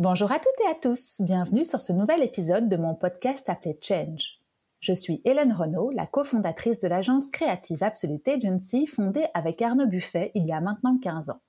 Bonjour 0.00 0.30
à 0.32 0.38
toutes 0.38 0.60
et 0.64 0.70
à 0.70 0.74
tous, 0.80 1.20
bienvenue 1.20 1.64
sur 1.64 1.80
ce 1.80 1.92
nouvel 1.92 2.22
épisode 2.22 2.68
de 2.68 2.76
mon 2.76 2.94
podcast 2.94 3.48
appelé 3.48 3.78
Change. 3.82 4.40
Je 4.80 4.92
suis 4.92 5.20
Hélène 5.24 5.52
Renaud, 5.52 5.90
la 5.90 6.06
cofondatrice 6.06 6.78
de 6.78 6.88
l'agence 6.88 7.30
créative 7.30 7.82
Absolute 7.82 8.26
Agency 8.28 8.86
fondée 8.86 9.26
avec 9.34 9.60
Arnaud 9.60 9.86
Buffet 9.86 10.30
il 10.34 10.46
y 10.46 10.52
a 10.52 10.60
maintenant 10.60 10.98
15 11.02 11.30
ans. 11.30 11.40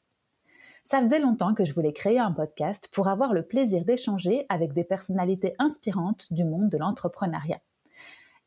Ça 0.83 0.99
faisait 0.99 1.19
longtemps 1.19 1.53
que 1.53 1.63
je 1.63 1.73
voulais 1.73 1.93
créer 1.93 2.19
un 2.19 2.31
podcast 2.31 2.89
pour 2.91 3.07
avoir 3.07 3.33
le 3.33 3.43
plaisir 3.43 3.85
d'échanger 3.85 4.47
avec 4.49 4.73
des 4.73 4.83
personnalités 4.83 5.53
inspirantes 5.59 6.33
du 6.33 6.43
monde 6.43 6.69
de 6.69 6.77
l'entrepreneuriat. 6.77 7.61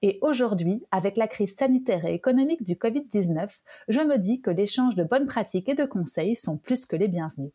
Et 0.04 0.18
aujourd'hui, 0.20 0.84
avec 0.90 1.16
la 1.16 1.28
crise 1.28 1.54
sanitaire 1.54 2.04
et 2.04 2.14
économique 2.14 2.64
du 2.64 2.74
Covid-19, 2.74 3.60
je 3.86 4.00
me 4.00 4.18
dis 4.18 4.40
que 4.40 4.50
l'échange 4.50 4.96
de 4.96 5.04
bonnes 5.04 5.28
pratiques 5.28 5.68
et 5.68 5.76
de 5.76 5.84
conseils 5.84 6.34
sont 6.34 6.56
plus 6.56 6.86
que 6.86 6.96
les 6.96 7.06
bienvenus. 7.06 7.52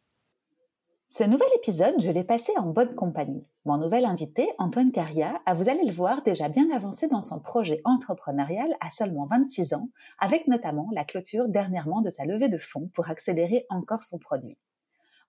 Ce 1.09 1.25
nouvel 1.25 1.47
épisode, 1.57 1.95
je 1.99 2.09
l'ai 2.09 2.23
passé 2.23 2.53
en 2.57 2.67
bonne 2.67 2.95
compagnie. 2.95 3.45
Mon 3.65 3.77
nouvel 3.77 4.05
invité, 4.05 4.49
Antoine 4.59 4.91
Caria, 4.91 5.41
a, 5.45 5.53
vous 5.53 5.69
allez 5.69 5.85
le 5.85 5.91
voir, 5.91 6.21
déjà 6.23 6.47
bien 6.47 6.69
avancé 6.73 7.07
dans 7.07 7.21
son 7.21 7.41
projet 7.41 7.81
entrepreneurial 7.83 8.75
à 8.79 8.91
seulement 8.91 9.25
26 9.25 9.73
ans, 9.73 9.89
avec 10.19 10.47
notamment 10.47 10.89
la 10.93 11.03
clôture 11.03 11.49
dernièrement 11.49 11.99
de 11.99 12.09
sa 12.09 12.25
levée 12.25 12.49
de 12.49 12.57
fonds 12.57 12.89
pour 12.93 13.09
accélérer 13.09 13.65
encore 13.69 14.03
son 14.03 14.19
produit. 14.19 14.57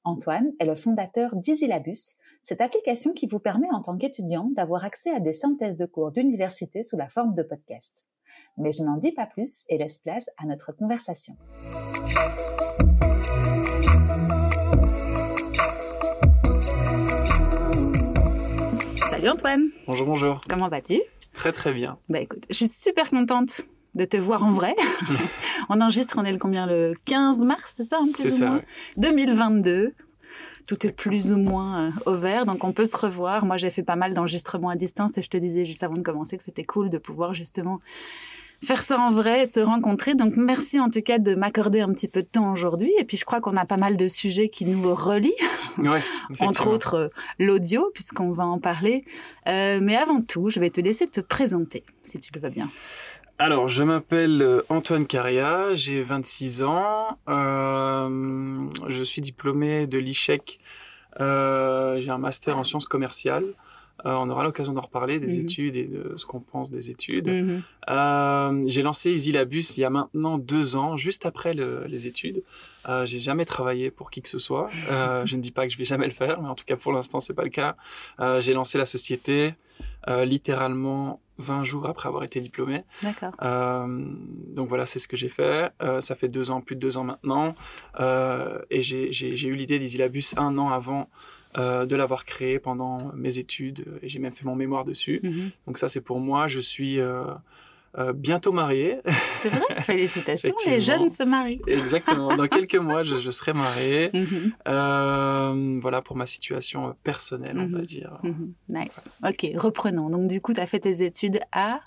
Antoine 0.05 0.53
est 0.59 0.65
le 0.65 0.75
fondateur 0.75 1.35
d'Isilabus, 1.35 2.19
cette 2.43 2.61
application 2.61 3.13
qui 3.13 3.27
vous 3.27 3.41
permet 3.41 3.69
en 3.73 3.83
tant 3.83 3.97
qu'étudiant 3.97 4.51
d'avoir 4.55 4.85
accès 4.85 5.11
à 5.11 5.21
des 5.21 5.33
synthèses 5.33 5.77
de 5.77 5.87
cours 5.87 6.13
d'université 6.13 6.83
sous 6.83 6.97
la 6.97 7.09
forme 7.09 7.35
de 7.35 7.43
podcast. 7.43 8.07
Mais 8.57 8.73
je 8.73 8.83
n'en 8.83 8.97
dis 8.97 9.13
pas 9.13 9.27
plus 9.27 9.65
et 9.69 9.79
laisse 9.79 9.99
place 9.99 10.31
à 10.39 10.47
notre 10.47 10.73
conversation. 10.73 11.35
Salut 19.03 19.29
Antoine. 19.29 19.69
Bonjour, 19.87 20.07
bonjour. 20.07 20.41
Comment 20.49 20.69
vas-tu? 20.69 21.01
Très 21.33 21.53
très 21.53 21.73
bien. 21.73 21.99
Bah 22.09 22.21
écoute, 22.21 22.45
je 22.51 22.55
suis 22.55 22.69
super 22.69 23.11
contente 23.11 23.63
de 23.97 24.05
te 24.05 24.17
voir 24.17 24.45
en 24.45 24.51
vrai. 24.51 24.75
on 25.69 25.81
enregistre, 25.81 26.17
on 26.19 26.25
est 26.25 26.33
le 26.33 26.39
combien? 26.39 26.67
Le 26.67 26.95
15 27.07 27.45
mars, 27.45 27.75
c'est 27.77 27.85
ça 27.85 28.01
C'est 28.13 28.31
ça. 28.31 28.61
2022. 28.97 29.95
Tout 30.69 30.87
est 30.87 30.93
plus 30.93 31.33
ou 31.33 31.39
moins 31.39 31.89
euh, 31.89 31.91
au 32.07 32.15
vert, 32.15 32.47
donc 32.47 32.63
on 32.63 32.73
peut 32.73 32.85
se 32.85 32.97
revoir. 32.97 33.45
Moi, 33.45 33.57
j'ai 33.57 33.71
fait 33.71 33.83
pas 33.83 33.97
mal 33.97 34.15
d'enregistrements 34.15 34.69
à 34.69 34.77
distance 34.77 35.19
et 35.19 35.23
je 35.23 35.29
te 35.29 35.37
disais 35.37 35.65
juste 35.65 35.83
avant 35.83 35.95
de 35.95 36.03
commencer 36.03 36.37
que 36.37 36.43
c'était 36.45 36.65
cool 36.65 36.91
de 36.91 36.99
pouvoir 36.99 37.35
justement 37.35 37.81
faire 38.63 38.83
ça 38.83 38.99
en 38.99 39.11
vrai, 39.11 39.47
se 39.47 39.61
rencontrer. 39.61 40.15
Donc 40.15 40.37
merci 40.37 40.81
en 40.81 40.91
tout 40.91 41.01
cas 41.01 41.19
de 41.19 41.35
m'accorder 41.35 41.81
un 41.81 41.93
petit 41.93 42.09
peu 42.09 42.21
de 42.21 42.27
temps 42.27 42.53
aujourd'hui. 42.53 42.93
Et 43.01 43.05
puis 43.05 43.17
je 43.17 43.25
crois 43.25 43.41
qu'on 43.41 43.57
a 43.57 43.65
pas 43.65 43.77
mal 43.77 43.97
de 43.97 44.09
sujets 44.09 44.49
qui 44.49 44.65
nous 44.65 44.95
relient, 44.95 45.33
Ouais, 45.79 46.03
entre 46.41 46.67
autres 46.67 46.95
euh, 46.95 47.09
l'audio, 47.39 47.91
puisqu'on 47.95 48.31
va 48.31 48.47
en 48.47 48.59
parler. 48.59 49.05
Euh, 49.47 49.79
mais 49.81 49.97
avant 49.97 50.21
tout, 50.21 50.51
je 50.51 50.61
vais 50.61 50.71
te 50.71 50.81
laisser 50.81 51.07
te 51.07 51.21
présenter, 51.21 51.85
si 52.03 52.19
tu 52.19 52.31
le 52.35 52.41
veux 52.41 52.51
bien. 52.51 52.69
Alors, 53.41 53.69
je 53.69 53.85
m'appelle 53.85 54.43
euh, 54.43 54.63
Antoine 54.69 55.07
Caria, 55.07 55.73
j'ai 55.75 56.03
26 56.03 56.63
ans, 56.65 57.19
euh, 57.29 58.69
je 58.89 59.03
suis 59.05 59.21
diplômé 59.21 59.87
de 59.87 59.97
l'ICHEC, 59.99 60.59
euh, 61.21 62.01
j'ai 62.01 62.11
un 62.11 62.19
master 62.19 62.59
en 62.59 62.65
sciences 62.65 62.87
commerciales. 62.87 63.47
Euh, 64.07 64.15
on 64.15 64.29
aura 64.31 64.45
l'occasion 64.45 64.73
d'en 64.73 64.83
reparler, 64.83 65.19
des 65.21 65.35
Mhm. 65.37 65.41
études 65.43 65.77
et 65.77 65.85
de 65.85 66.15
ce 66.17 66.25
qu'on 66.27 66.39
pense 66.41 66.71
des 66.71 66.91
études. 66.91 67.29
Mhm. 67.31 68.65
J'ai 68.69 68.83
lancé 68.83 69.11
Isilabus 69.13 69.77
il 69.77 69.81
y 69.81 69.85
a 69.85 69.91
maintenant 69.91 70.39
deux 70.39 70.77
ans, 70.77 70.97
juste 70.97 71.25
après 71.27 71.55
le- 71.55 71.85
les 71.87 72.07
études. 72.09 72.43
J'ai 73.05 73.19
jamais 73.21 73.45
travaillé 73.45 73.91
pour 73.91 74.11
qui 74.11 74.23
que 74.23 74.29
ce 74.29 74.39
soit. 74.39 74.67
Je 75.25 75.37
ne 75.37 75.41
dis 75.41 75.51
pas 75.51 75.67
que 75.67 75.73
je 75.73 75.79
vais 75.79 75.85
jamais 75.85 76.07
le 76.07 76.13
faire, 76.13 76.41
mais 76.41 76.49
en 76.49 76.55
tout 76.55 76.65
cas 76.65 76.77
pour 76.77 76.93
l'instant 76.93 77.19
c'est 77.21 77.35
pas 77.35 77.43
le 77.45 77.51
cas. 77.51 77.77
J'ai 78.39 78.55
lancé 78.55 78.79
la 78.79 78.87
société 78.87 79.55
littéralement 80.09 81.21
20 81.39 81.65
jours 81.65 81.87
après 81.87 82.09
avoir 82.09 82.25
été 82.25 82.41
diplômé. 82.41 82.83
D'accord. 83.03 83.33
Euh, 83.43 83.87
donc 84.55 84.69
voilà, 84.69 84.87
c'est 84.87 84.99
ce 84.99 85.09
que 85.09 85.17
j'ai 85.17 85.29
fait. 85.29 85.71
Euh, 85.83 86.01
ça 86.01 86.15
fait 86.15 86.29
deux 86.29 86.51
ans, 86.51 86.61
plus 86.61 86.77
de 86.77 86.81
deux 86.81 86.97
ans 86.97 87.05
maintenant. 87.05 87.55
Euh, 88.01 88.61
et 88.71 88.83
j'ai 88.83 89.49
eu 89.49 89.55
l'idée 89.55 89.79
d'Isilabus 89.79 90.35
un 90.37 90.59
an 90.59 90.71
avant 90.71 91.09
euh, 91.57 91.87
de 91.87 91.97
l'avoir 91.97 92.25
créé 92.25 92.59
pendant 92.59 93.13
mes 93.15 93.39
études. 93.39 93.87
Et 94.03 94.09
j'ai 94.09 94.19
même 94.19 94.35
fait 94.35 94.45
mon 94.45 94.57
mémoire 94.57 94.85
dessus. 94.85 95.21
Mhm. 95.23 95.51
Donc 95.67 95.79
ça, 95.79 95.89
c'est 95.89 96.01
pour 96.01 96.19
moi. 96.19 96.49
Je 96.49 96.61
suis 96.61 96.99
euh, 97.97 98.13
bientôt 98.13 98.53
marié. 98.53 98.99
C'est 99.41 99.49
vrai? 99.49 99.63
Félicitations, 99.83 100.55
les 100.67 100.81
jeunes 100.81 101.09
se 101.09 101.23
marient. 101.23 101.61
Exactement. 101.67 102.37
Dans 102.37 102.47
quelques 102.49 102.75
mois, 102.77 103.03
je, 103.03 103.17
je 103.17 103.31
serai 103.31 103.53
marié. 103.53 104.11
Mhm. 104.19 104.53
Euh, 104.67 105.79
voilà 105.81 106.03
pour 106.03 106.17
ma 106.17 106.27
situation 106.27 106.89
euh, 106.89 106.93
personnelle, 107.03 107.57
on 107.59 107.67
va 107.69 107.79
Mhm. 107.79 107.83
dire. 107.83 108.19
Mhm. 108.23 108.53
Nice. 108.69 109.11
Ok, 109.25 109.47
reprenons. 109.57 110.11
Donc 110.11 110.29
du 110.29 110.41
coup, 110.41 110.53
tu 110.55 110.61
as 110.61 110.67
fait 110.67 110.81
tes 110.81 111.03
études 111.03 111.39
à... 111.53 111.81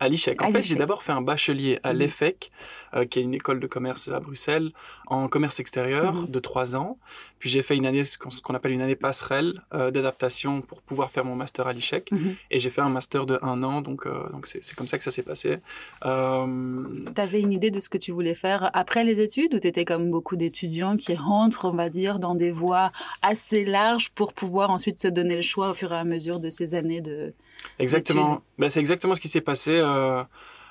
À 0.00 0.08
l'ICHEC. 0.08 0.40
En 0.42 0.46
À 0.46 0.50
fait, 0.50 0.62
j'ai 0.62 0.74
d'abord 0.76 1.02
fait 1.02 1.12
un 1.12 1.20
bachelier 1.22 1.78
à 1.82 1.92
Mhm. 1.92 1.98
l'EFEC, 2.00 2.50
euh, 2.94 3.04
qui 3.04 3.18
est 3.18 3.22
une 3.22 3.34
école 3.34 3.60
de 3.60 3.66
commerce 3.66 4.08
à 4.08 4.18
Bruxelles, 4.18 4.72
en 5.06 5.28
commerce 5.28 5.60
extérieur 5.60 6.14
Mhm. 6.14 6.26
de 6.28 6.38
trois 6.38 6.74
ans. 6.74 6.98
Puis 7.38 7.48
j'ai 7.50 7.62
fait 7.62 7.76
une 7.76 7.86
année, 7.86 8.02
ce 8.04 8.16
qu'on 8.18 8.54
appelle 8.54 8.72
une 8.72 8.80
année 8.82 8.96
passerelle 8.96 9.62
euh, 9.74 9.90
d'adaptation 9.90 10.60
pour 10.62 10.80
pouvoir 10.82 11.10
faire 11.10 11.24
mon 11.24 11.36
master 11.36 11.66
à 11.66 11.72
l'ICHEC. 11.72 12.10
Mhm. 12.12 12.34
Et 12.50 12.58
j'ai 12.58 12.70
fait 12.70 12.80
un 12.82 12.88
master 12.88 13.26
de 13.26 13.38
un 13.42 13.62
an, 13.62 13.80
donc 13.82 14.06
euh, 14.06 14.28
donc 14.30 14.46
c'est 14.46 14.74
comme 14.74 14.88
ça 14.88 14.98
que 14.98 15.04
ça 15.04 15.10
s'est 15.10 15.22
passé. 15.22 15.58
Tu 16.02 17.20
avais 17.20 17.40
une 17.40 17.52
idée 17.52 17.70
de 17.70 17.80
ce 17.80 17.88
que 17.88 17.98
tu 17.98 18.10
voulais 18.12 18.34
faire 18.34 18.70
après 18.74 19.04
les 19.04 19.20
études 19.20 19.54
ou 19.54 19.58
tu 19.60 19.66
étais 19.66 19.84
comme 19.84 20.10
beaucoup 20.10 20.36
d'étudiants 20.36 20.96
qui 20.96 21.14
rentrent, 21.14 21.66
on 21.66 21.72
va 21.72 21.88
dire, 21.88 22.18
dans 22.18 22.34
des 22.34 22.50
voies 22.50 22.90
assez 23.22 23.64
larges 23.64 24.10
pour 24.10 24.32
pouvoir 24.32 24.70
ensuite 24.70 24.98
se 24.98 25.08
donner 25.08 25.36
le 25.36 25.42
choix 25.42 25.70
au 25.70 25.74
fur 25.74 25.92
et 25.92 25.96
à 25.96 26.04
mesure 26.04 26.40
de 26.40 26.50
ces 26.50 26.74
années 26.74 27.00
de... 27.00 27.34
Exactement. 27.78 28.42
Bah, 28.58 28.68
c'est 28.68 28.80
exactement 28.80 29.14
ce 29.14 29.20
qui 29.20 29.28
s'est 29.28 29.40
passé. 29.40 29.76
euh, 29.78 30.22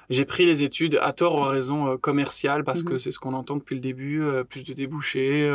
j'ai 0.09 0.25
pris 0.25 0.45
les 0.45 0.63
études 0.63 0.97
à 1.03 1.13
tort 1.13 1.35
ou 1.35 1.43
à 1.43 1.49
raison 1.49 1.87
euh, 1.91 1.97
commerciales 1.97 2.63
parce 2.63 2.81
que 2.81 2.93
Mhm. 2.93 2.99
c'est 2.99 3.11
ce 3.11 3.19
qu'on 3.19 3.33
entend 3.33 3.57
depuis 3.57 3.75
le 3.75 3.81
début, 3.81 4.21
euh, 4.23 4.43
plus 4.43 4.63
de 4.63 4.73
débouchés. 4.73 5.49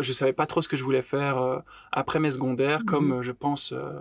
Je 0.00 0.12
savais 0.12 0.32
pas 0.32 0.46
trop 0.46 0.62
ce 0.62 0.68
que 0.68 0.76
je 0.76 0.84
voulais 0.84 1.02
faire 1.02 1.62
après 1.92 2.18
mes 2.18 2.30
secondaires, 2.30 2.84
comme 2.84 3.06
Mhm. 3.08 3.12
euh, 3.18 3.22
je 3.22 3.32
pense 3.32 3.72
euh, 3.72 4.00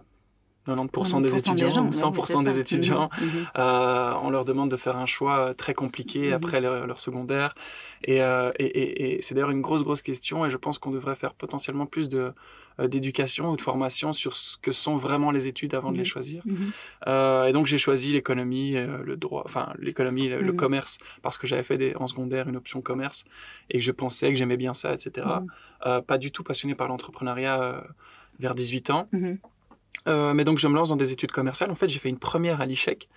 90%, 0.68 1.20
90% 1.20 1.22
des 1.22 1.38
étudiants, 1.38 1.70
gens, 1.70 1.86
ouais, 1.86 1.92
100% 1.92 2.40
c'est 2.40 2.44
des 2.50 2.60
étudiants. 2.60 3.10
Mhm. 3.22 3.28
Euh, 3.60 4.14
on 4.24 4.32
leur 4.32 4.46
demande 4.46 4.72
de 4.72 4.78
faire 4.78 4.98
un 4.98 5.06
choix 5.06 5.54
très 5.54 5.76
compliqué 5.76 6.34
après 6.34 6.60
leur, 6.60 6.88
leur 6.88 7.00
secondaire. 7.00 7.54
Et, 8.04 8.24
euh, 8.24 8.50
et, 8.58 8.66
et- 8.66 9.16
et 9.18 9.22
c'est 9.22 9.36
d'ailleurs 9.36 9.52
une 9.52 9.62
grosse, 9.62 9.84
grosse 9.84 10.02
question. 10.02 10.44
Et 10.44 10.50
je 10.50 10.58
pense 10.58 10.80
qu'on 10.80 10.90
devrait 10.92 11.14
faire 11.16 11.36
potentiellement 11.36 11.86
plus 11.86 12.10
de 12.10 12.34
d'éducation 12.80 13.50
ou 13.52 13.56
de 13.56 13.62
formation 13.62 14.12
sur 14.14 14.36
ce 14.36 14.58
que 14.58 14.72
sont 14.72 14.98
vraiment 14.98 15.32
les 15.32 15.48
études 15.48 15.74
avant 15.74 15.92
de 15.92 15.98
les 15.98 16.02
Mhm. 16.04 16.06
choisir. 16.06 16.42
Mhm. 16.46 16.72
Euh, 17.08 17.46
et 17.46 17.54
donc 17.54 17.68
j'ai 17.68 17.78
choisi 17.78 18.12
l'économie, 18.12 18.76
euh, 18.76 19.02
le 19.04 19.16
droit, 19.18 19.44
enfin 19.46 19.74
l'économie, 19.80 20.28
le, 20.28 20.42
le 20.42 20.52
Mhm. 20.52 20.58
commerce, 20.58 20.98
parce 21.22 21.38
que 21.38 21.48
j'avais 21.48 21.64
fait 21.64 21.78
des, 21.78 21.96
en 21.96 22.08
secondaire 22.08 22.50
une 22.50 22.58
option 22.58 22.82
commerce 22.82 23.24
et 23.70 23.80
que 23.80 23.84
je 23.84 23.92
pensais 23.92 24.30
que 24.32 24.36
j'aimais 24.36 24.58
bien 24.58 24.74
ça, 24.74 24.94
etc. 24.94 25.28
Euh, 25.86 26.02
pas 26.02 26.18
du 26.18 26.32
tout 26.32 26.44
passionné 26.44 26.76
par 26.76 26.88
l'entrepreneuriat 26.88 27.62
euh, 27.62 27.82
vers 28.40 28.56
18 28.56 28.90
ans. 28.90 29.08
Euh, 30.08 30.34
mais 30.34 30.44
donc 30.44 30.60
je 30.60 30.68
me 30.68 30.76
lance 30.76 30.90
dans 30.90 30.96
des 30.98 31.12
études 31.14 31.32
commerciales. 31.32 31.72
En 31.72 31.76
fait, 31.76 31.90
j'ai 31.90 32.00
fait 32.00 32.10
une 32.10 32.20
première 32.20 32.62
à 32.62 32.66
l'ICHEC 32.66 33.08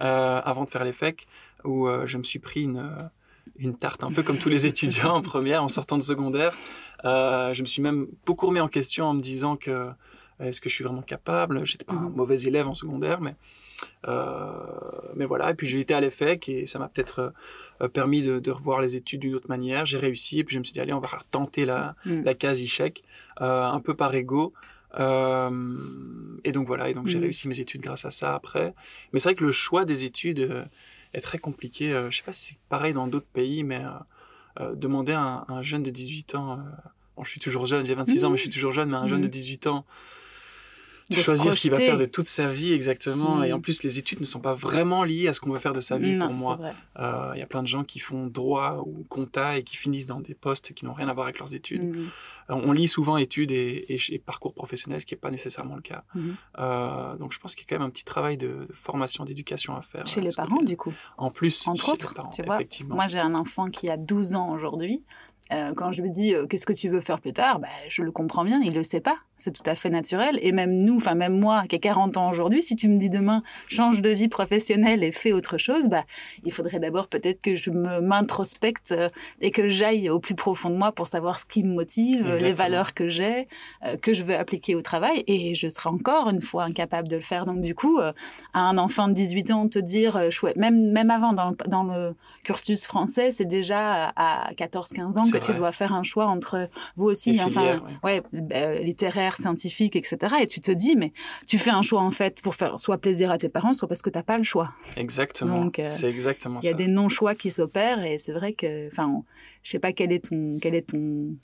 euh, 0.00 0.40
avant 0.44 0.64
de 0.64 0.70
faire 0.70 0.84
l'EFEC, 0.84 1.26
où 1.64 1.88
euh, 1.88 2.06
je 2.06 2.16
me 2.16 2.22
suis 2.22 2.38
pris 2.38 2.62
une, 2.62 2.78
euh, 2.78 3.02
une 3.58 3.76
tarte, 3.76 4.02
un 4.04 4.12
peu 4.12 4.22
comme 4.22 4.38
tous 4.38 4.48
les 4.48 4.64
étudiants 4.72 5.14
en 5.16 5.20
première, 5.22 5.62
en 5.62 5.68
sortant 5.68 5.98
de 5.98 6.02
secondaire. 6.02 6.54
Euh, 7.04 7.54
je 7.54 7.62
me 7.62 7.66
suis 7.66 7.82
même 7.82 8.06
beaucoup 8.26 8.46
remis 8.48 8.60
en 8.60 8.68
question 8.68 9.06
en 9.06 9.14
me 9.14 9.20
disant 9.20 9.56
que 9.56 9.70
euh, 9.70 9.90
est-ce 10.40 10.60
que 10.60 10.68
je 10.68 10.74
suis 10.74 10.84
vraiment 10.84 11.02
capable? 11.02 11.64
J'étais 11.66 11.84
pas 11.84 11.94
un 11.94 12.08
Mhm. 12.08 12.16
mauvais 12.16 12.40
élève 12.42 12.66
en 12.68 12.74
secondaire, 12.74 13.20
mais 13.20 13.34
euh, 14.06 14.52
mais 15.14 15.24
voilà. 15.24 15.50
Et 15.50 15.54
puis 15.54 15.66
j'ai 15.68 15.80
été 15.80 15.94
à 15.94 16.00
l'EFEC 16.00 16.48
et 16.48 16.66
ça 16.66 16.78
m'a 16.78 16.88
peut-être 16.88 17.32
permis 17.92 18.22
de, 18.22 18.38
de 18.40 18.50
revoir 18.50 18.80
les 18.80 18.96
études 18.96 19.20
d'une 19.20 19.34
autre 19.34 19.48
manière. 19.48 19.84
J'ai 19.86 19.98
réussi 19.98 20.38
et 20.40 20.44
puis 20.44 20.54
je 20.54 20.58
me 20.58 20.64
suis 20.64 20.72
dit 20.72 20.80
allez, 20.80 20.92
on 20.92 21.00
va 21.00 21.08
tenter 21.30 21.64
la, 21.64 21.94
Mhm. 22.04 22.24
la 22.24 22.34
case 22.34 22.60
ICHEC, 22.60 23.02
euh, 23.40 23.64
un 23.64 23.80
peu 23.80 23.94
par 23.94 24.14
ego. 24.14 24.52
Euh, 24.98 26.40
et 26.44 26.52
donc 26.52 26.66
voilà, 26.66 26.88
et 26.88 26.94
donc 26.94 27.06
j'ai 27.06 27.18
Mhm. 27.18 27.24
réussi 27.24 27.48
mes 27.48 27.60
études 27.60 27.82
grâce 27.82 28.04
à 28.04 28.10
ça 28.10 28.34
après. 28.34 28.74
Mais 29.12 29.18
c'est 29.20 29.28
vrai 29.30 29.34
que 29.36 29.44
le 29.44 29.50
choix 29.52 29.84
des 29.84 30.04
études 30.04 30.66
est 31.14 31.20
très 31.20 31.38
compliqué. 31.38 31.90
Je 32.10 32.16
sais 32.16 32.22
pas 32.22 32.32
si 32.32 32.52
c'est 32.54 32.58
pareil 32.68 32.92
dans 32.92 33.06
d'autres 33.06 33.26
pays, 33.32 33.62
mais 33.64 33.82
euh, 34.60 34.74
demander 34.74 35.12
à 35.12 35.44
un, 35.48 35.54
un 35.54 35.62
jeune 35.62 35.82
de 35.82 35.90
18 35.90 36.34
ans, 36.34 36.52
euh, 36.52 36.62
bon, 37.16 37.24
je 37.24 37.30
suis 37.30 37.40
toujours 37.40 37.66
jeune, 37.66 37.84
j'ai 37.86 37.94
26 37.94 38.24
ans, 38.24 38.30
mais 38.30 38.36
je 38.36 38.42
suis 38.42 38.50
toujours 38.50 38.72
jeune, 38.72 38.90
mais 38.90 38.96
un 38.96 39.06
jeune 39.06 39.20
de 39.20 39.26
Mhm. 39.26 39.30
18 39.30 39.66
ans, 39.68 39.84
choisir 41.14 41.54
ce 41.54 41.60
qu'il 41.60 41.70
va 41.70 41.76
faire 41.76 41.98
de 41.98 42.04
toute 42.04 42.26
sa 42.26 42.48
vie 42.52 42.72
exactement. 42.72 43.42
Et 43.42 43.52
en 43.52 43.58
mm. 43.58 43.62
plus, 43.62 43.82
les 43.82 43.98
études 43.98 44.20
ne 44.20 44.24
sont 44.24 44.40
pas 44.40 44.54
vraiment 44.54 45.04
liées 45.04 45.28
à 45.28 45.32
ce 45.32 45.40
qu'on 45.40 45.50
va 45.50 45.58
faire 45.58 45.72
de 45.72 45.80
sa 45.80 45.98
vie 45.98 46.18
pour 46.18 46.32
moi. 46.32 46.58
Euh, 46.98 47.32
il 47.34 47.38
y 47.38 47.42
a 47.42 47.46
plein 47.46 47.62
de 47.62 47.68
gens 47.68 47.84
qui 47.84 47.98
font 47.98 48.26
droit 48.26 48.82
ou 48.86 49.04
compta 49.08 49.58
et 49.58 49.62
qui 49.62 49.76
finissent 49.76 50.06
dans 50.06 50.20
des 50.20 50.34
postes 50.34 50.72
qui 50.74 50.84
n'ont 50.84 50.92
rien 50.92 51.08
à 51.08 51.14
voir 51.14 51.26
avec 51.26 51.38
leurs 51.38 51.54
études. 51.54 51.96
Mm. 51.96 52.08
Euh, 52.50 52.54
on 52.64 52.72
lit 52.72 52.88
souvent 52.88 53.16
études 53.16 53.50
et, 53.50 54.22
parcours 54.24 54.54
professionnels, 54.54 55.00
ce 55.00 55.06
qui 55.06 55.14
n'est 55.14 55.20
pas 55.20 55.30
nécessairement 55.30 55.76
le 55.76 55.82
cas. 55.82 56.04
Mm. 56.14 56.30
Euh, 56.58 57.16
donc 57.16 57.32
je 57.32 57.38
pense 57.38 57.54
qu'il 57.54 57.64
y 57.64 57.66
a 57.66 57.68
quand 57.70 57.80
même 57.80 57.88
un 57.88 57.90
petit 57.90 58.04
travail 58.04 58.36
de, 58.36 58.68
formation, 58.72 59.24
d'éducation 59.24 59.76
à 59.76 59.82
faire. 59.82 60.06
Chez 60.06 60.20
les 60.20 60.32
parents, 60.32 60.62
du 60.62 60.76
coup. 60.76 60.92
En 61.16 61.30
plus, 61.30 61.66
entre 61.66 61.90
autres, 61.90 62.14
tu 62.32 62.42
vois. 62.42 62.58
Moi, 62.88 63.06
j'ai 63.06 63.18
un 63.18 63.34
enfant 63.34 63.68
qui 63.70 63.88
a 63.88 63.96
12 63.96 64.34
ans 64.34 64.52
aujourd'hui. 64.52 65.04
Quand 65.76 65.92
je 65.92 66.02
lui 66.02 66.10
dis 66.10 66.34
qu'est-ce 66.48 66.66
que 66.66 66.72
tu 66.72 66.88
veux 66.88 67.00
faire 67.00 67.20
plus 67.20 67.32
tard, 67.32 67.58
bah, 67.58 67.68
je 67.88 68.02
le 68.02 68.10
comprends 68.10 68.44
bien, 68.44 68.60
il 68.62 68.72
ne 68.72 68.76
le 68.76 68.82
sait 68.82 69.00
pas 69.00 69.18
c'est 69.38 69.52
tout 69.52 69.62
à 69.64 69.74
fait 69.74 69.88
naturel. 69.88 70.38
Et 70.42 70.52
même 70.52 70.72
nous, 70.72 70.96
enfin 70.96 71.14
même 71.14 71.38
moi 71.38 71.62
qui 71.68 71.76
ai 71.76 71.78
40 71.78 72.16
ans 72.16 72.30
aujourd'hui, 72.30 72.62
si 72.62 72.76
tu 72.76 72.88
me 72.88 72.98
dis 72.98 73.08
demain 73.08 73.42
change 73.68 74.02
de 74.02 74.10
vie 74.10 74.28
professionnelle 74.28 75.02
et 75.02 75.12
fais 75.12 75.32
autre 75.32 75.56
chose, 75.56 75.88
bah 75.88 76.04
il 76.44 76.52
faudrait 76.52 76.80
d'abord 76.80 77.08
peut-être 77.08 77.40
que 77.40 77.54
je 77.54 77.70
m'introspecte 77.70 78.92
euh, 78.92 79.08
et 79.40 79.50
que 79.50 79.68
j'aille 79.68 80.10
au 80.10 80.18
plus 80.18 80.34
profond 80.34 80.70
de 80.70 80.76
moi 80.76 80.92
pour 80.92 81.06
savoir 81.06 81.38
ce 81.38 81.46
qui 81.46 81.62
me 81.62 81.72
motive, 81.72 82.34
les 82.40 82.52
valeurs 82.52 82.92
que 82.94 83.08
j'ai, 83.08 83.46
euh, 83.86 83.96
que 83.96 84.12
je 84.12 84.24
veux 84.24 84.36
appliquer 84.36 84.74
au 84.74 84.82
travail. 84.82 85.22
Et 85.28 85.54
je 85.54 85.68
serai 85.68 85.88
encore 85.88 86.28
une 86.28 86.42
fois 86.42 86.64
incapable 86.64 87.06
de 87.06 87.16
le 87.16 87.22
faire. 87.22 87.46
Donc 87.46 87.60
du 87.60 87.74
coup, 87.74 88.00
euh, 88.00 88.12
à 88.52 88.62
un 88.62 88.76
enfant 88.76 89.06
de 89.06 89.12
18 89.12 89.50
ans, 89.52 89.68
te 89.68 89.78
dire 89.78 90.30
chouette, 90.30 90.56
même 90.56 90.90
même 90.90 91.10
avant 91.10 91.32
dans 91.32 91.50
le, 91.50 91.56
dans 91.68 91.84
le 91.84 92.14
cursus 92.42 92.84
français, 92.84 93.30
c'est 93.30 93.44
déjà 93.44 94.12
à 94.16 94.50
14-15 94.54 95.18
ans 95.18 95.30
tu 95.40 95.52
dois 95.52 95.72
faire 95.72 95.92
un 95.92 96.02
choix 96.02 96.26
entre 96.26 96.68
vous 96.96 97.06
aussi, 97.06 97.40
enfin 97.42 97.82
ouais, 98.02 98.22
littéraire 98.82 99.36
scientifique, 99.36 99.96
etc. 99.96 100.36
Et 100.40 100.46
tu 100.46 100.60
te 100.60 100.70
dis, 100.70 100.96
mais 100.96 101.12
tu 101.46 101.58
fais 101.58 101.70
un 101.70 101.82
choix 101.82 102.00
en 102.00 102.10
fait 102.10 102.40
pour 102.42 102.54
faire 102.54 102.78
soit 102.78 102.98
plaisir 102.98 103.30
à 103.30 103.38
tes 103.38 103.48
parents, 103.48 103.72
soit 103.72 103.88
parce 103.88 104.02
que 104.02 104.10
tu 104.10 104.18
n'as 104.18 104.22
pas 104.22 104.38
le 104.38 104.44
choix. 104.44 104.70
Exactement. 104.96 105.64
Donc, 105.64 105.78
euh, 105.78 105.84
c'est 105.84 106.08
exactement 106.08 106.60
ça. 106.60 106.66
Il 106.66 106.70
y 106.70 106.74
a 106.74 106.76
des 106.76 106.88
non-choix 106.88 107.34
qui 107.34 107.50
s'opèrent 107.50 108.02
et 108.04 108.18
c'est 108.18 108.32
vrai 108.32 108.52
que, 108.52 108.86
enfin, 108.88 109.22
je 109.62 109.70
sais 109.70 109.78
pas 109.78 109.92
quel 109.92 110.12
est 110.12 110.28
ton, 110.28 110.58
quel 110.60 110.74
est 110.74 110.90
ton, 110.90 111.34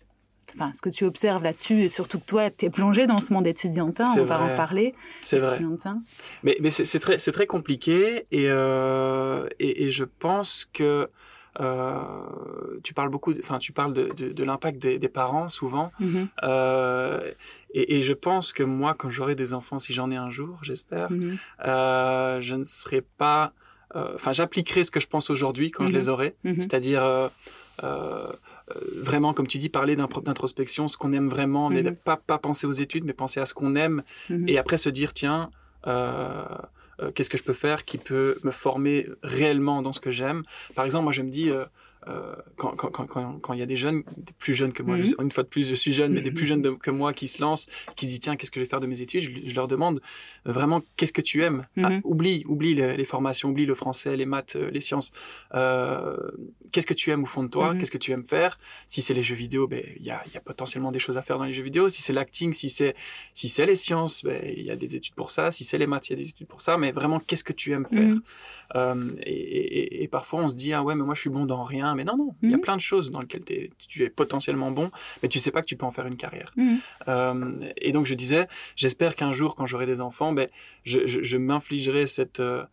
enfin, 0.54 0.72
ce 0.72 0.80
que 0.80 0.88
tu 0.88 1.04
observes 1.04 1.42
là-dessus 1.42 1.82
et 1.82 1.88
surtout 1.88 2.18
que 2.18 2.26
toi, 2.26 2.50
tu 2.50 2.66
es 2.66 2.70
plongé 2.70 3.06
dans 3.06 3.18
ce 3.18 3.32
monde 3.32 3.46
étudiantin, 3.46 4.06
on 4.18 4.24
va 4.24 4.42
en 4.42 4.54
parler. 4.54 4.94
C'est 5.20 5.38
vrai. 5.38 5.58
Mais, 6.42 6.56
mais 6.60 6.70
c'est 6.70 6.98
très, 6.98 7.16
très 7.16 7.46
compliqué 7.46 8.24
et, 8.30 8.44
euh, 8.48 9.48
et, 9.58 9.84
et, 9.84 9.90
je 9.90 10.04
pense 10.04 10.68
que 10.72 11.08
tu 12.82 12.94
parles 12.94 13.10
beaucoup, 13.10 13.32
enfin, 13.38 13.58
tu 13.58 13.72
parles 13.72 13.94
de, 13.94 14.10
de, 14.10 14.44
l'impact 14.44 14.80
des, 14.80 14.98
des, 14.98 15.08
parents 15.08 15.48
souvent. 15.48 15.92
Mm-hmm. 16.00 16.28
Euh, 16.42 17.30
et, 17.72 17.96
et, 17.96 18.02
je 18.02 18.12
pense 18.12 18.52
que 18.52 18.62
moi, 18.62 18.94
quand 18.94 19.10
j'aurai 19.10 19.34
des 19.34 19.54
enfants, 19.54 19.78
si 19.78 19.92
j'en 19.92 20.10
ai 20.10 20.16
un 20.16 20.30
jour, 20.30 20.58
j'espère, 20.62 21.10
mm-hmm. 21.10 21.38
euh, 21.66 22.40
je 22.40 22.54
ne 22.54 22.64
serai 22.64 23.02
pas, 23.02 23.52
euh, 23.96 24.12
enfin, 24.14 24.32
j'appliquerai 24.32 24.84
ce 24.84 24.90
que 24.90 25.00
je 25.00 25.06
pense 25.06 25.30
aujourd'hui 25.30 25.70
quand 25.70 25.86
je 25.86 25.92
mm-hmm. 25.92 25.94
les 25.94 26.08
aurai, 26.08 26.36
c'est-à-dire 26.44 27.30
euh, 27.82 28.28
vraiment, 28.96 29.34
comme 29.34 29.46
tu 29.46 29.58
dis, 29.58 29.68
parler 29.68 29.96
d'introspection, 29.96 30.88
ce 30.88 30.96
qu'on 30.96 31.12
aime 31.12 31.28
vraiment, 31.28 31.68
mais 31.68 31.82
pas, 31.92 32.16
pas 32.16 32.38
penser 32.38 32.66
aux 32.66 32.72
études, 32.72 33.04
mais 33.04 33.12
penser 33.12 33.40
à 33.40 33.46
ce 33.46 33.54
qu'on 33.54 33.74
aime, 33.74 34.02
et 34.46 34.58
après 34.58 34.76
se 34.76 34.88
dire, 34.88 35.12
tiens, 35.12 35.50
euh, 35.86 36.44
euh, 37.00 37.10
qu'est-ce 37.12 37.30
que 37.30 37.38
je 37.38 37.42
peux 37.42 37.52
faire 37.52 37.84
qui 37.84 37.98
peut 37.98 38.38
me 38.42 38.50
former 38.50 39.06
réellement 39.22 39.82
dans 39.82 39.92
ce 39.92 40.00
que 40.00 40.10
j'aime. 40.10 40.42
Par 40.74 40.84
exemple, 40.84 41.04
moi 41.04 41.12
je 41.12 41.22
me 41.22 41.30
dis, 41.30 41.50
euh, 41.50 41.64
euh, 42.08 42.34
quand 42.56 42.72
il 42.72 42.76
quand, 42.76 43.38
quand, 43.40 43.54
y 43.54 43.62
a 43.62 43.66
des 43.66 43.76
jeunes, 43.76 44.02
des 44.16 44.32
plus 44.38 44.54
jeunes 44.54 44.72
que 44.72 44.82
moi, 44.82 44.96
mhm. 44.96 45.14
une 45.20 45.30
fois 45.30 45.42
de 45.42 45.48
plus 45.48 45.68
je 45.68 45.74
suis 45.74 45.92
jeune, 45.92 46.12
mais 46.12 46.20
des 46.20 46.30
plus 46.32 46.46
jeunes 46.46 46.78
que 46.78 46.90
moi 46.90 47.12
qui 47.12 47.28
se 47.28 47.40
lancent, 47.40 47.66
qui 47.96 48.06
se 48.06 48.10
disent 48.10 48.20
tiens 48.20 48.36
qu'est-ce 48.36 48.50
que 48.50 48.60
je 48.60 48.64
vais 48.64 48.68
faire 48.68 48.80
de 48.80 48.86
mes 48.86 49.00
études, 49.00 49.46
je, 49.46 49.54
leur 49.54 49.68
demande 49.68 50.00
vraiment 50.44 50.82
qu'est-ce 50.96 51.12
que 51.12 51.20
tu 51.20 51.42
aimes? 51.42 51.66
Ah, 51.78 51.90
mhm. 51.90 52.00
oublie, 52.04 52.44
oublie 52.46 52.74
les, 52.74 53.04
formations, 53.04 53.50
oublie 53.50 53.66
le 53.66 53.74
français, 53.74 54.16
les 54.16 54.26
maths, 54.26 54.56
euh, 54.56 54.70
les 54.70 54.80
sciences. 54.80 55.12
qu'est-ce 56.72 56.86
que 56.86 56.94
tu 56.94 57.10
aimes 57.10 57.22
au 57.22 57.26
fond 57.26 57.42
de 57.42 57.48
toi, 57.48 57.72
mhm. 57.72 57.80
qu'est-ce 57.80 57.90
que 57.90 57.98
tu 57.98 58.12
aimes 58.12 58.26
faire? 58.26 58.58
Si 58.86 59.02
c'est 59.02 59.14
les 59.14 59.22
jeux 59.22 59.34
vidéo, 59.34 59.66
ben 59.66 59.82
il 59.96 60.04
y 60.04 60.10
a, 60.10 60.22
y 60.32 60.36
a, 60.36 60.40
potentiellement 60.40 60.92
des 60.92 60.98
choses 60.98 61.18
à 61.18 61.22
faire 61.22 61.38
dans 61.38 61.44
les 61.44 61.52
jeux 61.52 61.62
vidéo. 61.62 61.88
Si 61.88 62.02
c'est 62.02 62.12
l'acting, 62.12 62.52
si 62.52 62.68
c'est 62.68 62.94
si 63.32 63.48
c'est 63.48 63.66
les 63.66 63.76
sciences, 63.76 64.24
ben 64.24 64.42
il 64.56 64.64
y 64.64 64.70
a 64.70 64.76
des 64.76 64.96
études 64.96 65.14
pour 65.14 65.30
ça. 65.30 65.50
Si 65.50 65.64
c'est 65.64 65.78
les 65.78 65.86
maths, 65.86 66.08
il 66.08 66.12
y 66.12 66.14
a 66.14 66.18
des 66.18 66.28
études 66.28 66.48
pour 66.48 66.60
ça. 66.60 66.76
Mais 66.78 66.92
vraiment 66.92 67.20
qu'est-ce 67.20 67.44
que 67.44 67.52
tu 67.52 67.72
aimes 67.72 67.86
faire? 67.86 68.16
Et, 69.24 69.30
et, 69.30 70.02
et, 70.02 70.08
parfois 70.08 70.42
on 70.42 70.48
se 70.48 70.56
dit 70.56 70.72
ah 70.72 70.82
ouais 70.82 70.94
mais 70.94 71.04
moi 71.04 71.14
je 71.14 71.20
suis 71.20 71.30
bon 71.30 71.46
dans 71.46 71.64
rien. 71.64 71.94
Mais 71.94 72.04
non 72.04 72.16
non, 72.16 72.34
il 72.42 72.50
y 72.50 72.54
a 72.54 72.58
plein 72.58 72.76
de 72.76 72.80
choses 72.80 73.10
dans 73.10 73.20
lesquelles 73.20 73.44
tu 73.44 74.02
es 74.02 74.10
potentiellement 74.10 74.70
bon, 74.70 74.90
mais 75.22 75.28
tu 75.28 75.38
sais 75.38 75.50
pas 75.50 75.60
que 75.60 75.66
tu 75.66 75.76
peux 75.76 75.86
en 75.86 75.92
faire 75.92 76.06
une 76.06 76.16
carrière. 76.16 76.52
Euh, 77.08 77.70
et 77.76 77.92
donc 77.92 78.06
je 78.06 78.14
disais, 78.14 78.48
j'espère 78.76 79.14
qu'un 79.16 79.32
jour, 79.32 79.54
quand 79.56 79.66
j'aurai 79.66 79.86
des 79.86 80.00
enfants, 80.00 80.32
je, 80.84 81.06
je, 81.06 81.36
m'infligerai 81.36 82.06
cette, 82.06 82.40
euh, 82.40 82.64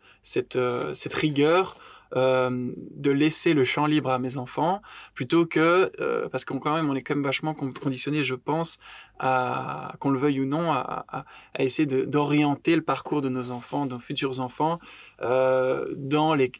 euh, 0.56 0.94
cette 0.94 1.14
rigueur 1.14 1.76
de 2.14 3.10
laisser 3.10 3.54
le 3.54 3.64
champ 3.64 3.86
libre 3.86 4.10
à 4.10 4.20
mes 4.20 4.36
enfants 4.36 4.82
plutôt 5.14 5.46
que 5.46 5.90
parce 6.28 6.44
qu'on 6.44 6.60
quand 6.60 6.76
même 6.76 6.90
on 6.90 6.94
est 6.94 7.04
quand 7.04 7.16
même 7.16 7.24
vachement 7.24 7.54
conditionné 7.54 8.26
je 8.26 8.36
pense 8.36 8.80
à 9.18 9.96
qu'on 10.02 10.10
le 10.10 10.20
veuille 10.20 10.42
ou 10.42 10.46
non 10.46 10.74
à 10.74 11.26
essayer 11.58 11.86
d'orienter 11.86 12.76
le 12.76 12.82
parcours 12.82 13.22
de 13.22 13.30
nos 13.30 13.52
enfants 13.52 13.86
de 13.86 13.94
nos 13.94 14.00
futurs 14.00 14.42
enfants 14.42 14.78
dans 15.22 16.36
les 16.36 16.52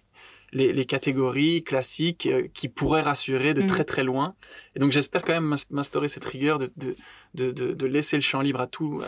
les, 0.54 0.86
catégories 0.86 1.64
classiques 1.64 2.28
euh, 2.28 2.48
qui 2.54 2.68
pourraient 2.68 3.02
rassurer 3.02 3.54
de 3.54 3.62
mm. 3.62 3.68
très 3.68 3.84
très 3.84 4.04
loin. 4.04 4.36
Et 4.76 4.80
donc 4.80 4.92
j'espère 4.92 5.24
quand 5.24 5.34
même 5.34 5.56
m'instaurer 5.70 6.08
cette 6.08 6.26
rigueur 6.26 6.60
de, 6.60 6.72
de, 7.34 7.52
de, 7.52 7.86
laisser 7.86 8.18
le 8.18 8.22
champ 8.22 8.42
libre 8.42 8.62
à 8.62 8.68
tout, 8.68 9.02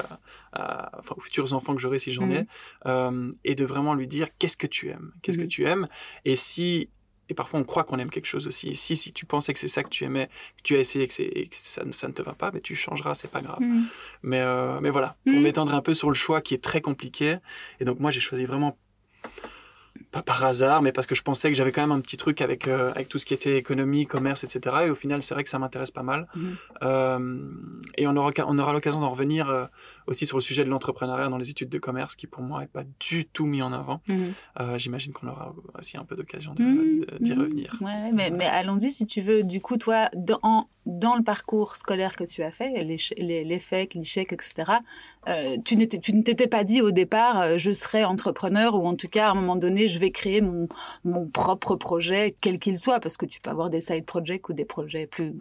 enfin, 0.54 1.16
aux 1.16 1.22
futurs 1.22 1.54
enfants 1.54 1.75
que 1.75 1.81
j'aurai 1.81 2.00
si 2.00 2.12
j'en 2.12 2.28
mm. 2.28 2.31
ai, 2.31 2.45
euh, 2.86 3.31
et 3.44 3.56
de 3.56 3.66
vraiment 3.66 3.94
lui 3.94 4.07
dire 4.07 4.28
qu'est-ce 4.38 4.57
que 4.57 4.68
tu 4.68 4.90
aimes, 4.90 5.12
qu'est-ce 5.22 5.38
que 5.38 5.44
mm. 5.44 5.48
tu 5.48 5.66
aimes? 5.66 5.88
Et 6.25 6.36
si 6.36 6.90
et 7.30 7.34
parfois 7.34 7.60
on 7.60 7.63
croit 7.63 7.84
qu'on 7.84 8.00
aime 8.00 8.10
quelque 8.10 8.25
chose 8.25 8.48
aussi. 8.48 8.69
Et 8.69 8.74
si, 8.74 8.95
si 8.95 9.13
tu 9.13 9.25
pensais 9.25 9.54
que 9.54 9.60
c'est 9.60 9.69
ça 9.69 9.81
que 9.84 9.90
tu 9.90 10.04
aimais, 10.04 10.28
que 10.57 10.63
tu 10.63 10.75
as 10.75 10.80
essayé 10.80 11.06
et 11.06 11.07
que, 11.48 11.56
ça, 11.56 11.81
ça, 11.92 12.07
ne 12.07 12.13
te 12.13 12.22
va 12.22 12.34
pas, 12.34 12.51
mais 12.51 12.60
tu 12.60 12.75
changeras, 12.75 13.13
c'est 13.13 13.31
pas 13.31 13.42
grave. 13.42 13.60
Mais, 14.22 14.42
euh, 14.42 14.80
mais 14.81 14.90
voilà, 14.90 15.16
pour 15.25 15.40
m'étendre 15.40 15.74
un 15.74 15.81
peu 15.81 15.94
sur 15.94 16.10
le 16.10 16.16
choix 16.16 16.42
qui 16.42 16.54
est 16.54 16.63
très 16.63 16.81
compliqué. 16.81 17.38
Et 17.80 17.86
donc 17.86 18.00
moi 18.00 18.12
j'ai 18.12 18.19
choisi 18.19 18.45
vraiment 18.45 18.78
pas 20.13 20.21
par 20.21 20.45
hasard, 20.45 20.81
mais 20.81 20.92
parce 20.92 21.07
que 21.07 21.15
je 21.15 21.24
pensais 21.24 21.50
que 21.50 21.57
j'avais 21.57 21.71
quand 21.71 21.81
même 21.81 21.92
un 21.92 22.00
petit 22.00 22.18
truc 22.18 22.39
avec, 22.42 22.68
euh, 22.68 22.92
avec 22.92 23.10
tout 23.10 23.18
ce 23.18 23.25
qui 23.25 23.33
était 23.33 23.57
économie, 23.57 24.06
commerce, 24.06 24.44
etc. 24.44 24.75
Et 24.86 24.89
au 24.89 24.95
final, 24.95 25.21
c'est 25.21 25.33
vrai 25.33 25.44
que 25.44 25.50
ça 25.50 25.60
m'intéresse 25.60 25.92
pas 25.92 26.04
mal. 26.04 26.27
Mhm. 26.36 26.56
Euh, 26.83 27.50
et 27.98 28.07
on 28.07 28.15
aura, 28.15 28.31
on 28.48 28.57
aura 28.60 28.74
l'occasion 28.74 29.01
d'en 29.01 29.10
revenir 29.10 29.50
euh, 29.50 29.65
aussi 30.08 30.26
sur 30.26 30.38
le 30.38 30.42
sujet 30.42 30.64
de 30.64 30.70
l'entrepreneuriat 30.70 31.30
dans 31.30 31.38
les 31.38 31.50
études 31.50 31.70
de 31.70 31.78
commerce, 31.78 32.16
qui 32.16 32.28
pour 32.28 32.44
moi 32.44 32.62
n'est 32.62 32.68
pas 32.68 32.84
du 33.00 33.26
tout 33.26 33.46
mis 33.46 33.62
en 33.62 33.74
avant. 33.74 34.02
Mhm. 34.10 34.34
Euh, 34.60 34.78
j'imagine 34.78 35.14
qu'on 35.14 35.28
aura 35.28 35.54
aussi 35.78 35.98
un 35.98 36.06
peu 36.06 36.16
d'occasion 36.16 36.56
mhm. 36.58 37.06
d'y 37.20 37.34
revenir. 37.34 37.78
Ouais, 37.82 38.12
mais, 38.14 38.30
mais 38.32 38.46
allons-y 38.46 38.92
si 38.92 39.06
tu 39.06 39.22
veux. 39.22 39.44
Du 39.44 39.62
coup, 39.62 39.78
toi, 39.78 40.10
dans, 40.16 40.68
dans 40.86 41.16
le 41.16 41.24
parcours 41.24 41.76
scolaire 41.76 42.16
que 42.16 42.24
tu 42.24 42.44
as 42.44 42.52
fait, 42.52 42.84
les, 42.84 42.98
les, 43.18 43.44
l'ICHEC, 43.44 43.96
etc., 44.34 44.54
euh, 45.28 45.58
tu 45.64 45.78
ne 45.78 45.86
t'étais 45.86 46.48
pas 46.48 46.64
dit 46.64 46.82
au 46.82 46.92
départ, 46.92 47.42
euh, 47.42 47.58
je 47.58 47.72
serai 47.72 48.04
entrepreneur 48.04 48.76
ou 48.76 48.86
en 48.86 48.96
tout 48.96 49.08
cas, 49.08 49.28
à 49.28 49.32
un 49.32 49.36
moment 49.36 49.56
donné, 49.56 49.88
je 49.88 50.00
vais 50.00 50.12
créer 50.12 50.42
mon, 50.42 50.68
mon 51.04 51.28
propre 51.28 51.76
projet, 51.76 52.36
quel 52.42 52.60
qu'il 52.60 52.78
soit, 52.78 53.00
parce 53.00 53.18
que 53.18 53.26
tu 53.26 53.40
peux 53.40 53.50
avoir 53.50 53.69
des 53.69 53.81
side 53.81 54.06
projects 54.06 54.50
ou 54.50 54.54
des 54.54 54.66
projets 54.66 55.07
plus 55.07 55.36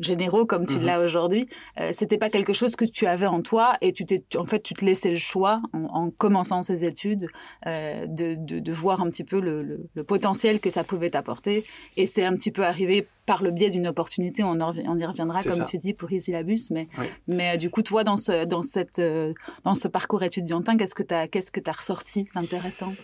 généraux 0.00 0.46
comme 0.46 0.66
tu 0.66 0.76
mhm. 0.78 0.84
l'as 0.84 1.00
aujourd'hui, 1.00 1.46
euh, 1.80 1.90
c'était 1.92 2.18
pas 2.18 2.30
quelque 2.30 2.52
chose 2.52 2.76
que 2.76 2.84
tu 2.84 3.06
avais 3.06 3.26
en 3.26 3.42
toi 3.42 3.72
et 3.80 3.92
tu 3.92 4.04
t'es, 4.04 4.24
en 4.36 4.44
fait, 4.44 4.62
tu 4.62 4.74
te 4.74 4.84
laissais 4.84 5.10
le 5.10 5.16
choix 5.16 5.60
en, 5.72 6.10
commençant 6.10 6.62
ces 6.62 6.84
études 6.84 7.26
euh, 7.66 8.06
de, 8.06 8.34
de, 8.34 8.58
de, 8.58 8.72
voir 8.72 9.00
un 9.00 9.08
petit 9.08 9.24
peu 9.24 9.40
le, 9.40 9.62
le, 9.94 10.04
potentiel 10.04 10.60
que 10.60 10.70
ça 10.70 10.84
pouvait 10.84 11.10
t'apporter. 11.10 11.64
Et 11.96 12.06
c'est 12.06 12.24
un 12.24 12.34
petit 12.34 12.50
peu 12.50 12.64
arrivé 12.64 13.06
par 13.26 13.42
le 13.42 13.50
biais 13.50 13.70
d'une 13.70 13.88
opportunité, 13.88 14.44
on, 14.44 14.56
on, 14.60 14.98
y 14.98 15.04
reviendra 15.04 15.42
comme 15.42 15.64
tu 15.64 15.78
dis 15.78 15.92
pour 15.92 16.10
Isilabus, 16.12 16.70
mais, 16.70 16.88
mais 17.28 17.54
euh, 17.54 17.56
du 17.56 17.70
coup, 17.70 17.82
toi, 17.82 18.04
dans 18.04 18.16
ce, 18.16 18.44
dans 18.44 18.62
cette, 18.62 19.00
euh, 19.00 19.34
dans 19.64 19.74
ce 19.74 19.88
parcours 19.88 20.22
étudiantin, 20.22 20.76
qu'est-ce 20.76 20.94
que 20.94 21.02
tu 21.02 21.12
as, 21.12 21.26
qu'est-ce 21.26 21.50
que 21.50 21.60
as 21.66 21.72
ressorti 21.72 22.28
d'intéressant? 22.34 22.94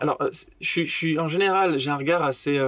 Alors, 0.00 0.18
je, 0.60 0.84
je, 0.84 0.90
suis 0.90 1.18
en 1.18 1.28
général, 1.28 1.78
j'ai 1.78 1.90
un 1.90 1.96
regard 1.96 2.22
assez, 2.22 2.58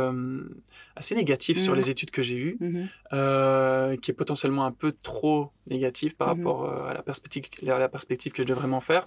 assez 0.96 1.14
négatif 1.14 1.58
sur 1.58 1.72
mmh. 1.72 1.76
les 1.76 1.90
études 1.90 2.10
que 2.10 2.22
j'ai 2.22 2.36
eues, 2.36 2.56
mmh. 2.60 2.82
euh, 3.12 3.96
qui 3.96 4.10
est 4.10 4.14
potentiellement 4.14 4.64
un 4.64 4.72
peu 4.72 4.92
trop 5.02 5.50
négatif 5.70 6.16
par 6.16 6.28
mmh. 6.28 6.38
rapport 6.38 6.64
euh, 6.64 6.90
à, 6.90 6.94
la 6.94 7.02
perspective, 7.02 7.44
à 7.68 7.78
la 7.78 7.88
perspective 7.88 8.32
que 8.32 8.42
je 8.42 8.48
devrais 8.48 8.62
vraiment 8.62 8.80
faire. 8.80 9.06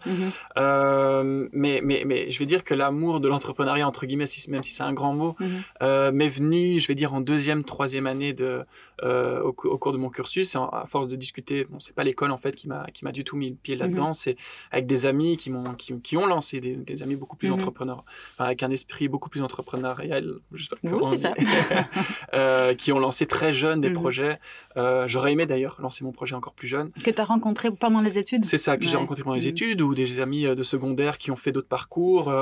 Euh, 0.57 1.47
mais, 1.51 1.81
mais, 1.83 2.03
mais 2.05 2.31
je 2.31 2.39
vais 2.39 2.45
dire 2.45 2.63
que 2.63 2.73
l'amour 2.73 3.19
de 3.19 3.27
l'entrepreneuriat, 3.27 3.87
entre 3.87 4.05
guillemets, 4.05 4.25
si, 4.25 4.49
même 4.49 4.63
si 4.63 4.73
c'est 4.73 4.83
un 4.83 4.93
grand 4.93 5.13
mot, 5.13 5.35
m'est 5.81 6.29
venu, 6.29 6.79
je 6.79 6.87
vais 6.87 6.95
dire, 6.95 7.13
en 7.13 7.21
deuxième, 7.21 7.63
troisième 7.63 8.07
année 8.07 8.33
de, 8.33 8.65
au, 9.03 9.53
cours 9.53 9.91
de 9.91 9.97
mon 9.97 10.09
cursus. 10.09 10.55
à 10.55 10.85
force 10.87 11.07
de 11.07 11.15
discuter, 11.15 11.65
bon, 11.65 11.79
c'est 11.79 11.95
pas 11.95 12.03
l'école 12.03 12.31
en 12.31 12.37
fait 12.37 12.55
qui 12.55 12.67
m'a 12.67 13.11
du 13.11 13.23
tout 13.23 13.37
mis 13.37 13.49
le 13.49 13.55
pied 13.55 13.75
là-dedans, 13.75 14.13
c'est 14.13 14.35
avec 14.71 14.85
des 14.85 15.05
amis 15.05 15.37
qui 15.37 15.49
m'ont 15.49 15.73
qui, 15.75 15.99
qui, 16.01 16.17
ont 16.17 16.25
lancé 16.25 16.59
des, 16.59 16.75
des 16.75 17.03
amis 17.03 17.15
beaucoup 17.15 17.35
plus 17.35 17.51
entrepreneurs, 17.51 18.03
avec 18.39 18.63
un 18.63 18.71
esprit 18.71 19.07
beaucoup 19.07 19.29
plus 19.29 19.41
entrepreneurial. 19.41 20.35
Oui, 20.83 21.01
c'est 21.05 21.17
ça. 21.17 21.33
euh, 22.33 22.73
qui 22.73 22.91
ont 22.91 22.99
lancé 22.99 23.25
très 23.25 23.53
jeunes 23.53 23.81
des 23.81 23.89
mhm. 23.89 23.95
projets. 23.95 24.39
Euh, 24.77 25.07
J'aurais 25.07 25.33
aimé 25.33 25.45
d'ailleurs 25.45 25.77
lancer 25.79 26.03
mon 26.03 26.11
projet 26.11 26.35
en, 26.35 26.39
encore 26.39 26.53
plus 26.53 26.67
jeune. 26.67 26.91
Que 27.03 27.11
tu 27.11 27.21
as 27.21 27.25
rencontré 27.25 27.71
pendant 27.71 28.01
les 28.01 28.17
études? 28.17 28.43
C'est 28.43 28.57
ça, 28.57 28.77
que 28.77 28.85
j'ai 28.85 28.97
rencontré 28.97 29.23
pendant 29.23 29.35
les 29.35 29.45
mmh. 29.45 29.49
études, 29.49 29.81
ou 29.81 29.95
des 29.95 30.19
amis 30.19 30.43
de 30.43 30.63
secondaire 30.63 31.17
qui 31.17 31.31
ont 31.31 31.35
fait 31.35 31.51
d'autres 31.51 31.67
parcours 31.67 32.33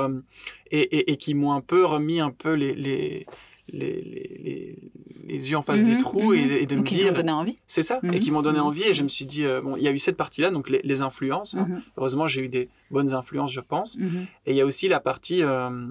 et, 0.70 1.12
et, 1.12 1.16
qui 1.16 1.34
m'ont 1.34 1.52
un 1.52 1.60
peu 1.60 1.84
remis 1.84 2.20
un 2.20 2.30
peu 2.30 2.54
les, 2.54 2.74
les 2.74 3.26
les, 3.72 4.76
les, 5.26 5.50
yeux 5.50 5.56
en 5.56 5.62
face 5.62 5.82
des 5.82 5.92
mhm, 5.92 5.98
trous 5.98 6.34
et, 6.34 6.44
mhm. 6.44 6.66
de 6.66 6.76
me 6.76 6.82
dire. 6.82 7.08
Qui 7.08 7.12
donné 7.12 7.32
envie. 7.32 7.58
C'est 7.66 7.82
ça, 7.82 8.00
et 8.12 8.20
qui 8.20 8.30
m'ont 8.30 8.42
donné 8.42 8.58
mhm. 8.58 8.66
envie. 8.66 8.82
Et 8.82 8.94
je 8.94 9.02
me 9.02 9.08
suis 9.08 9.24
dit, 9.24 9.44
euh, 9.44 9.60
bon, 9.60 9.76
il 9.76 9.82
y 9.82 9.88
a 9.88 9.90
eu 9.90 9.98
cette 9.98 10.16
partie-là, 10.16 10.50
donc 10.50 10.68
les, 10.68 11.02
influences. 11.02 11.54
Hein. 11.54 11.68
Heureusement, 11.96 12.28
j'ai 12.28 12.42
eu 12.42 12.48
des 12.48 12.68
bonnes 12.90 13.14
influences, 13.14 13.52
je 13.52 13.60
pense. 13.60 13.98
Et 14.46 14.52
il 14.52 14.56
y 14.56 14.60
a 14.60 14.66
aussi 14.66 14.88
la 14.88 15.00
partie. 15.00 15.42
Euh, 15.42 15.88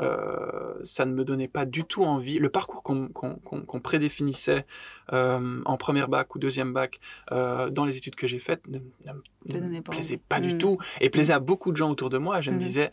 euh, 0.00 0.74
ça 0.82 1.04
ne 1.04 1.12
me 1.12 1.24
donnait 1.24 1.48
pas 1.48 1.64
du 1.64 1.84
tout 1.84 2.04
envie. 2.04 2.38
Le 2.38 2.48
parcours 2.48 2.82
qu'on 2.82 3.80
prédéfinissait 3.80 4.66
euh, 5.12 5.60
en 5.64 5.76
première 5.76 6.08
bac 6.08 6.34
ou 6.34 6.38
deuxième 6.38 6.72
bac 6.72 6.98
euh, 7.32 7.70
dans 7.70 7.84
les 7.84 7.96
études 7.96 8.14
que 8.14 8.26
j'ai 8.26 8.38
faites 8.38 8.66
ne, 8.68 8.78
me 8.78 9.80
plaisait 9.80 10.20
pas 10.28 10.40
du 10.40 10.54
mm. 10.54 10.58
tout 10.58 10.78
et 11.00 11.10
plaisait 11.10 11.32
à 11.32 11.40
beaucoup 11.40 11.72
de 11.72 11.76
gens 11.76 11.90
autour 11.90 12.10
de 12.10 12.18
moi. 12.18 12.40
Je 12.40 12.50
me 12.50 12.56
mm. 12.56 12.58
disais, 12.58 12.92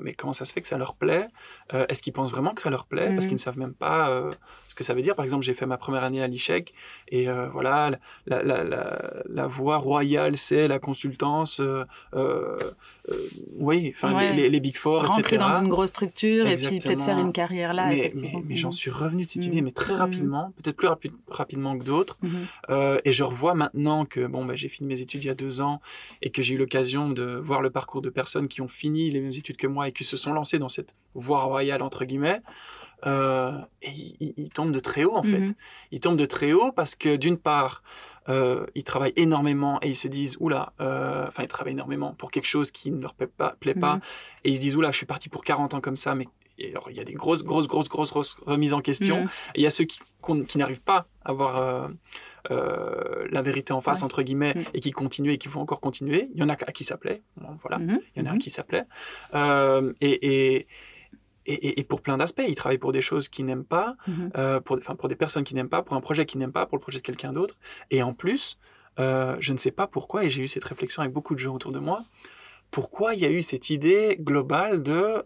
mais 0.00 0.14
comment 0.14 0.32
ça 0.32 0.44
se 0.44 0.52
fait 0.52 0.60
que 0.60 0.68
ça 0.68 0.78
leur 0.78 0.94
plaît? 0.94 1.28
Est-ce 1.72 2.02
qu'ils 2.02 2.12
pensent 2.12 2.30
vraiment 2.30 2.54
que 2.54 2.62
ça 2.62 2.70
leur 2.70 2.86
plaît? 2.86 3.08
Parce 3.08 3.24
mm. 3.24 3.28
qu'ils 3.28 3.36
ne 3.36 3.40
savent 3.40 3.58
même 3.58 3.74
pas 3.74 4.30
que 4.80 4.84
ça 4.84 4.94
veut 4.94 5.02
dire. 5.02 5.14
Par 5.14 5.24
exemple, 5.24 5.44
j'ai 5.44 5.54
fait 5.54 5.66
ma 5.66 5.78
première 5.78 6.04
année 6.04 6.22
à 6.22 6.26
l'ICHEC 6.26 6.74
et 7.08 7.26
voilà, 7.52 7.90
la, 8.26 8.42
la, 8.42 8.64
la, 8.64 9.22
la, 9.28 9.46
voie 9.46 9.78
royale, 9.78 10.36
c'est 10.36 10.68
la 10.68 10.78
consultance. 10.78 11.60
oui, 13.58 13.92
enfin 13.94 14.34
les, 14.34 14.48
les, 14.48 14.60
Big 14.60 14.76
Four, 14.76 15.06
Rentrer 15.06 15.38
dans 15.38 15.52
une 15.52 15.68
grosse 15.68 15.90
structure 15.90 16.46
et 16.46 16.56
puis 16.56 16.78
peut-être 16.78 17.02
faire 17.02 17.18
une 17.18 17.32
carrière 17.32 17.74
là. 17.74 17.88
Mais, 17.88 18.12
mais, 18.44 18.56
j'en 18.56 18.70
suis 18.70 18.90
revenu 18.90 19.24
de 19.24 19.30
cette 19.30 19.46
idée, 19.46 19.62
mais 19.62 19.72
très 19.72 19.94
rapidement, 19.94 20.52
peut-être 20.62 20.76
plus 20.76 20.88
rapidement 21.28 21.78
que 21.78 21.84
d'autres. 21.84 22.18
Mhm. 22.22 22.30
Euh, 22.70 22.98
et 23.04 23.12
je 23.12 23.24
revois 23.24 23.54
maintenant 23.54 24.04
que 24.04 24.26
bon, 24.26 24.44
bah, 24.44 24.54
j'ai 24.54 24.68
fini 24.68 24.88
mes 24.88 25.00
études 25.00 25.24
il 25.24 25.26
y 25.26 25.30
a 25.30 25.34
deux 25.34 25.60
ans 25.60 25.80
et 26.22 26.30
que 26.30 26.42
j'ai 26.42 26.54
eu 26.54 26.58
l'occasion 26.58 27.10
de 27.10 27.24
voir 27.36 27.60
le 27.62 27.70
parcours 27.70 28.02
de 28.02 28.10
personnes 28.10 28.48
qui 28.48 28.60
ont 28.60 28.68
fini 28.68 29.10
les 29.10 29.20
mêmes 29.20 29.32
études 29.32 29.56
que 29.56 29.66
moi 29.66 29.88
et 29.88 29.92
qui 29.92 30.04
se 30.04 30.16
sont 30.16 30.32
lancées 30.32 30.58
dans 30.58 30.68
cette 30.68 30.94
voie 31.14 31.42
royale, 31.42 31.82
entre 31.82 32.04
guillemets. 32.04 32.40
Euh, 33.06 33.52
et 33.82 33.90
ils, 34.36 34.50
tombent 34.50 34.72
de 34.72 34.80
très 34.80 35.04
haut, 35.04 35.16
en 35.16 35.22
fait. 35.22 35.38
Mhm. 35.38 35.54
Ils 35.90 36.00
tombent 36.00 36.18
de 36.18 36.26
très 36.26 36.52
haut 36.52 36.72
parce 36.72 36.94
que, 36.94 37.16
d'une 37.16 37.38
part, 37.38 37.82
euh, 38.28 38.66
ils 38.74 38.84
travaillent 38.84 39.14
énormément 39.16 39.78
et 39.82 39.88
ils 39.88 39.96
se 39.96 40.06
disent 40.08 40.36
oula, 40.40 40.72
enfin 40.78 41.42
ils 41.42 41.48
travaillent 41.48 41.72
énormément 41.72 42.12
pour 42.12 42.30
quelque 42.30 42.46
chose 42.46 42.70
qui 42.70 42.90
ne 42.90 43.00
leur 43.00 43.14
plaît 43.14 43.26
pas, 43.26 43.56
plaît 43.58 43.74
pas 43.74 43.94
mhm. 43.94 44.00
et 44.44 44.50
ils 44.50 44.56
se 44.56 44.60
disent 44.60 44.76
oula, 44.76 44.90
je 44.90 44.96
suis 44.98 45.06
parti 45.06 45.30
pour 45.30 45.42
40 45.42 45.74
ans 45.74 45.80
comme 45.80 45.96
ça, 45.96 46.14
mais 46.14 46.26
alors, 46.68 46.90
il 46.90 46.96
y 46.96 47.00
a 47.00 47.04
des 47.04 47.14
grosses, 47.14 47.42
grosses, 47.42 47.68
grosses, 47.68 47.88
grosses, 47.88 48.36
remises 48.46 48.74
en 48.74 48.80
question. 48.80 49.24
Et 49.54 49.60
il 49.60 49.62
y 49.62 49.66
a 49.66 49.70
ceux 49.70 49.84
qui, 49.84 50.00
qui 50.46 50.58
n'arrivent 50.58 50.82
pas 50.82 51.06
à 51.24 51.30
avoir 51.30 51.56
euh, 51.56 51.88
euh, 52.50 53.26
la 53.30 53.42
vérité 53.42 53.72
en 53.72 53.80
face, 53.80 54.02
entre 54.02 54.22
guillemets, 54.22 54.54
et 54.74 54.80
qui 54.80 54.90
continuent 54.90 55.32
et 55.32 55.38
qui 55.38 55.48
vont 55.48 55.60
encore 55.60 55.80
continuer. 55.80 56.28
Il 56.34 56.40
y 56.40 56.42
en 56.42 56.48
a 56.48 56.52
à 56.52 56.72
qui 56.72 56.84
ça 56.84 56.96
plaît. 56.96 57.22
voilà. 57.60 57.78
Il 57.80 58.22
y 58.22 58.26
en 58.26 58.30
a 58.30 58.34
à 58.34 58.36
qui 58.36 58.50
ça 58.50 58.64
plaît. 58.64 58.84
Euh, 59.34 59.92
et, 60.00 60.56
et 60.56 60.66
et, 61.46 61.80
et, 61.80 61.84
pour 61.84 62.02
plein 62.02 62.18
d'aspects. 62.18 62.42
Ils 62.46 62.54
travaillent 62.54 62.78
pour 62.78 62.92
des 62.92 63.02
choses 63.02 63.28
qu'ils 63.28 63.46
n'aiment 63.46 63.64
pas, 63.64 63.96
pour, 64.64 64.76
enfin, 64.76 64.94
pour 64.94 65.08
des 65.08 65.16
personnes 65.16 65.44
qu'ils 65.44 65.56
n'aiment 65.56 65.68
pas, 65.68 65.82
pour 65.82 65.96
un 65.96 66.00
projet 66.00 66.26
qu'ils 66.26 66.38
n'aiment 66.40 66.52
pas, 66.52 66.66
pour 66.66 66.76
le 66.76 66.82
projet 66.82 66.98
de 66.98 67.04
quelqu'un 67.04 67.32
d'autre. 67.32 67.54
Et 67.90 68.02
en 68.02 68.12
plus, 68.12 68.58
je 68.98 69.52
ne 69.52 69.56
sais 69.56 69.70
pas 69.70 69.86
pourquoi, 69.86 70.24
et 70.24 70.30
j'ai 70.30 70.42
eu 70.42 70.48
cette 70.48 70.64
réflexion 70.64 71.02
avec 71.02 71.12
beaucoup 71.12 71.34
de 71.34 71.40
gens 71.40 71.54
autour 71.54 71.72
de 71.72 71.78
moi, 71.78 72.04
pourquoi 72.70 73.14
il 73.14 73.20
y 73.20 73.26
a 73.26 73.30
eu 73.30 73.42
cette 73.42 73.70
idée 73.70 74.16
globale 74.20 74.82
de 74.82 75.24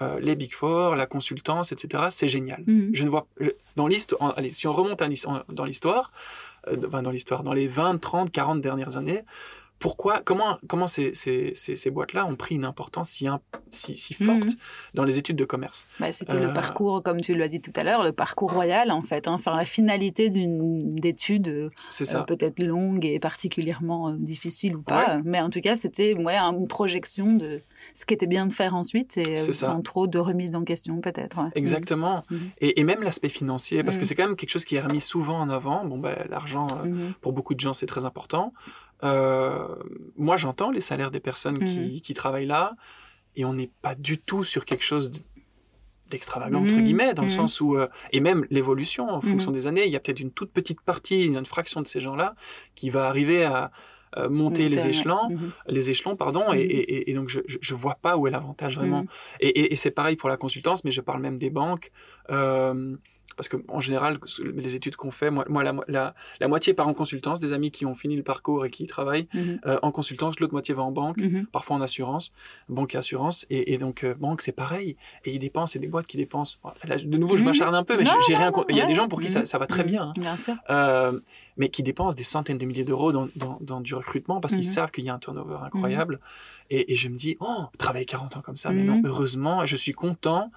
euh, 0.00 0.20
les 0.20 0.36
Big 0.36 0.52
Four, 0.52 0.96
la 0.96 1.06
consultance, 1.06 1.72
etc. 1.72 2.04
C'est 2.10 2.28
génial. 2.28 2.62
Mhm. 2.66 2.90
Je 2.92 3.04
ne 3.04 3.08
vois 3.08 3.26
dans 3.76 3.86
l'histoire. 3.86 4.34
Allez, 4.36 4.52
si 4.52 4.66
on 4.66 4.72
remonte 4.72 4.98
dans 5.48 5.64
l'histoire, 5.64 6.12
euh, 6.68 6.76
dans 6.76 7.10
l'histoire, 7.10 7.42
dans 7.42 7.52
les 7.52 7.66
20, 7.66 7.98
30, 7.98 8.30
40 8.30 8.60
dernières 8.60 8.96
années, 8.96 9.24
pourquoi, 9.78 10.22
comment, 10.24 10.58
comment 10.66 10.88
ces, 10.88 11.14
ces, 11.14 11.52
ces, 11.54 11.90
boîtes-là 11.90 12.26
ont 12.26 12.34
pris 12.34 12.56
une 12.56 12.64
importance 12.64 13.10
si, 13.10 13.28
si, 13.70 13.96
si 13.96 14.14
forte 14.14 14.28
mhm. 14.28 14.54
dans 14.94 15.04
les 15.04 15.18
études 15.18 15.36
de 15.36 15.44
commerce? 15.44 15.86
Bah, 16.00 16.10
C'était 16.10 16.40
le 16.40 16.48
euh, 16.48 16.52
parcours, 16.52 17.02
comme 17.02 17.20
tu 17.20 17.34
l'as 17.34 17.46
dit 17.46 17.60
tout 17.60 17.72
à 17.76 17.84
l'heure, 17.84 18.02
le 18.02 18.12
parcours 18.12 18.52
royal, 18.52 18.90
en 18.90 19.02
fait. 19.02 19.28
Hein. 19.28 19.34
enfin, 19.34 19.56
la 19.56 19.64
finalité 19.64 20.30
d'une 20.30 20.98
étude 21.04 21.48
euh, 21.48 21.70
peut-être 22.26 22.60
longue 22.62 23.04
et 23.04 23.20
particulièrement 23.20 24.08
euh, 24.08 24.16
difficile 24.16 24.74
ou 24.74 24.82
pas. 24.82 25.18
Mais 25.24 25.40
en 25.40 25.50
tout 25.50 25.60
cas, 25.60 25.76
c'était 25.76 26.14
ouais, 26.14 26.36
une 26.36 26.66
projection 26.66 27.34
de 27.34 27.60
ce 27.94 28.04
qui 28.04 28.14
était 28.14 28.26
bien 28.26 28.46
de 28.46 28.52
faire 28.52 28.74
ensuite 28.74 29.16
et 29.16 29.36
sans 29.36 29.80
trop 29.82 30.08
de 30.08 30.18
remise 30.18 30.56
en 30.56 30.64
question, 30.64 31.00
peut-être. 31.00 31.38
Exactement. 31.54 32.24
Mhm. 32.30 32.50
Et, 32.60 32.80
et, 32.80 32.84
même 32.84 33.02
l'aspect 33.02 33.28
financier, 33.28 33.84
parce 33.84 33.96
que 33.96 34.02
mhm. 34.02 34.06
c'est 34.06 34.14
quand 34.16 34.26
même 34.26 34.36
quelque 34.36 34.50
chose 34.50 34.64
qui 34.64 34.74
est 34.74 34.80
remis 34.80 35.00
souvent 35.00 35.38
en 35.38 35.50
avant. 35.50 35.84
Bon, 35.84 35.98
ben, 35.98 36.16
l'argent, 36.28 36.66
pour 37.20 37.32
beaucoup 37.32 37.54
de 37.54 37.60
gens, 37.60 37.72
c'est 37.72 37.86
très 37.86 38.04
important. 38.04 38.52
Euh, 39.04 39.76
moi, 40.16 40.36
j'entends 40.36 40.70
les 40.70 40.80
salaires 40.80 41.10
des 41.10 41.20
personnes 41.20 41.64
qui, 41.64 41.78
mhm. 41.78 42.00
qui, 42.00 42.14
travaillent 42.14 42.46
là, 42.46 42.74
et 43.36 43.44
on 43.44 43.54
n'est 43.54 43.70
pas 43.82 43.94
du 43.94 44.18
tout 44.18 44.44
sur 44.44 44.64
quelque 44.64 44.84
chose 44.84 45.12
d'extravagant, 46.10 46.62
entre 46.62 46.74
mhm. 46.74 46.84
guillemets, 46.84 47.14
dans 47.14 47.22
le 47.22 47.28
mhm. 47.28 47.34
sens 47.34 47.60
où, 47.60 47.76
euh, 47.76 47.86
et 48.12 48.20
même 48.20 48.46
l'évolution 48.50 49.08
en 49.08 49.20
fonction 49.20 49.50
des 49.50 49.66
années, 49.66 49.84
il 49.86 49.92
y 49.92 49.96
a 49.96 50.00
peut-être 50.00 50.20
une 50.20 50.32
toute 50.32 50.52
petite 50.52 50.80
partie, 50.80 51.24
une, 51.26 51.44
fraction 51.44 51.80
de 51.80 51.86
ces 51.86 52.00
gens-là 52.00 52.34
qui 52.74 52.90
va 52.90 53.08
arriver 53.08 53.44
à, 53.44 53.70
monter 54.30 54.70
les 54.70 54.88
échelons, 54.88 55.28
les 55.68 55.90
échelons, 55.90 56.16
pardon, 56.16 56.52
et, 56.54 56.60
et, 56.60 57.10
et, 57.10 57.14
donc 57.14 57.28
je, 57.28 57.40
je, 57.46 57.74
vois 57.74 57.94
pas 57.94 58.16
où 58.16 58.26
est 58.26 58.30
l'avantage 58.30 58.74
vraiment. 58.74 59.04
Et, 59.38 59.76
c'est 59.76 59.90
pareil 59.90 60.16
pour 60.16 60.30
la 60.30 60.38
consultance, 60.38 60.82
mais 60.82 60.90
je 60.90 61.02
parle 61.02 61.20
même 61.20 61.36
des 61.36 61.50
banques. 61.50 61.92
Euh, 62.30 62.96
parce 63.38 63.48
qu'en 63.48 63.78
général, 63.78 64.18
les 64.42 64.74
études 64.74 64.96
qu'on 64.96 65.12
fait, 65.12 65.30
moi, 65.30 65.44
moi 65.48 65.62
la, 65.62 66.12
la, 66.40 66.48
moitié 66.48 66.74
part 66.74 66.88
en 66.88 66.92
consultance, 66.92 67.38
des 67.38 67.52
amis 67.52 67.70
qui 67.70 67.86
ont 67.86 67.94
fini 67.94 68.16
le 68.16 68.24
parcours 68.24 68.66
et 68.66 68.70
qui 68.70 68.88
travaillent 68.88 69.28
mhm. 69.32 69.60
euh, 69.64 69.78
en 69.82 69.92
consultance, 69.92 70.40
l'autre 70.40 70.52
moitié 70.52 70.74
va 70.74 70.82
en 70.82 70.90
banque, 70.90 71.18
mhm. 71.18 71.46
parfois 71.46 71.76
en 71.76 71.80
assurance, 71.80 72.32
banque 72.68 72.96
et 72.96 72.98
assurance, 72.98 73.46
et, 73.48 73.78
donc 73.78 74.02
euh, 74.02 74.16
banque 74.16 74.40
c'est 74.40 74.50
pareil, 74.50 74.96
et 75.24 75.32
ils 75.32 75.38
dépensent, 75.38 75.74
c'est 75.74 75.78
des 75.78 75.86
boîtes 75.86 76.08
qui 76.08 76.16
dépensent. 76.16 76.58
de 76.84 77.16
nouveau, 77.16 77.36
je 77.36 77.42
mhm. 77.42 77.50
m'acharne 77.50 77.76
un 77.76 77.84
peu, 77.84 77.96
mais 77.96 78.04
j'ai 78.26 78.34
rien. 78.34 78.50
Il 78.70 78.76
y 78.76 78.80
a 78.80 78.86
des 78.86 78.96
gens 78.96 79.06
pour 79.06 79.20
qui 79.20 79.28
ça, 79.28 79.44
ça 79.44 79.56
va 79.56 79.68
très 79.68 79.84
bien, 79.84 80.08
hein. 80.08 80.12
bien 80.16 80.36
sûr. 80.36 80.56
Euh, 80.68 81.18
mais 81.56 81.68
qui 81.68 81.84
dépensent 81.84 82.16
des 82.16 82.24
centaines 82.24 82.58
de 82.58 82.66
milliers 82.66 82.84
d'euros 82.84 83.12
dans, 83.12 83.28
dans, 83.36 83.58
dans, 83.60 83.80
du 83.80 83.94
recrutement 83.94 84.40
parce 84.40 84.54
qu'ils 84.54 84.64
savent 84.64 84.90
qu'il 84.90 85.04
y 85.04 85.10
a 85.10 85.14
un 85.14 85.18
turnover 85.20 85.58
incroyable. 85.62 86.18
Et, 86.70 86.92
et, 86.92 86.96
je 86.96 87.08
me 87.08 87.16
dis, 87.16 87.36
oh, 87.40 87.66
travailler 87.78 88.04
40 88.04 88.36
ans 88.36 88.40
comme 88.40 88.56
ça, 88.56 88.70
mais 88.70 88.82
non, 88.82 89.00
heureusement, 89.04 89.64
je 89.64 89.76
suis 89.76 89.92
content 89.92 90.50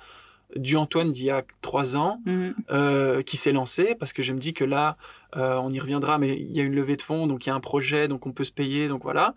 du 0.56 0.78
Antoine 0.78 1.12
d'il 1.12 1.26
y 1.26 1.30
a 1.30 1.44
trois 1.62 1.96
ans 1.96 2.22
mhm. 2.26 2.54
euh, 2.72 3.22
qui 3.22 3.38
s'est 3.38 3.52
lancé 3.52 3.96
parce 3.96 4.14
que 4.14 4.24
je 4.24 4.34
me 4.34 4.40
dis 4.40 4.54
que 4.54 4.64
là, 4.64 4.98
euh, 5.38 5.56
on 5.56 5.70
y 5.72 5.80
reviendra, 5.80 6.18
mais 6.18 6.38
il 6.38 6.52
y 6.52 6.60
a 6.60 6.64
une 6.64 6.76
levée 6.76 6.98
de 6.98 7.02
fonds, 7.02 7.28
donc 7.28 7.46
il 7.46 7.50
y 7.50 7.52
a 7.52 7.56
un 7.56 7.60
projet, 7.60 8.08
donc 8.08 8.26
on 8.26 8.34
peut 8.34 8.44
se 8.44 8.52
payer, 8.52 8.88
donc 8.88 9.04
voilà. 9.04 9.34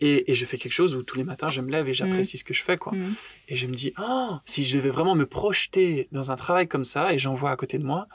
Et, 0.00 0.34
je 0.34 0.44
fais 0.44 0.56
quelque 0.56 0.72
chose 0.72 0.96
où 0.96 1.02
tous 1.02 1.16
les 1.16 1.24
matins 1.24 1.48
je 1.48 1.60
me 1.60 1.70
lève 1.70 1.88
et 1.88 1.94
j'apprécie 1.94 2.36
mhm. 2.36 2.38
ce 2.38 2.44
que 2.44 2.54
je 2.54 2.62
fais, 2.62 2.76
quoi. 2.76 2.92
Mhm. 2.92 3.14
Et 3.48 3.56
je 3.56 3.66
me 3.66 3.74
dis, 3.74 3.92
oh, 3.98 4.36
si 4.44 4.64
je 4.64 4.76
devais 4.76 4.90
vraiment 4.90 5.14
me 5.14 5.26
projeter 5.26 6.08
dans 6.12 6.30
un 6.30 6.36
travail 6.36 6.66
comme 6.66 6.84
ça 6.84 7.14
et 7.14 7.18
j'en 7.18 7.34
vois 7.34 7.50
à 7.50 7.56
côté 7.56 7.78
de 7.78 7.84
moi, 7.84 8.08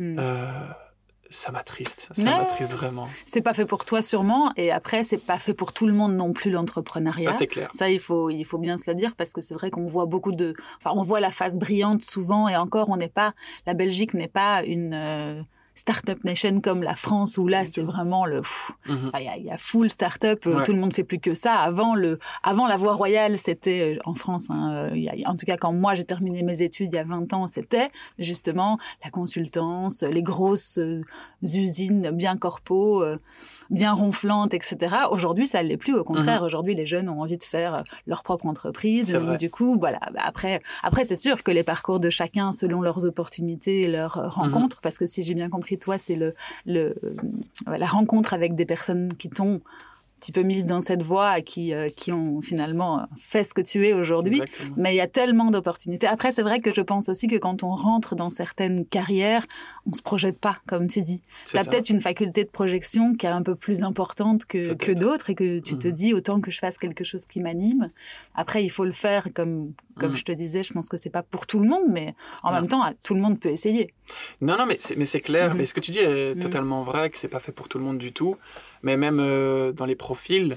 euh, 0.00 0.68
ça 1.30 1.52
m'attriste, 1.52 2.10
ça 2.12 2.38
m'attriste 2.38 2.72
vraiment. 2.72 3.08
C'est 3.24 3.40
pas 3.40 3.54
fait 3.54 3.64
pour 3.64 3.84
toi 3.84 4.02
sûrement, 4.02 4.50
et 4.56 4.70
après 4.72 5.04
c'est 5.04 5.18
pas 5.18 5.38
fait 5.38 5.54
pour 5.54 5.72
tout 5.72 5.86
le 5.86 5.92
monde 5.92 6.14
non 6.14 6.32
plus 6.32 6.50
l'entrepreneuriat. 6.50 7.30
Ça 7.30 7.38
c'est 7.38 7.46
clair. 7.46 7.70
Ça 7.72 7.88
il 7.88 8.00
faut 8.00 8.30
il 8.30 8.44
faut 8.44 8.58
bien 8.58 8.76
se 8.76 8.90
le 8.90 8.94
dire 8.94 9.14
parce 9.16 9.32
que 9.32 9.40
c'est 9.40 9.54
vrai 9.54 9.70
qu'on 9.70 9.86
voit 9.86 10.06
beaucoup 10.06 10.32
de, 10.32 10.54
enfin 10.78 10.92
on 10.96 11.02
voit 11.02 11.20
la 11.20 11.30
face 11.30 11.56
brillante 11.56 12.02
souvent 12.02 12.48
et 12.48 12.56
encore 12.56 12.88
on 12.88 12.96
n'est 12.96 13.08
pas, 13.08 13.32
la 13.66 13.74
Belgique 13.74 14.14
n'est 14.14 14.28
pas 14.28 14.64
une 14.64 14.92
euh, 14.92 15.42
Startup 15.80 16.22
Nation 16.24 16.60
comme 16.60 16.82
la 16.82 16.94
France 16.94 17.38
où 17.38 17.48
là 17.48 17.64
c'est 17.64 17.80
vraiment 17.80 18.26
le 18.26 18.42
mhm. 18.86 19.10
il 19.18 19.46
y, 19.46 19.50
a 19.50 19.56
full 19.56 19.88
startup 19.88 20.46
up 20.46 20.64
tout 20.66 20.72
le 20.72 20.78
monde 20.78 20.92
fait 20.92 21.04
plus 21.04 21.18
que 21.18 21.34
ça. 21.34 21.54
Avant 21.54 21.94
le 21.94 22.18
avant 22.42 22.66
la 22.66 22.76
voie 22.76 22.92
royale 22.92 23.38
c'était 23.38 23.94
euh, 23.94 23.98
en 24.04 24.14
France 24.14 24.48
hein, 24.50 24.90
euh, 24.94 25.08
en 25.24 25.34
tout 25.36 25.46
cas 25.46 25.56
quand 25.56 25.72
moi 25.72 25.94
j'ai 25.94 26.04
terminé 26.04 26.42
mes 26.42 26.60
études 26.60 26.92
il 26.92 26.96
y 26.96 26.98
a 26.98 27.04
20 27.04 27.32
ans 27.32 27.46
c'était 27.46 27.88
justement 28.18 28.76
la 29.02 29.10
consultance 29.10 30.02
les 30.02 30.22
grosses 30.22 30.76
euh, 30.76 31.00
usines 31.42 32.10
bien 32.10 32.36
corpo 32.36 33.02
bien 33.70 33.94
ronflantes 33.94 34.52
etc 34.52 34.96
aujourd'hui 35.10 35.46
ça 35.46 35.62
l'est 35.62 35.78
plus. 35.78 35.94
Au 35.94 36.04
contraire 36.04 36.40
mhm. 36.40 36.46
aujourd'hui 36.46 36.74
les 36.74 36.84
jeunes 36.84 37.08
ont 37.08 37.22
envie 37.22 37.38
de 37.38 37.42
faire 37.42 37.84
leur 38.06 38.22
propre 38.22 38.44
entreprise. 38.44 39.16
Du 39.38 39.48
coup 39.48 39.78
voilà 39.80 40.00
bah, 40.12 40.20
après 40.24 40.60
après 40.82 41.04
c'est 41.04 41.16
sûr 41.16 41.42
que 41.42 41.50
les 41.50 41.64
parcours 41.64 42.00
de 42.00 42.10
chacun 42.10 42.52
selon 42.52 42.82
leurs 42.82 43.06
opportunités 43.06 43.80
et 43.84 43.88
leurs 43.88 44.34
rencontres 44.34 44.76
mhm. 44.76 44.82
parce 44.82 44.98
que 44.98 45.06
si 45.06 45.22
j'ai 45.22 45.32
bien 45.32 45.48
compris 45.48 45.69
compris, 45.70 45.78
toi, 45.78 45.98
c'est 45.98 46.16
le, 46.16 46.34
le, 46.66 46.94
la 47.66 47.86
rencontre 47.86 48.34
avec 48.34 48.54
des 48.54 48.66
personnes 48.66 49.08
qui 49.12 49.28
t'ont 49.28 49.56
un 49.56 50.20
petit 50.20 50.32
peu 50.32 50.42
mise 50.42 50.66
dans 50.66 50.82
cette 50.82 51.02
voie, 51.02 51.40
qui, 51.40 51.72
euh, 51.72 51.88
qui 51.88 52.12
ont 52.12 52.42
finalement 52.42 53.06
fait 53.16 53.42
ce 53.42 53.54
que 53.54 53.62
tu 53.62 53.86
es 53.86 53.94
aujourd'hui. 53.94 54.42
Mais 54.76 54.92
il 54.92 54.96
y 54.96 55.00
a 55.00 55.06
tellement 55.06 55.50
d'opportunités. 55.50 56.06
Après, 56.06 56.30
c'est 56.30 56.42
vrai 56.42 56.60
que 56.60 56.74
je 56.74 56.82
pense 56.82 57.08
aussi 57.08 57.26
que 57.26 57.36
quand 57.36 57.62
on 57.62 57.74
rentre 57.74 58.16
dans 58.16 58.28
certaines 58.28 58.84
carrières, 58.84 59.46
on 59.86 59.94
se 59.94 60.02
projette 60.02 60.38
pas, 60.38 60.58
comme 60.66 60.88
tu 60.88 61.00
dis. 61.00 61.22
Tu 61.46 61.56
as 61.56 61.64
peut-être 61.64 61.88
une 61.88 62.02
faculté 62.02 62.44
de 62.44 62.50
projection 62.50 63.14
qui 63.14 63.24
est 63.24 63.30
un 63.30 63.40
peu 63.40 63.54
plus 63.54 63.82
importante 63.82 64.44
que, 64.44 64.74
que 64.74 64.92
d'autres 64.92 65.30
et 65.30 65.34
que 65.34 65.58
tu 65.58 65.78
te 65.78 65.88
mhm. 65.88 65.94
dis 65.94 66.12
autant 66.12 66.42
que 66.42 66.50
je 66.50 66.58
fasse 66.58 66.76
quelque 66.76 67.02
chose 67.02 67.24
qui 67.24 67.40
m'anime. 67.40 67.88
Après, 68.34 68.62
il 68.62 68.70
faut 68.70 68.84
le 68.84 68.92
faire 68.92 69.28
comme 69.34 69.72
Comme 70.00 70.16
je 70.16 70.24
te 70.24 70.32
disais, 70.32 70.62
je 70.62 70.72
pense 70.72 70.88
que 70.88 70.96
c'est 70.96 71.10
pas 71.10 71.22
pour 71.22 71.46
tout 71.46 71.58
le 71.58 71.68
monde, 71.68 71.84
mais 71.88 72.14
en 72.42 72.52
même 72.52 72.68
temps, 72.68 72.82
tout 73.02 73.14
le 73.14 73.20
monde 73.20 73.38
peut 73.38 73.50
essayer. 73.50 73.92
Non, 74.40 74.56
non, 74.58 74.66
mais 74.66 74.78
c'est, 74.80 75.20
clair. 75.20 75.54
Mais 75.54 75.66
ce 75.66 75.74
que 75.74 75.80
tu 75.80 75.90
dis 75.90 76.00
est 76.00 76.40
totalement 76.40 76.82
vrai, 76.82 77.10
que 77.10 77.18
c'est 77.18 77.28
pas 77.28 77.40
fait 77.40 77.52
pour 77.52 77.68
tout 77.68 77.78
le 77.78 77.84
monde 77.84 77.98
du 77.98 78.12
tout. 78.12 78.36
Mais 78.82 78.96
même 78.96 79.18
dans 79.72 79.86
les 79.86 79.96
profils, 79.96 80.56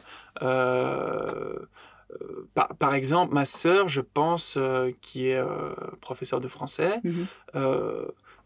euh, 2.22 2.70
par, 2.80 2.94
exemple, 2.94 3.34
ma 3.34 3.46
sœur, 3.46 3.88
je 3.88 4.02
pense, 4.02 4.56
euh, 4.58 4.92
qui 5.02 5.30
est 5.30 5.38
euh, 5.38 5.74
professeure 6.02 6.40
de 6.40 6.48
français, 6.48 7.00
mhm. 7.04 7.28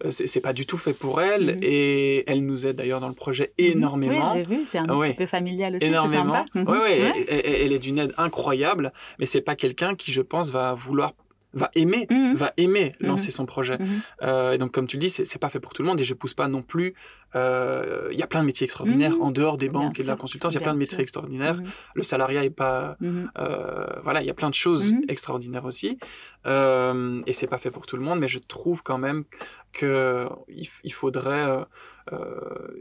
C'est 0.09 0.41
pas 0.41 0.53
du 0.53 0.65
tout 0.65 0.77
fait 0.77 0.93
pour 0.93 1.21
elle 1.21 1.55
mhm. 1.55 1.59
et 1.63 2.29
elle 2.29 2.45
nous 2.45 2.67
aide 2.67 2.75
d'ailleurs 2.75 2.99
dans 2.99 3.07
le 3.07 3.15
projet 3.15 3.53
mhm. 3.59 3.65
énormément. 3.65 4.21
Oui, 4.21 4.29
j'ai 4.33 4.43
vu, 4.43 4.63
c'est 4.63 4.77
un 4.77 4.85
petit 4.85 5.13
peu 5.13 5.25
familial 5.25 5.75
aussi, 5.75 5.85
c'est 5.85 6.07
sympa. 6.07 6.45
Oui, 6.55 6.63
oui, 6.67 7.25
elle, 7.29 7.73
est 7.73 7.79
d'une 7.79 7.99
aide 7.99 8.13
incroyable, 8.17 8.93
mais 9.19 9.25
c'est 9.25 9.41
pas 9.41 9.55
quelqu'un 9.55 9.95
qui, 9.95 10.11
je 10.11 10.21
pense, 10.21 10.51
va 10.51 10.73
vouloir 10.73 11.13
va 11.57 11.71
aimer, 11.75 12.07
mhm. 12.09 12.35
va 12.35 12.53
aimer 12.57 12.91
mhm. 13.01 13.07
lancer 13.07 13.31
son 13.31 13.45
projet. 13.45 13.77
Mhm. 13.77 14.01
Euh, 14.23 14.53
et 14.53 14.57
donc, 14.57 14.71
comme 14.71 14.87
tu 14.87 14.97
le 14.97 15.01
dis, 15.01 15.09
c'est 15.09 15.39
pas 15.39 15.49
fait 15.49 15.59
pour 15.59 15.73
tout 15.73 15.81
le 15.81 15.87
monde 15.87 15.99
et 15.99 16.03
je 16.03 16.13
pousse 16.13 16.33
pas 16.33 16.47
non 16.47 16.61
plus. 16.61 16.93
Euh, 17.35 18.07
il 18.11 18.17
y 18.17 18.23
a 18.23 18.27
plein 18.27 18.41
de 18.41 18.45
métiers 18.45 18.63
extraordinaires 18.63 19.15
en 19.19 19.31
dehors 19.31 19.57
des 19.57 19.69
banques 19.69 19.99
et 19.99 20.03
de 20.03 20.07
la 20.07 20.15
consultance. 20.15 20.53
Il 20.53 20.55
y 20.55 20.59
a 20.59 20.61
plein 20.61 20.73
de 20.73 20.79
métiers 20.79 20.99
extraordinaires. 20.99 21.59
Le 21.93 22.01
salariat 22.01 22.45
est 22.45 22.49
pas. 22.49 22.97
Euh, 23.01 23.85
voilà, 24.03 24.21
il 24.21 24.27
y 24.27 24.29
a 24.29 24.33
plein 24.33 24.49
de 24.49 24.55
choses 24.55 24.93
extraordinaires 25.09 25.65
aussi. 25.65 25.97
et 26.45 27.33
c'est 27.33 27.47
pas 27.47 27.57
fait 27.57 27.71
pour 27.71 27.85
tout 27.85 27.97
le 27.97 28.03
monde, 28.03 28.19
mais 28.19 28.27
je 28.27 28.39
trouve 28.39 28.83
quand 28.83 28.97
même 28.97 29.25
que 29.73 30.27
il, 30.47 30.93
faudrait. 30.93 31.65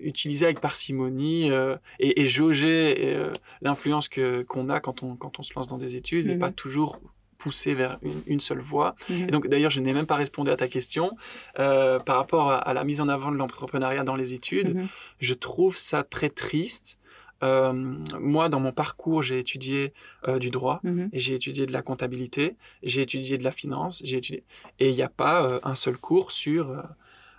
utiliser 0.00 0.44
avec 0.44 0.60
parcimonie 0.60 1.50
et, 1.98 2.20
et, 2.20 2.26
jauger 2.26 3.30
l'influence 3.60 4.08
que 4.08 4.42
qu'on 4.42 4.68
a 4.68 4.78
quand 4.78 5.02
on 5.02 5.16
quand 5.16 5.40
on 5.40 5.42
se 5.42 5.52
lance 5.56 5.66
dans 5.66 5.78
des 5.78 5.96
études 5.96 6.28
et 6.28 6.38
pas 6.38 6.52
toujours 6.52 7.00
pousser 7.46 7.74
vers 7.74 8.00
une, 8.26 8.40
seule 8.40 8.58
voie. 8.58 8.96
Mhm. 9.08 9.28
Et 9.28 9.30
donc, 9.30 9.46
d'ailleurs, 9.46 9.70
je 9.70 9.78
n'ai 9.78 9.92
même 9.92 10.06
pas 10.06 10.16
répondu 10.16 10.50
à 10.50 10.56
ta 10.56 10.66
question 10.66 11.16
euh, 11.60 12.00
par 12.00 12.16
rapport 12.16 12.50
à, 12.50 12.74
la 12.74 12.82
mise 12.82 13.00
en 13.00 13.08
avant 13.08 13.30
de 13.30 13.36
l'entrepreneuriat 13.36 14.02
dans 14.02 14.16
les 14.16 14.34
études. 14.34 14.74
Mhm. 14.74 14.88
Je 15.20 15.34
trouve 15.34 15.76
ça 15.76 16.02
très 16.02 16.28
triste. 16.28 16.98
Euh, 17.44 17.72
moi, 18.18 18.48
dans 18.48 18.58
mon 18.58 18.72
parcours, 18.72 19.22
j'ai 19.22 19.38
étudié 19.38 19.92
euh, 20.26 20.40
du 20.40 20.50
droit, 20.50 20.80
mhm. 20.82 21.08
et 21.12 21.20
j'ai 21.20 21.34
étudié 21.34 21.66
de 21.66 21.72
la 21.72 21.82
comptabilité, 21.82 22.56
j'ai 22.82 23.02
étudié 23.02 23.38
de 23.38 23.44
la 23.44 23.52
finance, 23.52 24.02
j'ai 24.04 24.16
étudié, 24.16 24.42
et 24.80 24.88
il 24.88 24.94
n'y 24.96 25.02
a 25.02 25.08
pas 25.08 25.60
un 25.62 25.76
seul 25.76 25.98
cours 25.98 26.32
sur 26.32 26.82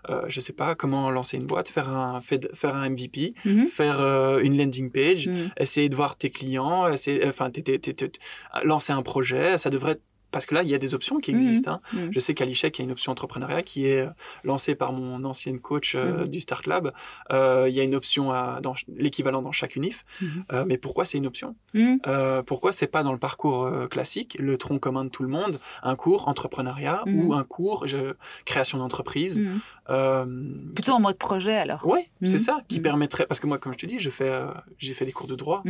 euh, 0.10 0.24
je 0.28 0.40
sais 0.40 0.54
pas 0.54 0.76
comment 0.76 1.10
lancer 1.12 1.38
une 1.38 1.46
boîte, 1.46 1.68
faire 1.68 1.90
un, 1.90 2.22
faire 2.22 2.76
un 2.76 2.90
MVP, 2.90 3.34
mhm. 3.46 3.68
faire 3.68 4.00
euh, 4.00 4.40
une 4.40 4.58
landing 4.58 4.92
page, 4.92 5.28
mhm. 5.28 5.50
essayer 5.60 5.90
de 5.90 5.96
voir 5.96 6.18
tes 6.18 6.30
clients, 6.30 6.88
essayer, 6.88 7.26
enfin, 7.28 7.52
lancer 8.64 8.94
un 8.94 9.02
projet. 9.02 9.58
Ça 9.58 9.70
devrait 9.70 10.00
parce 10.32 10.46
que 10.46 10.56
là, 10.56 10.64
il 10.64 10.70
y 10.70 10.76
a 10.76 10.78
des 10.78 10.94
options 10.94 11.18
qui 11.18 11.32
existent. 11.32 11.72
Hein. 11.72 11.82
Mmh. 11.94 11.98
Mmh. 11.98 12.10
Je 12.12 12.20
sais 12.20 12.34
qu'à 12.34 12.46
l'ICHEC, 12.46 12.78
il 12.78 12.82
y 12.82 12.84
a 12.84 12.86
une 12.86 12.92
option 12.92 13.12
entrepreneuriat 13.12 13.62
qui 13.62 13.88
est 13.88 14.02
euh, 14.02 14.10
lancée 14.44 14.76
par 14.76 14.92
mon 14.92 15.24
ancienne 15.24 15.60
coach 15.60 15.96
euh, 15.96 16.22
mmh. 16.22 16.28
du 16.28 16.40
Start 16.40 16.68
Lab. 16.68 16.92
Euh, 17.32 17.68
il 17.70 17.76
y 17.76 17.80
a 17.80 17.84
une 17.84 17.96
option 17.96 18.32
à, 18.32 18.60
dans 18.62 18.76
l'équivalent 18.88 19.42
dans 19.42 19.52
chaque 19.52 19.76
UNIF. 19.76 20.06
mais 20.66 20.78
pourquoi 20.78 21.06
c'est 21.06 21.18
une 21.18 21.28
option? 21.28 21.56
Pourquoi 22.46 22.72
c'est 22.72 22.88
pas 22.88 23.04
dans 23.04 23.12
le 23.12 23.20
parcours 23.20 23.70
classique, 23.90 24.38
le 24.40 24.58
tronc 24.58 24.80
commun 24.80 25.06
de 25.06 25.10
tout 25.10 25.24
le 25.24 25.30
monde, 25.30 25.60
un 25.84 25.96
cours 25.96 26.28
entrepreneuriat 26.28 27.04
ou 27.08 27.34
un 27.34 27.44
cours 27.44 27.86
création 28.46 28.78
d'entreprise 28.78 29.42
Plutôt 29.88 30.92
en 30.92 31.00
mode 31.00 31.18
projet 31.18 31.56
alors. 31.56 31.82
Oui, 31.86 32.00
c'est 32.24 32.38
ça 32.38 32.60
qui 32.68 32.80
permettrait. 32.80 33.26
Parce 33.26 33.40
que 33.40 33.48
moi, 33.48 33.58
comme 33.58 33.74
je 33.74 33.78
te 33.78 33.86
dis, 33.86 34.00
je 34.00 34.10
fais, 34.10 34.32
j'ai 34.78 34.94
fait 34.94 35.06
des 35.06 35.12
cours 35.12 35.28
de 35.28 35.36
droit 35.36 35.64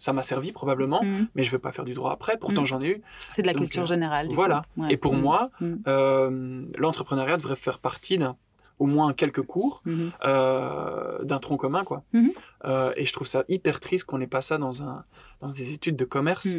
ça 0.00 0.12
m'a 0.14 0.22
servi 0.22 0.50
probablement, 0.50 1.04
mm. 1.04 1.28
mais 1.36 1.44
je 1.44 1.50
veux 1.52 1.60
pas 1.60 1.70
faire 1.70 1.84
du 1.84 1.94
droit 1.94 2.10
après. 2.10 2.36
Pourtant, 2.38 2.62
mm. 2.62 2.66
j'en 2.66 2.80
ai 2.80 2.88
eu. 2.88 3.02
C'est 3.28 3.42
de 3.42 3.46
la 3.46 3.54
culture 3.54 3.82
euh, 3.82 3.86
générale. 3.86 4.28
Voilà. 4.30 4.62
Et 4.88 4.96
pour 4.96 5.14
mm. 5.14 5.20
moi, 5.20 5.50
euh, 5.86 6.64
l'entrepreneuriat 6.78 7.36
devrait 7.36 7.54
faire 7.54 7.78
partie 7.78 8.18
d'un 8.18 8.36
au 8.78 8.86
moins 8.86 9.12
quelques 9.12 9.42
cours 9.42 9.82
mm-hmm. 9.86 10.10
euh, 10.24 11.22
d'un 11.22 11.38
tronc 11.38 11.58
commun, 11.58 11.84
quoi. 11.84 12.02
Mm-hmm. 12.14 12.92
et 12.96 13.04
je 13.04 13.12
trouve 13.12 13.26
ça 13.26 13.44
hyper 13.48 13.78
triste 13.78 14.04
qu'on 14.04 14.16
n'ait 14.16 14.26
pas 14.26 14.40
ça 14.40 14.56
dans 14.56 14.82
un 14.82 15.04
dans 15.42 15.48
des 15.48 15.74
études 15.74 15.96
de 15.96 16.06
commerce. 16.06 16.56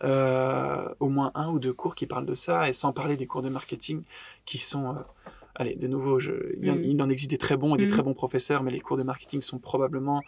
au 0.00 1.08
moins 1.08 1.32
un 1.34 1.48
ou 1.50 1.58
deux 1.58 1.72
cours 1.72 1.96
qui 1.96 2.06
parlent 2.06 2.26
de 2.26 2.34
ça, 2.34 2.68
et 2.68 2.72
sans 2.72 2.92
parler 2.92 3.16
des 3.16 3.26
cours 3.26 3.42
de 3.42 3.48
marketing 3.48 4.02
qui 4.44 4.58
sont 4.58 4.94
allez, 5.56 5.74
de 5.74 5.86
nouveau, 5.88 6.18
je, 6.18 6.32
il, 6.60 7.02
en 7.02 7.08
existe 7.08 7.30
des 7.30 7.38
très 7.38 7.56
bons 7.56 7.74
et 7.74 7.78
des 7.78 7.86
très 7.86 8.02
bons 8.02 8.14
professeurs, 8.14 8.62
mais 8.62 8.70
les 8.70 8.80
cours 8.80 8.96
de 8.96 9.02
marketing 9.02 9.40
sont 9.40 9.58
probablement 9.58 10.22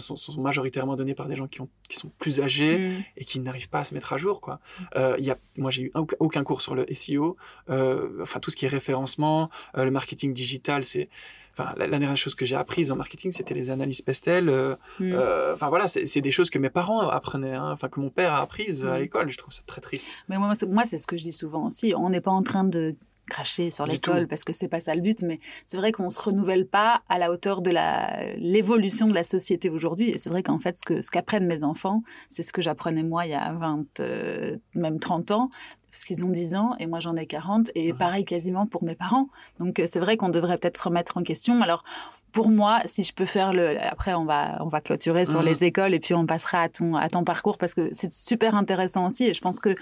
sont, 0.00 0.16
sont, 0.16 0.40
majoritairement 0.40 0.96
donnés 0.96 1.14
par 1.14 1.26
des 1.26 1.36
gens 1.36 1.46
qui, 1.46 1.60
ont, 1.60 1.68
qui 1.88 1.96
sont 1.96 2.10
plus 2.18 2.40
âgés 2.40 2.78
mm. 2.78 3.04
et 3.16 3.24
qui 3.24 3.40
n'arrivent 3.40 3.68
pas 3.68 3.80
à 3.80 3.84
se 3.84 3.94
mettre 3.94 4.12
à 4.12 4.18
jour. 4.18 4.40
Quoi. 4.40 4.60
Euh, 4.96 5.16
y 5.18 5.30
a, 5.30 5.36
moi, 5.56 5.70
j'ai 5.70 5.84
eu 5.84 5.92
aucun 6.18 6.42
cours 6.44 6.62
sur 6.62 6.74
le 6.74 6.86
SEO, 6.92 7.36
euh, 7.70 8.22
enfin 8.22 8.40
tout 8.40 8.50
ce 8.50 8.56
qui 8.56 8.64
est 8.64 8.68
référencement, 8.68 9.50
euh, 9.76 9.84
le 9.84 9.90
marketing 9.90 10.32
digital, 10.32 10.84
c'est 10.84 11.08
Enfin, 11.54 11.74
la, 11.76 11.86
dernière 11.86 12.16
chose 12.16 12.34
que 12.34 12.46
j'ai 12.46 12.56
apprise 12.56 12.90
en 12.90 12.96
marketing, 12.96 13.30
c'était 13.30 13.52
les 13.52 13.70
analyses 13.70 14.00
Pestel. 14.00 14.48
Euh, 14.48 14.74
mm. 15.00 15.52
enfin 15.52 15.68
voilà, 15.68 15.86
c'est 15.86 16.22
des 16.22 16.30
choses 16.30 16.48
que 16.48 16.58
mes 16.58 16.70
parents 16.70 17.06
apprenaient, 17.10 17.52
hein, 17.52 17.72
enfin 17.72 17.90
que 17.90 18.00
mon 18.00 18.08
père 18.08 18.32
a 18.32 18.40
apprises 18.40 18.86
à 18.86 18.96
mm. 18.96 19.00
l'école. 19.00 19.30
Je 19.30 19.36
trouve 19.36 19.52
ça 19.52 19.60
très 19.66 19.82
triste. 19.82 20.08
Mais 20.30 20.38
moi, 20.38 20.50
moi 20.68 20.84
c'est 20.86 20.96
ce 20.96 21.06
que 21.06 21.18
je 21.18 21.24
dis 21.24 21.32
souvent 21.32 21.66
aussi. 21.66 21.92
On 21.94 22.08
n'est 22.08 22.22
pas 22.22 22.30
en 22.30 22.42
train 22.42 22.64
de 22.64 22.96
cracher 23.28 23.70
sur 23.70 23.86
l'école 23.86 24.26
parce 24.26 24.44
que 24.44 24.52
c'est 24.52 24.68
pas 24.68 24.80
ça 24.80 24.94
le 24.94 25.00
but, 25.00 25.22
mais 25.22 25.38
c'est 25.64 25.76
vrai 25.76 25.92
qu'on 25.92 26.10
se 26.10 26.20
renouvelle 26.20 26.66
pas 26.66 27.02
à 27.08 27.18
la 27.18 27.30
hauteur 27.30 27.62
de 27.62 27.70
la 27.70 28.10
l'évolution 28.36 29.06
de 29.06 29.14
la 29.14 29.22
société 29.22 29.70
aujourd'hui. 29.70 30.10
Et 30.10 30.18
c'est 30.18 30.30
vrai 30.30 30.42
qu'en 30.42 30.58
fait, 30.58 30.76
ce 30.76 30.82
que 30.82 31.00
ce 31.00 31.10
qu'apprennent 31.10 31.46
mes 31.46 31.64
enfants, 31.64 32.02
c'est 32.28 32.42
ce 32.42 32.52
que 32.52 32.60
j'apprenais 32.60 33.02
moi 33.02 33.26
il 33.26 33.30
y 33.30 33.34
a 33.34 33.52
20, 33.52 34.00
euh, 34.00 34.56
même 34.74 34.98
30 34.98 35.30
ans, 35.30 35.50
parce 35.90 36.04
qu'ils 36.04 36.24
ont 36.24 36.30
10 36.30 36.54
ans 36.54 36.74
et 36.78 36.86
moi 36.86 37.00
j'en 37.00 37.16
ai 37.16 37.26
40, 37.26 37.70
et 37.74 37.92
pareil 37.92 38.24
quasiment 38.24 38.66
pour 38.66 38.84
mes 38.84 38.94
parents. 38.94 39.28
Donc 39.58 39.78
euh, 39.78 39.84
c'est 39.86 40.00
vrai 40.00 40.16
qu'on 40.16 40.28
devrait 40.28 40.58
peut-être 40.58 40.76
se 40.76 40.82
remettre 40.82 41.16
en 41.16 41.22
question. 41.22 41.62
Alors 41.62 41.84
pour 42.32 42.48
moi, 42.48 42.80
si 42.86 43.02
je 43.02 43.12
peux 43.12 43.26
faire 43.26 43.52
le, 43.52 43.76
après 43.82 44.14
on 44.14 44.24
va 44.24 44.58
on 44.60 44.68
va 44.68 44.80
clôturer 44.80 45.26
sur 45.26 45.42
les 45.42 45.64
écoles 45.64 45.94
et 45.94 46.00
puis 46.00 46.14
on 46.14 46.26
passera 46.26 46.62
à 46.62 46.68
ton 46.68 46.96
à 46.96 47.08
ton 47.08 47.24
parcours 47.24 47.58
parce 47.58 47.74
que 47.74 47.88
c'est 47.92 48.12
super 48.12 48.54
intéressant 48.54 49.06
aussi 49.06 49.24
et 49.24 49.34
je 49.34 49.40
pense 49.40 49.60
que 49.60 49.74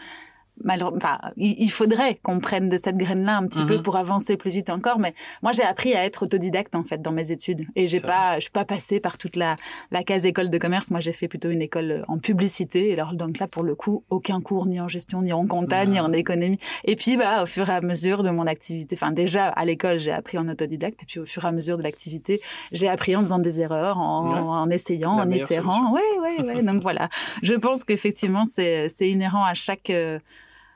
enfin, 0.68 1.18
il 1.36 1.70
faudrait 1.70 2.16
qu'on 2.22 2.38
prenne 2.38 2.68
de 2.68 2.76
cette 2.76 2.96
graine-là 2.96 3.38
un 3.38 3.46
petit 3.46 3.64
peu 3.64 3.76
mhm. 3.76 3.82
pour 3.82 3.96
avancer 3.96 4.36
plus 4.36 4.50
vite 4.50 4.70
encore. 4.70 4.98
Mais 4.98 5.14
moi, 5.42 5.52
j'ai 5.52 5.62
appris 5.62 5.94
à 5.94 6.04
être 6.04 6.24
autodidacte 6.24 6.74
en 6.74 6.84
fait 6.84 7.00
dans 7.00 7.12
mes 7.12 7.30
études, 7.32 7.66
et 7.76 7.86
j'ai 7.86 8.00
pas, 8.00 8.36
je 8.36 8.42
suis 8.42 8.50
pas 8.50 8.64
passée 8.64 9.00
par 9.00 9.18
toute 9.18 9.36
la, 9.36 9.56
la 9.90 10.02
case 10.02 10.26
école 10.26 10.50
de 10.50 10.58
commerce. 10.58 10.90
Moi, 10.90 11.00
j'ai 11.00 11.12
fait 11.12 11.28
plutôt 11.28 11.50
une 11.50 11.62
école 11.62 12.04
en 12.08 12.18
publicité. 12.18 12.90
Et 12.90 12.92
alors 12.94 13.14
donc 13.14 13.38
là, 13.38 13.46
pour 13.46 13.62
le 13.62 13.74
coup, 13.74 14.04
aucun 14.10 14.40
cours 14.40 14.66
ni 14.66 14.80
en 14.80 14.88
gestion, 14.88 15.22
ni 15.22 15.32
en 15.32 15.46
compta, 15.46 15.86
ni 15.86 16.00
en 16.00 16.12
économie. 16.12 16.58
Et 16.84 16.96
puis, 16.96 17.16
bah, 17.16 17.42
au 17.42 17.46
fur 17.46 17.68
et 17.68 17.72
à 17.72 17.80
mesure 17.80 18.22
de 18.22 18.30
mon 18.30 18.46
activité, 18.46 18.96
enfin 18.96 19.12
déjà 19.12 19.48
à 19.48 19.64
l'école, 19.64 19.98
j'ai 19.98 20.12
appris 20.12 20.38
en 20.38 20.48
autodidacte, 20.48 21.02
et 21.02 21.06
puis 21.06 21.20
au 21.20 21.26
fur 21.26 21.44
et 21.44 21.48
à 21.48 21.52
mesure 21.52 21.78
de 21.78 21.82
l'activité, 21.82 22.40
j'ai 22.72 22.88
appris 22.88 23.16
en 23.16 23.20
faisant 23.20 23.38
des 23.38 23.60
erreurs, 23.60 23.98
en, 23.98 24.28
en 24.28 24.70
essayant, 24.70 25.12
en 25.12 25.30
itérant. 25.30 25.92
Oui, 25.92 26.00
oui, 26.22 26.44
oui. 26.54 26.64
donc 26.64 26.82
voilà, 26.82 27.08
je 27.42 27.54
pense 27.54 27.84
qu'effectivement, 27.84 28.44
c'est 28.44 28.88
inhérent 29.00 29.44
à 29.44 29.54
chaque 29.54 29.90
euh, 29.90 30.18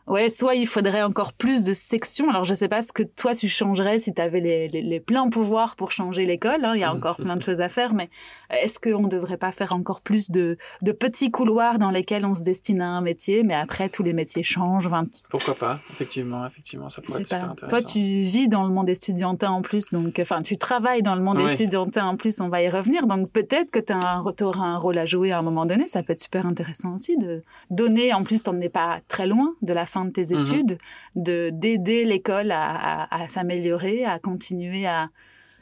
Ouais, 0.06 0.28
soit 0.28 0.54
il 0.54 0.66
faudrait 0.66 1.02
encore 1.02 1.32
plus 1.32 1.62
de 1.62 1.72
sections. 1.72 2.28
Alors, 2.28 2.44
je 2.44 2.52
sais 2.54 2.68
pas 2.68 2.82
ce 2.82 2.92
que 2.92 3.02
toi 3.02 3.34
tu 3.34 3.48
changerais 3.48 3.98
si 3.98 4.12
tu 4.12 4.20
avais 4.20 4.40
les, 4.40 4.68
les, 4.68 4.82
les, 4.82 5.00
pleins 5.00 5.30
pouvoirs 5.30 5.76
pour 5.76 5.92
changer 5.92 6.26
l'école. 6.26 6.62
Hein. 6.62 6.72
Il 6.74 6.80
y 6.80 6.84
a 6.84 6.92
encore 6.92 7.16
plein 7.16 7.36
de 7.36 7.42
choses 7.42 7.62
à 7.62 7.70
faire, 7.70 7.94
mais 7.94 8.10
est-ce 8.50 8.78
qu'on 8.78 9.02
ne 9.02 9.08
devrait 9.08 9.38
pas 9.38 9.50
faire 9.50 9.72
encore 9.72 10.02
plus 10.02 10.30
de, 10.30 10.58
de, 10.82 10.92
petits 10.92 11.30
couloirs 11.30 11.78
dans 11.78 11.90
lesquels 11.90 12.26
on 12.26 12.34
se 12.34 12.42
destine 12.42 12.82
à 12.82 12.88
un 12.88 13.00
métier, 13.00 13.44
mais 13.44 13.54
après 13.54 13.88
tous 13.88 14.02
les 14.02 14.12
métiers 14.12 14.42
changent 14.42 14.88
Pourquoi 15.30 15.54
pas? 15.54 15.78
Effectivement, 15.90 16.46
effectivement, 16.46 16.90
ça 16.90 17.00
pourrait 17.00 17.22
être 17.22 17.28
super 17.28 17.50
intéressant. 17.50 17.76
Toi, 17.76 17.82
tu 17.82 17.98
vis 17.98 18.48
dans 18.48 18.64
le 18.64 18.74
monde 18.74 18.90
estudiantin 18.90 19.50
en 19.50 19.62
plus, 19.62 19.90
donc 19.90 20.18
enfin, 20.20 20.42
tu 20.42 20.58
travailles 20.58 21.02
dans 21.02 21.14
le 21.14 21.22
monde 21.22 21.40
estudiantin 21.40 22.06
en 22.06 22.16
plus. 22.16 22.40
On 22.40 22.50
va 22.50 22.62
y 22.62 22.68
revenir, 22.68 23.06
donc 23.06 23.30
peut-être 23.30 23.70
que 23.70 23.80
tu 23.80 24.44
auras 24.44 24.66
un 24.66 24.78
rôle 24.78 24.98
à 24.98 25.06
jouer 25.06 25.32
à 25.32 25.38
un 25.38 25.42
moment 25.42 25.64
donné. 25.64 25.86
Ça 25.86 26.02
peut 26.02 26.12
être 26.12 26.20
super 26.20 26.46
intéressant 26.46 26.94
aussi 26.94 27.16
de 27.16 27.42
donner. 27.70 28.12
En 28.12 28.22
plus, 28.22 28.42
tu 28.42 28.50
n'en 28.50 28.60
es 28.60 28.68
pas 28.68 29.00
très 29.08 29.26
loin 29.26 29.54
de 29.62 29.72
la 29.72 29.86
fin 29.94 30.04
de 30.04 30.10
tes 30.10 30.34
mhm. 30.34 30.40
études, 30.40 30.78
de 31.16 31.50
d'aider 31.50 32.04
l'école 32.04 32.50
à, 32.52 33.26
s'améliorer, 33.28 34.04
à 34.04 34.18
continuer 34.18 34.86
à, 34.86 35.08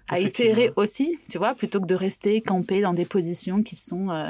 à 0.09 0.19
itérer 0.19 0.71
aussi, 0.77 1.19
tu 1.29 1.39
vois, 1.39 1.55
plutôt 1.55 1.81
que 1.81 1.87
de 1.87 1.95
rester 1.95 2.41
campé 2.41 2.81
dans 2.81 2.95
des 2.95 3.05
positions 3.05 3.63
qui 3.63 3.77
sont 3.77 4.11
euh, 4.11 4.25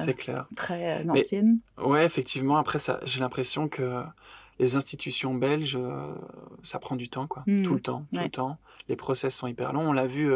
très 0.57 1.01
euh, 1.01 1.09
anciennes. 1.09 1.59
ouais, 1.79 2.05
effectivement. 2.05 2.57
Après, 2.57 2.79
j'ai 3.05 3.21
l'impression 3.21 3.69
que 3.69 4.03
les 4.59 4.77
institutions 4.77 5.35
belges, 5.35 5.79
euh, 5.81 6.15
ça 6.63 6.79
prend 6.79 6.97
du 6.97 7.09
temps, 7.09 7.27
quoi. 7.27 7.45
Hmm. 7.47 7.63
Tout 7.63 7.75
le 7.75 7.81
temps, 7.81 8.07
tout 8.13 8.21
le 8.21 8.29
temps. 8.29 8.59
Les 8.89 8.97
process 8.97 9.35
sont 9.35 9.47
hyper 9.47 9.73
longs. 9.73 9.89
On 9.89 9.93
l'a 9.93 10.07
vu 10.07 10.31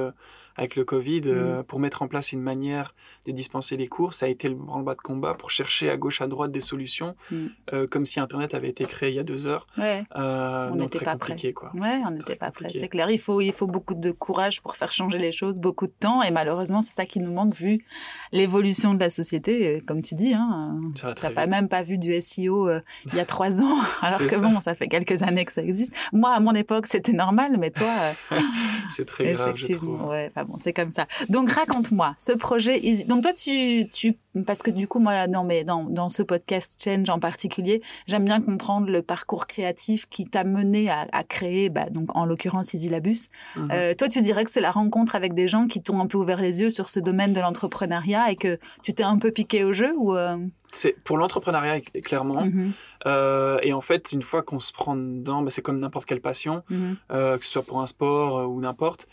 avec 0.57 0.77
le 0.77 0.85
Covid, 0.85 1.23
euh, 1.27 1.63
pour 1.63 1.79
mettre 1.81 2.03
en 2.03 2.09
place 2.09 2.33
une 2.33 2.41
manière 2.41 2.95
de 3.27 3.33
dispenser 3.33 3.77
les 3.77 3.87
cours. 3.89 4.13
Ça 4.13 4.27
a 4.27 4.29
été 4.29 4.49
le 4.49 4.55
branle-bas 4.55 4.95
de 4.95 5.01
combat 5.01 5.35
pour 5.35 5.51
chercher 5.51 5.91
à 5.91 5.97
gauche, 5.97 6.21
à 6.21 6.27
droite 6.27 6.51
des 6.53 6.61
solutions, 6.61 7.15
Mm. 7.31 7.37
euh, 7.73 7.87
comme 7.91 8.07
si 8.07 8.21
Internet 8.21 8.55
avait 8.55 8.69
été 8.71 8.85
créé 8.85 9.11
il 9.11 9.15
y 9.17 9.19
a 9.19 9.23
deux 9.25 9.47
heures. 9.47 9.67
Ouais. 9.79 10.05
Euh, 10.17 10.69
On 10.73 10.77
n'était 10.77 10.99
pas 11.01 11.17
quoi. 11.17 11.71
Ouais, 11.83 12.01
on 12.07 12.11
n'était 12.11 12.37
pas 12.37 12.51
prêt, 12.51 12.69
c'est 12.73 12.89
clair. 12.89 13.11
Il 13.11 13.19
faut, 13.19 13.41
il 13.41 13.53
faut 13.53 13.67
beaucoup 13.67 13.95
de 13.95 14.11
courage 14.11 14.63
pour 14.63 14.77
faire 14.77 14.93
changer 14.93 15.19
les 15.19 15.33
choses, 15.33 15.59
beaucoup 15.61 15.87
de 15.87 15.93
temps. 15.99 16.23
Et 16.23 16.31
malheureusement, 16.31 16.81
c'est 16.81 16.95
ça 16.95 17.05
qui 17.07 17.21
nous 17.21 17.33
manque 17.33 17.55
vu 17.55 17.85
l'évolution 18.33 18.95
de 18.95 19.01
la 19.01 19.09
société. 19.09 19.83
Comme 19.87 20.03
tu 20.03 20.15
dis, 20.15 20.35
hein, 20.35 20.79
tu 20.95 21.05
n'as 21.05 21.31
pas 21.31 21.47
même 21.47 21.69
pas 21.69 21.83
vu 21.83 21.99
du 21.99 22.19
SEO 22.21 22.69
il 23.07 23.15
y 23.15 23.21
a 23.21 23.25
trois 23.25 23.61
ans, 23.63 23.79
alors 24.03 24.19
que 24.19 24.29
ça. 24.29 24.41
bon, 24.41 24.61
ça 24.61 24.75
fait 24.75 24.89
quelques 24.89 25.23
années 25.23 25.45
que 25.45 25.53
ça 25.53 25.63
existe. 25.63 25.95
Moi, 26.13 26.31
à 26.33 26.41
mon 26.41 26.53
époque, 26.55 26.87
c'était 26.87 27.13
normal, 27.13 27.57
mais 27.59 27.71
toi, 27.71 27.93
C'est 28.89 29.05
très 29.05 29.33
grave, 29.35 29.55
je 29.57 29.73
trouve. 29.75 30.03
ouais, 30.07 30.31
bon, 30.47 30.57
c'est 30.59 30.73
comme 30.73 30.91
ça. 30.91 31.07
Donc 31.29 31.51
raconte-moi 31.51 32.15
ce 32.19 32.33
projet. 32.33 32.81
Donc 33.07 33.23
toi, 33.23 33.33
tu, 33.33 33.89
tu, 33.91 34.17
parce 34.47 34.63
que 34.63 34.71
du 34.71 34.87
coup, 34.89 34.99
moi, 34.99 35.27
dans, 35.27 35.45
mes, 35.45 35.65
dans, 35.65 35.85
dans 35.85 36.09
ce 36.09 36.23
podcast 36.23 36.81
Change 36.83 37.09
en 37.11 37.19
particulier, 37.19 37.83
j'aime 38.07 38.25
bien 38.25 38.41
comprendre 38.41 38.89
le 38.89 39.03
parcours 39.03 39.47
créatif 39.47 40.07
qui 40.09 40.27
t'a 40.27 40.45
mené 40.45 40.89
à, 40.91 41.07
à 41.13 41.23
créer, 41.23 41.69
bah, 41.71 41.89
donc 41.91 42.15
en 42.17 42.27
l'occurrence 42.27 42.75
Isilabus. 42.75 43.29
Mhm. 43.57 43.71
Euh, 43.73 43.95
toi, 43.95 44.09
tu 44.09 44.21
dirais 44.23 44.45
que 44.45 44.51
c'est 44.51 44.61
la 44.61 44.71
rencontre 44.71 45.15
avec 45.17 45.35
des 45.35 45.47
gens 45.49 45.67
qui 45.67 45.83
t'ont 45.83 46.01
un 46.01 46.07
peu 46.07 46.19
ouvert 46.19 46.41
les 46.41 46.61
yeux 46.61 46.71
sur 46.71 46.89
ce 46.89 47.01
domaine 47.01 47.33
de 47.33 47.41
l'entrepreneuriat 47.41 48.31
et 48.31 48.37
que 48.37 48.59
tu 48.83 48.93
t'es 48.95 49.03
un 49.05 49.19
peu 49.19 49.31
piqué 49.31 49.65
au 49.65 49.73
jeu 49.73 49.95
ou 49.97 50.15
euh, 50.15 50.37
C'est 50.73 51.01
pour 51.03 51.17
l'entrepreneuriat, 51.17 51.81
clairement. 52.05 52.45
mhm, 52.45 52.73
Euh, 53.07 53.59
et 53.63 53.73
en 53.73 53.81
fait, 53.81 54.11
une 54.13 54.23
fois 54.23 54.43
qu'on 54.43 54.59
se 54.59 54.73
prend 54.73 54.97
dedans, 54.97 55.43
bah, 55.43 55.51
c'est 55.51 55.63
comme 55.63 55.79
n'importe 55.79 56.07
quelle 56.07 56.21
passion, 56.21 56.63
mhm. 56.71 56.97
que 57.11 57.39
ce 57.45 57.51
soit 57.51 57.63
pour 57.63 57.81
un 57.81 57.87
sport 57.87 58.51
ou 58.51 58.61
n'importe. 58.61 59.07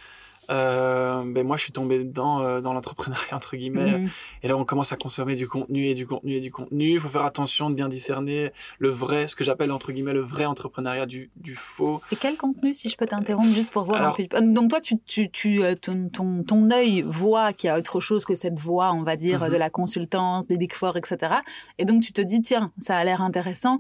Euh, 0.50 1.24
ben 1.26 1.46
moi, 1.46 1.58
je 1.58 1.64
suis 1.64 1.72
tombé 1.72 2.04
dedans 2.04 2.42
euh, 2.42 2.62
dans 2.62 2.74
l'entrepreneuriat 2.74 3.36
entre 3.36 3.56
guillemets. 3.56 4.00
Mhm. 4.00 4.10
Et 4.44 4.48
là, 4.48 4.58
on 4.58 4.66
commence 4.66 4.92
à 4.92 4.98
consommer 4.98 5.36
du 5.36 5.48
contenu 5.48 5.88
et 5.88 5.94
du 5.94 6.06
contenu 6.08 6.34
et 6.36 6.40
du 6.42 6.52
contenu. 6.52 6.94
Il 6.94 7.00
faut 7.00 7.08
faire 7.10 7.24
attention 7.26 7.70
de 7.70 7.76
bien 7.76 7.88
discerner 7.88 8.52
le 8.80 8.90
vrai, 8.90 9.28
ce 9.28 9.36
que 9.36 9.44
j'appelle 9.44 9.72
entre 9.72 9.92
guillemets 9.92 10.14
le 10.14 10.22
vrai 10.22 10.46
entrepreneuriat 10.46 11.06
du, 11.06 11.32
du 11.38 11.56
faux. 11.56 12.02
Et 12.12 12.16
quel 12.16 12.38
contenu, 12.38 12.74
si 12.74 12.90
je 12.90 12.98
peux 12.98 13.06
t'interrompre, 13.06 13.48
juste 13.48 13.72
pour 13.74 13.84
voir 13.84 14.00
Alors- 14.02 14.18
un 14.20 14.26
peu. 14.42 14.54
Donc 14.54 14.70
toi, 14.70 14.80
tu, 14.80 15.00
tu, 15.06 15.30
tu, 15.32 15.64
euh, 15.64 15.76
ton, 15.76 16.10
ton, 16.10 16.44
ton 16.44 16.72
œil 16.72 17.04
voit 17.08 17.54
qu'il 17.54 17.68
y 17.68 17.72
a 17.72 17.78
autre 17.78 18.00
chose 18.00 18.26
que 18.26 18.36
cette 18.36 18.60
voix, 18.60 18.92
on 18.94 19.04
va 19.04 19.16
dire, 19.16 19.44
Mhm. 19.44 19.52
de 19.52 19.58
la 19.58 19.70
consultance, 19.70 20.48
des 20.48 20.58
Big 20.58 20.74
Four, 20.74 20.98
etc. 20.98 21.36
Et 21.78 21.86
donc 21.86 22.02
tu 22.02 22.12
te 22.12 22.22
dis, 22.22 22.42
tiens, 22.42 22.72
ça 22.78 22.98
a 22.98 23.04
l'air 23.04 23.22
intéressant. 23.22 23.80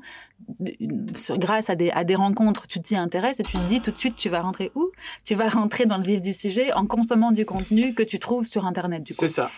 Sur- 1.15 1.37
Grâce 1.37 1.69
à 1.69 1.75
des, 1.75 1.91
à 1.91 2.03
des 2.03 2.15
rencontres, 2.15 2.67
tu 2.67 2.81
t'y 2.81 2.95
intéresses 2.95 3.39
et 3.39 3.43
tu 3.43 3.57
te 3.57 3.63
dis 3.63 3.81
tout 3.81 3.91
de 3.91 3.97
suite, 3.97 4.15
tu 4.15 4.29
vas 4.29 4.41
rentrer 4.41 4.71
où? 4.75 4.91
Tu 5.25 5.35
vas 5.35 5.49
rentrer 5.49 5.85
dans 5.85 5.97
le 5.97 6.03
vif 6.03 6.21
du 6.21 6.33
sujet 6.33 6.71
en 6.73 6.85
consommant 6.85 7.31
du 7.31 7.45
contenu 7.45 7.93
que 7.93 8.03
tu 8.03 8.19
trouves 8.19 8.45
sur 8.45 8.65
Internet. 8.65 9.03
C'est 9.09 9.27
ça. 9.27 9.49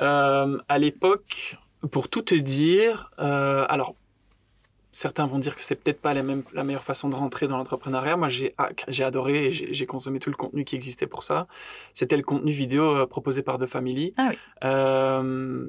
Euh, 0.00 0.58
à 0.68 0.78
l'époque, 0.78 1.56
pour 1.90 2.08
tout 2.08 2.22
te 2.22 2.34
dire, 2.34 3.10
euh, 3.18 3.64
alors 3.68 3.94
certains 4.92 5.26
vont 5.26 5.38
dire 5.38 5.54
que 5.56 5.62
c'est 5.62 5.74
peut-être 5.74 6.00
pas 6.00 6.14
la, 6.14 6.22
même, 6.22 6.42
la 6.54 6.64
meilleure 6.64 6.82
façon 6.82 7.10
de 7.10 7.14
rentrer 7.14 7.48
dans 7.48 7.58
l'entrepreneuriat. 7.58 8.16
Moi, 8.16 8.30
j'ai 8.30 8.54
j'ai 8.88 9.04
adoré 9.04 9.46
et 9.46 9.50
j'ai 9.50 9.72
j'ai 9.72 9.86
consommé 9.86 10.18
tout 10.18 10.30
le 10.30 10.36
contenu 10.36 10.64
qui 10.64 10.74
existait 10.74 11.06
pour 11.06 11.22
ça. 11.22 11.46
C'était 11.92 12.16
le 12.16 12.22
contenu 12.22 12.50
vidéo 12.50 12.96
euh, 12.96 13.06
proposé 13.06 13.42
par 13.42 13.58
The 13.58 13.66
Family. 13.66 14.12
Ah 14.16 14.28
oui. 14.30 14.38
Euh, 14.64 15.66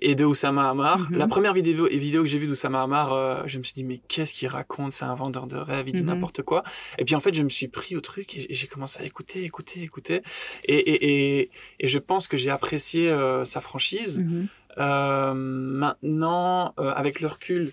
et 0.00 0.14
de 0.14 0.24
Oussama 0.24 0.68
Hamar. 0.68 1.10
Mhm. 1.10 1.18
La 1.18 1.26
première 1.26 1.52
vidéo, 1.52 1.86
vidéo 1.86 2.22
que 2.22 2.28
j'ai 2.28 2.38
vue 2.38 2.46
d'Oussama 2.46 2.82
Hamar, 2.82 3.12
euh, 3.12 3.42
je 3.46 3.58
me 3.58 3.62
suis 3.62 3.74
dit, 3.74 3.84
mais 3.84 3.98
qu'est-ce 3.98 4.32
qu'il 4.32 4.48
raconte? 4.48 4.92
C'est 4.92 5.04
un 5.04 5.14
vendeur 5.14 5.46
de 5.46 5.56
rêves, 5.56 5.84
il 5.88 5.92
dit 5.92 6.00
Mhm. 6.02 6.06
n'importe 6.08 6.42
quoi. 6.42 6.62
Et 6.98 7.04
puis 7.04 7.14
en 7.14 7.20
fait, 7.20 7.34
je 7.34 7.42
me 7.42 7.48
suis 7.48 7.68
pris 7.68 7.96
au 7.96 8.00
truc 8.00 8.36
et 8.36 8.46
j'ai 8.50 8.66
commencé 8.66 9.00
à 9.02 9.04
écouter, 9.04 9.44
écouter, 9.44 9.82
écouter. 9.82 10.22
Et, 10.64 10.74
et, 10.76 11.38
et, 11.40 11.50
et 11.80 11.88
je 11.88 11.98
pense 11.98 12.26
que 12.28 12.36
j'ai 12.36 12.50
apprécié 12.50 13.10
euh, 13.10 13.44
sa 13.44 13.60
franchise. 13.60 14.18
Mhm. 14.18 14.46
Euh, 14.78 15.34
maintenant, 15.34 16.72
avec 16.76 17.20
le 17.20 17.26
recul, 17.28 17.72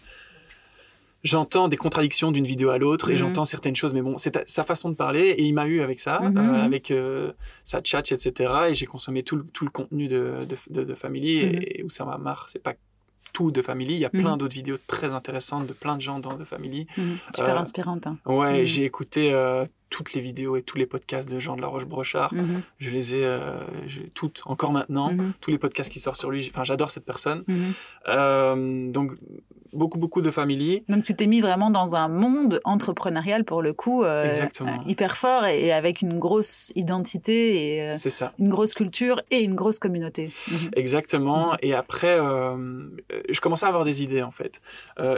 j'entends 1.25 1.67
des 1.67 1.75
contradictions 1.75 2.31
d'une 2.31 2.45
vidéo 2.45 2.69
à 2.69 2.77
l'autre 2.77 3.09
et 3.09 3.13
Mhm. 3.13 3.19
j'entends 3.19 3.43
certaines 3.45 3.75
choses, 3.75 3.93
mais 3.93 4.01
bon, 4.01 4.17
c'est 4.17 4.47
sa 4.47 4.63
façon 4.63 4.89
de 4.89 4.95
parler 4.95 5.29
et 5.31 5.41
il 5.43 5.53
m'a 5.53 5.65
eu 5.65 5.81
avec 5.81 5.99
ça, 5.99 6.19
Mhm. 6.21 6.37
euh, 6.37 6.63
avec 6.63 6.91
euh, 6.91 7.33
sa 7.65 7.81
chat, 7.83 8.09
etc. 8.11 8.53
Et 8.69 8.73
j'ai 8.75 8.85
consommé 8.85 9.23
tout 9.23 9.35
le, 9.35 9.43
tout 9.51 9.65
le 9.65 9.71
contenu 9.71 10.07
de, 10.07 10.45
de, 10.47 10.55
de, 10.69 10.83
de 10.85 10.95
Family 10.95 11.43
Mhm. 11.45 11.53
et, 11.55 11.79
et 11.79 11.83
Oussama 11.83 12.17
Mar, 12.17 12.45
c'est 12.47 12.63
pas 12.63 12.75
tout 13.33 13.51
de 13.51 13.61
Family, 13.61 13.95
il 13.95 13.99
y 13.99 14.05
a 14.05 14.09
plein 14.09 14.33
Mhm. 14.33 14.37
d'autres 14.37 14.53
vidéos 14.55 14.77
très 14.87 15.13
intéressantes 15.13 15.67
de 15.67 15.73
plein 15.73 15.97
de 15.97 16.01
gens 16.01 16.19
dans 16.19 16.37
de 16.37 16.45
Family. 16.45 16.87
Mhm. 16.97 17.17
Super 17.35 17.57
Euh, 17.57 17.59
inspirante. 17.59 18.07
hein. 18.07 18.17
Ouais, 18.25 18.59
Mhm. 18.61 18.65
j'ai 18.65 18.85
écouté 18.85 19.33
euh, 19.33 19.65
toutes 19.89 20.13
les 20.13 20.21
vidéos 20.21 20.55
et 20.55 20.61
tous 20.61 20.77
les 20.77 20.85
podcasts 20.85 21.29
de 21.29 21.37
Jean 21.39 21.55
de 21.57 21.61
la 21.61 21.67
Roche-Brochard. 21.67 22.33
Mhm. 22.33 22.61
Je 22.77 22.89
les 22.91 23.15
ai 23.15 23.27
j'ai 23.87 24.09
toutes, 24.13 24.41
encore 24.45 24.71
maintenant. 24.71 25.11
Mhm. 25.11 25.33
Tous 25.41 25.51
les 25.51 25.57
podcasts 25.57 25.91
qui 25.91 25.99
sortent 25.99 26.19
sur 26.19 26.31
lui, 26.31 26.47
enfin, 26.49 26.63
j'adore 26.63 26.91
cette 26.91 27.03
personne. 27.05 27.43
Mhm. 27.47 28.91
Donc, 28.91 29.11
beaucoup, 29.75 29.97
beaucoup 29.97 30.21
de 30.21 30.31
Family. 30.31 30.83
Donc 30.89 31.03
tu 31.03 31.13
t'es 31.13 31.27
mis 31.27 31.41
vraiment 31.41 31.69
dans 31.69 31.95
un 31.95 32.07
monde 32.07 32.59
entrepreneurial 32.63 33.43
pour 33.43 33.61
le 33.61 33.73
coup 33.73 34.03
euh, 34.03 34.31
euh, 34.61 34.65
hyper 34.85 35.17
fort 35.17 35.45
et, 35.45 35.71
avec 35.71 36.01
une 36.01 36.17
grosse 36.19 36.71
identité 36.75 37.75
et 37.77 37.83
euh, 37.89 37.97
ça. 37.97 38.33
une 38.39 38.49
grosse 38.49 38.73
culture 38.73 39.21
et 39.31 39.39
une 39.41 39.55
grosse 39.55 39.79
communauté. 39.79 40.31
Mhm. 40.51 40.69
Exactement. 40.75 41.51
Mhm. 41.51 41.57
Et 41.61 41.73
après, 41.73 42.17
euh, 42.19 42.87
je 43.29 43.39
commençais 43.39 43.65
à 43.65 43.69
avoir 43.69 43.83
des 43.85 44.03
idées, 44.03 44.23
en 44.23 44.31
fait. 44.31 44.61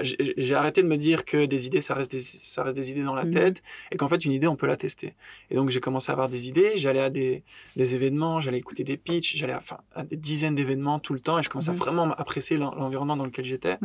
J'ai 0.01 0.55
arrêté 0.55 0.81
de 0.81 0.87
me 0.87 0.97
dire 0.97 1.25
que 1.25 1.45
des 1.45 1.65
idées, 1.67 1.81
ça 1.81 1.93
reste 1.93 2.11
des, 2.11 2.19
ça 2.19 2.63
reste 2.63 2.75
des 2.75 2.91
idées 2.91 3.03
dans 3.03 3.15
la 3.15 3.25
Mhm. 3.25 3.31
tête 3.31 3.63
et 3.91 3.97
qu'en 3.97 4.07
fait, 4.07 4.23
une 4.25 4.31
idée, 4.31 4.47
on 4.47 4.55
peut 4.55 4.67
la 4.67 4.75
tester. 4.77 5.13
Et 5.51 5.55
donc, 5.55 5.69
j'ai 5.69 5.79
commencé 5.79 6.11
à 6.11 6.13
avoir 6.13 6.29
des 6.29 6.47
idées. 6.47 6.73
J'allais 6.75 6.99
à 7.01 7.09
des, 7.09 7.43
des 7.75 7.95
événements, 7.95 8.39
j'allais 8.39 8.57
écouter 8.57 8.83
des 8.83 8.97
pitchs, 8.97 9.35
j'allais 9.35 9.53
à, 9.53 9.57
enfin, 9.57 9.77
à 9.95 10.03
des 10.03 10.15
dizaines 10.17 10.55
d'événements 10.55 10.99
tout 10.99 11.13
le 11.13 11.19
temps 11.19 11.37
et 11.39 11.43
je 11.43 11.49
commençais 11.49 11.71
Mhm. 11.71 11.75
à 11.75 11.79
vraiment 11.79 12.03
apprécier 12.11 12.57
l'en- 12.57 12.73
l'environnement 12.75 13.17
dans 13.17 13.25
lequel 13.25 13.45
j'étais. 13.45 13.77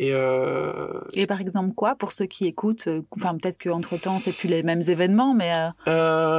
Et 0.00 0.10
euh, 0.12 0.86
Et 1.14 1.26
par 1.26 1.40
exemple 1.40 1.74
quoi 1.74 1.96
pour 1.96 2.12
ceux 2.12 2.26
qui 2.26 2.46
écoutent 2.46 2.86
euh, 2.86 3.02
Enfin 3.16 3.36
peut-être 3.36 3.58
qu'entre 3.58 3.96
temps 3.98 4.20
c'est 4.20 4.30
plus 4.32 4.46
les 4.48 4.62
mêmes 4.62 4.82
événements, 4.86 5.34
mais 5.34 5.52
euh, 5.52 5.70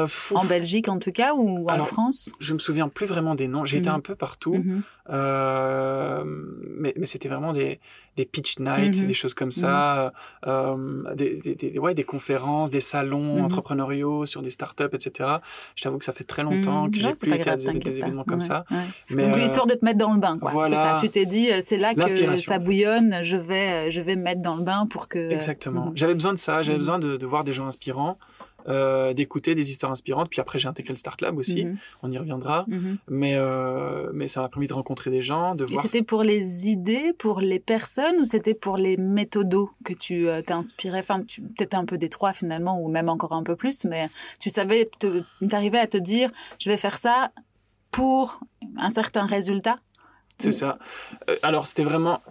euh, 0.04 0.08
en 0.34 0.46
Belgique 0.46 0.88
en 0.88 0.98
tout 0.98 1.12
cas 1.12 1.34
ou 1.36 1.66
en 1.66 1.74
Alors, 1.74 1.88
France? 1.88 2.32
je 2.40 2.54
me 2.54 2.60
souviens 2.60 2.88
plus 2.88 3.06
vraiment 3.06 3.36
des 3.36 3.50
noms. 3.50 3.66
J'étais 3.66 3.90
Mhm. 3.90 3.96
un 3.96 4.00
peu 4.00 4.16
partout. 4.16 4.64
Mais 5.10 6.94
mais 6.98 7.06
c'était 7.06 7.28
vraiment 7.28 7.52
des, 7.54 7.80
des 8.20 8.26
pitch 8.26 8.60
nights, 8.60 9.00
Mhm. 9.00 9.06
des 9.06 9.14
choses 9.14 9.34
comme 9.34 9.50
ça, 9.52 10.12
euh, 10.46 11.16
des, 11.16 11.40
des, 11.40 11.56
des- 11.56 11.80
ouais, 11.80 11.94
des 11.94 12.04
conférences, 12.04 12.70
des 12.70 12.82
salons 12.82 13.38
Mhm. 13.38 13.46
entrepreneuriaux 13.46 14.26
sur 14.26 14.42
des 14.42 14.50
startups, 14.50 14.94
etc. 14.94 15.30
Je 15.76 15.84
t'avoue 15.84 15.98
que 16.00 16.06
ça 16.06 16.12
fait 16.12 16.26
très 16.26 16.44
longtemps 16.44 16.84
Mhm. 16.86 16.92
que 16.92 17.00
Non, 17.00 17.12
j'ai 17.14 17.20
plus 17.22 17.34
été 17.40 17.50
à 17.50 17.56
des, 17.56 17.66
des 17.66 17.72
t'inquiète 17.74 17.94
pas. 17.94 18.08
événements 18.08 18.24
comme 18.26 18.40
Ouais, 18.40 18.46
ça. 18.46 18.66
ouais. 18.72 18.78
Mais, 19.12 19.24
Donc 19.28 19.36
euh, 19.38 19.40
histoire 19.40 19.68
de 19.68 19.74
te 19.74 19.86
mettre 19.86 20.00
dans 20.00 20.14
le 20.14 20.20
bain, 20.20 20.38
quoi. 20.38 20.52
voilà. 20.52 20.70
C'est 20.70 20.76
ça. 20.76 20.98
Tu 21.00 21.08
t'es 21.10 21.26
dit, 21.26 21.50
euh, 21.52 21.60
c'est 21.62 21.78
là 21.78 21.94
que 21.94 22.36
ça 22.36 22.60
bouillonne. 22.60 23.20
Je 23.24 23.38
vais, 23.38 23.88
euh, 23.88 23.92
je 23.92 24.02
vais 24.02 24.16
me 24.18 24.24
mettre 24.24 24.42
dans 24.42 24.56
le 24.58 24.64
bain 24.64 24.86
pour 24.90 25.08
que. 25.08 25.32
Exactement. 25.32 25.92
J'avais 25.96 26.14
besoin 26.14 26.34
de 26.34 26.40
ça, 26.40 26.62
j'avais 26.62 26.78
besoin 26.78 27.00
de, 27.00 27.16
de 27.16 27.26
voir 27.26 27.44
des 27.46 27.54
gens 27.54 27.68
inspirants, 27.68 28.18
euh, 28.68 29.14
d'écouter 29.14 29.56
des 29.56 29.70
histoires 29.70 29.92
inspirantes. 29.92 30.30
Puis 30.30 30.42
après, 30.42 30.60
j'ai 30.60 30.68
intégré 30.68 30.94
le 30.94 30.98
Start 30.98 31.22
Lab 31.22 31.38
aussi, 31.38 31.66
Mhm. 31.66 31.78
on 32.04 32.12
y 32.12 32.18
reviendra. 32.18 32.66
Mhm. 32.68 32.98
Mais, 33.08 33.34
euh, 33.36 34.10
mais 34.14 34.28
ça 34.28 34.42
m'a 34.42 34.50
permis 34.50 34.68
de 34.68 34.74
rencontrer 34.74 35.10
des 35.12 35.22
gens, 35.22 35.56
de 35.56 35.64
Et 35.64 35.68
voir. 35.68 35.82
c'était 35.82 36.04
pour 36.04 36.24
les 36.24 36.68
idées, 36.70 37.14
pour 37.18 37.40
les 37.42 37.60
personnes, 37.60 38.18
ou 38.20 38.26
c'était 38.26 38.54
pour 38.54 38.78
les 38.78 38.98
méthodos 38.98 39.72
que 39.86 39.94
tu 39.94 40.28
euh, 40.28 40.42
t'es 40.42 40.54
inspiré 40.54 41.00
Enfin, 41.00 41.24
tu 41.24 41.42
peut-être 41.42 41.74
un 41.76 41.86
peu 41.86 41.98
des 41.98 42.10
trois 42.10 42.34
finalement, 42.34 42.80
ou 42.82 42.90
même 42.90 43.10
encore 43.10 43.34
un 43.34 43.44
peu 43.44 43.56
plus, 43.56 43.86
mais 43.86 44.10
tu 44.40 44.50
savais, 44.50 44.90
t'arrivais 45.50 45.80
à 45.80 45.88
te 45.88 45.98
dire, 45.98 46.30
je 46.60 46.70
vais 46.70 46.78
faire 46.78 46.98
ça 46.98 47.32
pour 47.92 48.40
un 48.78 48.90
certain 48.90 49.26
résultat? 49.26 49.80
C'est 50.38 50.52
ça. 50.52 50.78
Euh, 51.30 51.36
alors, 51.44 51.68
c'était 51.68 51.84
vraiment. 51.84 52.22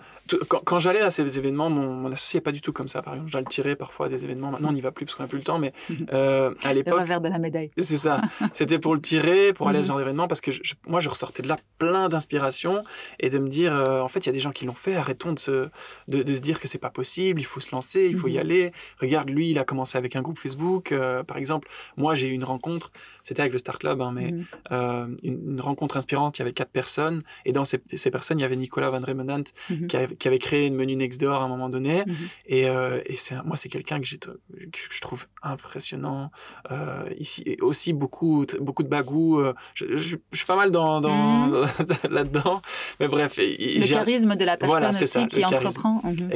Quand, 0.48 0.60
quand 0.64 0.78
j'allais 0.78 1.00
à 1.00 1.10
ces 1.10 1.38
événements, 1.38 1.70
mon, 1.70 1.92
mon 1.94 2.12
associé 2.12 2.38
n'est 2.38 2.42
pas 2.42 2.52
du 2.52 2.60
tout 2.60 2.72
comme 2.72 2.88
ça. 2.88 3.02
Par 3.02 3.14
exemple, 3.14 3.28
je 3.28 3.32
dois 3.32 3.40
le 3.40 3.46
tirer 3.46 3.76
parfois 3.76 4.06
à 4.06 4.08
des 4.08 4.24
événements. 4.24 4.50
Maintenant, 4.50 4.68
on 4.68 4.72
n'y 4.72 4.80
va 4.80 4.90
plus 4.92 5.04
parce 5.06 5.14
qu'on 5.14 5.22
n'a 5.22 5.28
plus 5.28 5.38
le 5.38 5.44
temps. 5.44 5.58
Mais 5.58 5.72
euh, 6.12 6.54
à 6.64 6.70
Le 6.70 6.74
l'époque, 6.76 7.00
revers 7.00 7.20
de 7.20 7.28
la 7.28 7.38
médaille. 7.38 7.70
c'est 7.78 7.96
ça. 7.96 8.20
C'était 8.52 8.78
pour 8.78 8.94
le 8.94 9.00
tirer, 9.00 9.52
pour 9.52 9.68
aller 9.68 9.78
à 9.78 9.82
ce 9.82 9.86
Mhm. 9.86 9.92
genre 9.92 9.98
d'événement. 9.98 10.28
Parce 10.28 10.40
que 10.40 10.52
je- 10.52 10.74
moi, 10.86 11.00
je 11.00 11.08
ressortais 11.08 11.42
de 11.42 11.48
là 11.48 11.56
plein 11.78 12.08
d'inspiration 12.08 12.82
et 13.20 13.30
de 13.30 13.38
me 13.38 13.48
dire 13.48 13.74
euh, 13.74 14.00
en 14.00 14.08
fait, 14.08 14.20
il 14.20 14.26
y 14.26 14.30
a 14.30 14.32
des 14.32 14.40
gens 14.40 14.52
qui 14.52 14.64
l'ont 14.66 14.74
fait. 14.74 14.96
Arrêtons 14.96 15.32
de 15.32 15.38
se, 15.38 15.68
de, 16.08 16.22
de 16.22 16.34
se 16.34 16.40
dire 16.40 16.60
que 16.60 16.68
c'est 16.68 16.78
pas 16.78 16.90
possible. 16.90 17.40
Il 17.40 17.44
faut 17.44 17.60
se 17.60 17.72
lancer, 17.74 18.06
il 18.06 18.16
faut 18.16 18.28
y 18.28 18.32
Mhm. 18.34 18.38
aller. 18.40 18.72
Regarde, 19.00 19.30
lui, 19.30 19.50
il 19.50 19.58
a 19.58 19.64
commencé 19.64 19.96
avec 19.98 20.14
un 20.16 20.22
groupe 20.22 20.38
Facebook. 20.38 20.92
euh, 20.92 21.22
par 21.22 21.36
exemple, 21.38 21.68
moi, 21.96 22.14
j'ai 22.14 22.28
eu 22.28 22.32
une 22.32 22.44
rencontre. 22.44 22.90
C'était 23.22 23.40
avec 23.40 23.52
le 23.52 23.58
Star 23.58 23.78
Club, 23.78 24.00
hein, 24.02 24.12
mais 24.14 24.32
Mhm. 24.32 24.44
euh, 24.72 25.06
une, 25.22 25.52
une 25.52 25.60
rencontre 25.60 25.96
inspirante. 25.96 26.38
Il 26.38 26.40
y 26.40 26.42
avait 26.42 26.52
quatre 26.52 26.70
personnes. 26.70 27.22
Et 27.44 27.52
dans 27.52 27.64
ces, 27.64 27.80
ces 27.94 28.10
personnes, 28.10 28.38
il 28.38 28.42
y 28.42 28.44
avait 28.44 28.56
Nicolas 28.56 28.90
Van 28.90 29.00
Remenant 29.00 29.42
qui, 29.88 29.96
avait, 29.96 30.16
qui 30.18 30.28
avait 30.28 30.38
créé 30.38 30.66
une 30.66 30.74
menu 30.74 30.96
Nextdoor 30.96 31.40
à 31.40 31.44
un 31.44 31.48
moment 31.48 31.68
donné. 31.68 32.04
Mhm. 32.06 32.14
Et, 32.46 32.68
euh, 32.68 33.00
et 33.06 33.16
c'est, 33.16 33.36
moi, 33.44 33.56
c'est 33.56 33.68
quelqu'un 33.68 34.00
que, 34.00 34.06
que 34.16 34.78
je 34.90 35.00
trouve 35.00 35.26
impressionnant. 35.42 36.30
Euh, 36.70 37.08
ici, 37.18 37.42
et 37.46 37.60
aussi 37.60 37.92
beaucoup, 37.92 38.44
beaucoup 38.60 38.82
de 38.82 38.88
bagou. 38.88 39.40
euh, 39.40 39.54
je, 39.74 39.96
je- 39.96 40.16
je 40.32 40.36
suis 40.36 40.46
pas 40.46 40.56
mal 40.56 40.70
dans, 40.70 41.00
dans, 41.00 41.50
là-dedans. 42.10 42.60
Mais 43.00 43.08
bref. 43.08 43.38
et- 43.38 43.78
Le 43.78 43.86
charisme 43.86 44.34
de 44.36 44.44
la 44.44 44.56
personne 44.56 44.68
Voilà, 44.78 44.90
aussi 44.90 45.06
ça, 45.06 45.24
qui 45.26 45.36
le 45.36 45.42
charisme. 45.42 45.66
entreprend. 45.66 46.00
Mhm. 46.04 46.30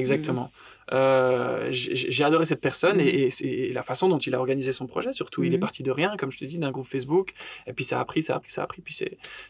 Euh, 0.92 1.68
j'ai 1.70 2.22
adoré 2.24 2.44
cette 2.44 2.60
personne 2.60 2.98
Mhm. 2.98 3.06
et, 3.06 3.28
et, 3.42 3.72
la 3.72 3.82
façon 3.82 4.08
dont 4.08 4.18
il 4.18 4.34
a 4.34 4.38
organisé 4.38 4.72
son 4.72 4.86
projet, 4.86 5.12
surtout. 5.12 5.42
Il 5.42 5.52
est 5.54 5.56
Mhm. 5.56 5.60
parti 5.60 5.82
de 5.82 5.90
rien, 5.90 6.16
comme 6.18 6.30
je 6.30 6.38
te 6.38 6.44
dis, 6.44 6.58
d'un 6.58 6.70
groupe 6.70 6.86
Facebook. 6.86 7.32
Et 7.66 7.72
puis 7.72 7.84
ça 7.84 7.98
a 8.00 8.04
pris, 8.04 8.22
ça 8.22 8.36
a 8.36 8.40
pris, 8.40 8.50
ça 8.50 8.62
a 8.62 8.66
pris. 8.66 8.82
Puis 8.82 8.98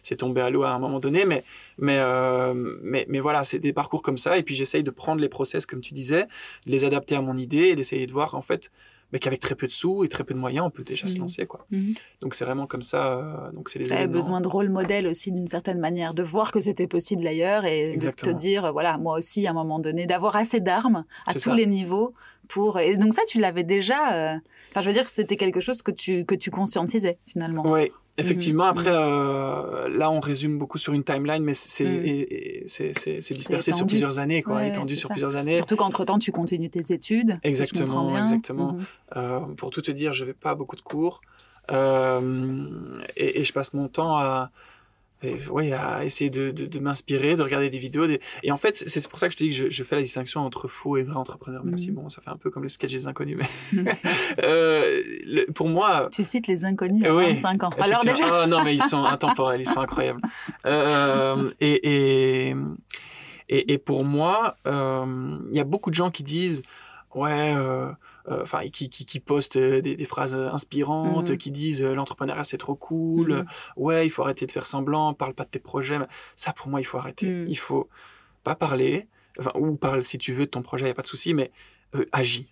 c'est 0.03 0.17
tombé 0.17 0.41
à 0.41 0.51
l'eau 0.51 0.63
à 0.63 0.71
un 0.71 0.79
moment 0.79 1.01
donné. 1.01 1.25
Mais, 1.25 1.45
mais, 1.79 1.99
euh, 1.99 2.53
mais, 2.83 3.07
mais 3.09 3.21
voilà, 3.21 3.45
c'est 3.45 3.59
des 3.59 3.73
parcours 3.73 4.03
comme 4.03 4.17
ça. 4.19 4.39
Et 4.39 4.43
puis 4.43 4.55
j'essaye 4.55 4.83
de 4.85 4.91
prendre 4.91 5.21
les 5.21 5.29
process, 5.29 5.67
comme 5.67 5.81
tu 5.81 5.95
disais, 5.95 6.23
de 6.67 6.71
les 6.73 6.85
adapter 6.85 7.17
à 7.17 7.21
mon 7.23 7.37
idée 7.37 7.69
et 7.69 7.75
d'essayer 7.75 8.07
de 8.07 8.13
voir, 8.13 8.35
en 8.35 8.43
fait, 8.43 8.71
mais 9.13 9.19
qu'avec 9.19 9.41
très 9.41 9.55
peu 9.55 9.67
de 9.67 9.73
sous 9.73 10.05
et 10.05 10.09
très 10.09 10.25
peu 10.25 10.35
de 10.35 10.39
moyens, 10.39 10.67
on 10.67 10.71
peut 10.71 10.83
déjà 10.85 11.07
se 11.07 11.15
Mhm. 11.15 11.21
lancer. 11.21 11.47
Quoi. 11.47 11.67
Mhm. 11.71 11.95
Donc 12.21 12.35
c'est 12.35 12.45
vraiment 12.45 12.67
comme 12.67 12.83
ça. 12.83 13.19
euh, 13.19 13.53
donc 13.53 13.69
c'est 13.69 13.79
les 13.79 13.87
Tu 13.87 13.93
avais 13.93 14.07
besoin 14.07 14.41
de 14.41 14.49
rôle 14.49 14.69
modèle 14.71 15.07
aussi 15.07 15.33
d'une 15.33 15.47
certaine 15.47 15.79
manière, 15.79 16.15
de 16.15 16.23
voir 16.23 16.51
que 16.53 16.61
c'était 16.61 16.87
possible 16.87 17.27
ailleurs 17.27 17.65
et 17.65 17.97
de 17.97 18.11
te 18.11 18.31
dire, 18.31 18.73
voilà, 18.73 18.99
moi 18.99 19.17
aussi, 19.19 19.47
à 19.47 19.51
un 19.51 19.55
moment 19.55 19.79
donné, 19.79 20.07
d'avoir 20.07 20.37
assez 20.37 20.61
d'armes 20.61 21.05
à 21.27 21.33
tous 21.33 21.39
ça. 21.41 21.55
les 21.55 21.67
niveaux 21.67 22.15
pour. 22.49 22.79
Et 22.81 22.97
donc 22.97 23.13
ça, 23.15 23.23
tu 23.29 23.39
l'avais 23.41 23.65
déjà. 23.65 24.15
euh, 24.15 24.37
Enfin, 24.71 24.81
je 24.81 24.89
veux 24.89 24.95
dire, 24.95 25.09
c'était 25.09 25.37
quelque 25.37 25.61
chose 25.61 25.83
que 25.83 25.91
tu 25.91 26.25
que 26.25 26.35
tu 26.35 26.51
conscientisais 26.51 27.19
finalement. 27.27 27.63
Oui, 27.67 27.91
effectivement. 28.19 28.65
Mhm. 28.65 28.71
Après, 28.71 28.91
euh, 28.93 29.89
là, 29.89 30.11
on 30.11 30.21
résume 30.21 30.59
beaucoup 30.59 30.79
sur 30.79 30.93
une 30.93 31.05
timeline, 31.05 31.43
mais 31.43 31.55
c'est 31.55 31.85
Mhm. 31.85 33.35
dispersé 33.35 33.73
sur 33.73 33.87
plusieurs 33.87 34.19
années, 34.19 34.43
quoi, 34.43 34.57
Ouais, 34.57 34.69
étendu 34.69 34.97
sur 34.97 35.09
ça. 35.09 35.15
plusieurs 35.15 35.37
années. 35.37 35.55
Surtout 35.55 35.77
qu'entre 35.77 36.05
temps, 36.05 36.19
tu 36.19 36.33
continues 36.33 36.71
tes 36.71 36.93
études. 36.93 37.31
si 37.31 37.39
je 37.43 37.49
Exactement, 37.49 38.19
exactement. 38.19 38.73
Mhm. 38.75 38.85
Euh, 39.17 39.41
pour 39.57 39.71
tout 39.71 39.83
te 39.83 39.91
dire, 39.91 40.13
je 40.13 40.25
vais 40.25 40.35
pas 40.35 40.55
beaucoup 40.55 40.77
de 40.77 40.83
cours 40.83 41.21
euh, 41.71 42.85
et, 43.17 43.41
et 43.41 43.45
je 43.45 43.53
passe 43.53 43.73
mon 43.73 43.89
temps 43.89 44.17
à, 44.17 44.51
ouais, 45.51 45.73
à 45.73 46.05
essayer 46.05 46.31
de, 46.31 46.51
de, 46.51 46.67
de 46.67 46.79
m'inspirer, 46.81 47.37
de 47.37 47.43
regarder 47.43 47.71
des 47.71 47.79
vidéos. 47.79 48.07
des- 48.07 48.21
Et 48.43 48.51
en 48.53 48.57
fait, 48.57 48.77
c'est 48.77 49.09
pour 49.09 49.19
ça 49.19 49.29
que 49.29 49.33
je 49.33 49.39
te 49.39 49.45
dis 49.45 49.51
que 49.51 49.57
je, 49.57 49.71
je 49.71 49.85
fais 49.85 49.97
la 49.97 50.03
distinction 50.03 50.41
entre 50.41 50.69
faux 50.69 50.97
et 50.97 51.03
vrai 51.03 51.17
entrepreneur, 51.17 51.65
même 51.65 51.79
si 51.79 51.91
Mhm. 51.91 51.97
bon, 51.97 52.09
ça 52.09 52.21
fait 52.23 52.31
un 52.31 52.37
peu 52.37 52.51
comme 52.51 52.63
le 52.65 52.69
sketch 52.69 52.93
des 52.93 53.07
inconnus. 53.07 53.39
Mais 53.39 53.47
euh, 54.43 55.03
le- 55.25 55.53
pour 55.53 55.69
moi, 55.69 56.09
Tu 56.13 56.25
cites 56.25 56.47
les 56.47 56.65
inconnus 56.65 57.05
à 57.05 57.13
Oui, 57.15 57.25
25 57.27 57.63
ans. 57.65 57.71
Alors 57.81 58.05
déjà. 58.05 58.25
Ah, 58.43 58.47
non, 58.47 58.63
mais 58.65 58.75
ils 58.75 58.83
sont 58.83 59.05
intemporels, 59.05 59.61
ils 59.61 59.67
sont 59.67 59.81
incroyables. 59.81 60.21
Euh, 60.67 61.51
et, 61.61 62.49
et, 62.51 62.55
et, 63.49 63.73
et 63.73 63.79
pour 63.79 64.05
moi, 64.05 64.57
euh, 64.67 65.39
il 65.51 65.57
y 65.57 65.61
a 65.61 65.65
beaucoup 65.65 65.91
de 65.91 65.95
gens 65.95 66.11
qui 66.11 66.23
disent, 66.23 66.63
ouais, 67.15 67.55
euh, 68.29 68.33
euh, 68.39 68.43
enfin, 68.43 68.61
qui, 68.69 68.89
qui, 68.89 69.05
qui 69.05 69.21
postent 69.21 69.57
euh, 69.57 69.81
des, 69.81 69.97
des 69.97 70.05
phrases 70.05 70.35
inspirantes, 70.35 71.31
Mhm. 71.31 71.37
qui 71.37 71.51
disent 71.51 71.83
euh, 71.83 71.95
l'entrepreneuriat 71.95 72.45
c'est 72.45 72.57
trop 72.59 72.75
cool, 72.77 73.33
Mhm. 73.35 73.45
ouais, 73.77 74.07
il 74.07 74.11
faut 74.11 74.23
arrêter 74.23 74.47
de 74.47 74.53
faire 74.53 74.67
semblant, 74.67 75.13
parle 75.15 75.35
pas 75.35 75.45
de 75.45 75.51
tes 75.51 75.59
projets. 75.59 75.99
Ça, 76.37 76.53
pour 76.53 76.69
moi, 76.69 76.81
il 76.81 76.85
faut 76.85 76.99
arrêter. 76.99 77.27
Mhm. 77.27 77.47
Il 77.49 77.59
faut 77.59 77.89
pas 78.45 78.55
parler, 78.55 79.09
enfin, 79.39 79.53
ou 79.57 79.77
parle 79.77 80.03
si 80.05 80.19
tu 80.19 80.33
veux 80.33 80.45
de 80.47 80.51
ton 80.51 80.63
projet, 80.63 80.85
il 80.85 80.89
n'y 80.89 80.93
a 80.93 80.95
pas 80.95 81.03
de 81.03 81.07
souci, 81.09 81.35
mais 81.35 81.51
euh, 81.95 82.07
agis. 82.13 82.49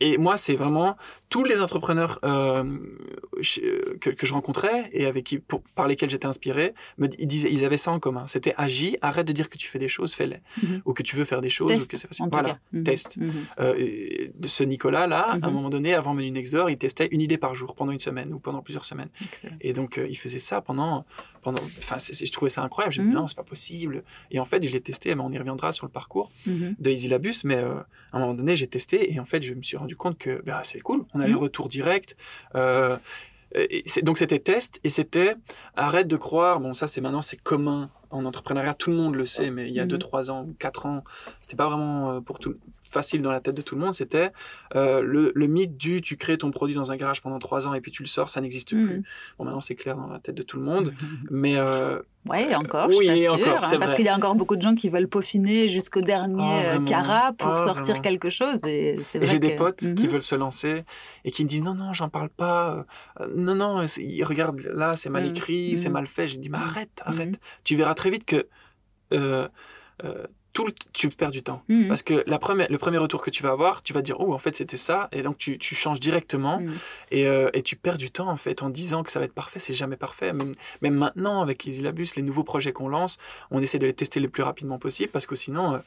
Et 0.00 0.18
moi, 0.18 0.36
c'est 0.36 0.54
vraiment 0.54 0.96
tous 1.32 1.44
les 1.44 1.60
entrepreneurs 1.62 2.18
euh, 2.24 2.78
euh, 3.62 3.96
que, 4.00 4.10
que 4.10 4.26
je 4.26 4.32
rencontrais 4.34 4.88
et 4.92 5.06
avec 5.06 5.24
qui, 5.24 5.38
pour, 5.38 5.62
par 5.74 5.88
lesquels 5.88 6.10
j'étais 6.10 6.26
inspiré, 6.26 6.74
me, 6.98 7.08
ils, 7.18 7.26
disaient, 7.26 7.50
ils 7.50 7.64
avaient 7.64 7.78
ça 7.78 7.90
en 7.90 7.98
commun. 7.98 8.26
C'était 8.26 8.54
agis, 8.58 8.98
arrête 9.00 9.26
de 9.26 9.32
dire 9.32 9.48
que 9.48 9.56
tu 9.56 9.66
fais 9.66 9.78
des 9.78 9.88
choses, 9.88 10.12
fais-les. 10.14 10.40
Mhm. 10.62 10.82
Ou 10.84 10.92
que 10.92 11.02
tu 11.02 11.16
veux 11.16 11.24
faire 11.24 11.40
des 11.40 11.48
choses, 11.48 11.70
ou 11.70 11.74
que 11.74 11.96
Test, 11.96 12.06
c'est 12.10 12.22
Voilà, 12.30 12.50
cas. 12.50 12.58
Mhm. 12.72 12.82
test. 12.84 13.16
Euh, 13.60 14.28
ce 14.44 14.62
Nicolas-là, 14.62 15.20
à 15.20 15.34
un 15.36 15.38
Mhm. 15.38 15.52
moment 15.54 15.70
donné, 15.70 15.94
avant 15.94 16.12
Menu 16.14 16.30
Next 16.30 16.52
Door, 16.52 16.68
il 16.68 16.76
testait 16.76 17.08
une 17.10 17.22
idée 17.22 17.38
par 17.38 17.54
jour 17.54 17.74
pendant 17.74 17.92
une 17.92 17.98
semaine 18.00 18.32
ou 18.34 18.38
pendant 18.38 18.60
plusieurs 18.60 18.84
semaines. 18.84 19.08
Excellent. 19.24 19.56
Et 19.62 19.72
donc, 19.72 19.96
euh, 19.98 20.06
il 20.08 20.16
faisait 20.18 20.38
ça 20.38 20.60
pendant. 20.60 21.04
pendant 21.44 21.60
enfin, 21.78 21.96
je 21.98 22.30
trouvais 22.30 22.48
ça 22.50 22.62
incroyable. 22.62 22.94
Je 22.94 23.00
me 23.00 23.06
dis, 23.06 23.12
Mhm. 23.14 23.18
non, 23.18 23.26
c'est 23.26 23.34
pas 23.36 23.42
possible. 23.42 24.04
Et 24.30 24.38
en 24.38 24.44
fait, 24.44 24.62
je 24.62 24.70
l'ai 24.70 24.80
testé, 24.80 25.12
mais 25.16 25.22
on 25.22 25.32
y 25.32 25.38
reviendra 25.38 25.72
sur 25.72 25.86
le 25.86 25.90
parcours 25.90 26.30
Mhm. 26.46 26.76
de 26.78 26.90
Easy 26.90 27.08
Labus, 27.08 27.42
mais 27.42 27.56
à 27.56 27.84
un 28.12 28.20
moment 28.20 28.34
donné, 28.34 28.54
j'ai 28.54 28.68
testé 28.68 29.12
et 29.12 29.18
en 29.18 29.24
fait, 29.24 29.42
je 29.42 29.52
me 29.52 29.62
suis 29.62 29.76
rendu 29.76 29.96
compte 29.96 30.18
que 30.18 30.40
bah, 30.46 30.60
c'est 30.62 30.78
cool, 30.80 31.04
on 31.14 31.20
a 31.22 31.26
les 31.26 31.32
Mhm. 31.32 31.38
directs. 31.68 32.16
Euh, 32.54 32.96
et 33.54 33.82
donc, 34.02 34.16
c'était 34.16 34.38
test 34.38 34.80
et 34.82 34.88
c'était 34.88 35.34
arrête 35.76 36.08
de 36.08 36.16
croire, 36.16 36.58
bon, 36.58 36.72
ça, 36.72 36.86
c'est 36.86 37.00
maintenant, 37.02 37.20
c'est 37.20 37.36
commun 37.36 37.90
en 38.10 38.24
entrepreneuriat, 38.24 38.72
tout 38.74 38.90
le 38.90 38.96
monde 38.96 39.14
le 39.14 39.26
sait, 39.26 39.50
mais 39.50 39.68
il 39.68 39.74
y 39.74 39.80
a 39.80 39.82
Mhm. 39.84 39.88
2, 39.90 39.98
3 39.98 40.30
ans 40.30 40.44
ou 40.48 40.54
4 40.58 40.86
ans, 40.86 41.02
c'était 41.40 41.56
pas 41.56 41.66
vraiment 41.68 42.12
euh, 42.12 42.20
pour 42.20 42.38
tout, 42.38 42.54
facile 42.82 43.20
dans 43.22 43.30
la 43.30 43.40
tête 43.40 43.54
de 43.54 43.60
tout 43.62 43.74
le 43.74 43.80
monde. 43.82 43.92
C'était 43.94 44.32
euh, 44.74 45.00
le, 45.02 45.32
le 45.34 45.46
mythe 45.48 45.76
du 45.76 46.00
tu 46.00 46.16
crées 46.16 46.36
ton 46.38 46.50
produit 46.50 46.74
dans 46.74 46.92
un 46.92 46.96
garage 46.96 47.20
pendant 47.22 47.38
3 47.38 47.66
ans 47.66 47.74
et 47.74 47.80
puis 47.82 47.90
tu 47.90 48.02
le 48.02 48.08
sors, 48.08 48.28
ça 48.30 48.40
n'existe 48.40 48.72
Mhm. 48.72 48.86
plus. 48.86 49.02
Bon, 49.38 49.44
maintenant, 49.44 49.60
c'est 49.60 49.74
clair 49.74 49.96
dans 49.96 50.08
la 50.08 50.18
tête 50.18 50.34
de 50.34 50.42
tout 50.42 50.56
le 50.58 50.64
monde, 50.64 50.92
mais 51.30 51.56
euh, 51.58 52.00
Oui, 52.28 52.54
encore, 52.54 52.86
oui, 52.88 53.08
je 53.08 53.14
suis 53.14 53.26
pas 53.26 53.32
encore, 53.32 53.64
sûre, 53.64 53.74
hein, 53.74 53.78
parce 53.80 53.94
qu'il 53.96 54.04
y 54.04 54.08
a 54.08 54.14
encore 54.16 54.36
beaucoup 54.36 54.54
de 54.54 54.62
gens 54.62 54.76
qui 54.76 54.88
veulent 54.88 55.08
peaufiner 55.08 55.66
jusqu'au 55.66 56.02
dernier 56.02 56.44
euh, 56.60 56.68
vraiment. 56.74 56.84
carat 56.84 57.32
pour 57.32 57.50
Ah, 57.54 57.56
sortir 57.56 57.94
vraiment. 57.94 58.00
quelque 58.00 58.30
chose. 58.30 58.64
Et 58.64 58.96
c'est 59.02 59.18
Et 59.18 59.22
vrai 59.22 59.32
j'ai 59.32 59.38
des 59.40 59.52
que- 59.54 59.58
potes 59.58 59.78
qui 59.96 60.06
Mhm. 60.06 60.12
veulent 60.12 60.22
se 60.22 60.36
lancer 60.36 60.84
et 61.24 61.32
qui 61.32 61.42
me 61.42 61.48
disent 61.48 61.64
non, 61.64 61.74
non, 61.74 61.92
j'en 61.92 62.08
parle 62.08 62.28
pas. 62.28 62.86
Euh, 63.20 63.26
non, 63.36 63.56
non, 63.56 63.84
regardent 64.22 64.60
là, 64.72 64.94
c'est 64.94 65.10
mal 65.10 65.24
Mhm. 65.24 65.30
écrit, 65.30 65.76
c'est 65.76 65.88
Mhm. 65.88 65.92
mal 65.94 66.06
fait. 66.06 66.28
J'ai 66.28 66.38
dit, 66.38 66.48
mais 66.48 66.58
Mhm. 66.58 66.64
arrête, 66.64 67.02
arrête. 67.04 67.40
Tu 67.64 67.74
verras 67.74 67.94
très 67.94 68.10
vite 68.10 68.24
que 68.24 68.48
euh, 69.12 69.48
euh, 70.04 70.24
tout 70.52 70.66
le- 70.66 70.72
tu 70.92 71.08
perds 71.08 71.30
du 71.30 71.42
temps. 71.42 71.62
Mhm. 71.68 71.88
Parce 71.88 72.02
que 72.02 72.22
la 72.26 72.38
première, 72.38 72.66
le 72.70 72.76
premier 72.78 72.98
retour 72.98 73.22
que 73.22 73.30
tu 73.30 73.42
vas 73.42 73.50
avoir, 73.52 73.82
tu 73.82 73.92
vas 73.92 74.02
dire, 74.02 74.20
oh, 74.20 74.34
en 74.34 74.38
fait, 74.38 74.54
c'était 74.54 74.76
ça. 74.76 75.08
Et 75.12 75.22
donc, 75.22 75.38
tu, 75.38 75.58
tu 75.58 75.74
changes 75.74 75.98
directement 76.00 76.60
Mhm. 76.60 76.72
et, 77.10 77.26
euh, 77.26 77.48
et 77.54 77.62
tu 77.62 77.74
perds 77.76 77.96
du 77.96 78.10
temps, 78.10 78.28
en 78.28 78.36
fait, 78.36 78.62
en 78.62 78.68
disant 78.68 79.02
que 79.02 79.10
ça 79.10 79.18
va 79.18 79.24
être 79.24 79.32
parfait. 79.34 79.58
C'est 79.58 79.74
jamais 79.74 79.96
parfait. 79.96 80.32
Même, 80.32 80.54
même 80.82 80.94
maintenant, 80.94 81.40
avec 81.42 81.64
Easy 81.66 81.80
Labus, 81.80 82.08
les 82.16 82.22
nouveaux 82.22 82.44
projets 82.44 82.72
qu'on 82.72 82.88
lance, 82.88 83.18
on 83.50 83.60
essaie 83.62 83.78
de 83.78 83.86
les 83.86 83.94
tester 83.94 84.20
le 84.20 84.28
plus 84.28 84.42
rapidement 84.42 84.78
possible 84.78 85.10
parce 85.10 85.24
que 85.26 85.34
sinon, 85.36 85.74
euh, 85.74 85.78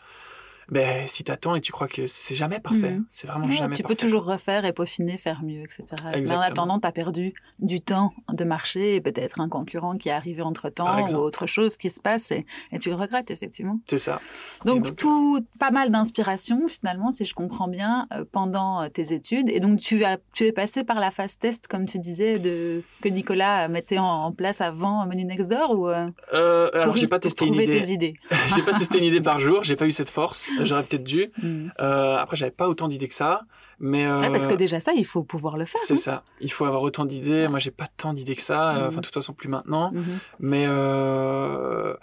ben, 0.70 1.08
si 1.08 1.24
t'attends 1.24 1.56
et 1.56 1.62
tu 1.62 1.72
crois 1.72 1.88
que 1.88 2.08
c'est 2.08 2.36
jamais 2.36 2.60
parfait, 2.60 2.96
Mhm. 2.96 3.06
c'est 3.10 3.28
vraiment 3.28 3.46
Ouais, 3.46 3.52
jamais 3.56 3.76
tu 3.76 3.84
parfait. 3.84 3.96
peux 3.96 4.00
toujours 4.02 4.26
refaire 4.26 4.66
et 4.66 4.74
peaufiner, 4.74 5.18
faire 5.18 5.44
mieux, 5.44 5.62
etc. 5.62 5.84
Mais 6.04 6.10
en 6.10 6.14
Exactement. 6.14 6.42
attendant, 6.42 6.80
tu 6.80 6.88
as 6.88 6.92
perdu 6.92 7.34
du 7.60 7.82
temps 7.82 8.12
de 8.34 8.44
marché 8.44 8.96
et 8.96 9.02
peut-être 9.02 9.40
un 9.42 9.50
concurrent 9.50 9.96
qui 9.96 10.10
est 10.10 10.12
arrivé 10.14 10.38
Par 10.40 10.48
entre-temps 10.48 11.06
ou 11.14 11.16
autre 11.18 11.46
chose 11.48 11.78
qui 11.78 11.90
se 11.90 12.00
passe 12.02 12.32
et, 12.32 12.46
et 12.72 12.80
tu 12.80 12.90
le 12.90 12.96
regrettes, 12.96 13.32
effectivement. 13.32 13.80
C'est 13.86 13.98
ça. 13.98 14.20
Donc, 14.66 14.84
donc, 14.84 14.96
tout, 14.96 15.40
pas 15.60 15.72
mal 15.72 15.90
d'inspiration, 15.92 16.68
finalement, 16.68 17.12
si 17.12 17.26
je 17.26 17.34
comprends 17.34 17.68
bien, 17.68 18.08
euh, 18.14 18.26
pendant 18.32 18.82
euh, 18.82 18.88
tes 18.90 19.14
études. 19.14 19.50
Et 19.50 19.60
donc, 19.60 19.80
tu, 19.80 20.04
as, 20.04 20.18
tu 20.34 20.44
es 20.46 20.52
passé 20.52 20.84
par 20.84 21.00
la 21.00 21.12
phase 21.12 21.38
test, 21.38 21.68
comme 21.68 21.86
tu 21.86 22.00
disais, 22.00 22.40
de, 22.40 22.84
que 23.02 23.10
Nicolas 23.10 23.68
mettait 23.68 23.98
en, 23.98 24.06
en 24.06 24.32
place 24.32 24.62
avant 24.62 25.06
Menu 25.06 25.26
Next 25.26 25.50
Door 25.50 25.72
ou, 25.78 25.90
euh, 25.90 26.08
Euh, 26.34 26.70
alors, 26.74 26.96
j'ai 26.98 27.08
pas 27.08 27.20
testé 27.20 27.46
une 27.46 27.54
idée. 27.54 28.16
j'ai 28.56 28.62
pas 28.64 28.74
testé 28.74 28.98
une 28.98 29.04
idée 29.06 29.22
par 29.22 29.40
jour. 29.40 29.64
J'ai 29.64 29.76
pas 29.76 29.86
eu 29.86 29.92
cette 29.92 30.10
force. 30.10 30.50
J'aurais 30.64 30.84
peut-être 30.84 31.04
dû. 31.04 31.32
Mm. 31.42 31.68
Euh, 31.80 32.18
après, 32.18 32.36
j'avais 32.38 32.52
pas 32.52 32.68
autant 32.70 32.88
d'idées 32.88 33.08
que 33.08 33.14
ça. 33.14 33.42
Mais 33.78 34.06
euh, 34.06 34.18
Ouais, 34.20 34.30
Parce 34.32 34.48
que 34.48 34.54
déjà, 34.54 34.80
ça, 34.80 34.94
il 34.94 35.06
faut 35.06 35.24
pouvoir 35.24 35.58
le 35.58 35.66
faire. 35.66 35.82
c'est 35.84 35.96
hein. 35.96 35.98
ça. 35.98 36.24
Il 36.40 36.50
faut 36.52 36.64
avoir 36.64 36.82
autant 36.82 37.04
d'idées. 37.04 37.50
Moi, 37.50 37.60
j'ai 37.60 37.72
pas 37.72 37.88
tant 37.88 38.14
d'idées 38.14 38.36
que 38.38 38.42
ça. 38.42 38.70
Euh, 38.70 38.80
Mhm. 38.84 38.88
Enfin, 38.88 38.98
de 38.98 39.02
toute 39.06 39.14
façon, 39.14 39.34
plus 39.34 39.50
maintenant. 39.50 39.92
Mhm. 39.92 40.04
Mais, 40.40 40.66
euh... 40.68 41.94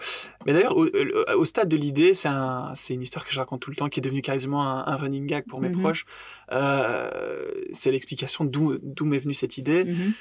mais 0.45 0.53
d'ailleurs, 0.53 0.77
au, 0.77 1.45
stade 1.47 1.69
de 1.69 1.77
l'idée, 1.77 2.13
c'est 2.13 2.29
un, 2.29 2.73
c'est 2.75 2.93
une 2.93 3.01
histoire 3.03 3.25
que 3.25 3.33
je 3.33 3.39
raconte 3.39 3.61
tout 3.63 3.71
le 3.71 3.77
temps, 3.77 3.89
qui 3.89 4.01
est 4.01 4.03
devenue 4.03 4.21
quasiment 4.21 4.63
un, 4.69 4.85
un 4.87 4.97
running 4.97 5.27
gag 5.27 5.45
pour 5.49 5.61
mes 5.63 5.71
Mhm. 5.71 5.81
proches. 5.81 6.05
Euh, 6.53 7.51
c'est 7.73 7.91
l'explication 7.91 8.45
d'où 8.45 8.79
d'où 8.83 9.05
m'est 9.07 9.19
venue 9.19 9.35
cette 9.35 9.57
idée. 9.59 9.85
Mhm. 9.85 10.13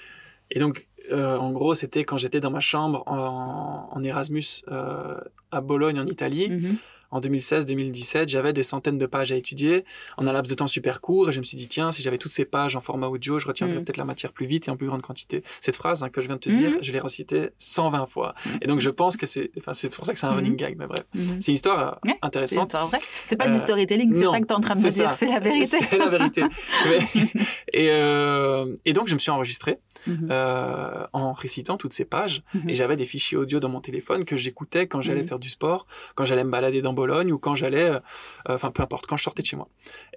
Et 0.52 0.60
donc, 0.60 0.88
euh, 1.12 1.36
en 1.38 1.52
gros, 1.52 1.74
c'était 1.74 2.04
quand 2.04 2.18
j'étais 2.18 2.40
dans 2.40 2.52
ma 2.52 2.60
chambre 2.60 3.04
en, 3.08 3.90
en 3.92 4.04
Erasmus 4.04 4.44
euh, 4.70 5.18
à 5.52 5.62
Bologne, 5.62 6.00
en 6.00 6.06
Italie. 6.06 6.50
Mhm. 6.50 6.78
En 7.12 7.20
2016-2017, 7.20 8.30
j'avais 8.30 8.54
des 8.54 8.64
centaines 8.64 8.98
de 8.98 9.06
pages 9.06 9.32
à 9.32 9.36
étudier 9.36 9.84
en 10.18 10.26
un 10.28 10.32
laps 10.32 10.50
de 10.50 10.56
temps 10.56 10.68
super 10.68 11.02
court 11.02 11.30
et 11.30 11.32
je 11.34 11.40
me 11.40 11.44
suis 11.44 11.58
dit, 11.58 11.68
tiens, 11.68 11.92
si 11.92 12.02
j'avais 12.02 12.18
toutes 12.18 12.32
ces 12.32 12.46
pages 12.46 12.76
en 12.76 12.82
format 12.82 13.08
audio, 13.08 13.40
je 13.40 13.48
retiendrais 13.48 13.78
Mhm. 13.78 13.84
peut-être 13.86 13.98
la 13.98 14.06
matière 14.06 14.32
plus 14.32 14.46
vite 14.46 14.68
et 14.68 14.72
en 14.72 14.78
plus 14.78 14.88
grande 14.88 15.02
quantité. 15.02 15.44
Cette 15.60 15.76
phrase 15.76 16.04
hein, 16.04 16.10
que 16.10 16.22
je 16.22 16.28
viens 16.28 16.36
de 16.38 16.42
te 16.42 16.50
Mhm. 16.50 16.56
dire, 16.58 16.72
je 16.82 16.92
l'ai 16.92 17.00
recitée 17.00 17.50
120 17.58 18.06
fois. 18.06 18.34
Et 18.62 18.68
donc, 18.68 18.80
je 18.80 18.90
pense 18.90 19.18
que 19.18 19.26
c'est 19.26 19.52
enfin, 19.58 19.74
c'est 19.74 19.90
pour 19.90 20.06
ça 20.06 20.14
que 20.14 20.20
c'est 20.20 20.26
un 20.26 20.32
Mhm. 20.32 20.36
running 20.38 20.56
gag, 20.56 20.76
mais 20.78 20.88
bref. 20.88 21.04
Mhm. 21.14 21.42
C'est 21.42 21.52
une 21.52 21.56
histoire 21.56 21.80
euh, 22.06 22.10
Ouais, 22.10 22.18
intéressante. 22.22 22.76
C'est 23.24 23.36
pas 23.36 23.46
Euh, 23.48 23.52
du 23.52 23.58
storytelling, 23.58 24.14
c'est 24.14 24.24
ça 24.24 24.40
que 24.40 24.46
tu 24.46 24.54
es 24.54 24.56
en 24.56 24.60
train 24.62 24.76
de 24.76 24.80
me 24.80 24.90
dire, 24.90 25.12
c'est 25.12 25.28
la 25.28 25.40
vérité. 25.40 25.78
C'est 25.92 25.98
la 25.98 26.08
vérité. 26.10 26.44
Mais- 26.44 27.02
et, 27.74 27.90
euh, 27.92 28.76
et 28.86 28.94
donc, 28.94 29.08
je 29.08 29.14
me 29.16 29.20
suis 29.20 29.32
enregistré 29.32 29.80
Mhm. 30.08 30.30
euh, 30.32 31.06
en 31.14 31.34
récitant 31.34 31.78
toutes 31.78 31.94
ces 31.94 32.06
pages. 32.06 32.44
Mhm. 32.54 32.70
Et 32.70 32.76
j'avais 32.76 32.96
des 32.96 33.06
fichiers 33.06 33.38
audio 33.38 33.60
dans 33.60 33.70
mon 33.70 33.82
téléphone 33.82 34.26
que 34.26 34.36
j'écoutais 34.38 34.88
quand 34.88 35.02
j'allais 35.02 35.24
faire 35.24 35.38
du 35.40 35.50
sport, 35.50 35.86
quand 36.16 36.26
j'allais 36.26 36.44
me 36.44 36.50
balader 36.52 36.82
dans 36.82 36.94
Bologne 37.02 37.32
ou 37.32 37.38
quand 37.40 37.56
j'allais, 37.56 37.86
euh, 37.86 38.00
enfin 38.48 38.70
peu 38.72 38.84
importe, 38.84 39.06
quand 39.08 39.18
je 39.18 39.24
sortais 39.24 39.42
de 39.42 39.48
chez 39.48 39.56
moi. 39.58 39.68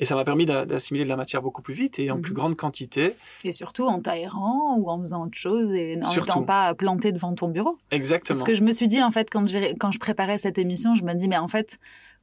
Et 0.01 0.05
ça 0.05 0.15
m'a 0.15 0.25
permis 0.25 0.45
d'a- 0.47 0.65
d'assimiler 0.67 1.05
de 1.05 1.09
la 1.09 1.17
matière 1.17 1.41
beaucoup 1.43 1.63
plus 1.63 1.75
vite 1.75 1.99
et 1.99 2.11
en 2.11 2.17
Mhm. 2.17 2.23
plus 2.23 2.35
grande 2.35 2.57
quantité. 2.57 3.17
Et 3.45 3.53
surtout 3.53 3.85
en 3.87 4.01
t'aérant 4.01 4.77
ou 4.79 4.91
en 4.91 4.99
faisant 4.99 5.25
autre 5.27 5.39
chose 5.39 5.73
et 5.73 5.99
en 6.05 6.15
n'étant 6.15 6.43
pas 6.43 6.75
planté 6.75 7.11
devant 7.13 7.33
ton 7.35 7.49
bureau. 7.49 7.79
Exactement. 7.91 8.39
ce 8.39 8.45
que 8.45 8.55
je 8.55 8.63
me 8.63 8.73
suis 8.73 8.89
dit 8.89 9.03
en 9.03 9.11
fait 9.11 9.31
quand, 9.31 9.45
quand 9.81 9.93
je 9.93 9.99
préparais 9.99 10.39
cette 10.39 10.59
émission. 10.59 10.95
Je 10.95 11.05
me 11.05 11.15
dis 11.15 11.29
mais 11.29 11.39
en 11.39 11.49
fait 11.49 11.79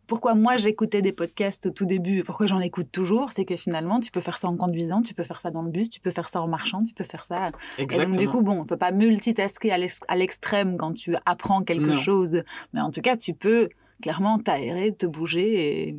pourquoi 0.08 0.36
moi 0.36 0.58
j'écoutais 0.58 1.02
des 1.02 1.14
podcasts 1.14 1.68
au 1.68 1.70
tout 1.70 1.86
début 1.86 2.18
et 2.20 2.24
pourquoi 2.24 2.46
j'en 2.46 2.60
écoute 2.60 2.88
toujours, 2.92 3.32
c'est 3.32 3.46
que 3.46 3.56
finalement 3.56 4.00
tu 4.02 4.12
peux 4.12 4.20
faire 4.20 4.38
ça 4.38 4.50
en 4.50 4.58
conduisant, 4.58 5.02
tu 5.02 5.14
peux 5.14 5.24
faire 5.24 5.40
ça 5.40 5.52
dans 5.52 5.62
le 5.62 5.70
bus, 5.72 5.90
tu 5.90 6.02
peux 6.02 6.12
faire 6.12 6.28
ça 6.28 6.42
en 6.42 6.48
marchant, 6.48 6.80
tu 6.86 6.94
peux 6.94 7.06
faire 7.06 7.24
ça. 7.24 7.52
Et 7.78 7.84
Exactement. 7.84 8.14
donc 8.16 8.20
du 8.22 8.28
coup 8.28 8.42
bon, 8.42 8.60
on 8.62 8.66
peut 8.66 8.78
pas 8.78 8.92
multitasker 8.92 9.72
à 9.72 9.78
l'ex- 9.78 10.02
à 10.10 10.16
l'extrême 10.18 10.76
quand 10.76 10.92
tu 10.94 11.16
apprends 11.26 11.62
quelque 11.64 11.92
Non. 11.94 11.96
chose, 11.96 12.44
mais 12.74 12.82
en 12.82 12.92
tout 12.92 13.02
cas 13.02 13.16
tu 13.16 13.34
peux 13.34 13.70
clairement 14.02 14.40
t'aérer, 14.40 14.94
te 14.94 15.06
bouger 15.06 15.88
et 15.90 15.96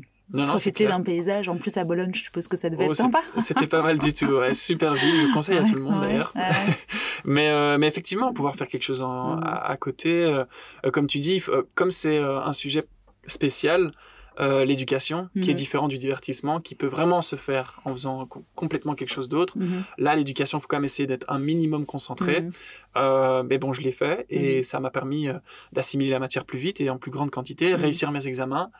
profiter 0.47 0.87
d'un 0.87 1.03
paysage. 1.03 1.49
En 1.49 1.57
plus, 1.57 1.77
à 1.77 1.85
Bologne, 1.85 2.11
je 2.15 2.23
suppose 2.23 2.49
que 2.49 2.57
ça 2.57 2.71
devait 2.71 2.85
Oh, 2.87 2.91
être 2.91 2.97
sympa. 2.97 3.21
C'était 3.38 3.67
pas 3.67 3.83
mal 3.83 3.99
du 3.99 4.12
tout. 4.12 4.27
Ouais, 4.27 4.55
super 4.69 4.95
ville. 4.95 5.15
Je 5.23 5.27
le 5.29 5.33
conseille 5.35 5.59
à 5.59 5.65
tout 5.65 5.75
le 5.75 5.83
monde 5.83 6.01
Ouais, 6.03 6.09
d'ailleurs. 6.09 6.33
Mais, 7.25 7.51
euh, 7.51 7.79
mais 7.79 7.87
effectivement, 7.87 8.33
pouvoir 8.33 8.57
faire 8.57 8.67
quelque 8.67 8.83
chose 8.83 9.01
en- 9.01 9.37
Mhm. 9.37 9.43
à, 9.45 9.67
à 9.71 9.77
côté, 9.77 10.25
euh, 10.25 10.45
euh, 10.85 10.91
comme 10.91 11.07
tu 11.07 11.21
dis, 11.21 11.41
euh, 11.49 11.62
comme 11.77 11.91
c'est 11.93 12.19
un 12.19 12.53
sujet 12.53 12.85
spécial, 13.27 13.93
euh, 14.40 14.64
l'éducation, 14.64 15.29
qui 15.35 15.51
est 15.51 15.53
Mhm. 15.53 15.57
différent 15.57 15.88
du 15.88 15.99
divertissement, 15.99 16.61
qui 16.61 16.75
peut 16.75 16.87
vraiment 16.87 17.21
se 17.21 17.37
faire 17.37 17.81
en 17.85 17.92
faisant 17.92 18.27
co- 18.27 18.45
complètement 18.55 18.95
quelque 18.95 19.11
chose 19.12 19.29
d'autre. 19.29 19.59
Mhm. 19.59 19.85
Là, 19.99 20.16
l'éducation, 20.16 20.59
faut 20.61 20.66
quand 20.68 20.77
même 20.79 20.85
essayer 20.85 21.07
d'être 21.07 21.27
un 21.29 21.38
minimum 21.38 21.85
concentré. 21.87 22.40
Mhm. 22.42 22.51
Euh, 22.97 23.42
mais 23.42 23.59
bon, 23.59 23.73
je 23.73 23.83
l'ai 23.83 23.92
fait 23.92 24.25
et 24.31 24.62
ça 24.62 24.81
m'a 24.81 24.90
permis 24.90 25.29
euh, 25.29 25.35
d'assimiler 25.73 26.11
la 26.11 26.18
matière 26.18 26.45
plus 26.45 26.59
vite 26.59 26.81
et 26.81 26.88
en 26.90 26.99
plus 26.99 27.11
grande 27.11 27.31
quantité, 27.31 27.75
réussir 27.75 28.11
mes 28.11 28.27
examens. 28.27 28.71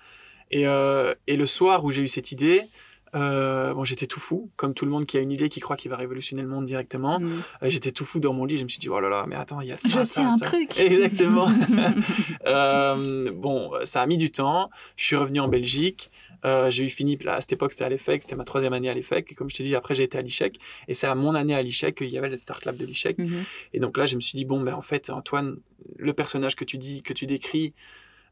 Et, 0.51 0.67
euh, 0.67 1.15
et 1.27 1.37
le 1.37 1.47
soir 1.47 1.85
où 1.85 1.91
j'ai 1.91 2.03
eu 2.03 2.09
cette 2.09 2.31
idée, 2.33 2.63
euh, 3.15 3.75
bon, 3.75 3.85
j'étais 3.85 4.07
tout 4.07 4.21
fou, 4.21 4.51
comme 4.57 4.73
tout 4.75 4.85
le 4.85 4.91
monde 4.91 5.05
qui 5.05 5.19
a 5.19 5.21
une 5.21 5.33
idée 5.33 5.49
qui 5.49 5.61
croit 5.61 5.77
qu'il 5.77 5.91
va 5.91 5.97
révolutionner 5.97 6.43
le 6.43 6.49
monde 6.49 6.65
directement. 6.65 7.21
Mhm. 7.21 7.43
Euh, 7.63 7.71
J'étais 7.71 7.93
tout 7.93 8.05
fou 8.05 8.21
dans 8.21 8.33
mon 8.33 8.45
lit, 8.45 8.59
je 8.59 8.65
me 8.65 8.69
suis 8.69 8.79
dit, 8.79 8.89
oh 8.89 9.01
là 9.01 9.09
là, 9.09 9.25
mais 9.29 9.37
attends, 9.37 9.61
il 9.61 9.69
y 9.69 9.73
a 9.73 9.77
ça, 9.77 9.89
Je 9.89 9.95
ça, 9.95 10.05
sais 10.05 10.21
un 10.23 10.31
ça. 10.31 10.47
truc. 10.47 10.79
Exactement. 10.81 11.49
Euh, 12.47 13.31
bon, 13.33 13.71
ça 13.85 14.03
a 14.03 14.07
mis 14.07 14.17
du 14.17 14.31
temps. 14.31 14.71
Je 14.97 15.05
suis 15.05 15.17
revenu 15.17 15.41
en 15.41 15.49
Belgique. 15.49 16.11
Euh, 16.45 16.71
j'ai 16.71 16.85
eu 16.85 16.89
fini, 16.89 17.17
là, 17.19 17.35
à 17.35 17.41
cette 17.41 17.53
époque, 17.53 17.73
c'était 17.73 17.85
à 17.85 17.89
l'EFEC, 17.89 18.23
c'était 18.23 18.35
ma 18.35 18.45
troisième 18.45 18.73
année 18.73 18.89
à 18.89 18.95
l'EFEC. 18.95 19.31
Et 19.31 19.35
comme 19.35 19.49
je 19.49 19.55
te 19.57 19.63
dis, 19.63 19.75
après, 19.77 19.95
j'ai 19.95 20.03
été 20.03 20.19
à 20.19 20.23
l'ICHEC. 20.23 20.59
Et 20.89 20.95
c'est 20.95 21.07
à 21.07 21.15
mon 21.15 21.35
année 21.35 21.55
à 21.55 21.63
l'ICHEC 21.63 21.97
qu'il 21.97 22.11
y 22.11 22.19
avait 22.19 22.29
le 22.31 22.37
Start 22.37 22.65
Lab 22.65 22.77
de 22.77 22.85
l'ICHEC. 22.85 23.19
Mhm. 23.19 23.45
Et 23.75 23.79
donc 23.81 23.97
là, 23.97 24.07
je 24.07 24.17
me 24.17 24.21
suis 24.21 24.37
dit, 24.37 24.45
bon, 24.45 24.61
ben, 24.61 24.75
en 24.75 24.81
fait, 24.81 25.11
Antoine, 25.11 25.57
le 25.99 26.13
personnage 26.13 26.57
que 26.57 26.65
tu 26.65 26.79
dis, 26.79 27.03
que 27.03 27.13
tu 27.13 27.27
décris, 27.27 27.75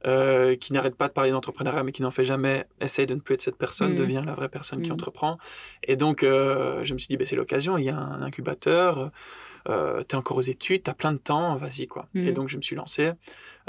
euh, 0.07 0.55
qui 0.57 0.73
n'arrête 0.73 0.95
pas 0.97 1.09
de 1.09 1.13
parler 1.13 1.31
d'entrepreneuriat, 1.31 1.83
mais 1.83 1.93
qui 1.93 2.03
n'en 2.03 2.11
fait 2.11 2.25
jamais, 2.25 2.67
essaye 2.81 3.07
de 3.07 3.15
ne 3.15 3.21
plus 3.21 3.35
être 3.35 3.41
cette 3.43 3.57
personne, 3.57 3.93
Mhm. 3.93 3.99
devient 3.99 4.23
la 4.25 4.35
vraie 4.35 4.49
personne 4.49 4.81
qui 4.83 4.89
Mhm. 4.91 4.95
entreprend. 4.95 5.39
Et 5.83 5.97
donc, 5.97 6.23
euh, 6.23 6.83
je 6.85 6.95
me 6.95 6.99
suis 6.99 7.09
dit, 7.09 7.17
ben, 7.17 7.27
c'est 7.27 7.37
l'occasion, 7.37 7.77
il 7.79 7.85
y 7.85 7.91
a 7.91 7.97
un 7.97 8.23
incubateur, 8.23 9.11
euh, 9.69 10.01
tu 10.09 10.15
es 10.15 10.19
encore 10.19 10.39
aux 10.39 10.41
études, 10.43 10.83
tu 10.85 10.91
as 10.91 10.95
plein 10.95 11.13
de 11.13 11.19
temps, 11.19 11.57
vas-y, 11.57 11.87
quoi. 11.87 12.07
Et 12.15 12.33
donc, 12.33 12.49
je 12.49 12.57
me 12.57 12.63
suis 12.63 12.77
lancé. 12.77 13.13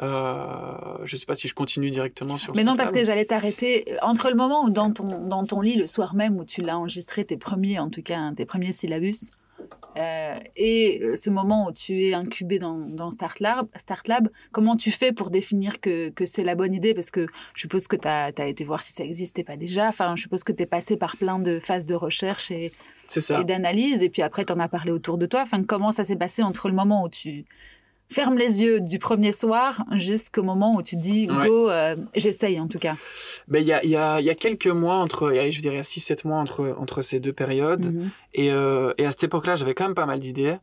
Euh, 0.01 0.97
je 1.03 1.15
sais 1.17 1.25
pas 1.25 1.35
si 1.35 1.47
je 1.47 1.53
continue 1.53 1.91
directement 1.91 2.37
sur 2.37 2.55
Mais 2.55 2.63
non, 2.63 2.75
parce 2.75 2.91
que 2.91 3.03
j'allais 3.03 3.25
t'arrêter. 3.25 3.85
Entre 4.01 4.29
le 4.29 4.35
moment 4.35 4.63
où 4.63 4.69
dans 4.69 4.91
ton, 4.91 5.27
dans 5.27 5.45
ton 5.45 5.61
lit, 5.61 5.75
le 5.77 5.85
soir 5.85 6.15
même, 6.15 6.37
où 6.37 6.45
tu 6.45 6.61
l'as 6.61 6.77
enregistré, 6.77 7.25
tes 7.25 7.37
premiers, 7.37 7.79
en 7.79 7.89
tout 7.89 8.01
cas, 8.01 8.17
hein, 8.17 8.33
tes 8.33 8.45
premiers 8.45 8.71
syllabus, 8.71 9.31
euh, 9.97 10.35
et 10.55 11.01
euh, 11.03 11.15
ce 11.15 11.29
moment 11.29 11.67
où 11.67 11.71
tu 11.71 12.01
es 12.01 12.13
incubé 12.13 12.59
dans, 12.59 12.77
dans 12.77 13.11
Start, 13.11 13.39
Lab, 13.39 13.67
Start 13.75 14.07
Lab, 14.07 14.29
comment 14.51 14.75
tu 14.75 14.89
fais 14.89 15.11
pour 15.11 15.29
définir 15.29 15.81
que, 15.81 16.09
que 16.09 16.25
c'est 16.25 16.43
la 16.43 16.55
bonne 16.55 16.73
idée? 16.73 16.93
Parce 16.93 17.11
que 17.11 17.25
je 17.53 17.61
suppose 17.61 17.87
que 17.87 17.97
tu 17.97 18.07
as, 18.07 18.29
été 18.47 18.63
voir 18.63 18.81
si 18.81 18.93
ça 18.93 19.03
existait 19.03 19.43
pas 19.43 19.57
déjà. 19.57 19.89
Enfin, 19.89 20.15
je 20.15 20.21
suppose 20.23 20.43
que 20.43 20.53
tu 20.53 20.63
es 20.63 20.65
passé 20.65 20.95
par 20.95 21.17
plein 21.17 21.39
de 21.39 21.59
phases 21.59 21.85
de 21.85 21.95
recherche 21.95 22.51
et 22.51 22.71
d'analyse, 23.45 24.01
et 24.03 24.09
puis 24.09 24.21
après, 24.21 24.45
tu 24.45 24.53
en 24.53 24.59
as 24.59 24.69
parlé 24.69 24.91
autour 24.91 25.17
de 25.17 25.25
toi. 25.25 25.41
Enfin, 25.41 25.63
comment 25.63 25.91
ça 25.91 26.05
s'est 26.05 26.15
passé 26.15 26.41
entre 26.41 26.69
le 26.69 26.75
moment 26.75 27.03
où 27.03 27.09
tu 27.09 27.45
fermes 28.11 28.37
les 28.37 28.61
yeux 28.61 28.79
du 28.81 28.99
premier 28.99 29.31
soir 29.31 29.83
jusqu'au 29.93 30.43
moment 30.43 30.75
où 30.75 30.81
tu 30.81 30.95
dis 30.97 31.27
Ouais. 31.29 31.47
go, 31.47 31.69
euh, 31.69 31.95
j'essaye 32.15 32.59
en 32.59 32.67
tout 32.67 32.79
cas 32.79 32.95
Ben, 33.47 33.59
il 33.59 33.67
y, 33.67 33.73
a, 33.73 33.83
y, 33.85 33.95
a, 33.95 34.19
il 34.19 34.25
y 34.25 34.29
a 34.29 34.35
quelques 34.35 34.67
mois, 34.67 34.95
entre, 34.95 35.31
je 35.33 35.61
dirais 35.61 35.81
6-7 35.81 36.27
mois 36.27 36.37
entre, 36.39 36.75
entre 36.79 37.01
ces 37.01 37.19
deux 37.19 37.33
périodes. 37.33 37.85
Mhm. 37.93 38.09
Et, 38.33 38.51
euh, 38.51 38.93
et 38.97 39.05
à 39.05 39.11
cette 39.11 39.23
époque-là, 39.23 39.55
j'avais 39.55 39.73
quand 39.73 39.85
même 39.85 39.95
pas 39.95 40.05
mal 40.05 40.19
d'idées. 40.19 40.57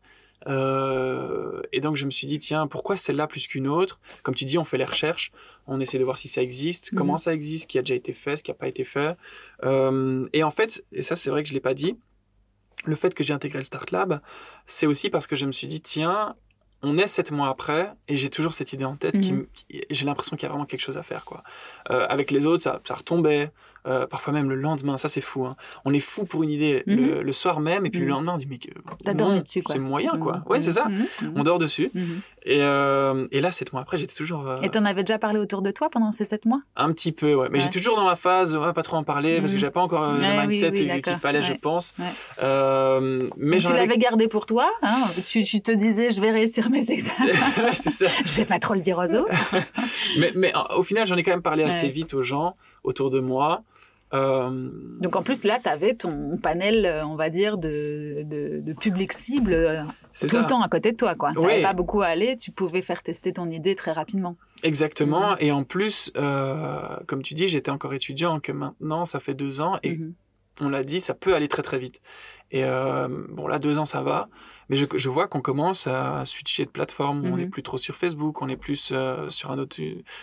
Euh, 0.47 1.63
et 1.73 1.81
donc, 1.81 1.97
je 1.97 2.05
me 2.07 2.11
suis 2.11 2.27
dit, 2.27 2.39
tiens, 2.39 2.67
pourquoi 2.67 2.97
celle-là 2.97 3.27
plus 3.27 3.47
qu'une 3.47 3.67
autre? 3.69 4.01
Comme 4.23 4.35
tu 4.35 4.45
dis, 4.45 4.57
on 4.59 4.65
fait 4.65 4.79
les 4.79 4.85
recherches, 4.85 5.33
on 5.67 5.81
essaie 5.81 5.99
de 5.99 6.05
voir 6.05 6.17
si 6.19 6.29
ça 6.29 6.43
existe, 6.43 6.93
Mhm. 6.93 6.99
comment 6.99 7.17
ça 7.17 7.35
existe, 7.35 7.65
ce 7.65 7.69
qui 7.69 7.79
a 7.79 7.83
déjà 7.83 7.95
été 7.95 8.13
fait, 8.13 8.37
ce 8.37 8.43
qui 8.43 8.51
n'a 8.51 8.55
pas 8.55 8.69
été 8.69 8.85
fait. 8.85 9.17
Euh, 9.65 10.25
et 10.33 10.43
en 10.43 10.51
fait, 10.51 10.85
et 10.93 11.03
ça, 11.03 11.17
c'est 11.17 11.31
vrai 11.31 11.43
que 11.43 11.49
je 11.49 11.53
ne 11.55 11.57
l'ai 11.57 11.61
pas 11.63 11.75
dit, 11.75 11.97
le 12.85 12.95
fait 12.95 13.15
que 13.15 13.25
j'ai 13.25 13.33
intégré 13.35 13.59
le 13.59 13.65
Start 13.65 13.91
Lab, 13.91 14.21
c'est 14.67 14.87
aussi 14.87 15.11
parce 15.11 15.27
que 15.27 15.37
je 15.37 15.45
me 15.47 15.53
suis 15.53 15.67
dit, 15.67 15.81
tiens, 15.81 16.35
on 16.83 16.97
est 16.97 17.07
sept 17.09 17.31
mois 17.33 17.49
après 17.49 17.93
et 18.09 18.17
j'ai 18.17 18.31
toujours 18.31 18.55
cette 18.55 18.73
idée 18.73 18.85
en 18.85 18.95
tête 18.97 19.19
qui, 19.19 19.33
qui- 19.53 19.83
j'ai 19.91 20.07
l'impression 20.07 20.37
qu'il 20.37 20.45
y 20.45 20.47
a 20.47 20.51
vraiment 20.51 20.65
quelque 20.67 20.81
chose 20.81 20.97
à 20.97 21.03
faire 21.03 21.25
quoi. 21.25 21.43
Euh, 21.91 22.07
avec 22.09 22.31
les 22.31 22.47
autres 22.47 22.63
ça, 22.63 22.81
ça 22.85 22.95
retombait 22.95 23.51
euh, 23.89 24.07
parfois 24.07 24.33
même 24.33 24.49
le 24.51 24.55
lendemain 24.57 24.97
ça 24.97 25.09
c'est 25.09 25.21
fou 25.21 25.47
hein. 25.47 25.57
on 25.85 25.93
est 25.95 25.99
fou 26.01 26.25
pour 26.27 26.43
une 26.43 26.51
idée 26.51 26.83
le, 26.87 27.23
le 27.23 27.33
soir 27.33 27.59
même 27.61 27.87
et 27.87 27.91
puis 27.91 28.01
le 28.01 28.07
Mhm. 28.07 28.11
lendemain 28.13 28.33
on 28.35 28.37
dit 28.39 28.47
mais 28.49 29.15
dormi 29.15 29.43
dessus, 29.43 29.63
quoi. 29.63 29.75
c'est 29.75 29.81
moyen 29.81 30.13
quoi 30.21 30.37
Mhm. 30.39 30.43
ouais 30.47 30.63
c'est 30.63 30.73
ça 30.73 30.85
Mhm. 30.87 31.07
Mhm. 31.23 31.33
on 31.37 31.43
dort 31.43 31.59
dessus 31.59 31.91
Mhm. 31.95 32.21
et, 32.45 32.59
euh, 32.61 33.27
et 33.33 33.41
là 33.41 33.51
sept 33.51 33.73
mois 33.73 33.83
après 33.83 33.97
j'étais 33.97 34.15
toujours 34.15 34.47
euh, 34.47 34.61
Et 34.63 34.69
t'en 34.69 34.85
avais 34.85 35.03
déjà 35.05 35.19
parlé 35.19 35.39
autour 35.39 35.63
de 35.63 35.71
toi 35.71 35.89
pendant 35.91 36.13
ces 36.13 36.25
sept 36.25 36.45
mois? 36.45 36.61
Un 36.77 36.93
petit 36.93 37.13
peu 37.13 37.35
ouais 37.35 37.49
mais 37.51 37.59
Ouais. 37.59 37.65
j'étais 37.65 37.79
toujours 37.81 37.97
dans 37.97 38.05
ma 38.05 38.17
phase 38.17 38.55
ouais, 38.55 38.73
pas 38.73 38.83
trop 38.83 38.97
en 38.99 39.05
parler 39.05 39.39
parce 39.41 39.53
que 39.53 39.57
Mhm. 39.57 39.61
j'avais 39.61 39.73
pas 39.73 39.83
encore 39.83 40.05
euh, 40.05 40.19
Ouais, 40.19 40.37
le 40.37 40.43
mindset 40.49 40.71
oui, 40.71 41.03
qu'il 41.03 41.17
fallait 41.17 41.43
je 41.43 41.55
pense. 41.55 41.95
Euh, 42.43 43.29
mais 43.37 43.59
Tu 43.59 43.67
avais- 43.67 43.77
l'avais 43.79 43.99
gardé 43.99 44.29
pour 44.29 44.47
toi 44.47 44.71
hein 44.83 45.03
tu, 45.27 45.43
tu 45.45 45.61
te 45.61 45.71
disais 45.73 46.11
je 46.11 46.21
vais 46.21 46.31
réussir 46.31 46.71
mes 46.71 46.79
examens 46.91 47.75
c'est 47.75 47.91
ça 47.91 48.07
je 48.25 48.35
vais 48.35 48.45
pas 48.45 48.59
trop 48.59 48.75
le 48.75 48.81
dire 48.81 48.99
aux 48.99 49.15
autres 49.15 49.35
mais, 50.19 50.33
mais 50.35 50.53
euh, 50.57 50.77
au 50.77 50.83
final, 50.83 51.07
j'en 51.07 51.17
ai 51.17 51.23
quand 51.23 51.31
même 51.33 51.43
parlé 51.43 51.65
assez 51.65 51.89
vite 51.89 52.15
aux 52.15 52.23
gens 52.23 52.55
autour 52.89 53.11
de 53.11 53.21
moi. 53.21 53.63
Euh, 54.15 54.71
donc 55.03 55.17
en 55.17 55.23
plus 55.23 55.45
là 55.45 55.59
tu 55.63 55.69
avais 55.69 55.93
ton 55.93 56.39
panel 56.39 56.87
euh, 56.87 57.05
on 57.05 57.15
va 57.15 57.29
dire 57.29 57.59
de, 57.59 58.23
de, 58.23 58.59
de 58.61 58.73
public 58.73 59.13
cible 59.13 59.53
euh, 59.53 59.83
tout 60.19 60.27
ça, 60.29 60.41
le 60.41 60.47
temps 60.47 60.63
à 60.63 60.69
côté 60.71 60.93
de 60.93 60.97
toi 60.97 61.15
Oui. 61.21 61.35
t'avais 61.43 61.61
pas 61.61 61.75
beaucoup 61.75 62.01
à 62.01 62.07
aller 62.07 62.35
tu 62.35 62.51
pouvais 62.51 62.81
faire 62.81 63.03
tester 63.03 63.35
ton 63.35 63.47
idée 63.49 63.75
très 63.75 63.93
rapidement 63.93 64.35
exactement. 64.63 65.33
Mhm. 65.33 65.37
Et 65.41 65.53
en 65.53 65.63
plus, 65.63 66.11
euh, 66.17 66.97
comme 67.07 67.23
tu 67.23 67.35
dis, 67.35 67.49
j'étais 67.49 67.71
encore 67.71 67.93
étudiant, 67.93 68.41
que 68.41 68.51
maintenant, 68.51 69.05
ça 69.05 69.21
fait 69.21 69.35
deux 69.35 69.61
ans, 69.61 69.79
et 69.83 69.93
Mhm. 69.97 70.15
on 70.63 70.69
l'a 70.71 70.83
dit, 70.83 71.01
ça 71.01 71.15
peut 71.15 71.35
aller 71.35 71.47
très 71.47 71.63
très 71.63 71.79
vite. 71.79 72.01
Et 72.51 72.65
euh, 72.65 73.07
bon, 73.31 73.47
là, 73.47 73.59
deux 73.61 73.79
ans, 73.79 73.85
ça 73.85 74.03
va. 74.03 74.29
Mais 74.71 74.77
je, 74.77 74.87
je 74.95 75.09
vois 75.09 75.29
qu'on 75.29 75.41
commence 75.41 75.87
à 75.87 76.25
switcher 76.27 76.65
de 76.65 76.71
plateforme. 76.71 77.25
On 77.25 77.31
Mhm. 77.31 77.37
n'est 77.39 77.47
plus 77.47 77.63
trop 77.63 77.79
sur 77.79 77.95
Facebook, 77.97 78.43
on 78.43 78.49
est 78.49 78.57
plus 78.57 78.91
euh, 78.93 79.31
sur 79.31 79.51
un 79.51 79.59
autre, 79.59 79.77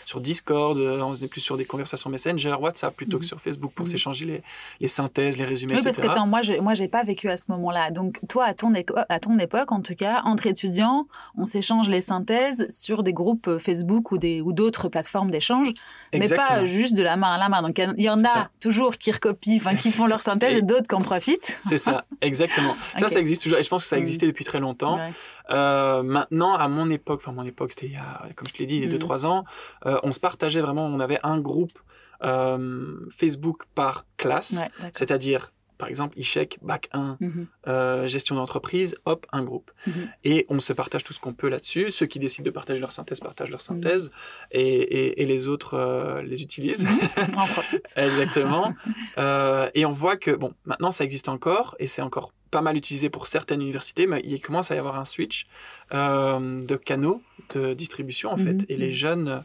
sur 0.05 0.21
Discord, 0.21 0.77
euh, 0.77 1.01
on 1.01 1.15
est 1.15 1.27
plus 1.27 1.41
sur 1.41 1.57
des 1.57 1.65
conversations 1.65 2.09
Messenger, 2.09 2.55
WhatsApp 2.59 2.95
plutôt 2.95 3.17
que 3.17 3.23
Mhm. 3.23 3.27
sur 3.29 3.41
Facebook 3.41 3.71
pour 3.73 3.85
Mhm. 3.85 3.91
s'échanger 3.91 4.25
les, 4.25 4.43
les 4.79 4.87
synthèses, 4.87 5.37
les 5.37 5.45
résumés, 5.45 5.73
Oui, 5.75 5.81
parce 5.83 5.97
etc. 5.97 6.07
que 6.07 6.11
attends, 6.13 6.27
moi, 6.27 6.41
je, 6.41 6.53
moi, 6.53 6.73
j'ai 6.75 6.87
pas 6.87 7.03
vécu 7.03 7.27
à 7.29 7.37
ce 7.37 7.45
moment-là. 7.49 7.91
Donc, 7.91 8.19
toi, 8.29 8.45
à 8.45 8.53
ton, 8.53 8.71
à 9.09 9.19
ton 9.19 9.37
époque, 9.39 9.71
en 9.71 9.81
tout 9.81 9.95
cas, 9.95 10.21
entre 10.25 10.45
étudiants, 10.47 11.07
on 11.37 11.45
s'échange 11.45 11.89
les 11.89 12.01
synthèses 12.01 12.67
sur 12.69 13.01
des 13.03 13.13
groupes 13.13 13.47
euh, 13.47 13.57
Facebook 13.59 14.11
ou 14.11 14.17
des 14.17 14.41
ou 14.41 14.53
d'autres 14.53 14.89
plateformes 14.89 15.31
d'échange, 15.31 15.71
mais 16.13 16.27
pas 16.29 16.63
juste 16.65 16.95
de 16.95 17.03
la 17.03 17.17
main 17.17 17.33
à 17.33 17.37
la 17.37 17.49
main. 17.49 17.61
Donc, 17.61 17.79
il 17.97 18.03
y 18.03 18.09
en- 18.09 18.23
a 18.23 18.27
ça. 18.27 18.49
toujours 18.59 18.97
qui 18.97 19.11
recopient, 19.11 19.55
enfin, 19.57 19.75
qui 19.75 19.91
font 19.91 20.05
leur 20.07 20.19
synthèse 20.19 20.53
Et- 20.55 20.57
et 20.59 20.61
d'autres 20.61 20.87
qui 20.87 20.95
en 20.95 21.01
profitent. 21.01 21.57
C'est 21.61 21.77
ça, 21.77 22.05
exactement. 22.21 22.75
Ça, 22.97 23.07
ça 23.07 23.19
existe 23.19 23.41
toujours. 23.43 23.57
Et 23.59 23.63
je 23.63 23.69
pense 23.69 23.83
que 23.83 23.89
ça 23.89 23.95
Mhm. 23.95 24.01
existait 24.01 24.25
depuis 24.35 24.45
très 24.45 24.59
longtemps. 24.59 24.97
Ouais. 24.97 25.11
Euh, 25.51 26.03
maintenant, 26.03 26.53
à 26.55 26.67
mon 26.67 26.89
époque, 26.89 27.21
enfin 27.23 27.31
mon 27.31 27.43
époque, 27.45 27.71
c'était 27.71 27.87
il 27.87 27.93
y 27.93 27.97
a, 27.97 28.27
comme 28.35 28.47
je 28.47 28.53
te 28.53 28.59
l'ai 28.59 28.65
dit, 28.65 28.75
il 28.75 28.81
y 28.81 28.85
a 28.85 28.87
Mhm. 28.87 28.93
2-3 28.99 29.25
ans, 29.25 29.45
euh, 29.85 29.97
on 30.03 30.11
se 30.11 30.19
partageait 30.19 30.61
vraiment, 30.61 30.85
on 30.85 30.99
avait 30.99 31.19
un 31.23 31.39
groupe 31.39 31.77
euh, 32.23 33.05
Facebook 33.11 33.63
par 33.75 34.05
classe, 34.17 34.63
Ouais, 34.81 34.89
c'est-à-dire, 34.93 35.51
par 35.77 35.87
exemple, 35.89 36.17
ICHEC, 36.19 36.57
Bac 36.61 36.89
1, 36.93 37.17
Mhm. 37.19 37.47
euh, 37.67 38.07
gestion 38.07 38.35
d'entreprise, 38.35 38.97
hop, 39.05 39.25
un 39.31 39.43
groupe. 39.43 39.71
Mhm. 39.87 40.09
Et 40.23 40.45
on 40.49 40.59
se 40.59 40.73
partage 40.73 41.03
tout 41.03 41.13
ce 41.13 41.19
qu'on 41.19 41.33
peut 41.33 41.49
là-dessus. 41.49 41.91
Ceux 41.91 42.05
qui 42.05 42.19
décident 42.19 42.45
de 42.45 42.51
partager 42.51 42.79
leur 42.79 42.91
synthèse 42.91 43.19
partagent 43.19 43.47
Mhm. 43.49 43.51
leur 43.53 43.61
synthèse, 43.61 44.11
et, 44.51 44.61
et- 44.65 45.21
et 45.21 45.25
les 45.25 45.47
autres 45.47 45.73
euh, 45.75 46.21
les 46.21 46.41
utilisent. 46.41 46.87
On 47.17 47.37
en 47.39 47.47
profite. 47.47 47.93
Exactement. 47.97 48.73
Euh, 49.17 49.69
et 49.73 49.85
on 49.85 49.91
voit 49.91 50.17
que, 50.17 50.31
bon, 50.31 50.53
maintenant 50.65 50.91
ça 50.91 51.03
existe 51.03 51.29
encore 51.29 51.75
et 51.79 51.87
c'est 51.87 52.01
encore 52.01 52.31
pas 52.51 52.61
mal 52.61 52.77
utilisé 52.77 53.09
pour 53.09 53.27
certaines 53.27 53.61
universités, 53.61 54.07
mais 54.07 54.21
il 54.23 54.39
commence 54.39 54.71
à 54.71 54.75
y 54.75 54.77
avoir 54.77 54.97
un 54.97 55.03
switch 55.05 55.45
de 55.91 56.75
canaux 56.77 57.21
de 57.53 57.73
distribution 57.73 58.31
en 58.31 58.37
fait. 58.37 58.53
Mhm, 58.53 58.65
Et 58.69 58.77
les 58.77 58.87
mhm. 58.87 58.93
jeunes 58.93 59.43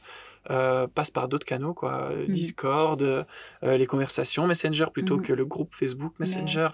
euh, 0.51 0.87
passent 0.87 1.11
par 1.13 1.29
d'autres 1.29 1.47
canaux, 1.47 1.73
quoi. 1.75 2.09
Euh, 2.11 2.25
Mhm. 2.27 2.33
Discord, 2.33 3.03
euh, 3.03 3.25
les 3.63 3.87
conversations, 3.87 4.47
Messenger 4.47 4.87
plutôt 4.93 5.17
Mhm. 5.19 5.23
que 5.23 5.33
le 5.33 5.45
groupe 5.47 5.75
Facebook 5.75 6.13
Messenger. 6.19 6.69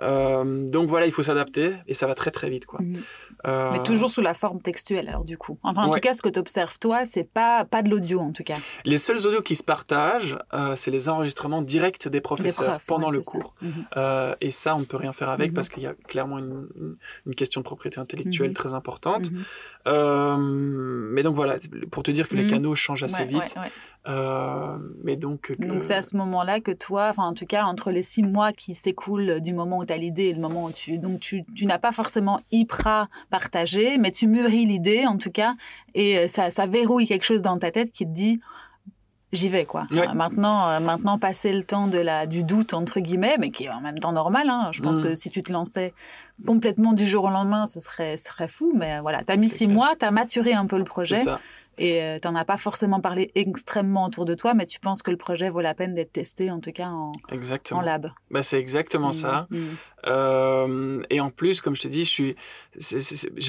Ouais, 0.00 0.66
donc 0.70 0.88
voilà, 0.88 1.06
il 1.06 1.12
faut 1.12 1.22
s'adapter 1.22 1.74
et 1.86 1.92
ça 1.94 2.06
va 2.06 2.14
très 2.14 2.30
très 2.30 2.48
vite, 2.50 2.66
quoi. 2.66 2.80
Mhm. 2.82 3.02
Mais 3.72 3.82
toujours 3.82 4.10
sous 4.10 4.20
la 4.20 4.34
forme 4.34 4.60
textuelle, 4.60 5.08
alors 5.08 5.24
du 5.24 5.36
coup. 5.38 5.58
Enfin, 5.62 5.82
en 5.82 5.86
Ouais. 5.86 5.92
tout 5.94 6.00
cas, 6.00 6.14
ce 6.14 6.22
que 6.22 6.28
tu 6.28 6.38
observes, 6.38 6.78
toi, 6.78 7.04
c'est 7.04 7.24
pas, 7.24 7.64
pas 7.64 7.82
de 7.82 7.88
l'audio, 7.90 8.20
en 8.20 8.32
tout 8.32 8.42
cas. 8.44 8.56
Les 8.84 8.98
seuls 8.98 9.26
audios 9.26 9.42
qui 9.42 9.54
se 9.54 9.62
partagent, 9.64 10.36
c'est 10.74 10.90
les 10.90 11.08
enregistrements 11.08 11.62
directs 11.62 12.04
des 12.04 12.10
Des 12.10 12.20
professeurs 12.20 12.66
profs, 12.72 12.86
pendant 12.86 13.08
ouais, 13.08 13.16
le 13.16 13.22
ça. 13.22 13.30
cours. 13.32 13.54
Et 14.40 14.50
ça, 14.50 14.76
on 14.76 14.80
ne 14.80 14.84
peut 14.84 14.96
rien 14.98 15.12
faire 15.12 15.28
avec 15.30 15.52
parce 15.54 15.68
qu'il 15.68 15.82
y 15.82 15.86
a 15.86 15.94
clairement 15.94 16.38
une, 16.38 16.68
une- 16.76 16.96
une 17.26 17.34
question 17.34 17.60
de 17.60 17.64
propriété 17.64 17.98
intellectuelle 17.98 18.54
très 18.54 18.74
importante. 18.74 19.30
Mais 19.86 21.22
donc 21.22 21.34
voilà, 21.34 21.56
pour 21.90 22.02
te 22.02 22.10
dire 22.10 22.28
que 22.28 22.34
les 22.34 22.46
canaux 22.46 22.74
changent 22.74 23.02
assez 23.04 23.09
Ouais, 23.18 23.24
vite. 23.26 23.38
ouais, 23.56 23.62
ouais. 23.62 23.70
Euh, 24.08 24.78
mais 25.04 25.16
donc, 25.16 25.52
que- 25.52 25.66
Donc 25.66 25.82
c'est 25.82 25.94
à 25.94 26.02
ce 26.02 26.16
moment-là 26.16 26.60
que 26.60 26.70
toi, 26.70 27.08
enfin 27.10 27.24
en 27.24 27.34
tout 27.34 27.44
cas 27.44 27.64
entre 27.64 27.90
les 27.90 28.02
six 28.02 28.22
mois 28.22 28.52
qui 28.52 28.74
s'écoulent 28.74 29.40
du 29.40 29.52
moment 29.52 29.78
où 29.78 29.84
tu 29.84 29.92
as 29.92 29.96
l'idée 29.98 30.24
et 30.28 30.32
le 30.34 30.40
moment 30.40 30.64
où 30.64 30.70
tu... 30.72 30.96
Donc 30.98 31.20
tu, 31.20 31.44
tu 31.54 31.66
n'as 31.66 31.78
pas 31.78 31.92
forcément 31.92 32.40
hyper 32.50 33.08
partagé, 33.28 33.98
mais 33.98 34.10
tu 34.10 34.26
mûris 34.26 34.64
l'idée 34.64 35.04
en 35.06 35.18
tout 35.18 35.30
cas, 35.30 35.54
et 35.94 36.18
euh, 36.18 36.28
ça, 36.28 36.50
ça 36.50 36.64
verrouille 36.66 37.06
quelque 37.06 37.24
chose 37.26 37.42
dans 37.42 37.58
ta 37.58 37.70
tête 37.70 37.92
qui 37.92 38.06
te 38.06 38.10
dit, 38.12 38.40
j'y 39.32 39.48
vais 39.50 39.66
quoi. 39.66 39.86
Ouais. 39.90 40.08
Euh, 40.08 40.14
Maintenant, 40.14 40.68
euh, 40.70 40.80
maintenant 40.80 41.18
passer 41.18 41.52
le 41.52 41.62
temps 41.62 41.86
de 41.86 41.98
la 41.98 42.26
du 42.26 42.42
doute 42.42 42.72
entre 42.74 43.00
guillemets, 43.00 43.36
mais 43.38 43.50
qui 43.50 43.64
est 43.64 43.70
en 43.70 43.80
même 43.82 43.98
temps 43.98 44.12
normal. 44.12 44.48
Hein. 44.48 44.70
Je 44.72 44.80
pense 44.82 45.00
Mm. 45.00 45.02
que 45.04 45.14
si 45.14 45.28
tu 45.30 45.42
te 45.42 45.52
lançais 45.52 45.92
complètement 46.46 46.94
du 46.94 47.06
jour 47.06 47.24
au 47.24 47.30
lendemain, 47.30 47.66
ce 47.66 47.80
serait 47.80 48.16
ce 48.16 48.30
serait 48.30 48.48
fou. 48.48 48.72
Mais 48.74 48.98
voilà, 49.00 49.22
t'as 49.24 49.36
mis 49.36 49.48
six 49.48 49.66
clair. 49.66 49.76
mois, 49.76 49.92
t'as 49.98 50.10
maturé 50.10 50.54
un 50.54 50.64
peu 50.66 50.76
le 50.78 50.84
C'est 50.84 50.88
projet 50.90 51.16
ça. 51.16 51.38
Et 51.78 52.02
euh, 52.02 52.18
t'en 52.18 52.34
as 52.34 52.44
pas 52.44 52.56
forcément 52.58 53.00
parlé 53.00 53.30
extrêmement 53.34 54.04
autour 54.06 54.24
de 54.24 54.34
toi, 54.34 54.54
mais 54.54 54.66
tu 54.66 54.80
penses 54.80 55.02
que 55.02 55.10
le 55.10 55.16
projet 55.16 55.48
vaut 55.48 55.60
la 55.60 55.74
peine 55.74 55.94
d'être 55.94 56.12
testé 56.12 56.50
en 56.50 56.60
tout 56.60 56.72
cas 56.72 56.88
en, 56.88 57.12
Exactement. 57.30 57.80
en 57.80 57.82
lab. 57.82 58.10
Bah, 58.30 58.42
c'est 58.42 58.58
exactement 58.60 59.08
Mm, 59.10 59.12
ça. 59.12 59.46
mm. 59.50 59.56
Euh, 60.06 61.02
et 61.10 61.20
en 61.20 61.30
plus, 61.30 61.60
comme 61.60 61.76
je 61.76 61.82
te 61.82 61.88
dis, 61.88 62.04
j'ai 62.04 62.34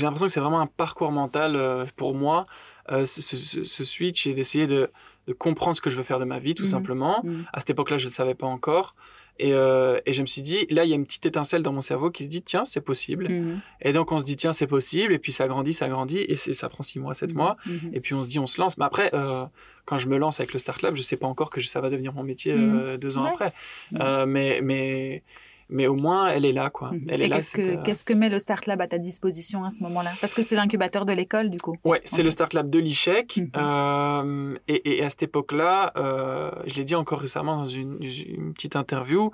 l'impression 0.03 0.25
que 0.27 0.31
c'est 0.31 0.39
vraiment 0.39 0.59
un 0.61 0.67
parcours 0.67 1.11
mental 1.11 1.55
euh, 1.55 1.85
pour 1.95 2.13
moi, 2.15 2.45
euh, 2.91 3.05
ce, 3.05 3.21
ce- 3.21 3.37
ce- 3.37 3.63
ce 3.63 3.83
switch 3.83 4.27
et 4.27 4.33
d'essayer 4.33 4.67
de, 4.67 4.91
de 5.27 5.33
comprendre 5.33 5.75
ce 5.75 5.81
que 5.81 5.89
je 5.89 5.97
veux 5.97 6.03
faire 6.03 6.19
de 6.19 6.25
ma 6.25 6.39
vie, 6.39 6.53
tout 6.55 6.63
Mhm. 6.63 6.69
simplement. 6.69 7.23
À 7.53 7.59
cette 7.59 7.71
époque-là, 7.71 7.97
je 7.97 8.05
ne 8.05 8.09
le 8.09 8.13
savais 8.15 8.35
pas 8.35 8.47
encore. 8.47 8.95
Et, 9.43 9.53
euh, 9.55 9.99
et 10.05 10.13
je 10.13 10.21
me 10.21 10.27
suis 10.27 10.41
dit, 10.43 10.67
là, 10.69 10.83
il 10.85 10.89
y 10.89 10.93
a 10.93 10.95
une 10.95 11.03
petite 11.03 11.25
étincelle 11.25 11.63
dans 11.63 11.73
mon 11.73 11.81
cerveau 11.81 12.11
qui 12.11 12.23
se 12.25 12.29
dit, 12.29 12.43
tiens, 12.43 12.63
c'est 12.63 12.81
possible. 12.81 13.27
Mhm. 13.27 13.59
Et 13.81 13.91
donc, 13.91 14.11
on 14.11 14.19
se 14.19 14.25
dit, 14.25 14.35
tiens, 14.35 14.51
c'est 14.53 14.67
possible. 14.67 15.13
Et 15.13 15.19
puis, 15.19 15.31
ça 15.31 15.47
grandit, 15.47 15.73
ça 15.73 15.89
grandit. 15.89 16.19
Et 16.19 16.35
ça 16.35 16.69
prend 16.69 16.83
six 16.83 16.99
mois, 16.99 17.13
sept 17.15 17.33
mois. 17.33 17.57
Mhm. 17.65 17.91
Et 17.93 17.99
puis, 18.01 18.13
on 18.13 18.21
se 18.21 18.27
dit, 18.27 18.37
on 18.37 18.45
se 18.47 18.61
lance. 18.61 18.77
Mais 18.77 18.85
après, 18.85 19.09
euh, 19.15 19.45
quand 19.85 19.97
je 19.97 20.07
me 20.07 20.17
lance 20.17 20.39
avec 20.39 20.53
le 20.53 20.59
Start 20.59 20.81
Lab, 20.83 20.95
je 20.95 21.01
sais 21.01 21.17
pas 21.17 21.25
encore 21.27 21.49
que 21.49 21.59
ça 21.61 21.81
va 21.81 21.89
devenir 21.89 22.13
mon 22.13 22.23
métier 22.23 22.53
Mhm. 22.53 22.83
euh, 22.85 22.97
deux 22.97 23.17
ans 23.17 23.23
Ouais. 23.23 23.29
après. 23.33 23.53
Mhm. 23.93 24.25
Mais, 24.29 24.59
mais, 24.61 25.23
mais 25.71 25.87
au 25.87 25.95
moins, 25.95 26.27
elle 26.27 26.45
est 26.45 26.51
là, 26.53 26.69
quoi. 26.69 26.91
Mhm. 26.91 27.05
Elle 27.09 27.21
Et 27.21 27.25
est 27.25 27.27
là. 27.29 27.35
qu'est-ce 27.83 28.03
que 28.03 28.13
met 28.13 28.29
le 28.29 28.37
Start 28.39 28.65
Lab 28.67 28.81
à 28.81 28.87
ta 28.87 28.97
disposition 28.97 29.63
à 29.63 29.69
ce 29.69 29.81
moment-là? 29.83 30.11
Parce 30.21 30.33
que 30.33 30.41
c'est 30.43 30.55
l'incubateur 30.55 31.05
de 31.05 31.13
l'école 31.13 31.49
du 31.49 31.57
coup. 31.57 31.75
Ouais, 31.83 32.01
c'est 32.03 32.23
le 32.23 32.29
Start 32.29 32.53
Lab 32.53 32.69
de 32.69 32.77
l'ICHEC. 32.79 33.37
Mhm. 33.37 33.51
Euh, 33.57 34.55
et, 34.67 34.97
et 34.97 35.03
à 35.03 35.09
cette 35.09 35.23
époque-là, 35.23 35.93
euh, 35.97 36.51
je 36.67 36.75
l'ai 36.75 36.83
dit 36.83 36.95
encore 36.95 37.19
récemment 37.19 37.55
dans 37.57 37.67
une, 37.67 37.97
une 38.01 38.53
petite 38.53 38.75
interview, 38.75 39.31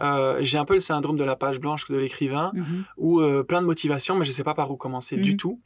euh, 0.00 0.38
j'ai 0.42 0.58
un 0.58 0.64
peu 0.64 0.74
le 0.74 0.80
syndrome 0.80 1.16
de 1.16 1.24
la 1.24 1.36
page 1.36 1.58
blanche 1.60 1.88
de 1.88 1.96
l'écrivain, 1.96 2.52
Mhm. 2.54 2.84
où 2.98 3.20
plein 3.48 3.60
de 3.60 3.66
motivation, 3.66 4.14
mais 4.16 4.24
je 4.24 4.30
ne 4.30 4.34
sais 4.34 4.44
pas 4.44 4.54
par 4.54 4.70
où 4.70 4.76
commencer 4.76 5.16
du 5.16 5.36
tout. 5.36 5.60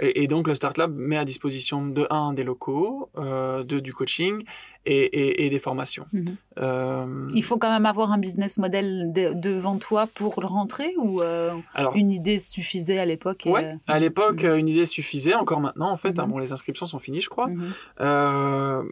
Et, 0.00 0.22
et 0.22 0.26
donc 0.26 0.48
le 0.48 0.54
Start 0.54 0.76
Lab 0.78 0.94
met 0.96 1.16
à 1.18 1.24
disposition 1.24 1.86
de 1.86 2.06
un 2.10 2.32
des 2.32 2.42
locaux, 2.44 3.10
euh, 3.18 3.62
deux 3.64 3.80
du 3.80 3.92
coaching 3.92 4.42
et, 4.86 4.96
et, 5.02 5.44
et 5.44 5.50
des 5.50 5.58
formations. 5.58 6.06
Mhm. 6.12 6.36
Euh, 6.58 7.28
Il 7.34 7.42
faut 7.44 7.58
quand 7.58 7.70
même 7.70 7.84
avoir 7.84 8.10
un 8.10 8.18
business 8.18 8.56
model 8.56 9.12
de- 9.12 9.34
devant 9.34 9.76
toi 9.76 10.06
pour 10.14 10.40
le 10.40 10.46
rentrer 10.46 10.90
ou 10.96 11.20
euh, 11.20 11.52
alors, 11.74 11.94
une 11.96 12.12
idée 12.12 12.38
suffisait 12.38 12.98
à 12.98 13.04
l'époque 13.04 13.46
et, 13.46 13.50
ouais, 13.50 13.64
euh, 13.64 13.74
à 13.88 13.98
l'époque, 14.00 14.44
euh, 14.44 14.56
une 14.56 14.68
idée 14.68 14.86
suffisait. 14.86 15.34
Encore 15.34 15.60
maintenant, 15.60 15.90
en 15.90 15.96
fait, 15.98 16.18
hein, 16.18 16.24
Mhm. 16.24 16.32
bon, 16.32 16.38
les 16.38 16.52
inscriptions 16.52 16.86
sont 16.86 16.98
finies, 16.98 17.20
je 17.20 17.28
crois. 17.28 17.48
mhm. 17.48 17.70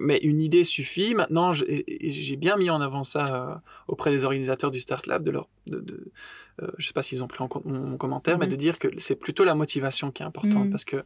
Mais 0.01 0.19
une 0.19 0.41
idée 0.41 0.65
suffit. 0.65 1.15
Maintenant, 1.15 1.53
j'ai 1.53 2.37
bien 2.37 2.57
mis 2.57 2.71
en 2.71 2.81
avant 2.81 3.03
ça 3.03 3.63
auprès 3.87 4.11
des 4.11 4.25
organisateurs 4.25 4.71
du 4.71 4.81
Start 4.81 5.07
Lab, 5.07 5.25
de 5.25 5.31
leur, 5.31 5.49
de, 5.67 5.81
de- 5.81 6.11
euh, 6.63 6.69
je 6.79 6.87
sais 6.87 6.93
pas 6.93 7.03
s'ils 7.03 7.23
ont 7.23 7.29
pris 7.29 7.43
en 7.43 7.49
compte 7.49 7.65
mon, 7.65 7.81
mon 7.81 7.97
commentaire, 7.97 8.39
mais 8.39 8.47
Mhm. 8.47 8.53
de 8.53 8.57
dire 8.57 8.79
que 8.79 8.89
c'est 8.99 9.17
plutôt 9.17 9.45
la 9.45 9.55
motivation 9.55 10.11
qui 10.11 10.23
est 10.23 10.27
importante 10.27 10.65
Mhm. 10.67 10.71
parce 10.71 10.85
que 10.85 10.97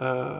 euh, 0.00 0.38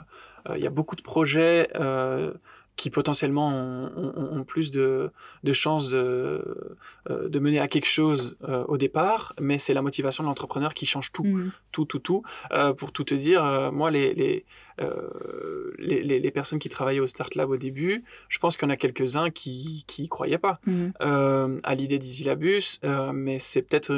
euh, 0.48 0.56
il 0.56 0.62
y 0.62 0.66
a 0.66 0.70
beaucoup 0.70 0.96
de 0.96 1.02
projets 1.02 1.68
euh, 1.76 2.32
qui 2.74 2.88
potentiellement 2.88 3.48
ont, 3.50 3.92
ont- 3.96 4.38
ont 4.38 4.44
plus 4.44 4.70
de, 4.70 5.10
de 5.44 5.52
chances 5.52 5.90
de, 5.90 6.76
de 7.08 7.38
mener 7.38 7.60
à 7.60 7.68
quelque 7.68 7.86
chose 7.86 8.38
euh, 8.48 8.64
au 8.66 8.78
départ, 8.78 9.34
mais 9.38 9.58
c'est 9.58 9.74
la 9.74 9.82
motivation 9.82 10.24
de 10.24 10.28
l'entrepreneur 10.28 10.72
qui 10.72 10.86
change 10.86 11.12
tout 11.12 11.22
Mhm. 11.24 11.52
tout, 11.70 11.84
tout, 11.84 11.98
tout. 11.98 12.22
Euh, 12.52 12.72
pour 12.72 12.90
tout 12.92 13.04
te 13.04 13.14
dire, 13.14 13.44
euh, 13.44 13.70
moi, 13.70 13.90
les, 13.90 14.14
les, 14.14 14.46
euh, 14.80 15.72
les, 15.78 16.02
les- 16.02 16.18
les 16.20 16.30
personnes 16.30 16.58
qui 16.58 16.68
travaillaient 16.70 17.00
au 17.00 17.06
Start 17.06 17.34
Lab 17.34 17.50
au 17.50 17.56
début, 17.56 18.04
je 18.28 18.38
pense 18.38 18.56
qu'il 18.56 18.66
y 18.66 18.70
en 18.70 18.74
a 18.74 18.76
quelques-uns 18.76 19.30
qui 19.30 19.84
qui 19.86 20.04
y 20.04 20.08
croyaient 20.08 20.38
pas 20.38 20.54
euh, 21.02 21.60
à 21.64 21.74
l'idée 21.74 21.98
d'Isilabus, 21.98 22.78
euh, 22.84 23.12
mais 23.12 23.38
c'est 23.38 23.62
peut-être 23.62 23.90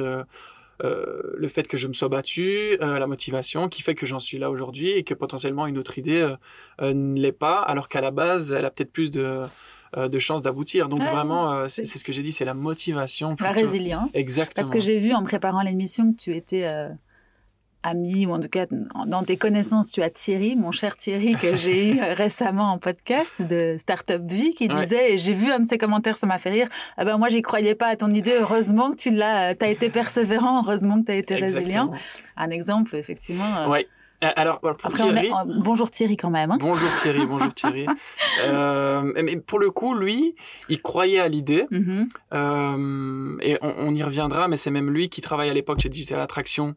euh, 0.84 1.32
le 1.36 1.48
fait 1.48 1.66
que 1.66 1.76
je 1.76 1.88
me 1.88 1.92
sois 1.94 2.08
battu, 2.08 2.76
euh, 2.80 2.98
la 2.98 3.06
motivation, 3.06 3.68
qui 3.68 3.82
fait 3.82 3.94
que 3.94 4.06
j'en 4.06 4.18
suis 4.20 4.38
là 4.38 4.50
aujourd'hui 4.50 4.90
et 4.90 5.02
que 5.02 5.14
potentiellement 5.14 5.66
une 5.66 5.78
autre 5.78 5.98
idée 5.98 6.20
euh, 6.80 6.92
ne 6.94 7.18
l'est 7.20 7.32
pas, 7.32 7.60
alors 7.60 7.88
qu'à 7.88 8.00
la 8.00 8.10
base, 8.10 8.52
elle 8.52 8.64
a 8.64 8.70
peut-être 8.70 8.92
plus 8.92 9.10
de, 9.10 9.42
de 9.96 10.18
chances 10.18 10.42
d'aboutir. 10.42 10.88
Donc 10.88 11.00
Ouais, 11.00 11.10
vraiment, 11.10 11.64
c'est- 11.64 11.84
ce 11.84 12.04
que 12.04 12.12
j'ai 12.12 12.22
dit, 12.22 12.32
c'est 12.32 12.44
la 12.44 12.54
motivation. 12.54 13.34
La 13.40 13.52
résilience. 13.52 14.14
Exactement. 14.16 14.54
Parce 14.56 14.70
que 14.70 14.80
j'ai 14.80 14.98
vu 14.98 15.12
en 15.14 15.22
préparant 15.22 15.62
l'émission 15.62 16.12
que 16.12 16.18
tu 16.18 16.36
étais 16.36 16.64
euh, 16.64 16.88
ami, 17.84 18.26
ou 18.26 18.32
en 18.32 18.40
tout 18.40 18.48
cas 18.48 18.66
dans 19.06 19.22
tes 19.22 19.36
connaissances, 19.36 19.92
tu 19.92 20.02
as 20.02 20.10
Thierry, 20.10 20.56
mon 20.56 20.72
cher 20.72 20.96
Thierry, 20.96 21.36
que 21.36 21.54
j'ai 21.62 21.90
eu 21.92 22.00
euh, 22.00 22.14
récemment 22.14 22.72
en 22.72 22.78
podcast 22.78 23.34
de 23.40 23.76
Startup 23.78 24.20
Vie, 24.22 24.54
qui 24.54 24.64
Ouais. 24.68 24.80
disait, 24.80 25.12
et 25.14 25.18
j'ai 25.18 25.32
vu 25.34 25.52
un 25.52 25.60
de 25.60 25.66
ses 25.68 25.78
commentaires, 25.78 26.16
ça 26.16 26.26
m'a 26.26 26.38
fait 26.38 26.50
rire, 26.50 26.68
ah 26.96 27.04
ben 27.04 27.16
moi 27.18 27.28
j'y 27.28 27.42
croyais 27.42 27.74
pas 27.76 27.86
à 27.88 27.96
ton 27.96 28.10
idée, 28.12 28.34
heureusement 28.40 28.90
que 28.90 28.96
tu 28.96 29.10
l'as, 29.10 29.54
tu 29.54 29.64
as 29.64 29.68
été 29.68 29.90
persévérant, 29.90 30.62
heureusement 30.64 31.00
que 31.00 31.06
tu 31.06 31.12
as 31.12 31.16
été 31.16 31.36
résilient. 31.36 31.90
Un 32.36 32.50
exemple, 32.50 32.96
effectivement. 32.96 33.56
euh, 33.58 33.68
Ouais. 33.68 33.86
Euh, 34.22 34.28
Alors, 34.36 34.60
pour 34.60 34.70
Après, 34.70 34.88
on 34.88 34.92
Thierry, 35.12 35.26
est... 35.26 35.30
bonjour 35.62 35.90
Thierry 35.90 36.16
quand 36.16 36.30
même. 36.30 36.52
hein. 36.52 36.56
Bonjour 36.60 36.88
Thierry, 37.02 37.26
bonjour 37.26 37.52
Thierry. 37.58 37.86
Euh, 38.46 39.12
mais 39.22 39.36
pour 39.36 39.58
le 39.58 39.70
coup, 39.70 39.94
lui, 39.94 40.34
il 40.68 40.80
croyait 40.80 41.18
à 41.20 41.28
l'idée. 41.28 41.66
Mhm. 41.70 42.08
Euh, 42.32 43.36
et 43.42 43.58
on, 43.60 43.74
on 43.78 43.94
y 43.94 44.02
reviendra, 44.02 44.48
mais 44.48 44.56
c'est 44.56 44.70
même 44.70 44.90
lui 44.90 45.08
qui 45.08 45.20
travaille 45.20 45.50
à 45.50 45.54
l'époque 45.54 45.80
chez 45.80 45.88
Digital 45.88 46.20
Attraction, 46.20 46.74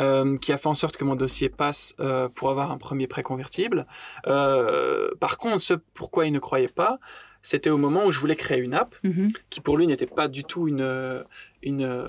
euh, 0.00 0.36
qui 0.38 0.52
a 0.52 0.56
fait 0.58 0.68
en 0.68 0.74
sorte 0.74 0.96
que 0.96 1.04
mon 1.04 1.16
dossier 1.16 1.48
passe 1.48 1.94
euh, 2.00 2.28
pour 2.28 2.50
avoir 2.50 2.70
un 2.70 2.78
premier 2.78 3.06
prêt 3.06 3.22
convertible. 3.22 3.86
Euh, 4.26 5.10
par 5.20 5.36
contre, 5.38 5.60
ce 5.62 5.74
pourquoi 5.94 6.26
il 6.26 6.32
ne 6.32 6.38
croyait 6.38 6.68
pas, 6.68 6.98
c'était 7.42 7.70
au 7.70 7.78
moment 7.78 8.04
où 8.06 8.12
je 8.12 8.18
voulais 8.20 8.36
créer 8.36 8.58
une 8.58 8.74
app, 8.74 8.94
Mhm. 9.02 9.28
qui 9.50 9.60
pour 9.60 9.76
lui 9.76 9.86
n'était 9.86 10.06
pas 10.06 10.28
du 10.28 10.44
tout 10.44 10.68
une, 10.68 11.24
une, 11.62 12.06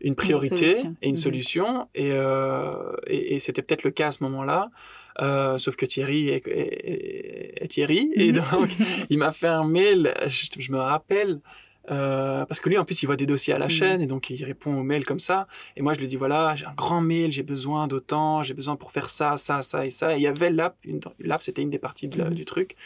une 0.00 0.14
priorité 0.16 0.56
solution. 0.70 0.96
et 1.02 1.06
une 1.08 1.12
Mhm. 1.14 1.20
solution. 1.20 1.88
Et, 1.94 2.10
euh, 2.12 2.74
et, 3.06 3.34
et 3.34 3.38
c'était 3.38 3.62
peut-être 3.62 3.84
le 3.84 3.90
cas 3.90 4.08
à 4.08 4.12
ce 4.12 4.22
moment-là. 4.24 4.70
Euh, 5.20 5.58
sauf 5.58 5.76
que 5.76 5.84
Thierry 5.84 6.30
est, 6.30 6.48
est- 6.48 7.62
est 7.62 7.68
Thierry. 7.68 8.10
Et 8.16 8.32
Mhm. 8.32 8.42
donc, 8.52 8.68
il 9.10 9.18
m'a 9.18 9.30
fait 9.32 9.46
un 9.48 9.68
mail, 9.68 10.12
je, 10.26 10.46
je 10.58 10.72
me 10.72 10.78
rappelle, 10.78 11.40
euh, 11.90 12.44
parce 12.46 12.60
que 12.60 12.68
lui, 12.68 12.78
en 12.78 12.84
plus, 12.84 13.02
il 13.02 13.06
voit 13.06 13.16
des 13.16 13.26
dossiers 13.26 13.54
à 13.54 13.58
la 13.58 13.66
Mhm. 13.66 13.70
chaîne 13.70 14.00
et 14.00 14.06
donc 14.06 14.30
il 14.30 14.44
répond 14.44 14.74
aux 14.78 14.82
mails 14.82 15.04
comme 15.04 15.18
ça. 15.18 15.46
Et 15.76 15.82
moi, 15.82 15.92
je 15.94 15.98
lui 16.00 16.06
dis 16.08 16.16
voilà, 16.16 16.54
j'ai 16.54 16.66
un 16.66 16.74
grand 16.74 17.00
mail, 17.00 17.32
j'ai 17.32 17.42
besoin 17.42 17.88
d'autant, 17.88 18.42
j'ai 18.42 18.54
besoin 18.54 18.76
pour 18.76 18.92
faire 18.92 19.08
ça, 19.08 19.36
ça, 19.36 19.62
ça 19.62 19.84
et 19.86 19.90
ça. 19.90 20.14
Et 20.14 20.18
il 20.18 20.22
y 20.22 20.26
avait 20.28 20.50
l'app, 20.50 20.76
l'app, 21.18 21.42
c'était 21.42 21.62
une 21.62 21.70
des 21.70 21.78
parties 21.80 22.08
de 22.08 22.22
Mhm. 22.22 22.30
du 22.34 22.44
truc. 22.44 22.76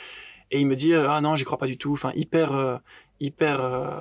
Et 0.50 0.60
il 0.60 0.66
me 0.66 0.76
dit 0.76 0.94
ah 0.94 1.20
non, 1.20 1.34
j'y 1.36 1.44
crois 1.44 1.58
pas 1.58 1.66
du 1.66 1.76
tout. 1.76 1.92
Enfin, 1.92 2.12
hyper, 2.14 2.52
euh, 2.52 2.76
hyper. 3.20 3.60
euh, 3.60 4.00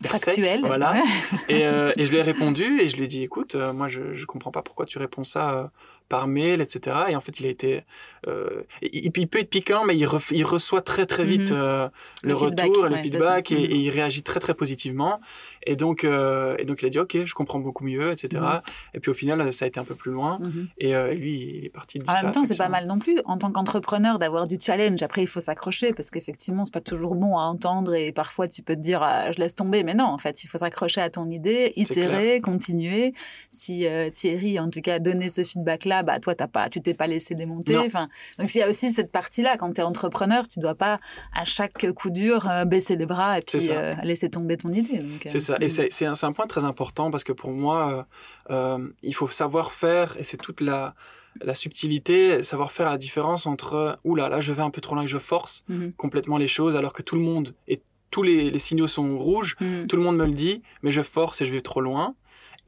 sec, 0.00 0.10
Factuel. 0.10 0.60
voilà. 0.62 0.92
Ouais. 0.94 1.00
et, 1.48 1.64
euh, 1.66 1.92
et 1.96 2.04
je 2.06 2.10
lui 2.10 2.18
ai 2.18 2.22
répondu 2.22 2.80
et 2.80 2.88
je 2.88 2.96
lui 2.96 3.04
ai 3.04 3.06
dit 3.06 3.22
écoute, 3.22 3.54
euh, 3.54 3.72
moi 3.72 3.88
je, 3.88 4.14
je 4.14 4.26
comprends 4.26 4.50
pas 4.50 4.62
pourquoi 4.62 4.84
tu 4.86 4.98
réponds 4.98 5.22
ça 5.24 5.50
euh, 5.52 5.66
par 6.12 6.26
mail, 6.28 6.60
etc. 6.60 6.78
Et 7.08 7.16
en 7.16 7.20
fait, 7.20 7.40
il 7.40 7.46
a 7.46 7.48
été. 7.48 7.84
euh, 8.28 8.64
il, 8.82 9.10
il 9.16 9.26
peut 9.26 9.38
être 9.40 9.48
piquant, 9.48 9.82
mais 9.86 9.96
il, 9.96 10.44
reçoit 10.44 10.82
très 10.82 11.06
très 11.06 11.24
vite 11.24 11.50
Mhm. 11.50 11.56
euh, 11.56 11.88
le, 12.22 12.28
Le 12.32 12.36
feedback, 12.36 12.66
retour, 12.68 12.84
le 12.84 12.90
ouais, 12.96 13.02
feedback, 13.02 13.50
et, 13.50 13.54
et 13.74 13.76
il 13.76 13.90
réagit 13.90 14.22
très 14.22 14.38
très 14.38 14.52
positivement. 14.54 15.20
Et 15.66 15.74
donc, 15.74 16.04
euh, 16.04 16.54
et 16.58 16.64
donc 16.66 16.82
il 16.82 16.86
a 16.86 16.90
dit 16.90 16.98
ok, 16.98 17.24
je 17.24 17.34
comprends 17.34 17.60
beaucoup 17.60 17.84
mieux, 17.84 18.12
etc. 18.12 18.42
Mhm. 18.42 18.60
Et 18.94 19.00
puis 19.00 19.10
au 19.10 19.14
final, 19.14 19.50
ça 19.52 19.64
a 19.64 19.68
été 19.68 19.80
un 19.80 19.84
peu 19.84 19.94
plus 19.94 20.12
loin. 20.12 20.38
Mhm. 20.40 20.68
Et 20.78 20.92
lui, 21.14 21.34
il 21.58 21.64
est 21.64 21.70
parti 21.70 21.98
de 21.98 22.04
En 22.08 22.12
même 22.22 22.30
temps, 22.30 22.44
c'est 22.44 22.58
pas 22.58 22.68
mal 22.68 22.86
non 22.86 22.98
plus 22.98 23.16
en 23.24 23.38
tant 23.38 23.50
qu'entrepreneur 23.50 24.18
d'avoir 24.18 24.46
du 24.46 24.58
challenge. 24.60 25.02
Après, 25.02 25.22
il 25.22 25.26
faut 25.34 25.40
s'accrocher 25.40 25.94
parce 25.94 26.10
qu'effectivement, 26.10 26.64
c'est 26.66 26.74
pas 26.74 26.80
toujours 26.92 27.14
bon 27.14 27.38
à 27.38 27.44
entendre 27.44 27.94
et 27.94 28.12
parfois 28.12 28.46
tu 28.46 28.60
peux 28.62 28.74
te 28.76 28.80
dire 28.80 29.00
ah, 29.02 29.32
je 29.32 29.38
laisse 29.40 29.54
tomber, 29.54 29.82
mais 29.82 29.94
non, 29.94 30.04
en 30.04 30.18
fait, 30.18 30.44
il 30.44 30.46
faut 30.46 30.58
s'accrocher 30.58 31.00
à 31.00 31.08
ton 31.08 31.26
idée, 31.26 31.72
itérer, 31.76 32.40
continuer. 32.42 33.14
Si 33.48 33.86
Thierry, 34.12 34.58
en 34.60 34.68
tout 34.70 34.80
cas, 34.82 34.94
a 34.94 34.98
donné 34.98 35.28
ce 35.30 35.42
feedback-là, 36.02 36.14
bah 36.14 36.20
toi, 36.20 36.34
t'as 36.34 36.46
pas, 36.48 36.68
tu 36.68 36.80
t'es 36.82 36.94
pas 36.94 37.06
laissé 37.06 37.34
démonter. 37.34 37.76
Enfin, 37.78 38.08
donc 38.38 38.54
il 38.54 38.58
y 38.58 38.62
a 38.62 38.68
aussi 38.68 38.90
cette 38.90 39.10
partie-là. 39.12 39.56
Quand 39.56 39.72
tu 39.72 39.80
es 39.80 39.84
entrepreneur, 39.84 40.46
tu 40.46 40.60
dois 40.60 40.74
pas 40.74 41.00
à 41.34 41.44
chaque 41.44 41.90
coup 41.94 42.10
dur 42.10 42.48
euh, 42.48 42.64
baisser 42.64 42.96
les 42.96 43.06
bras 43.06 43.38
et 43.38 43.42
C'est 43.46 43.58
puis 43.58 43.68
euh, 43.70 43.94
laisser 44.02 44.28
tomber 44.30 44.56
ton 44.56 44.68
idée. 44.70 44.98
Donc, 44.98 45.26
euh, 45.26 45.28
C'est 45.28 45.38
ça. 45.38 45.56
Et 45.60 45.68
c'est 45.68 45.88
c'est 45.90 46.06
un, 46.06 46.14
c'est 46.14 46.26
un 46.26 46.32
point 46.32 46.46
très 46.46 46.64
important 46.64 47.10
parce 47.10 47.24
que 47.24 47.32
pour 47.32 47.50
moi, 47.50 48.06
il 49.02 49.14
faut 49.14 49.28
savoir 49.28 49.72
faire, 49.72 50.16
et 50.18 50.22
c'est 50.22 50.36
toute 50.36 50.60
la, 50.60 50.94
la 51.42 51.54
subtilité, 51.54 52.42
savoir 52.42 52.72
faire 52.72 52.90
la 52.90 52.98
différence 52.98 53.46
entre, 53.46 53.98
oula, 54.04 54.28
là, 54.28 54.40
je 54.40 54.52
vais 54.52 54.62
un 54.62 54.70
peu 54.70 54.80
trop 54.80 54.94
loin 54.94 55.04
et 55.04 55.06
je 55.06 55.18
force 55.18 55.64
Mhm. 55.68 55.92
complètement 55.94 56.38
les 56.38 56.46
choses 56.48 56.76
alors 56.76 56.92
que 56.92 57.02
tout 57.02 57.14
le 57.14 57.22
monde, 57.22 57.54
et 57.68 57.80
tous 58.10 58.22
les, 58.22 58.50
les 58.50 58.58
signaux 58.58 58.88
sont 58.88 59.18
rouges, 59.18 59.56
Mhm. 59.60 59.86
tout 59.86 59.96
le 59.96 60.02
monde 60.02 60.16
me 60.18 60.26
le 60.26 60.34
dit, 60.34 60.62
mais 60.82 60.90
je 60.90 61.00
force 61.02 61.40
et 61.40 61.46
je 61.46 61.52
vais 61.52 61.62
trop 61.62 61.80
loin. 61.80 62.14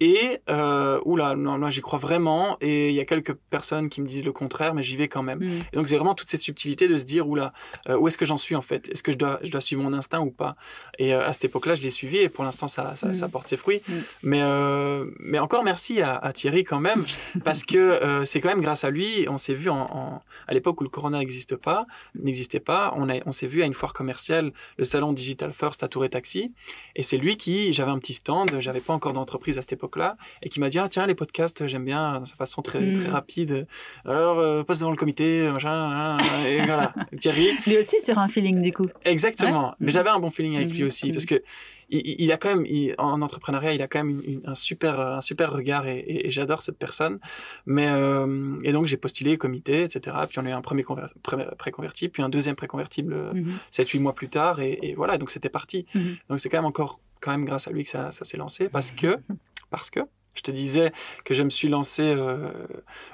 Et, 0.00 0.38
euh, 0.50 1.00
oula, 1.04 1.36
non, 1.36 1.56
non, 1.58 1.70
j'y 1.70 1.80
crois 1.80 1.98
vraiment. 1.98 2.56
Et 2.60 2.88
il 2.90 2.94
y 2.94 3.00
a 3.00 3.04
quelques 3.04 3.32
personnes 3.34 3.88
qui 3.88 4.00
me 4.00 4.06
disent 4.06 4.24
le 4.24 4.32
contraire, 4.32 4.74
mais 4.74 4.82
j'y 4.82 4.96
vais 4.96 5.08
quand 5.08 5.22
même. 5.22 5.38
Mm. 5.38 5.62
Et 5.72 5.76
donc, 5.76 5.88
c'est 5.88 5.96
vraiment 5.96 6.14
toute 6.14 6.28
cette 6.28 6.40
subtilité 6.40 6.88
de 6.88 6.96
se 6.96 7.04
dire, 7.04 7.28
oula, 7.28 7.52
euh, 7.88 7.96
où 7.96 8.08
est-ce 8.08 8.18
que 8.18 8.24
j'en 8.26 8.36
suis 8.36 8.56
en 8.56 8.62
fait? 8.62 8.88
Est-ce 8.90 9.02
que 9.02 9.12
je 9.12 9.18
dois, 9.18 9.38
je 9.42 9.50
dois 9.52 9.60
suivre 9.60 9.82
mon 9.82 9.92
instinct 9.92 10.20
ou 10.20 10.30
pas? 10.30 10.56
Et 10.98 11.14
euh, 11.14 11.26
à 11.26 11.32
cette 11.32 11.44
époque-là, 11.46 11.74
je 11.76 11.80
l'ai 11.82 11.90
suivi 11.90 12.18
et 12.18 12.28
pour 12.28 12.44
l'instant, 12.44 12.66
ça, 12.66 12.96
ça, 12.96 13.08
Mm. 13.08 13.14
ça 13.14 13.28
porte 13.28 13.46
ses 13.48 13.56
fruits. 13.56 13.82
Mm. 13.88 13.92
Mais, 14.24 14.42
euh, 14.42 15.06
mais 15.20 15.38
encore 15.38 15.62
merci 15.64 16.02
à, 16.02 16.16
à 16.16 16.32
Thierry 16.32 16.64
quand 16.64 16.80
même, 16.80 17.04
parce 17.44 17.62
que 17.62 17.78
euh, 17.78 18.24
c'est 18.24 18.40
quand 18.40 18.48
même 18.48 18.60
grâce 18.62 18.84
à 18.84 18.90
lui, 18.90 19.26
on 19.28 19.36
s'est 19.38 19.54
vu 19.54 19.70
en, 19.70 19.76
en- 19.80 20.22
à 20.48 20.52
l'époque 20.54 20.80
où 20.80 20.84
le 20.84 20.90
Corona 20.90 21.18
n'existe 21.20 21.56
pas, 21.56 21.86
n'existait 22.16 22.60
pas, 22.60 22.92
on, 22.96 23.08
a, 23.08 23.14
on 23.26 23.32
s'est 23.32 23.46
vu 23.46 23.62
à 23.62 23.66
une 23.66 23.74
foire 23.74 23.92
commerciale, 23.92 24.52
le 24.76 24.84
salon 24.84 25.12
Digital 25.12 25.52
First 25.52 25.82
à 25.82 25.88
Tour 25.88 26.04
et 26.04 26.10
Taxi. 26.10 26.52
Et 26.96 27.02
c'est 27.02 27.16
lui 27.16 27.36
qui, 27.36 27.72
j'avais 27.72 27.90
un 27.92 27.98
petit 27.98 28.12
stand, 28.14 28.56
j'avais 28.60 28.80
pas 28.80 28.92
encore 28.92 29.12
d'entreprise 29.12 29.56
à 29.58 29.60
cette 29.62 29.72
époque-là, 29.84 30.16
et 30.42 30.48
qui 30.48 30.60
m'a 30.60 30.68
dit, 30.70 30.78
ah, 30.78 30.88
tiens, 30.88 31.06
les 31.06 31.14
podcasts, 31.14 31.66
j'aime 31.66 31.84
bien, 31.84 32.20
de 32.20 32.26
façon 32.28 32.62
très, 32.62 32.80
Mm. 32.80 32.92
très 33.00 33.08
rapide. 33.10 33.66
Alors, 34.04 34.38
euh, 34.38 34.62
passe 34.64 34.78
devant 34.80 34.90
le 34.90 34.96
comité, 34.96 35.48
machin, 35.52 35.70
hein, 35.72 36.16
et 36.46 36.64
voilà. 36.64 36.92
Thierry, 37.20 37.48
Lui 37.66 37.76
aussi 37.78 38.00
sur 38.00 38.18
un 38.18 38.28
feeling 38.28 38.60
du 38.62 38.72
coup. 38.72 38.88
Exactement. 39.04 39.68
Ouais. 39.68 39.74
Mais 39.80 39.90
j'avais 39.90 40.10
un 40.10 40.18
bon 40.18 40.30
feeling 40.30 40.56
avec 40.56 40.70
lui 40.70 40.80
Mhm. 40.82 40.86
aussi 40.86 41.12
parce 41.12 41.26
que 41.26 41.42
il, 41.90 42.32
a 42.32 42.38
quand 42.38 42.48
même, 42.48 42.64
il- 42.66 42.94
en 42.98 43.20
entrepreneuriat, 43.20 43.74
il 43.74 43.82
a 43.82 43.86
quand 43.86 44.02
même 44.02 44.10
une- 44.20 44.32
une- 44.38 44.40
un 44.46 44.54
super, 44.54 44.98
un 44.98 45.20
super 45.20 45.52
regard 45.52 45.86
et, 45.86 45.98
et- 45.98 46.26
et 46.26 46.30
j'adore 46.30 46.62
cette 46.62 46.78
personne. 46.78 47.18
Mais 47.66 47.88
euh, 47.88 48.56
et 48.64 48.72
donc 48.72 48.86
j'ai 48.86 48.96
postulé 48.96 49.36
comité, 49.36 49.82
etc. 49.82 50.16
Puis 50.28 50.38
on 50.40 50.46
a 50.46 50.48
eu 50.48 50.52
un 50.52 50.62
premier 50.62 50.82
conver- 50.82 51.06
pré- 51.22 51.46
préconvertible, 51.58 52.10
puis 52.12 52.22
un 52.22 52.30
deuxième 52.30 52.56
préconvertible 52.56 53.12
euh, 53.12 53.32
Mhm. 53.34 53.52
7-8 53.70 53.98
mois 54.00 54.14
plus 54.14 54.28
tard 54.28 54.60
et, 54.60 54.78
et 54.82 54.94
voilà. 54.94 55.18
Donc 55.18 55.30
c'était 55.30 55.50
parti. 55.50 55.84
Mhm. 55.94 56.16
Donc 56.30 56.40
c'est 56.40 56.48
quand 56.48 56.58
même 56.58 56.64
encore, 56.64 57.00
quand 57.20 57.30
même 57.32 57.44
grâce 57.44 57.68
à 57.68 57.70
lui 57.70 57.84
que 57.84 57.90
ça, 57.90 58.10
ça 58.10 58.24
s'est 58.24 58.38
lancé 58.38 58.68
parce 58.68 58.90
que, 58.90 59.16
parce 59.76 59.90
que. 59.90 60.00
Je 60.34 60.42
te 60.42 60.50
disais 60.50 60.92
que 61.24 61.32
je 61.32 61.44
me 61.44 61.48
suis 61.48 61.68
lancé 61.68 62.02
euh, 62.02 62.50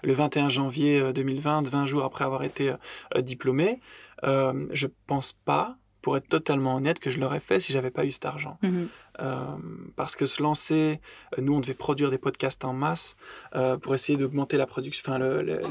le 0.02 0.12
21 0.14 0.48
janvier 0.48 0.98
euh, 0.98 1.12
2020, 1.12 1.68
20 1.68 1.84
jours 1.84 2.04
après 2.04 2.24
avoir 2.24 2.42
été 2.44 2.72
euh, 3.14 3.20
diplômé. 3.20 3.80
Euh, 4.24 4.66
je 4.72 4.86
pense 5.06 5.32
pas, 5.32 5.76
pour 6.00 6.16
être 6.16 6.28
totalement 6.28 6.76
honnête, 6.76 6.98
que 6.98 7.10
je 7.10 7.20
l'aurais 7.20 7.40
fait 7.40 7.60
si 7.60 7.74
j'avais 7.74 7.90
pas 7.90 8.06
eu 8.06 8.10
cet 8.10 8.24
argent. 8.24 8.58
Mhm. 8.62 8.88
Euh, 9.20 9.36
parce 9.96 10.16
que 10.16 10.24
se 10.26 10.42
lancer, 10.42 10.98
euh, 11.38 11.42
nous 11.42 11.54
on 11.54 11.60
devait 11.60 11.74
produire 11.74 12.10
des 12.10 12.18
podcasts 12.18 12.64
en 12.64 12.72
masse 12.72 13.16
euh, 13.54 13.76
pour 13.76 13.92
essayer 13.94 14.16
d'augmenter 14.16 14.56
la 14.56 14.66
production, 14.66 15.18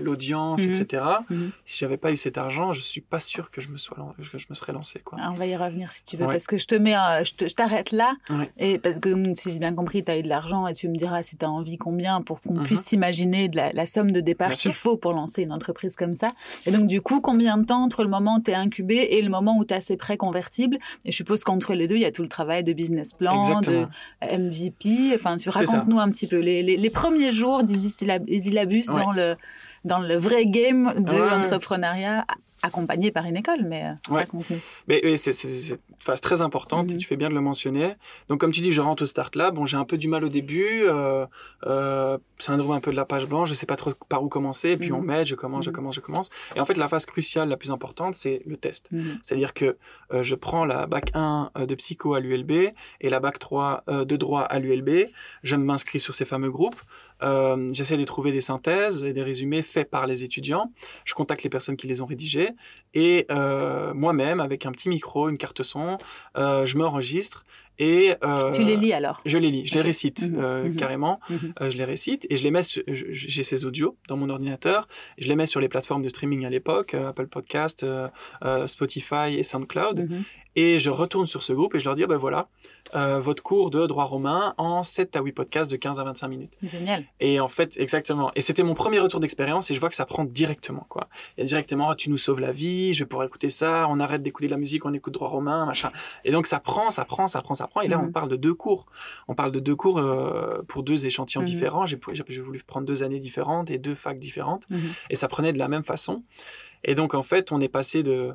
l'audience, 0.02 0.64
etc. 0.64 1.04
Mhm. 1.30 1.52
Si 1.66 1.80
j'avais 1.80 1.98
pas 1.98 2.12
eu 2.12 2.18
cet 2.18 2.38
argent, 2.38 2.74
je 2.74 2.82
suis 2.82 3.02
pas 3.02 3.20
sûr 3.20 3.50
que 3.52 3.62
je 3.62 3.70
me 3.70 3.78
sois, 3.78 3.98
que 4.32 4.38
je 4.38 4.46
me 4.50 4.54
serais 4.56 4.74
lancé 4.74 5.00
quoi. 5.00 5.18
Ah, 5.22 5.30
On 5.32 5.36
va 5.36 5.46
y 5.48 5.56
revenir 5.56 5.92
si 5.92 6.04
tu 6.04 6.16
veux, 6.18 6.26
Ouais. 6.26 6.32
parce 6.32 6.48
que 6.48 6.58
je 6.58 6.66
te 6.66 6.76
mets, 6.76 6.94
un- 6.94 7.24
je 7.24 7.32
te- 7.34 7.48
je 7.48 7.56
t'arrête 7.56 7.92
là, 7.92 8.14
Ouais. 8.30 8.50
et 8.58 8.78
parce 8.78 9.00
que 9.00 9.34
si 9.34 9.52
j'ai 9.52 9.60
bien 9.60 9.74
compris, 9.74 10.04
tu 10.04 10.12
as 10.12 10.18
eu 10.20 10.24
de 10.24 10.28
l'argent 10.30 10.68
et 10.68 10.74
tu 10.74 10.88
me 10.90 10.96
diras 10.96 11.24
si 11.24 11.36
tu 11.38 11.46
as 11.46 11.50
envie 11.50 11.78
combien 11.78 12.22
pour 12.22 12.40
qu'on 12.42 12.54
Mhm. 12.56 12.64
puisse 12.66 12.84
t'imaginer 12.84 13.48
de 13.48 13.56
la, 13.58 13.72
la 13.72 13.86
somme 13.86 14.12
de 14.12 14.20
départ 14.22 14.52
qu'il 14.54 14.74
faut 14.74 14.98
pour 14.98 15.14
lancer 15.14 15.44
une 15.44 15.52
entreprise 15.52 15.96
comme 15.96 16.16
ça. 16.16 16.34
Et 16.66 16.72
donc 16.72 16.88
du 16.88 17.02
coup, 17.02 17.22
combien 17.22 17.58
de 17.58 17.66
temps 17.66 17.84
entre 17.84 18.04
le 18.04 18.10
moment 18.10 18.36
où 18.38 18.42
tu 18.42 18.52
es 18.52 18.56
incubé 18.56 18.96
et 19.12 19.22
le 19.22 19.30
moment 19.30 19.58
où 19.58 19.66
tu 19.66 19.74
as 19.74 19.82
ces 19.82 19.98
prêts 19.98 20.18
convertibles 20.18 20.78
Et 21.06 21.12
je 21.12 21.16
suppose 21.16 21.44
qu'entre 21.44 21.74
les 21.74 21.88
deux, 21.88 21.96
il 21.96 22.02
y 22.02 22.06
a 22.06 22.12
tout 22.12 22.22
le 22.22 22.28
travail 22.28 22.64
de 22.64 22.74
business 22.74 23.14
plan, 23.14 23.39
de 23.62 23.86
Exactement. 23.88 23.90
MVP. 24.48 24.90
Enfin, 25.16 25.38
tu 25.38 25.50
racontes-nous 25.50 26.00
un 26.00 26.10
petit 26.10 26.28
peu 26.28 26.38
les, 26.38 26.64
les, 26.64 26.78
les 26.78 26.90
premiers 26.90 27.32
jours 27.32 27.64
d'Easy 27.64 27.90
Syllab- 27.90 28.26
Easy 28.28 28.52
Labus 28.52 28.84
Ouais. 28.90 28.96
dans 29.02 29.12
le 29.12 29.36
dans 29.86 30.00
le 30.00 30.16
vrai 30.16 30.46
game 30.46 30.94
de 30.98 31.14
Ouais. 31.14 31.30
l'entrepreneuriat 31.30 32.26
accompagné 32.62 33.12
par 33.12 33.26
une 33.26 33.38
école, 33.38 33.64
mais 33.66 33.84
euh, 33.86 34.14
Ouais. 34.14 34.28
Mais, 34.88 35.02
mais 35.04 35.16
c'est 35.16 35.32
c'est- 35.32 35.48
c'est 35.48 35.74
une 35.74 35.80
phase 36.00 36.22
très 36.22 36.42
importante, 36.42 36.90
et 36.92 36.94
Mhm. 36.94 37.00
tu 37.00 37.08
fais 37.08 37.16
bien 37.18 37.30
de 37.30 37.34
le 37.36 37.42
mentionner. 37.42 37.94
Donc, 38.28 38.40
comme 38.40 38.52
tu 38.52 38.62
dis, 38.62 38.72
je 38.72 38.82
rentre 38.82 39.04
au 39.04 39.06
start 39.06 39.36
là. 39.36 39.52
Bon, 39.52 39.66
j'ai 39.66 39.78
un 39.78 39.86
peu 39.86 39.98
du 39.98 40.08
mal 40.08 40.24
au 40.24 40.30
début. 40.30 40.84
Euh, 40.84 41.26
euh, 41.68 42.18
syndrome 42.38 42.72
un 42.72 42.80
peu 42.80 42.92
de 42.92 42.96
la 42.96 43.06
page 43.06 43.26
blanche. 43.28 43.50
Je 43.50 43.54
sais 43.54 43.66
pas 43.66 43.76
trop 43.76 43.92
par 44.08 44.24
où 44.24 44.30
commencer. 44.30 44.70
Et 44.70 44.78
puis, 44.78 44.92
on 44.94 45.02
m'aide, 45.02 45.28
je 45.28 45.36
commence, 45.36 45.66
je 45.66 45.70
Mhm. 45.72 45.76
commence, 45.76 45.96
je 45.96 46.00
commence. 46.02 46.30
Et 46.56 46.60
en 46.60 46.66
fait, 46.66 46.78
la 46.78 46.88
phase 46.88 47.06
cruciale, 47.06 47.50
la 47.50 47.58
plus 47.58 47.72
importante, 47.72 48.16
c'est 48.16 48.42
le 48.46 48.56
test. 48.56 48.90
C'est-à-dire 49.22 49.54
que 49.54 49.78
euh, 50.14 50.24
je 50.24 50.36
prends 50.36 50.66
la 50.66 50.86
bac 50.88 51.12
1 51.14 51.52
euh, 51.58 51.66
de 51.66 51.76
psycho 51.76 52.14
à 52.14 52.20
l'ULB 52.20 52.52
et 53.02 53.10
la 53.10 53.20
bac 53.20 53.40
3 53.40 53.84
euh, 53.90 54.06
de 54.06 54.16
droit 54.16 54.42
à 54.42 54.60
l'ULB. 54.60 55.08
Je 55.44 55.56
m'inscris 55.56 56.00
sur 56.00 56.14
ces 56.14 56.26
fameux 56.26 56.50
groupes. 56.52 56.80
Euh, 57.22 57.70
J'essaie 57.72 57.98
de 57.98 58.04
trouver 58.06 58.32
des 58.32 58.42
synthèses 58.42 59.04
et 59.04 59.14
des 59.14 59.24
résumés 59.24 59.62
faits 59.62 59.90
par 59.90 60.08
les 60.08 60.24
étudiants. 60.24 60.72
Je 61.06 61.14
contacte 61.14 61.44
les 61.44 61.50
personnes 61.50 61.78
qui 61.78 61.88
les 61.88 62.02
ont 62.02 62.06
rédigés. 62.06 62.50
Et 62.94 63.26
euh, 63.32 63.94
moi-même, 63.94 64.40
avec 64.40 64.66
un 64.66 64.72
petit 64.72 64.90
micro, 64.90 65.30
une 65.30 65.38
carte 65.38 65.64
son, 65.64 65.98
euh, 66.38 66.66
je 66.66 66.78
m'enregistre. 66.78 67.46
Et, 67.82 68.14
euh, 68.26 68.50
Tu 68.52 68.64
les 68.64 68.76
lis 68.76 68.92
alors? 68.92 69.22
Je 69.26 69.38
les 69.38 69.50
lis, 69.52 69.66
je 69.66 69.74
les 69.76 69.80
récite 69.82 70.24
Mhm, 70.24 70.36
euh, 70.44 70.64
mhm. 70.66 70.76
carrément. 70.76 71.20
Mhm. 71.30 71.54
Euh, 71.62 71.70
je 71.70 71.78
les 71.78 71.86
récite 71.86 72.28
et 72.30 72.36
je 72.36 72.44
les 72.44 72.52
mets. 72.52 72.60
J'ai 72.88 73.44
ces 73.44 73.64
audios 73.66 73.96
dans 74.10 74.18
mon 74.18 74.30
ordinateur. 74.30 74.88
Je 75.18 75.30
les 75.30 75.36
mets 75.38 75.46
sur 75.46 75.62
les 75.62 75.70
plateformes 75.70 76.04
de 76.04 76.10
streaming 76.10 76.46
à 76.46 76.50
l'époque, 76.50 76.94
euh, 76.94 77.10
Apple 77.10 77.28
Podcast, 77.28 77.84
euh, 77.86 78.10
Spotify 78.68 79.36
et 79.38 79.44
SoundCloud. 79.44 80.10
Et 80.58 80.78
je 80.80 80.90
retourne 80.90 81.26
sur 81.28 81.42
ce 81.42 81.54
groupe 81.54 81.74
et 81.76 81.80
je 81.80 81.86
leur 81.86 81.96
dis, 81.96 82.04
ah 82.04 82.08
ben 82.08 82.18
voilà, 82.18 82.50
euh, 82.96 83.20
votre 83.20 83.44
cours 83.44 83.70
de 83.70 83.86
droit 83.88 84.06
romain 84.06 84.54
en 84.58 84.84
7 84.84 85.16
à 85.16 85.22
8 85.22 85.32
podcasts 85.34 85.70
de 85.72 85.76
15 85.76 86.00
à 86.00 86.04
25 86.04 86.28
minutes. 86.28 86.54
Génial. 86.64 87.06
Et 87.20 87.40
en 87.40 87.48
fait, 87.48 87.78
exactement. 87.78 88.32
Et 88.36 88.42
c'était 88.42 88.64
mon 88.64 88.74
premier 88.74 89.00
retour 89.00 89.20
d'expérience 89.20 89.70
et 89.72 89.76
je 89.76 89.80
vois 89.80 89.90
que 89.90 89.96
ça 89.96 90.06
prend 90.06 90.24
directement, 90.26 90.86
quoi. 90.90 91.08
A 91.40 91.44
directement, 91.44 91.90
Ah, 91.92 91.96
tu 91.96 92.10
nous 92.10 92.18
sauves 92.18 92.40
la 92.40 92.52
vie, 92.52 92.94
je 92.94 93.04
vais 93.04 93.08
pouvoir 93.08 93.28
écouter 93.28 93.50
ça, 93.50 93.88
on 93.90 94.00
arrête 94.00 94.22
d'écouter 94.24 94.48
de 94.48 94.52
la 94.52 94.58
musique, 94.58 94.86
on 94.86 94.94
écoute 94.94 95.14
droit 95.14 95.30
romain, 95.30 95.66
machin. 95.66 95.92
Et 96.26 96.32
donc 96.32 96.48
ça 96.48 96.60
prend, 96.60 96.90
ça 96.90 97.06
prend, 97.06 97.28
ça 97.28 97.42
prend, 97.42 97.54
ça 97.54 97.68
prend. 97.68 97.82
Et 97.82 97.88
là, 97.88 97.98
Mhm. 97.98 98.06
on 98.10 98.12
parle 98.12 98.30
de 98.30 98.36
deux 98.36 98.54
cours. 98.54 98.86
On 99.28 99.36
parle 99.36 99.52
de 99.52 99.60
deux 99.60 99.76
cours 99.76 100.00
euh, 100.00 100.62
pour 100.68 100.84
deux 100.84 101.06
échantillons 101.06 101.42
Mhm. 101.42 101.48
différents. 101.48 101.86
J'ai 101.86 101.98
voulu 102.42 102.60
prendre 102.66 102.86
deux 102.88 103.04
années 103.04 103.20
différentes 103.20 103.70
et 103.72 103.78
deux 103.78 103.96
facs 103.96 104.20
différentes. 104.20 104.64
Mhm. 104.70 104.80
Et 105.10 105.16
ça 105.16 105.28
prenait 105.28 105.54
de 105.54 105.58
la 105.60 105.68
même 105.68 105.84
façon. 105.84 106.24
Et 106.84 106.96
donc, 106.96 107.14
en 107.14 107.24
fait, 107.24 107.52
on 107.52 107.60
est 107.60 107.68
passé 107.68 108.04
de, 108.04 108.32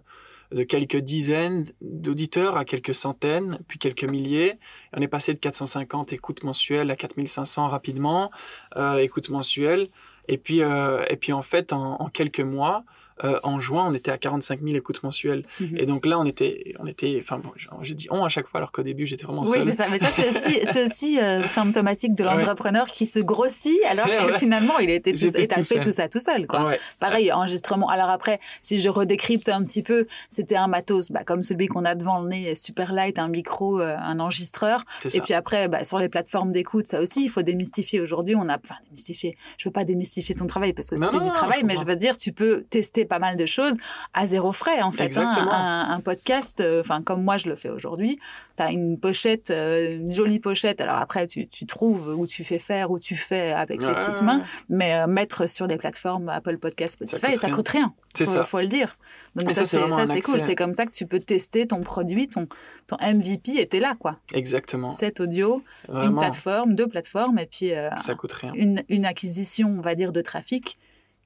de 0.54 0.62
quelques 0.62 0.96
dizaines 0.96 1.64
d'auditeurs 1.80 2.56
à 2.56 2.64
quelques 2.64 2.94
centaines, 2.94 3.58
puis 3.66 3.78
quelques 3.78 4.04
milliers. 4.04 4.54
On 4.96 5.00
est 5.00 5.08
passé 5.08 5.32
de 5.32 5.38
450 5.38 6.12
écoutes 6.12 6.44
mensuelles 6.44 6.90
à 6.92 6.96
4500 6.96 7.68
rapidement, 7.68 8.30
euh, 8.76 8.98
écoutes 8.98 9.30
mensuelles. 9.30 9.88
Et 10.28 10.38
puis, 10.38 10.62
euh, 10.62 11.04
et 11.10 11.16
puis 11.16 11.32
en 11.32 11.42
fait, 11.42 11.72
en, 11.72 12.00
en 12.00 12.08
quelques 12.08 12.40
mois, 12.40 12.84
euh, 13.22 13.38
en 13.44 13.60
juin, 13.60 13.86
on 13.88 13.94
était 13.94 14.10
à 14.10 14.18
45 14.18 14.60
000 14.62 14.74
écoutes 14.76 15.02
mensuelles. 15.04 15.44
Mhm. 15.60 15.76
Et 15.78 15.86
donc 15.86 16.04
là, 16.06 16.18
on 16.18 16.24
était, 16.24 16.74
on 16.80 16.86
était, 16.86 17.18
enfin, 17.22 17.38
bon, 17.38 17.50
j'ai 17.82 17.94
dit 17.94 18.08
on 18.10 18.24
à 18.24 18.28
chaque 18.28 18.48
fois, 18.48 18.58
alors 18.58 18.72
qu'au 18.72 18.82
début, 18.82 19.06
j'étais 19.06 19.24
vraiment 19.24 19.42
Oui, 19.42 19.48
seul. 19.52 19.62
c'est 19.62 19.72
ça. 19.72 19.86
Mais 19.90 19.98
ça, 19.98 20.10
c'est 20.10 20.84
aussi, 20.84 21.20
euh, 21.20 21.46
symptomatique 21.48 22.14
de 22.14 22.24
Ouais. 22.24 22.30
l'entrepreneur 22.32 22.86
qui 22.86 23.06
se 23.06 23.18
grossit 23.20 23.78
alors 23.90 24.06
que 24.06 24.32
ouais. 24.32 24.38
finalement, 24.38 24.78
il 24.78 24.90
était 24.90 25.12
tout, 25.12 25.26
t'as 25.30 25.46
tout 25.46 25.54
fait 25.62 25.74
seul. 25.76 25.80
tout 25.84 25.92
ça 25.92 26.08
tout 26.08 26.20
seul, 26.20 26.46
quoi. 26.46 26.66
Ouais. 26.66 26.78
Pareil, 26.98 27.30
enregistrement. 27.32 27.88
Alors 27.88 28.08
après, 28.08 28.38
si 28.62 28.78
je 28.78 28.88
redécrypte 28.88 29.48
un 29.48 29.62
petit 29.62 29.82
peu, 29.82 30.06
c'était 30.28 30.56
un 30.56 30.66
matos, 30.66 31.10
bah, 31.12 31.22
comme 31.24 31.42
celui 31.42 31.66
qu'on 31.68 31.84
a 31.84 31.94
devant 31.94 32.20
le 32.22 32.28
nez, 32.28 32.54
super 32.54 32.92
light, 32.92 33.18
un 33.18 33.28
micro, 33.28 33.80
euh, 33.80 33.96
un 33.98 34.18
enregistreur. 34.20 34.82
Et 35.12 35.20
puis 35.20 35.34
après, 35.34 35.68
bah, 35.68 35.84
sur 35.84 35.98
les 35.98 36.08
plateformes 36.08 36.50
d'écoute, 36.50 36.86
ça 36.86 37.00
aussi, 37.00 37.24
il 37.24 37.28
faut 37.28 37.42
démystifier. 37.42 38.00
Aujourd'hui, 38.00 38.34
on 38.34 38.48
a, 38.48 38.56
enfin, 38.58 38.76
démystifier. 38.86 39.36
Je 39.58 39.68
veux 39.68 39.72
pas 39.72 39.84
démystifier 39.84 40.34
ton 40.34 40.46
travail 40.46 40.72
parce 40.72 40.88
que 40.90 40.96
c'était 40.96 41.18
du 41.20 41.30
travail, 41.30 41.62
mais 41.64 41.76
je 41.76 41.84
veux 41.84 41.96
dire, 41.96 42.16
tu 42.16 42.32
peux 42.32 42.62
tester 42.70 43.03
pas 43.04 43.18
mal 43.18 43.36
de 43.36 43.46
choses 43.46 43.76
à 44.12 44.26
zéro 44.26 44.52
frais, 44.52 44.82
en 44.82 44.92
fait. 44.92 45.16
hein. 45.18 45.48
Un, 45.50 45.94
un 45.94 46.00
podcast, 46.00 46.60
euh, 46.60 46.80
enfin, 46.80 47.02
comme 47.02 47.22
moi, 47.22 47.36
je 47.38 47.48
le 47.48 47.56
fais 47.56 47.70
aujourd'hui. 47.70 48.18
Tu 48.56 48.62
as 48.62 48.70
une 48.70 48.98
pochette, 48.98 49.50
euh, 49.50 49.96
une 49.96 50.12
jolie 50.12 50.40
pochette. 50.40 50.80
Alors 50.80 50.96
après, 50.96 51.26
tu, 51.26 51.48
tu 51.48 51.66
trouves 51.66 52.08
où 52.16 52.26
tu 52.26 52.44
fais 52.44 52.58
faire, 52.58 52.90
où 52.90 52.98
tu 52.98 53.16
fais 53.16 53.52
avec 53.52 53.80
tes 53.80 53.86
Ouais, 53.86 53.94
petites 53.94 54.22
mains. 54.22 54.42
Mais 54.68 54.94
euh, 54.94 55.06
mettre 55.06 55.48
sur 55.48 55.66
des 55.66 55.76
plateformes 55.76 56.28
Apple 56.28 56.58
Podcast, 56.58 56.94
Spotify, 56.94 57.36
ça 57.36 57.46
rien. 57.48 57.56
coûte 57.56 57.68
rien. 57.68 57.92
C'est 58.16 58.26
ça. 58.26 58.44
faut 58.44 58.60
le 58.60 58.66
dire. 58.68 58.96
Donc 59.34 59.50
Et 59.50 59.54
ça, 59.54 59.64
ça, 59.64 59.88
c'est 60.06 60.06
ça, 60.06 60.20
cool. 60.20 60.40
C'est 60.40 60.54
comme 60.54 60.72
ça 60.72 60.86
que 60.86 60.92
tu 60.92 61.04
peux 61.06 61.18
tester 61.18 61.66
ton 61.66 61.80
produit, 61.82 62.28
ton, 62.28 62.46
ton 62.86 62.96
MVP 63.02 63.58
était 63.60 63.80
là, 63.80 63.94
quoi. 63.98 64.18
Exactement. 64.32 64.90
Cet 64.90 65.18
audio, 65.20 65.62
une 65.92 66.16
plateforme, 66.16 66.74
deux 66.76 66.86
plateformes, 66.86 67.40
et 67.40 67.46
puis 67.46 67.72
ça 67.96 68.14
coûte 68.14 68.32
rien. 68.32 68.52
une, 68.54 68.82
une 68.88 69.04
acquisition, 69.04 69.68
on 69.78 69.80
va 69.80 69.96
dire, 69.96 70.12
de 70.12 70.20
trafic 70.20 70.78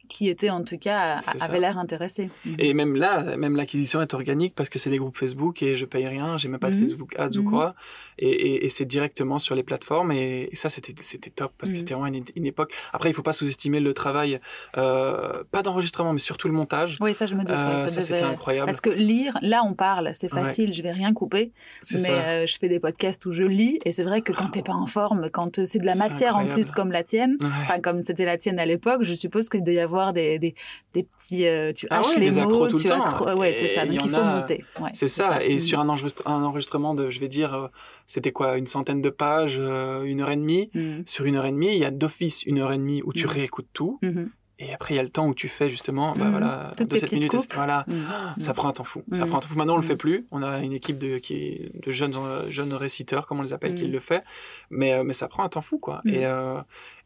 qui 0.08 0.28
était 0.28 0.50
en 0.50 0.62
tout 0.64 0.78
cas, 0.78 1.20
avait 1.40 1.60
l'air 1.60 1.78
intéressé. 1.78 2.30
Et 2.58 2.74
même 2.74 2.96
là, 2.96 3.36
même 3.36 3.56
l'acquisition 3.56 4.00
est 4.02 4.14
organique 4.14 4.54
parce 4.54 4.68
que 4.68 4.78
c'est 4.78 4.90
des 4.90 4.98
groupes 4.98 5.16
Facebook 5.18 5.62
et 5.62 5.76
je 5.76 5.84
paye 5.84 6.06
rien, 6.06 6.38
j'ai 6.38 6.48
même 6.48 6.58
pas 6.60 6.70
de 6.70 6.74
Mhm. 6.76 6.80
Facebook 6.80 7.14
Ads 7.18 7.36
ou 7.38 7.42
Mhm. 7.42 7.50
quoi. 7.50 7.74
Et, 8.18 8.28
et- 8.28 8.64
et 8.64 8.68
c'est 8.68 8.84
directement 8.84 9.38
sur 9.38 9.54
les 9.54 9.62
plateformes 9.62 10.10
et, 10.12 10.48
et 10.50 10.56
ça, 10.56 10.68
c'était 10.68 10.94
c'était 11.02 11.30
top 11.30 11.52
parce 11.58 11.70
que 11.70 11.76
Mhm. 11.76 11.80
c'était 11.80 11.94
vraiment 11.94 12.06
une, 12.08 12.24
une 12.36 12.46
époque. 12.46 12.72
Après, 12.92 13.10
il 13.10 13.12
faut 13.12 13.22
pas 13.22 13.32
sous-estimer 13.32 13.80
le 13.80 13.94
travail, 13.94 14.40
euh, 14.76 15.42
pas 15.50 15.62
d'enregistrement, 15.62 16.12
mais 16.12 16.18
surtout 16.18 16.48
le 16.48 16.54
montage. 16.54 16.96
Oui, 17.00 17.14
ça, 17.14 17.26
je 17.26 17.34
me 17.34 17.40
doute. 17.44 17.50
ouais, 17.56 17.62
Euh, 17.64 17.78
ça 17.78 17.88
ça, 17.88 18.00
c'était 18.00 18.22
incroyable. 18.22 18.66
Parce 18.66 18.80
que 18.80 18.90
lire, 18.90 19.36
là, 19.42 19.62
on 19.64 19.74
parle, 19.74 20.10
c'est 20.14 20.32
Ouais. 20.32 20.40
facile, 20.40 20.72
je 20.72 20.82
vais 20.82 20.92
rien 20.92 21.12
couper. 21.12 21.52
Mais 21.92 22.10
euh, 22.10 22.46
je 22.46 22.58
fais 22.58 22.68
des 22.68 22.80
podcasts 22.80 23.24
où 23.26 23.32
je 23.32 23.44
lis, 23.44 23.78
et 23.84 23.92
c'est 23.92 24.02
vrai 24.04 24.20
que 24.22 24.32
quand 24.32 24.48
t'es 24.48 24.62
pas 24.62 24.72
en 24.74 24.86
forme, 24.86 25.28
quand 25.30 25.58
euh, 25.58 25.64
c'est 25.64 25.78
de 25.78 25.86
la 25.86 25.94
matière 25.94 26.36
en 26.36 26.46
plus 26.46 26.70
comme 26.70 26.92
la 26.92 27.02
tienne, 27.02 27.36
Ouais. 27.40 27.46
enfin 27.62 27.78
comme 27.80 28.00
c'était 28.02 28.24
la 28.24 28.36
tienne 28.36 28.58
à 28.58 28.66
l'époque, 28.66 29.02
je 29.02 29.14
suppose 29.14 29.48
qu'il 29.48 29.62
doit 29.62 29.74
y 29.74 29.78
avoir 29.80 29.97
avoir 30.00 30.12
des, 30.12 30.38
des, 30.38 30.54
des 30.94 31.02
petits. 31.02 31.46
euh, 31.46 31.72
tu 31.72 31.86
Ah 31.90 32.00
ouais, 32.02 32.18
les 32.18 32.38
accros 32.38 32.52
mots, 32.58 32.68
tout 32.68 32.76
le 32.76 32.82
tu 32.82 32.88
temps. 32.88 33.04
accro- 33.04 33.36
Ouais, 33.36 33.54
c'est 33.54 33.68
ça. 33.68 33.84
Donc 33.86 33.94
il 34.04 34.10
faut 34.10 34.16
a- 34.16 34.34
monter. 34.40 34.64
Ouais, 34.80 34.90
C'est 34.92 35.06
ça. 35.06 35.42
Et 35.42 35.56
Mm. 35.56 35.60
sur 35.60 35.80
un, 35.80 35.88
enregistre- 35.88 36.26
un 36.26 36.42
enregistrement 36.42 36.94
de, 36.94 37.10
je 37.10 37.20
vais 37.20 37.28
dire, 37.28 37.54
euh, 37.54 37.68
c'était 38.06 38.32
quoi, 38.32 38.56
une 38.58 38.66
centaine 38.66 39.02
de 39.02 39.10
pages, 39.10 39.56
euh, 39.58 40.02
une 40.04 40.20
heure 40.20 40.30
et 40.30 40.36
demie. 40.36 40.70
Mm. 40.74 41.02
Sur 41.06 41.24
une 41.26 41.36
heure 41.36 41.46
et 41.46 41.52
demie, 41.52 41.68
il 41.74 41.78
y 41.78 41.84
a 41.84 41.90
d'office 41.90 42.42
une 42.44 42.58
heure 42.58 42.72
et 42.72 42.78
demie 42.78 43.02
où 43.04 43.12
tu 43.12 43.24
Mhm. 43.26 43.32
réécoutes 43.32 43.68
tout. 43.72 43.98
Mhm. 44.02 44.30
Et 44.60 44.74
après, 44.74 44.94
il 44.94 44.96
y 44.96 45.00
a 45.00 45.04
le 45.04 45.08
temps 45.08 45.28
où 45.28 45.34
tu 45.36 45.46
fais 45.46 45.68
justement, 45.68 46.14
bah 46.16 46.24
Mhm. 46.24 46.30
voilà, 46.32 46.70
Toutes 46.76 46.88
de 46.88 46.96
cette 46.96 47.10
petites 47.10 47.18
minute. 47.18 47.30
coupes. 47.30 47.54
Voilà. 47.54 47.84
Mm. 47.86 47.94
Ça 48.40 48.54
prend 48.54 48.66
un 48.66 48.72
temps 48.72 48.82
fou. 48.82 49.04
Ça 49.12 49.24
prend 49.24 49.36
un 49.36 49.40
temps 49.40 49.46
fou. 49.46 49.56
Maintenant, 49.56 49.74
on 49.74 49.76
le 49.76 49.84
fait 49.84 49.94
plus. 49.96 50.26
On 50.32 50.42
a 50.42 50.58
une 50.58 50.72
équipe 50.72 50.98
de, 50.98 51.18
qui 51.18 51.34
est 51.34 51.70
de 51.86 51.90
jeunes, 51.92 52.16
jeunes 52.48 52.74
réciteurs, 52.74 53.28
comme 53.28 53.38
on 53.38 53.42
les 53.42 53.52
appelle, 53.52 53.76
qui 53.76 53.86
le 53.86 54.00
fait. 54.00 54.24
Mais, 54.70 55.04
mais 55.04 55.12
ça 55.12 55.28
prend 55.28 55.44
un 55.44 55.48
temps 55.48 55.62
fou, 55.62 55.78
quoi. 55.78 56.00
Et, 56.06 56.26
euh, 56.26 56.58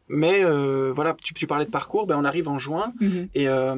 mais 0.07 0.43
euh, 0.43 0.91
voilà, 0.93 1.15
tu, 1.23 1.33
tu 1.33 1.47
parlais 1.47 1.65
de 1.65 1.69
parcours. 1.71 2.05
Ben, 2.05 2.17
on 2.17 2.25
arrive 2.25 2.47
en 2.47 2.59
juin. 2.59 2.93
Mhm. 2.99 3.29
Et, 3.35 3.47
euh, 3.47 3.75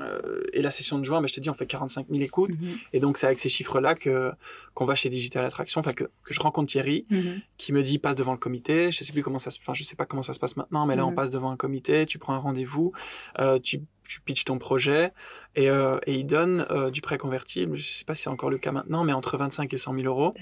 euh, 0.00 0.42
et 0.52 0.62
la 0.62 0.70
session 0.70 0.98
de 0.98 1.04
juin, 1.04 1.20
ben, 1.20 1.26
je 1.28 1.32
te 1.34 1.40
dis, 1.40 1.48
on 1.50 1.54
fait 1.54 1.66
45 1.66 2.06
000 2.10 2.22
écoutes. 2.22 2.58
Mhm. 2.60 2.76
Et 2.92 3.00
donc, 3.00 3.16
c'est 3.16 3.26
avec 3.26 3.38
ces 3.38 3.48
chiffres-là 3.48 3.94
que 3.94 4.32
qu'on 4.74 4.84
va 4.86 4.94
chez 4.94 5.08
Digital 5.10 5.44
Attraction, 5.44 5.80
enfin 5.80 5.92
que, 5.92 6.04
que 6.04 6.32
je 6.32 6.40
rencontre 6.40 6.70
Thierry, 6.70 7.04
Mhm. 7.10 7.40
qui 7.58 7.72
me 7.72 7.82
dit 7.82 7.98
passe 7.98 8.16
devant 8.16 8.32
le 8.32 8.38
comité. 8.38 8.90
Je 8.90 9.04
sais 9.04 9.12
plus 9.12 9.22
comment 9.22 9.38
ça 9.38 9.50
se, 9.50 9.58
enfin 9.60 9.74
je 9.74 9.82
sais 9.82 9.96
pas 9.96 10.06
comment 10.06 10.22
ça 10.22 10.32
se 10.32 10.38
passe 10.40 10.56
maintenant, 10.56 10.86
mais 10.86 10.96
là 10.96 11.04
on 11.04 11.14
passe 11.14 11.30
devant 11.30 11.50
un 11.50 11.56
comité, 11.58 12.06
tu 12.06 12.18
prends 12.18 12.32
un 12.34 12.38
rendez-vous, 12.38 12.92
euh, 13.38 13.58
tu 13.58 13.80
tu 14.04 14.20
pitches 14.20 14.44
ton 14.44 14.58
projet 14.58 15.12
et, 15.54 15.70
euh, 15.70 15.96
et 16.06 16.14
il 16.14 16.24
donne 16.26 16.66
euh, 16.70 16.90
du 16.90 17.00
prêt 17.00 17.18
convertible. 17.18 17.76
Je 17.76 17.82
sais 17.98 18.04
pas 18.04 18.14
si 18.14 18.22
c'est 18.22 18.30
encore 18.30 18.50
le 18.50 18.58
cas 18.58 18.72
maintenant, 18.72 19.04
mais 19.04 19.12
entre 19.12 19.36
25 19.38 19.72
et 19.72 19.76
100 19.76 19.94
000 19.94 20.06
euros. 20.06 20.32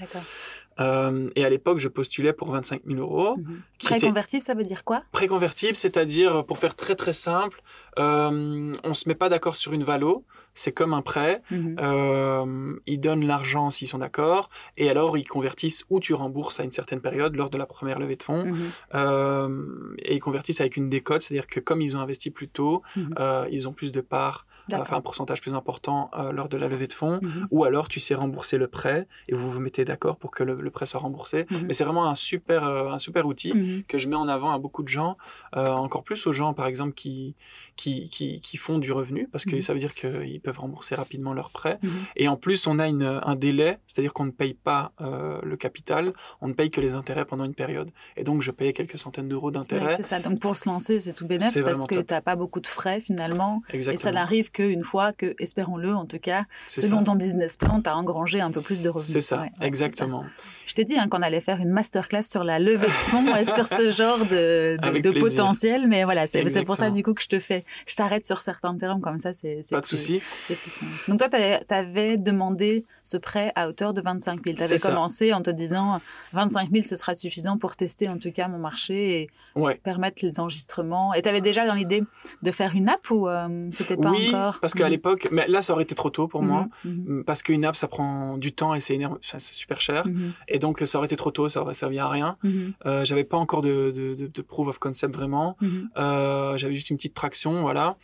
Euh, 0.79 1.29
et 1.35 1.43
à 1.45 1.49
l'époque, 1.49 1.79
je 1.79 1.87
postulais 1.89 2.33
pour 2.33 2.51
25 2.51 2.81
000 2.87 2.99
euros. 2.99 3.35
Était- 3.37 3.85
Préconvertible, 3.99 4.41
ça 4.43 4.53
veut 4.53 4.63
dire 4.63 4.83
quoi? 4.83 5.03
Préconvertible, 5.11 5.75
c'est-à-dire, 5.75 6.45
pour 6.45 6.57
faire 6.57 6.75
très 6.75 6.95
très 6.95 7.13
simple, 7.13 7.59
euh, 7.99 8.75
on 8.83 8.93
se 8.93 9.07
met 9.09 9.15
pas 9.15 9.29
d'accord 9.29 9.55
sur 9.55 9.73
une 9.73 9.83
valo, 9.83 10.23
c'est 10.53 10.71
comme 10.71 10.93
un 10.93 11.01
prêt. 11.01 11.41
Mhm. 11.51 11.75
Euh, 11.79 12.75
ils 12.85 12.99
donnent 12.99 13.25
l'argent 13.25 13.69
s'ils 13.69 13.87
sont 13.87 13.99
d'accord, 13.99 14.49
et 14.77 14.89
alors 14.89 15.17
ils 15.17 15.27
convertissent 15.27 15.85
ou 15.89 15.99
tu 15.99 16.13
rembourses 16.13 16.59
à 16.59 16.63
une 16.63 16.71
certaine 16.71 17.01
période 17.01 17.35
lors 17.35 17.49
de 17.49 17.57
la 17.57 17.65
première 17.65 17.99
levée 17.99 18.15
de 18.15 18.23
fonds, 18.23 18.45
Mhm. 18.45 18.57
euh, 18.95 19.95
et 19.99 20.15
ils 20.15 20.19
convertissent 20.19 20.61
avec 20.61 20.77
une 20.77 20.89
décote, 20.89 21.21
c'est-à-dire 21.21 21.47
que 21.47 21.59
comme 21.59 21.81
ils 21.81 21.95
ont 21.97 21.99
investi 21.99 22.31
plus 22.31 22.47
tôt, 22.49 22.81
Mhm. 22.95 23.15
euh, 23.19 23.45
ils 23.51 23.67
ont 23.67 23.73
plus 23.73 23.91
de 23.91 24.01
parts, 24.01 24.45
euh. 24.49 24.50
Enfin 24.73 24.97
un 24.97 25.01
pourcentage 25.01 25.41
plus 25.41 25.53
important 25.55 26.09
euh, 26.17 26.31
lors 26.31 26.49
de 26.49 26.57
la 26.57 26.67
levée 26.67 26.87
de 26.87 26.93
fonds, 26.93 27.19
Mhm. 27.21 27.47
ou 27.51 27.63
alors 27.63 27.87
tu 27.87 27.99
sais 27.99 28.15
rembourser 28.15 28.57
le 28.57 28.67
prêt 28.67 29.07
et 29.27 29.33
vous 29.33 29.49
vous 29.51 29.59
mettez 29.59 29.85
d'accord 29.85 30.17
pour 30.17 30.31
que 30.31 30.43
le, 30.43 30.55
le 30.61 30.69
prêt 30.71 30.85
soit 30.85 30.99
remboursé. 30.99 31.45
Mhm. 31.51 31.65
Mais 31.67 31.73
c'est 31.73 31.83
vraiment 31.83 32.05
un 32.07 32.15
super, 32.15 32.63
euh, 32.65 32.89
un 32.91 32.97
super 32.99 33.25
outil 33.25 33.53
Mhm. 33.53 33.83
que 33.87 33.97
je 33.97 34.07
mets 34.07 34.15
en 34.15 34.27
avant 34.27 34.51
à 34.51 34.59
beaucoup 34.59 34.83
de 34.83 34.87
gens, 34.87 35.17
euh, 35.55 35.69
encore 35.71 36.03
plus 36.03 36.25
aux 36.27 36.31
gens 36.33 36.53
par 36.53 36.65
exemple 36.67 36.93
qui, 36.93 37.35
qui, 37.75 38.09
qui, 38.09 38.41
qui 38.41 38.57
font 38.57 38.79
du 38.79 38.91
revenu, 38.91 39.27
parce 39.31 39.45
que 39.45 39.59
ça 39.61 39.73
veut 39.73 39.79
dire 39.79 39.93
qu'ils 39.93 40.41
peuvent 40.41 40.59
rembourser 40.59 40.95
rapidement 40.95 41.33
leur 41.33 41.49
prêt. 41.51 41.79
Et 42.15 42.27
en 42.27 42.35
plus, 42.37 42.67
on 42.67 42.79
a 42.79 42.87
une, 42.87 43.03
un 43.23 43.35
délai, 43.35 43.79
c'est-à-dire 43.87 44.13
qu'on 44.13 44.25
ne 44.25 44.31
paye 44.31 44.53
pas 44.53 44.91
le 44.99 45.55
capital, 45.57 46.13
on 46.41 46.47
ne 46.47 46.53
paye 46.53 46.69
que 46.71 46.81
les 46.81 46.93
intérêts 46.95 47.25
pendant 47.25 47.43
une 47.45 47.55
période. 47.55 47.91
Et 48.17 48.23
donc, 48.23 48.41
je 48.41 48.51
payais 48.51 48.73
quelques 48.73 48.97
centaines 48.97 49.27
d'euros 49.29 49.47
Ouais, 49.47 49.53
d'intérêts. 49.53 49.91
c'est 49.91 50.03
ça. 50.03 50.19
Donc 50.19 50.39
pour 50.39 50.55
se 50.55 50.69
lancer, 50.69 50.99
c'est 50.99 51.13
tout 51.13 51.25
bénef 51.25 51.49
C'est 51.51 51.63
parce 51.63 51.85
que 51.85 51.95
tu 52.01 52.13
n'as 52.13 52.21
pas 52.21 52.35
beaucoup 52.35 52.59
de 52.59 52.67
frais 52.67 52.99
finalement. 52.99 53.61
Et 53.69 53.81
ça 53.81 53.91
Exactement. 53.91 54.11
Qu'une 54.51 54.83
fois 54.83 55.11
que, 55.13 55.35
espérons-le 55.39 55.93
en 55.95 56.05
tout 56.05 56.19
cas, 56.19 56.45
selon 56.67 56.99
ça. 56.99 57.05
ton 57.05 57.15
business 57.15 57.57
plan, 57.57 57.81
tu 57.81 57.89
as 57.89 57.95
engrangé 57.97 58.41
un 58.41 58.51
peu 58.51 58.61
plus 58.61 58.81
de 58.81 58.89
revenus. 58.89 59.11
C'est 59.13 59.19
ça, 59.19 59.37
Ouais, 59.37 59.41
ouais, 59.43 59.49
c'est 59.55 59.59
ça. 59.61 59.65
exactement. 59.67 60.25
Je 60.65 60.73
t'ai 60.73 60.83
dit 60.83 60.97
hein, 60.97 61.07
qu'on 61.09 61.21
allait 61.21 61.41
faire 61.41 61.59
une 61.59 61.69
masterclass 61.71 62.23
sur 62.23 62.43
la 62.43 62.59
levée 62.59 62.87
de 62.87 62.91
fonds 62.91 63.35
et 63.35 63.43
sur 63.45 63.67
ce 63.67 63.89
genre 63.89 64.19
de, 64.25 64.77
de, 65.01 65.19
potentiel. 65.19 65.87
Mais 65.87 66.03
voilà, 66.03 66.27
c'est 66.27 66.63
pour 66.63 66.75
ça 66.75 66.89
du 66.91 67.03
coup 67.03 67.13
que 67.13 67.21
je 67.23 67.27
te 67.27 67.39
fais. 67.39 67.63
Je 67.87 67.95
t'arrête 67.95 68.25
sur 68.25 68.39
certains 68.39 68.75
termes 68.77 69.01
comme 69.01 69.19
ça, 69.19 69.33
c'est 69.33 69.59
Pas 69.71 69.81
de 69.81 69.85
souci. 69.85 70.21
C'est 70.41 70.55
plus 70.55 70.69
simple. 70.71 70.91
Donc 71.07 71.19
toi, 71.19 71.29
tu 71.29 71.73
avais 71.73 72.17
demandé 72.17 72.85
ce 73.03 73.17
prêt 73.17 73.51
à 73.55 73.67
hauteur 73.67 73.93
de 73.93 74.01
25 74.01 74.43
000. 74.43 74.57
Tu 74.57 74.63
avais 74.63 74.77
ça. 74.77 74.89
commencé 74.89 75.33
en 75.33 75.41
te 75.41 75.49
disant 75.49 75.99
25 76.33 76.69
000, 76.71 76.83
ce 76.85 76.95
sera 76.95 77.13
suffisant 77.13 77.57
pour 77.57 77.75
tester 77.75 78.07
en 78.09 78.17
tout 78.17 78.31
cas 78.31 78.47
mon 78.47 78.59
marché 78.59 79.21
et 79.21 79.29
Ouais. 79.53 79.75
permettre 79.83 80.25
les 80.25 80.39
enregistrements. 80.39 81.13
Et 81.13 81.21
tu 81.21 81.27
avais 81.27 81.41
déjà 81.41 81.67
dans 81.67 81.73
l'idée 81.73 82.03
de 82.41 82.51
faire 82.51 82.73
une 82.73 82.87
app 82.87 83.09
ou 83.11 83.27
euh, 83.27 83.67
c'était 83.73 83.97
pas 83.97 84.11
oui, 84.11 84.29
encore 84.29 84.40
parce 84.61 84.73
qu'à 84.73 84.85
Mhm. 84.85 84.91
l'époque, 84.91 85.27
mais 85.31 85.47
là, 85.47 85.61
ça 85.61 85.73
aurait 85.73 85.83
été 85.83 85.95
trop 85.95 86.09
tôt 86.09 86.27
pour 86.27 86.41
moi. 86.43 86.67
Mhm, 86.85 87.03
mhm, 87.07 87.23
Parce 87.23 87.43
qu'une 87.43 87.63
app, 87.65 87.75
ça 87.75 87.87
prend 87.87 88.37
du 88.37 88.51
temps 88.53 88.73
et 88.73 88.79
c'est 88.79 88.95
énorme, 88.95 89.17
enfin, 89.23 89.39
c'est 89.39 89.53
super 89.53 89.79
cher. 89.81 90.05
mhm, 90.07 90.33
Et 90.47 90.59
donc, 90.59 90.81
ça 90.85 90.97
aurait 90.97 91.05
été 91.07 91.15
trop 91.15 91.31
tôt, 91.31 91.47
ça 91.49 91.61
aurait 91.61 91.73
servi 91.73 91.99
à 91.99 92.07
rien. 92.09 92.37
mhm, 92.43 92.73
Euh, 92.85 93.05
j'avais 93.05 93.23
pas 93.23 93.37
encore 93.37 93.61
de, 93.61 93.91
de, 93.91 94.15
de, 94.15 94.27
de 94.27 94.41
proof 94.41 94.67
of 94.67 94.79
concept 94.79 95.15
vraiment. 95.15 95.57
mhm. 95.61 95.89
Euh, 95.97 96.57
j'avais 96.57 96.75
juste 96.75 96.89
une 96.89 96.97
petite 96.97 97.13
traction, 97.13 97.61
voilà. 97.61 97.97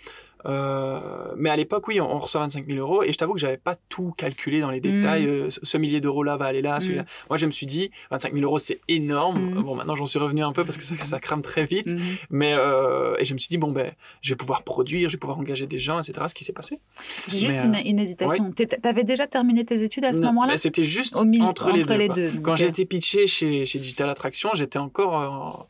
Euh, 0.46 1.00
mais 1.38 1.50
à 1.50 1.56
l'époque, 1.56 1.88
oui, 1.88 2.00
on, 2.00 2.10
on 2.10 2.20
reçoit 2.20 2.42
25 2.42 2.66
000 2.70 2.80
euros 2.80 3.04
et 3.04 3.12
je 3.12 3.18
t'avoue 3.18 3.34
que 3.34 3.40
j'avais 3.40 3.58
pas 3.58 3.76
tout 3.90 4.14
calculé 4.16 4.62
dans 4.62 4.70
les 4.70 4.80
détails. 4.80 5.26
Mm. 5.26 5.30
Euh, 5.30 5.50
ce, 5.50 5.78
millier 5.78 6.02
d'euros 6.02 6.24
là 6.24 6.38
va 6.38 6.46
aller 6.46 6.62
là, 6.62 6.80
celui-là. 6.80 7.06
Moi, 7.30 7.38
je 7.38 7.46
me 7.46 7.52
suis 7.52 7.66
dit, 7.66 7.92
25 8.12 8.34
000 8.34 8.44
euros, 8.46 8.58
c'est 8.58 8.80
énorme. 8.88 9.52
Mm. 9.52 9.64
Bon, 9.64 9.76
maintenant, 9.76 9.96
j'en 9.96 10.06
suis 10.06 10.20
revenu 10.20 10.44
un 10.44 10.52
peu 10.52 10.64
parce 10.64 10.78
que 10.78 10.84
ça, 10.84 10.96
ça 10.96 11.20
crame 11.20 11.42
très 11.42 11.66
vite. 11.66 11.88
Mhm. 11.88 12.02
Mais 12.30 12.54
euh, 12.54 13.16
et 13.20 13.26
je 13.26 13.34
me 13.34 13.40
suis 13.40 13.50
dit, 13.50 13.58
bon, 13.58 13.72
ben, 13.72 13.92
je 14.22 14.30
vais 14.30 14.36
pouvoir 14.36 14.64
produire, 14.64 15.10
je 15.10 15.16
vais 15.16 15.20
pouvoir 15.20 15.40
engager 15.40 15.68
des 15.68 15.80
gens, 15.80 16.00
etc. 16.00 16.26
Ce 16.28 16.36
qui 16.36 16.44
s'est 16.44 16.54
passé. 16.54 16.80
J'ai 17.28 17.38
juste 17.38 17.66
Mais, 17.68 17.82
une, 17.82 17.92
une 17.92 18.00
hésitation. 18.00 18.52
Tu 18.52 18.66
avais 18.84 19.04
déjà 19.04 19.28
terminé 19.28 19.66
tes 19.66 19.84
études 19.84 20.06
à 20.06 20.14
ce 20.14 20.22
moment-là? 20.24 20.58
C'était 20.58 20.84
juste 20.84 21.16
Au 21.16 21.26
milieu, 21.26 21.46
entre, 21.46 21.72
les 21.72 22.10
deux. 22.10 22.32
Quand 22.42 22.56
j'ai 22.56 22.66
euh, 22.66 22.70
été 22.70 22.86
pitché 22.86 23.28
chez, 23.28 23.66
chez 23.66 23.80
Digital 23.80 24.10
Attraction, 24.10 24.50
j'étais 24.54 24.80
encore, 24.80 25.22
euh, 25.22 25.64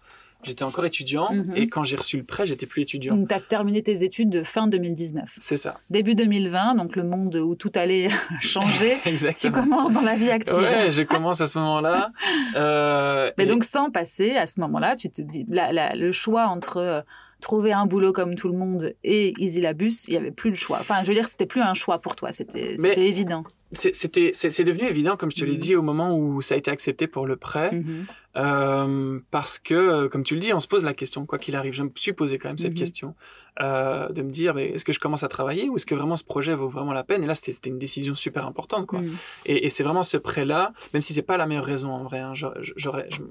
j'étais 0.47 0.63
encore 0.63 0.85
étudiant. 0.85 1.31
Mhm. 1.31 1.53
Et 1.55 1.67
quand 1.67 1.83
j'ai 1.83 1.95
reçu 1.95 2.17
le 2.17 2.23
prêt, 2.23 2.45
j'étais 2.47 2.65
plus 2.65 2.81
étudiant. 2.81 3.15
Donc, 3.15 3.27
tu 3.29 3.35
as 3.35 3.39
terminé 3.39 3.81
tes 3.83 4.03
études 4.03 4.29
de 4.29 4.41
fin 4.43 4.67
2019. 4.67 5.37
C'est 5.39 5.55
ça. 5.57 5.79
Début 5.89 6.15
2020, 6.15 6.75
donc 6.75 6.95
le 6.95 7.03
monde 7.03 7.35
où 7.35 7.55
tout 7.55 7.71
allait 7.75 8.09
changer, 8.41 8.97
tu 9.03 9.09
Exactement. 9.09 9.61
commences 9.61 9.91
dans 9.91 10.01
la 10.01 10.15
vie 10.15 10.31
active. 10.31 10.57
Ouais, 10.57 10.91
je 10.91 11.03
commence 11.03 11.41
à 11.41 11.45
ce 11.47 11.57
moment-là. 11.59 12.11
Euh, 12.55 13.31
Mais 13.37 13.43
et- 13.43 13.47
donc, 13.47 13.63
sans 13.63 13.91
passer, 13.91 14.35
à 14.35 14.47
ce 14.47 14.59
moment-là, 14.61 14.95
tu 14.95 15.09
te 15.09 15.21
dis, 15.21 15.45
la- 15.49 15.71
la- 15.73 15.93
le 15.95 16.11
choix 16.11 16.47
entre 16.47 16.77
euh, 16.77 17.01
trouver 17.41 17.71
un 17.71 17.85
boulot 17.85 18.13
comme 18.13 18.35
tout 18.35 18.47
le 18.47 18.57
monde 18.57 18.93
et 19.03 19.33
Easy 19.39 19.61
Labus, 19.61 20.05
il 20.07 20.11
n'y 20.11 20.17
avait 20.17 20.31
plus 20.31 20.49
le 20.49 20.55
choix. 20.55 20.77
Enfin, 20.79 20.95
je 21.03 21.07
veux 21.07 21.13
dire, 21.13 21.27
c'était 21.27 21.45
plus 21.45 21.61
un 21.61 21.73
choix 21.73 21.99
pour 21.99 22.15
toi, 22.15 22.31
c'était 22.33 22.75
évident. 22.97 23.43
c'est- 23.73 23.93
c'était, 23.93 24.31
c'est, 24.33 24.49
c'est 24.49 24.63
devenu 24.63 24.87
évident, 24.87 25.17
comme 25.17 25.29
je 25.29 25.35
te 25.35 25.45
l'ai 25.45 25.51
Mhm. 25.53 25.57
dit, 25.57 25.75
au 25.75 25.81
moment 25.81 26.17
où 26.17 26.41
ça 26.41 26.55
a 26.55 26.57
été 26.57 26.71
accepté 26.71 27.05
pour 27.05 27.27
le 27.27 27.35
prêt, 27.35 27.71
Mhm. 27.73 28.05
Euh, 28.38 29.19
parce 29.31 29.59
que, 29.59 29.73
euh, 29.73 30.09
comme 30.09 30.23
tu 30.23 30.35
le 30.35 30.39
dis, 30.39 30.53
on 30.53 30.59
se 30.59 30.67
pose 30.67 30.83
la 30.83 30.93
question, 30.93 31.25
quoi 31.25 31.39
qu'il 31.39 31.55
arrive. 31.55 31.73
Je 31.73 31.83
me 31.83 31.89
suis 31.95 32.13
posé 32.13 32.38
quand 32.38 32.49
même 32.49 32.57
cette 32.57 32.71
Mhm. 32.73 32.77
question, 32.77 33.15
euh, 33.62 34.10
de 34.10 34.22
me 34.22 34.30
dire, 34.32 34.53
mais 34.53 34.68
est-ce 34.70 34.86
que 34.86 34.93
je 34.93 34.99
commence 34.99 35.24
à 35.24 35.28
travailler 35.28 35.68
ou 35.70 35.76
est-ce 35.78 35.86
que 35.86 35.95
vraiment 35.95 36.16
ce 36.16 36.24
projet 36.24 36.53
vaut 36.53 36.70
vraiment 36.70 36.93
la 36.93 37.03
peine? 37.03 37.24
Et 37.24 37.28
là, 37.28 37.34
c'était, 37.36 37.51
c'était 37.53 37.70
une 37.70 37.80
décision 37.80 38.14
super 38.16 38.45
importante, 38.45 38.86
quoi. 38.86 38.99
Mhm. 39.01 39.16
Et, 39.45 39.66
et 39.66 39.70
c'est 39.70 39.84
vraiment 39.84 40.03
ce 40.03 40.18
prêt-là, 40.18 40.74
même 40.93 41.01
si 41.01 41.14
c'est 41.14 41.22
pas 41.24 41.38
la 41.38 41.45
meilleure 41.47 41.66
raison 41.66 41.89
en 41.89 42.03
vrai. 42.03 42.20
hein, 42.20 42.34
j'aurais- 42.36 42.60
j'aurais- 42.76 43.08
je- 43.10 43.22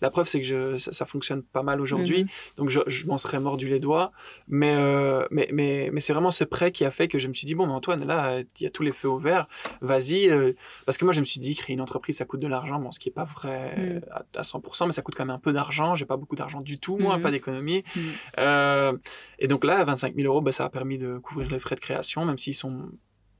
la 0.00 0.10
preuve, 0.10 0.26
c'est 0.26 0.40
que 0.40 0.46
je, 0.46 0.76
ça, 0.76 0.92
ça 0.92 1.04
fonctionne 1.04 1.42
pas 1.42 1.62
mal 1.62 1.80
aujourd'hui, 1.80 2.24
Mhm. 2.24 2.28
donc 2.56 2.70
je, 2.70 2.80
je 2.86 3.06
m'en 3.06 3.18
serais 3.18 3.40
mordu 3.40 3.68
les 3.68 3.78
doigts. 3.80 4.12
Mais, 4.48 4.74
euh, 4.76 5.24
mais, 5.30 5.48
mais, 5.52 5.90
mais 5.92 6.00
c'est 6.00 6.12
vraiment 6.12 6.30
ce 6.30 6.44
prêt 6.44 6.72
qui 6.72 6.84
a 6.84 6.90
fait 6.90 7.08
que 7.08 7.18
je 7.18 7.28
me 7.28 7.34
suis 7.34 7.46
dit 7.46 7.54
bon, 7.54 7.66
mais 7.66 7.72
Antoine, 7.74 8.04
là, 8.06 8.40
il 8.40 8.62
y 8.62 8.66
a 8.66 8.70
tous 8.70 8.82
les 8.82 8.92
feux 8.92 9.08
au 9.08 9.18
vert. 9.18 9.46
Vas-y, 9.80 10.28
euh, 10.30 10.52
parce 10.86 10.96
que 10.98 11.04
moi, 11.04 11.12
je 11.12 11.20
me 11.20 11.24
suis 11.24 11.40
dit 11.40 11.54
créer 11.54 11.74
une 11.74 11.80
entreprise, 11.80 12.16
ça 12.16 12.24
coûte 12.24 12.40
de 12.40 12.48
l'argent, 12.48 12.78
bon, 12.78 12.90
ce 12.90 12.98
qui 13.00 13.08
est 13.08 13.12
pas 13.12 13.24
vrai 13.24 13.74
Mhm. 13.76 14.00
à, 14.10 14.40
à 14.40 14.42
100%, 14.42 14.86
mais 14.86 14.92
ça 14.92 15.02
coûte 15.02 15.14
quand 15.14 15.24
même 15.24 15.34
un 15.34 15.38
peu 15.38 15.52
d'argent. 15.52 15.94
J'ai 15.94 16.04
pas 16.06 16.16
beaucoup 16.16 16.36
d'argent 16.36 16.60
du 16.60 16.78
tout, 16.78 16.96
moi, 16.98 17.16
Mhm. 17.16 17.22
pas 17.22 17.30
d'économie. 17.30 17.84
Mhm. 17.96 18.02
Euh, 18.38 18.96
et 19.38 19.46
donc 19.46 19.64
là, 19.64 19.73
25 19.82 20.14
000 20.14 20.28
euros, 20.28 20.40
bah, 20.40 20.52
ça 20.52 20.64
a 20.66 20.68
permis 20.70 20.98
de 20.98 21.18
couvrir 21.18 21.50
les 21.50 21.58
frais 21.58 21.74
de 21.74 21.80
création, 21.80 22.24
même 22.24 22.38
s'ils 22.38 22.54
sont 22.54 22.90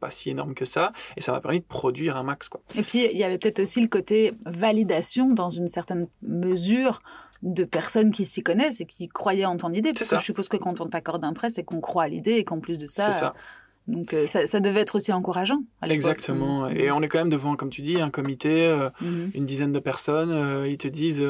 pas 0.00 0.10
si 0.10 0.30
énormes 0.30 0.54
que 0.54 0.64
ça, 0.64 0.92
et 1.16 1.20
ça 1.20 1.30
m'a 1.30 1.40
permis 1.40 1.60
de 1.60 1.64
produire 1.64 2.16
un 2.16 2.24
max, 2.24 2.48
quoi. 2.48 2.60
Et 2.76 2.82
puis, 2.82 3.06
il 3.12 3.16
y 3.16 3.22
avait 3.24 3.38
peut-être 3.38 3.60
aussi 3.60 3.80
le 3.80 3.86
côté 3.88 4.32
validation 4.44 5.32
dans 5.32 5.50
une 5.50 5.68
certaine 5.68 6.08
mesure 6.22 7.00
de 7.42 7.64
personnes 7.64 8.10
qui 8.10 8.24
s'y 8.24 8.42
connaissent 8.42 8.80
et 8.80 8.86
qui 8.86 9.06
croyaient 9.06 9.44
en 9.44 9.56
ton 9.56 9.70
idée. 9.70 9.92
Parce 9.92 10.08
que 10.10 10.18
je 10.18 10.22
suppose 10.24 10.48
que 10.48 10.56
quand 10.56 10.80
on 10.80 10.86
t'accorde 10.88 11.22
un 11.24 11.32
prêt, 11.34 11.50
c'est 11.50 11.62
qu'on 11.62 11.80
croit 11.80 12.02
à 12.04 12.08
l'idée 12.08 12.32
et 12.32 12.44
qu'en 12.44 12.58
plus 12.58 12.78
de 12.78 12.86
ça, 12.86 13.12
ça. 13.12 13.34
donc 13.86 14.14
euh, 14.14 14.26
ça, 14.26 14.46
ça 14.46 14.60
devait 14.60 14.80
être 14.80 14.94
aussi 14.96 15.12
encourageant. 15.12 15.62
à. 15.82 15.88
Exactement. 15.88 16.68
Mhm. 16.70 16.76
Et 16.76 16.90
on 16.90 17.02
est 17.02 17.08
quand 17.08 17.18
même 17.18 17.28
devant, 17.30 17.54
comme 17.56 17.70
tu 17.70 17.82
dis, 17.82 18.00
un 18.00 18.10
comité, 18.10 18.66
euh, 18.66 18.88
Mhm. 19.00 19.30
une 19.34 19.44
dizaine 19.46 19.72
de 19.72 19.78
personnes. 19.78 20.30
euh, 20.30 20.66
ils 20.68 20.78
te 20.78 20.88
disent, 20.88 21.24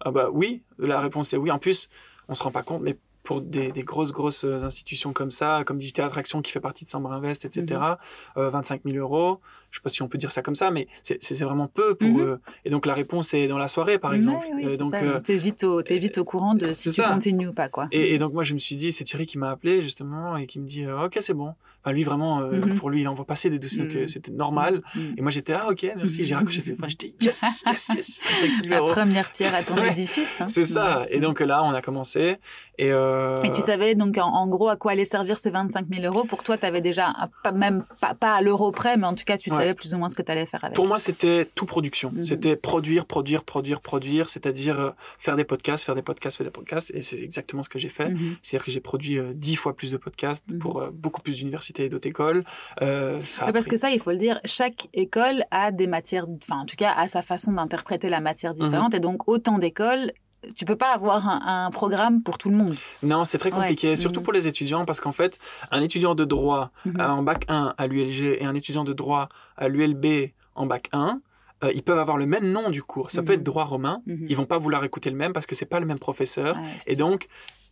ah 0.00 0.10
bah 0.10 0.28
oui, 0.32 0.62
la 0.78 1.00
réponse 1.00 1.32
est 1.32 1.36
oui. 1.36 1.50
En 1.52 1.58
plus, 1.58 1.88
on 2.28 2.34
se 2.34 2.42
rend 2.42 2.50
pas 2.50 2.62
compte, 2.62 2.82
mais 2.82 2.96
pour 3.24 3.40
des, 3.40 3.72
des 3.72 3.82
grosses, 3.82 4.12
grosses 4.12 4.44
institutions 4.44 5.12
comme 5.12 5.30
ça, 5.30 5.64
comme 5.64 5.78
Digital 5.78 6.04
Attraction 6.06 6.42
qui 6.42 6.52
fait 6.52 6.60
partie 6.60 6.84
de 6.84 6.90
Sambre 6.90 7.10
Invest, 7.12 7.44
etc., 7.44 7.80
Mhm. 7.80 7.96
euh, 8.42 8.50
25 8.50 8.82
000 8.86 8.98
euros, 8.98 9.40
je 9.74 9.80
sais 9.80 9.82
pas 9.82 9.88
si 9.88 10.02
on 10.02 10.08
peut 10.08 10.18
dire 10.18 10.30
ça 10.30 10.40
comme 10.40 10.54
ça, 10.54 10.70
mais 10.70 10.86
c'est 11.02 11.42
vraiment 11.42 11.66
peu 11.66 11.96
pour 11.96 12.10
Mhm. 12.10 12.20
eux. 12.20 12.40
Et 12.64 12.70
donc 12.70 12.86
la 12.86 12.94
réponse 12.94 13.34
est 13.34 13.48
dans 13.48 13.58
la 13.58 13.66
soirée, 13.66 13.98
par 13.98 14.14
exemple. 14.14 14.46
Oui, 14.54 14.66
Euh, 14.66 14.76
donc, 14.76 14.90
ça. 14.90 15.02
euh, 15.02 15.20
vite, 15.30 15.64
au, 15.64 15.82
t'es 15.82 15.98
vite 15.98 16.16
au 16.18 16.24
courant 16.24 16.54
de 16.54 16.70
si 16.70 16.84
c'est 16.84 16.90
tu 16.90 17.02
ça. 17.02 17.08
continues 17.10 17.48
ou 17.48 17.52
pas, 17.52 17.68
quoi. 17.68 17.88
et, 17.90 18.14
et 18.14 18.18
donc 18.18 18.32
moi 18.34 18.44
je 18.44 18.54
me 18.54 18.60
suis 18.60 18.76
dit, 18.76 18.92
c'est 18.92 19.02
Thierry 19.02 19.26
qui 19.26 19.36
m'a 19.36 19.50
appelé 19.50 19.82
justement 19.82 20.36
et 20.36 20.46
qui 20.46 20.60
me 20.60 20.64
dit, 20.64 20.84
euh, 20.84 21.06
ok 21.06 21.16
c'est 21.20 21.34
bon. 21.34 21.54
Enfin 21.82 21.92
lui 21.92 22.04
vraiment, 22.04 22.38
euh, 22.40 22.60
Mhm. 22.60 22.74
pour 22.78 22.88
lui 22.88 23.00
il 23.00 23.08
envoie 23.08 23.24
passer 23.26 23.50
des 23.50 23.58
dossiers, 23.58 23.84
donc 23.84 23.96
euh, 23.96 24.02
Mhm. 24.02 24.08
c'était 24.08 24.30
normal. 24.30 24.80
Mhm. 24.94 25.14
Et 25.18 25.22
moi 25.22 25.32
j'étais, 25.32 25.54
ah 25.54 25.68
ok 25.68 25.82
merci, 25.96 26.24
j'ai 26.24 26.36
raccroché 26.36 26.58
le 26.58 26.64
téléphone, 26.66 26.90
j'étais 26.90 27.14
yes, 27.20 27.42
yes, 27.66 27.88
yes, 27.96 28.18
25 28.24 28.52
000 28.68 28.86
La 28.86 28.92
première 28.92 29.30
pierre 29.32 29.54
à 29.56 29.64
ton 29.64 29.74
édifice. 29.98 30.40
hein. 30.40 30.46
C'est 30.46 30.62
ça. 30.62 31.04
Et 31.10 31.18
donc 31.18 31.40
là 31.40 31.64
on 31.64 31.70
a 31.74 31.82
commencé. 31.82 32.36
Et, 32.78 32.90
euh, 32.90 33.34
Et 33.44 33.50
tu 33.50 33.60
savais 33.60 33.94
donc 33.96 34.18
en, 34.18 34.26
en 34.26 34.48
gros 34.48 34.68
à 34.68 34.76
quoi 34.76 34.92
allaient 34.92 35.04
servir 35.04 35.38
ces 35.38 35.50
25 35.50 35.86
000 35.92 36.06
euros? 36.12 36.24
Pour 36.24 36.42
toi, 36.42 36.56
tu 36.56 36.66
avais 36.66 36.80
déjà, 36.80 37.08
un- 37.10 37.28
pas, 37.44 37.52
même 37.52 37.84
pas, 38.00 38.14
pas 38.14 38.34
à 38.34 38.42
l'euro 38.42 38.72
près, 38.72 38.96
mais 38.96 39.06
en 39.06 39.14
tout 39.14 39.22
cas, 39.24 39.36
tu 39.36 39.48
Ouais. 39.50 39.56
Savais 39.64 39.74
plus 39.74 39.94
ou 39.94 39.98
moins 39.98 40.08
ce 40.08 40.16
que 40.16 40.22
tu 40.22 40.30
allais 40.32 40.46
faire 40.46 40.62
avec. 40.64 40.74
Pour 40.76 40.86
moi, 40.86 40.98
c'était 40.98 41.44
tout 41.54 41.66
production. 41.66 42.10
Mhm. 42.12 42.22
C'était 42.22 42.56
produire, 42.56 43.04
produire, 43.06 43.44
produire, 43.44 43.80
produire, 43.80 44.28
c'est-à-dire 44.28 44.80
euh, 44.80 44.90
faire 45.18 45.36
des 45.36 45.44
podcasts, 45.44 45.84
faire 45.84 45.94
des 45.94 46.02
podcasts, 46.02 46.36
faire 46.36 46.46
des 46.46 46.50
podcasts. 46.52 46.90
Et 46.94 47.02
c'est 47.02 47.18
exactement 47.20 47.62
ce 47.62 47.68
que 47.68 47.78
j'ai 47.78 47.88
fait. 47.88 48.10
Mhm. 48.10 48.36
C'est-à-dire 48.42 48.64
que 48.64 48.70
j'ai 48.70 48.80
produit 48.80 49.18
euh, 49.18 49.32
dix 49.34 49.56
fois 49.56 49.74
plus 49.74 49.90
de 49.90 49.96
podcasts 49.96 50.44
Mhm. 50.50 50.58
pour 50.58 50.80
euh, 50.80 50.90
beaucoup 50.92 51.20
plus 51.22 51.36
d'universités 51.36 51.84
et 51.84 51.88
d'autres 51.88 52.08
écoles. 52.08 52.44
Euh, 52.82 53.20
ça 53.22 53.50
parce 53.52 53.66
pris- 53.66 53.70
que 53.72 53.76
ça, 53.76 53.90
il 53.90 53.98
faut 54.00 54.10
le 54.10 54.16
dire, 54.16 54.38
chaque 54.44 54.88
école 54.92 55.42
a 55.50 55.70
des 55.72 55.86
matières, 55.86 56.26
enfin 56.42 56.60
en 56.60 56.66
tout 56.66 56.76
cas 56.76 56.92
a 56.96 57.08
sa 57.08 57.22
façon 57.22 57.52
d'interpréter 57.52 58.08
la 58.10 58.20
matière 58.20 58.52
différente, 58.54 58.94
et 58.94 59.00
donc 59.00 59.28
autant 59.28 59.58
d'écoles, 59.58 60.12
tu 60.54 60.64
peux 60.64 60.76
pas 60.76 60.92
avoir 60.94 61.28
un, 61.28 61.66
un 61.66 61.70
programme 61.70 62.22
pour 62.22 62.38
tout 62.38 62.50
le 62.50 62.56
monde. 62.56 62.74
Non, 63.02 63.24
c'est 63.24 63.38
très 63.38 63.52
Ouais. 63.52 63.58
compliqué, 63.58 63.96
surtout 63.96 64.20
Mhm. 64.20 64.24
pour 64.24 64.32
les 64.32 64.46
étudiants, 64.48 64.84
parce 64.84 65.00
qu'en 65.00 65.12
fait, 65.12 65.38
un 65.70 65.80
étudiant 65.82 66.14
de 66.14 66.24
droit 66.24 66.70
Mhm. 66.84 67.00
euh, 67.00 67.08
en 67.08 67.22
bac 67.22 67.44
1 67.48 67.74
à 67.78 67.86
l'ULG 67.86 68.38
et 68.40 68.44
un 68.44 68.54
étudiant 68.54 68.84
de 68.84 68.92
droit 68.92 69.28
à 69.56 69.68
l'ULB 69.68 70.32
en 70.54 70.66
bac 70.66 70.88
1, 70.92 71.20
euh, 71.62 71.72
ils 71.74 71.82
peuvent 71.82 71.98
avoir 71.98 72.16
le 72.16 72.26
même 72.26 72.50
nom 72.50 72.70
du 72.70 72.82
cours. 72.82 73.10
Ça 73.10 73.22
peut 73.22 73.32
Mhm. 73.32 73.38
être 73.38 73.42
droit 73.44 73.64
romain. 73.64 74.02
Mhm. 74.06 74.26
Ils 74.28 74.36
vont 74.36 74.44
pas 74.46 74.58
vouloir 74.58 74.84
écouter 74.84 75.10
le 75.10 75.16
même 75.16 75.32
parce 75.32 75.46
que 75.46 75.54
c'est 75.54 75.64
pas 75.66 75.80
le 75.80 75.86
même 75.86 75.98
professeur. 75.98 76.56
Et 76.86 76.96
donc, 76.96 77.28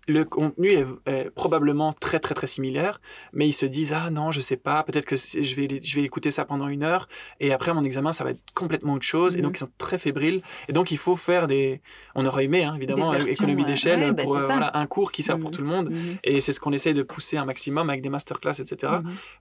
le 0.09 0.25
contenu 0.25 0.69
est, 0.71 0.85
est 1.07 1.31
probablement 1.31 1.93
très 1.93 2.19
très 2.19 2.35
très 2.35 2.47
similaire, 2.47 3.01
mais 3.33 3.47
ils 3.47 3.53
se 3.53 3.67
disent 3.67 3.93
ah 3.93 4.11
non 4.11 4.33
je 4.33 4.41
sais 4.41 4.57
pas, 4.57 4.83
peut-être 4.83 5.05
que 5.05 5.17
je 5.17 5.55
vais 5.55 5.69
je 5.83 5.97
vais 5.97 6.03
écouter 6.03 6.31
ça 6.31 6.45
pendant 6.45 6.69
une 6.69 6.83
heure 6.83 7.09
et 7.41 7.53
après 7.53 7.71
à 7.71 7.75
mon 7.75 7.85
examen 7.85 8.11
ça 8.13 8.25
va 8.25 8.31
être 8.31 8.43
complètement 8.55 8.95
autre 8.95 9.05
chose 9.05 9.35
et 9.35 9.39
Mhm. 9.39 9.45
donc 9.45 9.57
ils 9.57 9.61
sont 9.61 9.71
très 9.79 9.99
fébriles 9.99 10.43
et 10.69 10.73
donc 10.73 10.91
il 10.91 10.99
faut 10.99 11.15
faire 11.17 11.47
des, 11.47 11.81
on 12.15 12.27
aurait 12.27 12.45
aimé 12.45 12.65
hein, 12.65 12.75
évidemment 12.77 13.13
versions, 13.13 13.33
économie 13.33 13.63
ouais. 13.63 13.69
d'échelle 13.69 14.01
Ouais, 14.01 14.13
bah, 14.13 14.25
pour 14.25 14.37
euh, 14.37 14.41
voilà, 14.45 14.77
un 14.77 14.87
cours 14.87 15.13
qui 15.13 15.23
sert 15.23 15.39
pour 15.39 15.51
Mhm. 15.51 15.55
tout 15.57 15.63
le 15.63 15.69
monde 15.69 15.91
Mhm. 15.91 16.17
et 16.25 16.41
c'est 16.41 16.53
ce 16.53 16.61
qu'on 16.61 16.73
essaye 16.73 16.95
de 16.95 17.03
pousser 17.03 17.37
un 17.37 17.45
maximum 17.45 17.89
avec 17.89 18.03
des 18.03 18.09
masterclass 18.11 18.61
etc. 18.61 18.95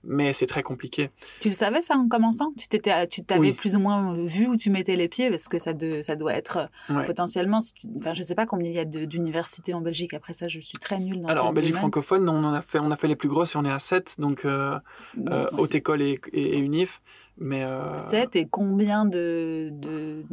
Mais 0.04 0.32
c'est 0.32 0.46
très 0.46 0.62
compliqué. 0.62 1.10
Tu 1.40 1.48
le 1.48 1.54
savais 1.54 1.80
ça 1.82 1.96
en 1.96 2.06
commençant? 2.08 2.52
Tu 2.56 2.68
t'étais, 2.68 3.06
tu 3.06 3.22
t'avais 3.22 3.40
Oui. 3.40 3.52
plus 3.52 3.74
ou 3.76 3.80
moins 3.80 4.14
vu 4.14 4.46
où 4.46 4.56
tu 4.56 4.70
mettais 4.70 4.96
les 4.96 5.08
pieds 5.08 5.28
parce 5.30 5.48
que 5.48 5.58
ça, 5.58 5.72
de, 5.72 6.00
ça 6.02 6.16
doit 6.16 6.34
être 6.34 6.68
euh, 6.90 6.94
Ouais. 6.98 7.04
potentiellement. 7.04 7.58
Enfin, 7.96 8.14
je 8.14 8.22
sais 8.22 8.34
pas 8.34 8.46
combien 8.46 8.68
il 8.70 8.74
y 8.74 8.78
a 8.78 8.84
d'universités 8.84 9.74
en 9.74 9.80
Belgique. 9.80 10.14
Après 10.14 10.32
ça, 10.32 10.48
je 10.52 10.60
suis 10.60 10.78
très 10.78 10.98
nulle 10.98 11.22
dans 11.22 11.28
Alors 11.28 11.46
en 11.46 11.52
Belgique 11.52 11.76
francophone, 11.76 12.28
on 12.28 12.44
en 12.44 12.52
a 12.52 12.60
fait, 12.60 12.78
on 12.78 12.90
a 12.90 12.96
fait 12.96 13.08
les 13.08 13.16
plus 13.16 13.28
grosses 13.28 13.54
et 13.54 13.58
on 13.58 13.64
est 13.64 13.70
à 13.70 13.78
7, 13.78 14.16
donc 14.18 14.44
euh, 14.44 14.78
euh, 15.18 15.44
Ouais. 15.44 15.48
haute 15.58 15.74
école 15.74 16.02
et, 16.02 16.20
et, 16.32 16.56
et 16.56 16.58
unif. 16.58 17.00
Mais 17.38 17.64
euh, 17.64 17.96
7 17.96 18.36
et 18.36 18.46
combien 18.50 19.04
de, 19.06 19.70
de 19.72 20.24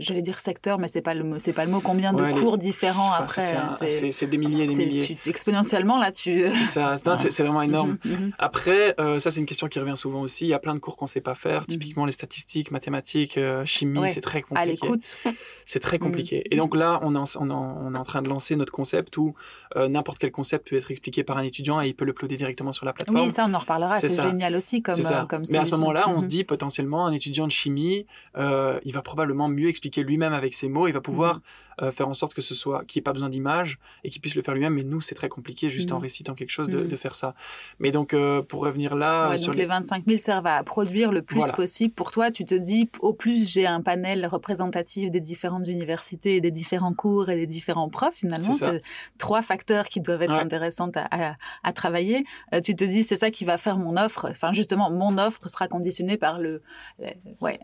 j'allais 0.00 0.22
dire 0.22 0.38
secteur, 0.38 0.78
mais 0.78 0.88
c'est 0.88 1.00
pas 1.02 1.14
le 1.14 1.24
mot, 1.24 1.38
c'est 1.38 1.52
pas 1.52 1.64
le 1.64 1.70
mot. 1.70 1.80
Combien 1.80 2.14
Ouais, 2.14 2.30
de 2.30 2.34
les- 2.36 2.40
cours 2.40 2.58
différents 2.58 3.10
enfin, 3.10 3.24
après 3.24 3.40
c'est 3.42 3.54
hein, 3.56 3.70
c'est- 4.12 4.26
des 4.26 4.38
milliers 4.38 4.64
et 4.64 4.66
des 4.66 4.76
milliers. 4.86 5.16
tu- 5.22 5.28
exponentiellement 5.30 5.98
là, 5.98 6.10
tu. 6.10 6.44
C'est 6.46 7.42
vraiment 7.42 7.62
énorme. 7.62 7.98
Mhm, 8.04 8.12
mhm. 8.12 8.32
Après, 8.38 8.94
euh, 9.00 9.18
ça 9.18 9.30
c'est 9.30 9.40
une 9.40 9.46
question 9.46 9.68
qui 9.68 9.78
revient 9.80 9.96
souvent 9.96 10.20
aussi. 10.20 10.44
Il 10.46 10.48
y 10.48 10.54
a 10.54 10.58
plein 10.58 10.74
de 10.74 10.80
cours 10.80 10.96
qu'on 10.96 11.06
sait 11.06 11.20
pas 11.20 11.34
faire. 11.34 11.60
Mhm. 11.62 11.66
Typiquement 11.66 12.06
les 12.06 12.12
statistiques, 12.12 12.70
mathématiques, 12.70 13.38
euh, 13.38 13.64
chimie, 13.64 13.98
Ouais. 14.00 14.08
c'est 14.08 14.20
très 14.20 14.38
À 14.40 14.42
compliqué. 14.42 14.70
l'écoute. 14.70 15.16
C'est 15.64 15.80
très 15.80 15.98
compliqué. 15.98 16.44
Et 16.50 16.56
donc 16.56 16.76
là, 16.76 16.98
on 17.02 17.14
est, 17.14 17.18
en, 17.18 17.24
on, 17.40 17.50
en- 17.50 17.76
on 17.86 17.94
est 17.94 17.98
en 17.98 18.02
train 18.04 18.22
de 18.22 18.28
lancer 18.28 18.56
notre 18.56 18.72
concept 18.72 19.16
où 19.16 19.34
euh, 19.76 19.88
n'importe 19.88 20.18
quel 20.18 20.30
concept 20.30 20.68
peut 20.68 20.76
être 20.76 20.90
expliqué 20.90 21.24
par 21.24 21.36
un 21.38 21.42
étudiant 21.42 21.80
et 21.80 21.88
il 21.88 21.94
peut 21.94 22.04
l'uploader 22.04 22.36
directement 22.36 22.72
sur 22.72 22.86
la 22.86 22.92
plateforme. 22.92 23.20
Oui, 23.20 23.30
ça 23.30 23.46
on 23.48 23.54
en 23.54 23.58
reparlera. 23.58 23.98
C'est 23.98 24.20
génial 24.20 24.54
aussi 24.56 24.82
comme 24.82 24.94
ça. 24.94 25.26
comme 25.28 25.42
Mais 25.50 25.58
à 25.58 25.64
ce 25.64 25.70
moment-là, 25.72 26.08
on 26.08 26.18
se 26.18 26.26
dit 26.26 26.44
potentiellement 26.44 27.06
un 27.06 27.12
étudiant 27.12 27.46
de 27.46 27.52
chimie, 27.52 28.06
il 28.36 28.92
va 28.92 29.02
probablement 29.02 29.48
mieux 29.48 29.67
expliquer 29.68 30.02
lui-même 30.04 30.32
avec 30.32 30.54
ses 30.54 30.68
mots. 30.68 30.86
Il 30.88 30.92
va 30.92 31.00
pouvoir 31.00 31.36
Mhm. 31.36 31.42
Euh, 31.82 31.92
faire 31.92 32.08
en 32.08 32.14
sorte 32.14 32.34
que 32.34 32.42
ce 32.42 32.54
soit 32.54 32.84
qu'il 32.84 32.98
n'y 32.98 33.02
ait 33.02 33.08
pas 33.08 33.12
besoin 33.12 33.28
d'image 33.28 33.78
et 34.04 34.10
qu'il 34.10 34.20
puisse 34.20 34.34
le 34.34 34.42
faire 34.42 34.54
lui-même. 34.54 34.74
Mais 34.74 34.84
nous, 34.84 35.00
c'est 35.00 35.14
très 35.14 35.28
compliqué 35.28 35.70
juste 35.70 35.92
en 35.92 35.96
Mhm. 35.96 36.02
récitant 36.02 36.34
quelque 36.34 36.50
chose 36.50 36.68
de, 36.68 36.78
Mhm. 36.78 36.88
de 36.88 36.96
faire 36.96 37.14
ça. 37.14 37.34
Mais 37.78 37.90
donc, 37.90 38.14
euh, 38.14 38.42
pour 38.42 38.60
revenir 38.62 38.94
là, 38.96 39.30
Ouais, 39.30 39.36
sur 39.36 39.46
donc 39.48 39.56
les- 39.56 39.62
les 39.62 39.66
25 39.68 40.04
000 40.06 40.18
servent 40.18 40.46
à 40.46 40.62
produire 40.64 41.12
le 41.12 41.22
plus 41.22 41.38
Voilà. 41.38 41.52
possible. 41.52 41.94
Pour 41.94 42.10
toi, 42.10 42.30
tu 42.30 42.44
te 42.44 42.54
dis, 42.54 42.90
au 43.00 43.12
plus 43.12 43.50
j'ai 43.50 43.66
un 43.66 43.80
panel 43.80 44.26
représentatif 44.26 45.10
des 45.10 45.20
différentes 45.20 45.66
universités 45.68 46.36
et 46.36 46.40
des 46.40 46.50
différents 46.50 46.94
cours 46.94 47.28
et 47.30 47.36
des 47.36 47.46
différents 47.46 47.88
profs, 47.88 48.14
finalement, 48.16 48.52
C'est 48.52 48.82
trois 49.18 49.42
facteurs 49.42 49.86
qui 49.88 50.00
doivent 50.00 50.22
être 50.22 50.34
Ouais. 50.34 50.40
intéressants 50.40 50.90
à, 50.94 51.30
à- 51.30 51.34
à 51.62 51.72
travailler. 51.72 52.24
Euh, 52.54 52.60
tu 52.60 52.74
te 52.74 52.84
dis, 52.84 53.04
c'est 53.04 53.16
ça 53.16 53.30
qui 53.30 53.44
va 53.44 53.56
faire 53.58 53.76
mon 53.78 53.96
offre. 53.96 54.26
Enfin, 54.30 54.52
justement, 54.52 54.90
mon 54.90 55.16
offre 55.18 55.48
sera 55.48 55.68
conditionnée 55.68 56.16
par 56.16 56.38
le, 56.40 56.60
le- 56.98 57.06
ouais, 57.40 57.58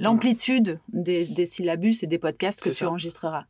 l'amplitude 0.00 0.80
des, 0.92 1.26
des 1.26 1.46
syllabus 1.46 1.94
et 2.02 2.06
des 2.06 2.18
podcasts 2.18 2.60
que 2.62 2.68
tu 2.70 2.74
ça. 2.76 2.88
enregistreras. 2.88 3.44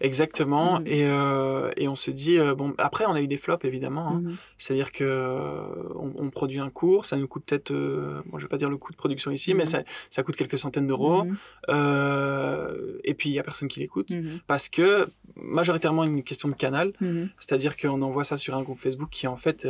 Exactement. 0.00 0.80
Mhm. 0.80 0.86
Et, 0.86 1.04
euh, 1.04 1.70
et 1.76 1.86
on 1.88 1.94
se 1.94 2.10
dit, 2.10 2.38
euh, 2.38 2.54
bon, 2.54 2.72
après, 2.78 3.04
on 3.06 3.12
a 3.12 3.20
eu 3.20 3.26
des 3.26 3.36
flops, 3.36 3.64
évidemment. 3.66 4.08
hein. 4.08 4.20
Mhm. 4.22 4.36
C'est-à-dire 4.56 4.92
que 4.92 5.04
euh, 5.04 5.60
on, 5.96 6.12
on 6.16 6.30
produit 6.30 6.58
un 6.58 6.70
cours, 6.70 7.04
ça 7.04 7.16
nous 7.18 7.28
coûte 7.28 7.44
peut-être, 7.46 7.72
bon, 7.72 8.38
je 8.38 8.42
vais 8.44 8.48
pas 8.48 8.56
dire 8.56 8.70
le 8.70 8.78
coût 8.78 8.92
de 8.92 8.96
production 8.96 9.30
ici, 9.30 9.52
mais 9.52 9.64
Mhm. 9.64 9.66
ça, 9.66 9.82
ça 10.08 10.22
coûte 10.22 10.36
quelques 10.36 10.56
centaines 10.58 10.86
d'euros. 10.86 11.24
Mhm. 11.24 11.36
Euh, 11.68 12.98
et 13.04 13.14
puis, 13.14 13.28
il 13.28 13.34
y 13.34 13.38
a 13.38 13.42
personne 13.42 13.68
qui 13.68 13.80
l'écoute. 13.80 14.08
Parce 14.46 14.68
que, 14.68 15.08
majoritairement, 15.36 16.04
une 16.04 16.22
question 16.22 16.48
de 16.48 16.54
canal. 16.54 16.92
C'est-à-dire 17.38 17.76
qu'on 17.76 18.00
envoie 18.02 18.24
ça 18.24 18.36
sur 18.36 18.54
un 18.56 18.62
groupe 18.62 18.78
Facebook 18.78 19.08
qui, 19.10 19.26
en 19.26 19.36
fait, 19.36 19.68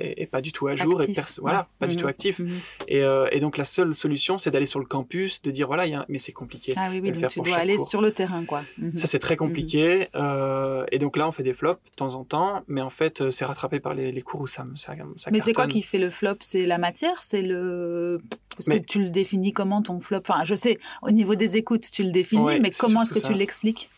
est, 0.00 0.22
est 0.22 0.26
pas 0.26 0.40
du 0.40 0.52
tout 0.52 0.66
à 0.68 0.76
jour. 0.76 1.00
Actif. 1.00 1.18
Et 1.18 1.40
voilà, 1.40 1.68
pas 1.78 1.86
du 1.86 1.94
Mhm. 1.94 2.00
tout 2.00 2.06
actif. 2.08 2.38
Mhm. 2.38 2.50
Et, 2.88 3.02
euh, 3.04 3.26
et 3.32 3.40
donc, 3.40 3.56
la 3.56 3.64
seule 3.64 3.94
solution, 3.94 4.38
c'est 4.38 4.50
d'aller 4.50 4.66
sur 4.66 4.80
le 4.80 4.86
campus, 4.86 5.42
de 5.42 5.50
dire, 5.50 5.66
voilà, 5.66 5.86
il 5.86 5.92
y 5.92 5.94
a... 5.94 6.04
mais 6.08 6.18
c'est 6.18 6.32
compliqué. 6.32 6.72
Ah 6.76 6.88
oui, 6.90 6.96
de 6.96 7.02
oui, 7.02 7.08
le 7.08 7.12
donc 7.14 7.20
faire 7.20 7.30
tu 7.30 7.38
pour 7.40 7.46
dois 7.46 7.56
aller 7.56 7.76
cours. 7.76 7.88
sur 7.88 8.00
le 8.00 8.10
terrain, 8.12 8.44
quoi. 8.44 8.62
Mhm. 8.78 8.94
Ça, 8.94 9.06
c'est 9.06 9.18
très 9.18 9.36
compliqué. 9.36 10.08
euh, 10.14 10.84
et 10.92 10.98
donc 10.98 11.16
là, 11.16 11.28
on 11.28 11.32
fait 11.32 11.42
des 11.42 11.52
flops 11.54 11.80
de 11.90 11.96
temps 11.96 12.14
en 12.14 12.24
temps, 12.24 12.62
mais 12.68 12.80
en 12.80 12.90
fait, 12.90 13.20
euh, 13.20 13.30
c'est 13.30 13.44
rattrapé 13.44 13.80
par 13.80 13.94
les, 13.94 14.10
les 14.12 14.22
cours 14.22 14.40
où 14.40 14.46
ça, 14.46 14.64
ça, 14.74 14.94
ça 15.16 15.30
Mais 15.30 15.40
c'est 15.40 15.52
quoi 15.52 15.66
qui 15.66 15.82
fait 15.82 15.98
le 15.98 16.10
flop? 16.10 16.36
C'est 16.40 16.66
la 16.66 16.78
matière? 16.78 17.16
C'est 17.18 17.42
le. 17.42 18.20
Parce 18.56 18.68
Mais- 18.68 18.80
que 18.80 18.84
tu 18.86 19.02
le 19.02 19.10
définis 19.10 19.52
comment 19.52 19.80
ton 19.82 20.00
flop? 20.00 20.20
Enfin, 20.28 20.44
je 20.44 20.54
sais, 20.54 20.78
au 21.02 21.10
niveau 21.10 21.34
des 21.34 21.56
écoutes, 21.56 21.90
tu 21.90 22.02
le 22.02 22.10
définis, 22.10 22.42
Ouais, 22.42 22.58
mais 22.60 22.70
comment 22.70 23.02
est-ce 23.02 23.12
que 23.12 23.18
tu 23.26 23.32
l'expliques? 23.32 23.90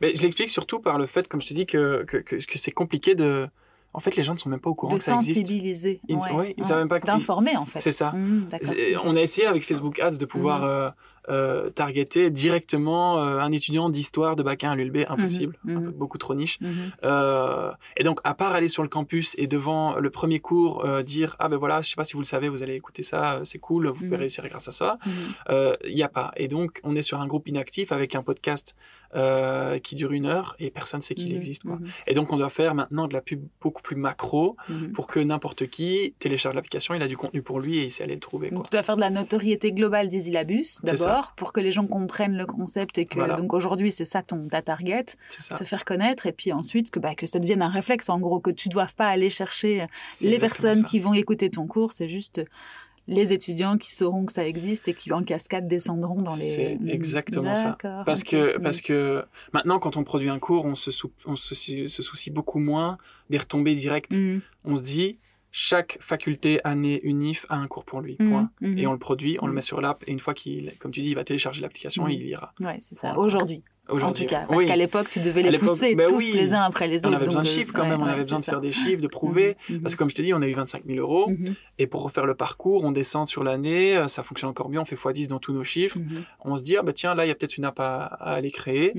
Mais 0.00 0.14
je 0.14 0.22
l'explique 0.22 0.48
surtout 0.48 0.80
par 0.80 0.98
le 0.98 1.06
fait, 1.06 1.28
comme 1.28 1.40
je 1.40 1.48
te 1.48 1.54
dis, 1.54 1.64
que, 1.66 2.04
que, 2.04 2.18
que, 2.18 2.36
que 2.36 2.58
c'est 2.58 2.72
compliqué 2.72 3.14
de. 3.14 3.48
En 3.94 4.00
fait, 4.00 4.16
les 4.16 4.22
gens 4.22 4.32
ne 4.34 4.38
sont 4.38 4.48
même 4.48 4.60
pas 4.60 4.70
au 4.70 4.74
courant 4.74 4.92
De 4.94 4.98
que 4.98 5.04
ça 5.04 5.14
existe. 5.16 5.38
sensibiliser. 5.38 6.00
Ils- 6.08 6.16
ouais, 6.16 6.32
ouais, 6.32 6.54
ils 6.56 6.62
ouais. 6.62 6.66
savent 6.68 6.78
même 6.78 6.88
pas 6.88 6.98
que- 7.00 7.06
D'informer, 7.06 7.56
en 7.56 7.66
fait. 7.66 7.80
C'est 7.80 7.92
ça. 7.92 8.12
D'accord. 8.50 8.72
Et 8.76 8.96
ok. 8.96 9.02
On 9.04 9.16
a 9.16 9.20
essayé 9.20 9.46
avec 9.46 9.62
Facebook 9.64 10.00
Ads 10.00 10.16
de 10.18 10.24
pouvoir 10.24 10.60
Mhm. 10.60 10.66
euh, 10.68 10.90
euh, 11.28 11.70
targeter 11.70 12.30
directement 12.30 13.18
euh, 13.22 13.38
un 13.38 13.52
étudiant 13.52 13.90
d'histoire 13.90 14.34
de 14.34 14.42
bac 14.42 14.64
1 14.64 14.72
à 14.72 14.74
l'ULB, 14.74 15.04
impossible, 15.08 15.56
Mhm, 15.64 15.76
un 15.76 15.80
peu- 15.82 15.90
beaucoup 15.92 16.18
trop 16.18 16.34
niche. 16.34 16.58
Euh, 17.04 17.70
et 17.96 18.02
donc, 18.02 18.18
à 18.24 18.34
part 18.34 18.52
aller 18.54 18.68
sur 18.68 18.82
le 18.82 18.88
campus 18.88 19.34
et 19.38 19.46
devant 19.46 19.96
le 19.96 20.10
premier 20.10 20.40
cours 20.40 20.84
euh, 20.84 21.02
dire 21.02 21.36
ah 21.38 21.48
ben 21.48 21.56
voilà, 21.56 21.80
je 21.80 21.90
sais 21.90 21.94
pas 21.96 22.04
si 22.04 22.14
vous 22.14 22.20
le 22.20 22.24
savez, 22.24 22.48
vous 22.48 22.62
allez 22.62 22.74
écouter 22.74 23.02
ça, 23.02 23.34
euh, 23.34 23.40
c'est 23.44 23.58
cool, 23.58 23.86
vous 23.88 24.04
pouvez 24.04 24.16
réussir 24.16 24.46
grâce 24.48 24.68
à 24.68 24.72
ça. 24.72 24.98
Euh, 25.50 25.74
Il 25.84 25.94
n'y 25.94 26.02
a 26.02 26.08
pas. 26.08 26.32
Et 26.36 26.48
donc, 26.48 26.80
on 26.84 26.94
est 26.96 27.02
sur 27.02 27.20
un 27.20 27.26
groupe 27.26 27.48
inactif 27.48 27.92
avec 27.92 28.14
un 28.14 28.22
podcast 28.22 28.74
euh, 29.14 29.78
qui 29.78 29.94
dure 29.94 30.12
une 30.12 30.26
heure 30.26 30.56
et 30.58 30.70
personne 30.70 31.02
sait 31.02 31.14
qu'il 31.14 31.30
Mhm. 31.30 31.36
existe. 31.36 31.62
Quoi. 31.64 31.76
Mhm. 31.76 31.86
Et 32.06 32.14
donc, 32.14 32.32
on 32.32 32.36
doit 32.38 32.48
faire 32.50 32.74
maintenant 32.74 33.06
de 33.08 33.12
la 33.14 33.20
pub 33.20 33.42
beaucoup 33.60 33.82
plus 33.82 33.96
macro 33.96 34.56
Mhm. 34.68 34.92
pour 34.92 35.06
que 35.06 35.20
n'importe 35.20 35.66
qui 35.68 36.14
télécharge 36.18 36.54
l'application, 36.54 36.94
il 36.94 37.02
a 37.02 37.08
du 37.08 37.16
contenu 37.16 37.42
pour 37.42 37.60
lui 37.60 37.78
et 37.78 37.84
il 37.84 37.90
sait 37.90 38.04
aller 38.04 38.14
le 38.14 38.20
trouver. 38.20 38.48
Quoi. 38.48 38.56
Donc, 38.58 38.64
tu 38.70 38.70
dois 38.70 38.82
faire 38.82 38.96
de 38.96 39.00
la 39.02 39.10
notoriété 39.10 39.72
globale 39.72 40.08
des 40.08 40.28
ça. 40.64 41.06
d'abord, 41.06 41.32
pour 41.36 41.52
que 41.52 41.60
les 41.60 41.72
gens 41.72 41.86
comprennent 41.86 42.36
le 42.36 42.46
concept 42.46 42.96
et 42.98 43.04
que, 43.04 43.16
Voilà. 43.16 43.34
donc 43.34 43.52
aujourd'hui, 43.52 43.90
c'est 43.90 44.04
ça 44.04 44.22
ton, 44.22 44.48
ta 44.48 44.62
target, 44.62 45.04
ça. 45.28 45.54
te 45.56 45.64
faire 45.64 45.84
connaître, 45.84 46.26
et 46.26 46.32
puis 46.32 46.52
ensuite, 46.52 46.90
que, 46.90 46.98
bah, 46.98 47.14
que 47.14 47.26
ça 47.26 47.38
devienne 47.38 47.62
un 47.62 47.68
réflexe, 47.68 48.08
en 48.08 48.18
gros, 48.18 48.40
que 48.40 48.50
tu 48.50 48.68
ne 48.68 48.72
doives 48.72 48.94
pas 48.94 49.08
aller 49.08 49.28
chercher 49.30 49.86
les 50.22 50.38
personnes 50.38 50.74
ça. 50.74 50.84
qui 50.84 50.98
vont 51.00 51.12
écouter 51.14 51.50
ton 51.50 51.66
cours, 51.66 51.92
c'est 51.92 52.08
juste 52.08 52.42
les 53.12 53.32
étudiants 53.32 53.76
qui 53.78 53.92
sauront 53.94 54.24
que 54.26 54.32
ça 54.32 54.46
existe 54.46 54.88
et 54.88 54.94
qui 54.94 55.12
en 55.12 55.22
cascade 55.22 55.66
descendront 55.66 56.20
dans 56.20 56.34
les. 56.34 56.40
C'est 56.42 56.78
exactement 56.88 57.54
ça. 57.54 57.76
Parce 58.04 58.24
que, 58.24 58.58
parce 58.58 58.80
que 58.80 59.24
maintenant, 59.52 59.78
quand 59.78 59.96
on 59.96 60.04
produit 60.04 60.28
un 60.30 60.38
cours, 60.38 60.64
on 60.64 60.74
se, 60.74 60.90
sou- 60.90 61.12
on 61.26 61.36
se, 61.36 61.54
soucie 61.86 62.30
beaucoup 62.30 62.58
moins 62.58 62.98
des 63.30 63.38
retombées 63.38 63.74
directes. 63.74 64.12
Mm. 64.14 64.40
On 64.64 64.74
se 64.76 64.82
dit, 64.82 65.18
chaque 65.50 65.98
faculté, 66.00 66.60
année, 66.64 67.00
unif 67.04 67.44
a 67.50 67.56
un 67.56 67.66
cours 67.66 67.84
pour 67.84 68.00
lui. 68.00 68.16
Mm. 68.18 68.28
Point. 68.30 68.50
Mhm. 68.62 68.78
Et 68.78 68.86
on 68.86 68.92
le 68.92 68.98
produit, 68.98 69.36
on 69.42 69.46
le 69.46 69.52
Mm. 69.52 69.54
met 69.56 69.60
sur 69.60 69.80
l'app, 69.80 70.02
et 70.06 70.10
une 70.10 70.18
fois 70.18 70.32
qu'il, 70.34 70.72
comme 70.78 70.90
tu 70.92 71.00
dis, 71.02 71.10
il 71.10 71.14
va 71.14 71.24
télécharger 71.24 71.60
l'application, 71.60 72.08
il 72.08 72.22
ira. 72.22 72.54
Ouais, 72.60 72.76
c'est 72.80 72.94
ça. 72.94 73.16
Aujourd'hui. 73.18 73.62
En 73.90 74.12
tout 74.12 74.24
cas, 74.26 74.46
parce 74.48 74.64
qu'à 74.64 74.76
l'époque, 74.76 75.08
tu 75.08 75.18
devais 75.20 75.42
les 75.42 75.58
pousser 75.58 75.94
bah 75.96 76.04
tous 76.06 76.32
les 76.32 76.54
uns 76.54 76.62
après 76.62 76.86
les 76.86 77.04
autres. 77.04 77.14
On 77.14 77.16
avait 77.16 77.26
besoin 77.26 77.42
de 77.42 77.46
chiffres 77.48 77.72
quand 77.74 77.84
même, 77.86 78.00
on 78.00 78.06
avait 78.06 78.18
besoin 78.18 78.38
de 78.38 78.42
faire 78.42 78.60
des 78.60 78.72
chiffres, 78.72 79.00
de 79.00 79.08
prouver. 79.08 79.56
Mhm, 79.68 79.80
parce 79.80 79.94
que 79.94 79.98
comme 79.98 80.10
je 80.10 80.14
te 80.14 80.22
dis, 80.22 80.32
on 80.32 80.40
a 80.40 80.46
eu 80.46 80.54
25 80.54 80.84
000 80.86 80.98
euros. 80.98 81.30
Et 81.78 81.86
pour 81.86 82.02
refaire 82.02 82.26
le 82.26 82.34
parcours, 82.34 82.84
on 82.84 82.92
descend 82.92 83.26
sur 83.26 83.42
l'année, 83.44 84.02
ça 84.06 84.22
fonctionne 84.22 84.50
encore 84.50 84.68
mieux, 84.68 84.78
on 84.78 84.84
fait 84.84 84.96
x10 84.96 85.26
dans 85.28 85.38
tous 85.38 85.52
nos 85.52 85.64
chiffres. 85.64 85.98
On 86.44 86.56
se 86.56 86.62
dit, 86.62 86.76
ah 86.76 86.82
bah 86.82 86.92
tiens, 86.92 87.14
là, 87.14 87.24
il 87.24 87.28
y 87.28 87.32
a 87.32 87.34
peut-être 87.34 87.56
une 87.56 87.64
app 87.64 87.80
à, 87.80 88.04
à 88.04 88.34
aller 88.34 88.50
créer. 88.50 88.94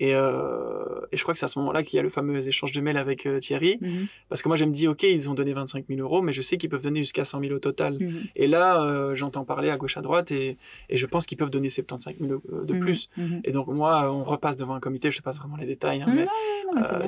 Et, 0.00 0.14
euh, 0.14 1.06
et, 1.12 1.16
je 1.16 1.22
crois 1.22 1.34
que 1.34 1.38
c'est 1.38 1.44
à 1.44 1.48
ce 1.48 1.58
moment-là 1.60 1.82
qu'il 1.82 1.96
y 1.96 2.00
a 2.00 2.02
le 2.02 2.08
fameux 2.08 2.46
échange 2.46 2.72
de 2.72 2.80
mails 2.80 2.96
avec 2.96 3.26
euh, 3.26 3.38
Thierry. 3.38 3.78
Mhm. 3.80 4.06
Parce 4.28 4.42
que 4.42 4.48
moi, 4.48 4.56
je 4.56 4.64
me 4.64 4.72
dis, 4.72 4.88
OK, 4.88 5.04
ils 5.04 5.30
ont 5.30 5.34
donné 5.34 5.52
25 5.52 5.84
000 5.88 6.00
euros, 6.00 6.20
mais 6.20 6.32
je 6.32 6.42
sais 6.42 6.56
qu'ils 6.56 6.68
peuvent 6.68 6.82
donner 6.82 7.00
jusqu'à 7.00 7.24
100 7.24 7.40
000 7.40 7.52
au 7.54 7.58
total. 7.58 7.98
Mhm. 8.00 8.24
Et 8.34 8.46
là, 8.48 8.82
euh, 8.82 9.14
j'entends 9.14 9.44
parler 9.44 9.70
à 9.70 9.76
gauche, 9.76 9.96
à 9.96 10.02
droite, 10.02 10.32
et, 10.32 10.56
et 10.88 10.96
je 10.96 11.06
pense 11.06 11.26
qu'ils 11.26 11.38
peuvent 11.38 11.50
donner 11.50 11.68
75 11.68 12.14
000 12.20 12.42
de 12.64 12.74
mhm. 12.74 12.80
plus. 12.80 13.08
Et 13.44 13.52
donc, 13.52 13.68
moi, 13.68 14.12
on 14.12 14.24
repasse 14.24 14.56
devant 14.56 14.74
un 14.74 14.80
comité, 14.80 15.10
je 15.10 15.14
ne 15.14 15.16
sais 15.16 15.22
pas 15.22 15.30
vraiment 15.30 15.56
les 15.56 15.66
détails, 15.66 16.02
hein, 16.02 16.06
mais, 16.08 16.26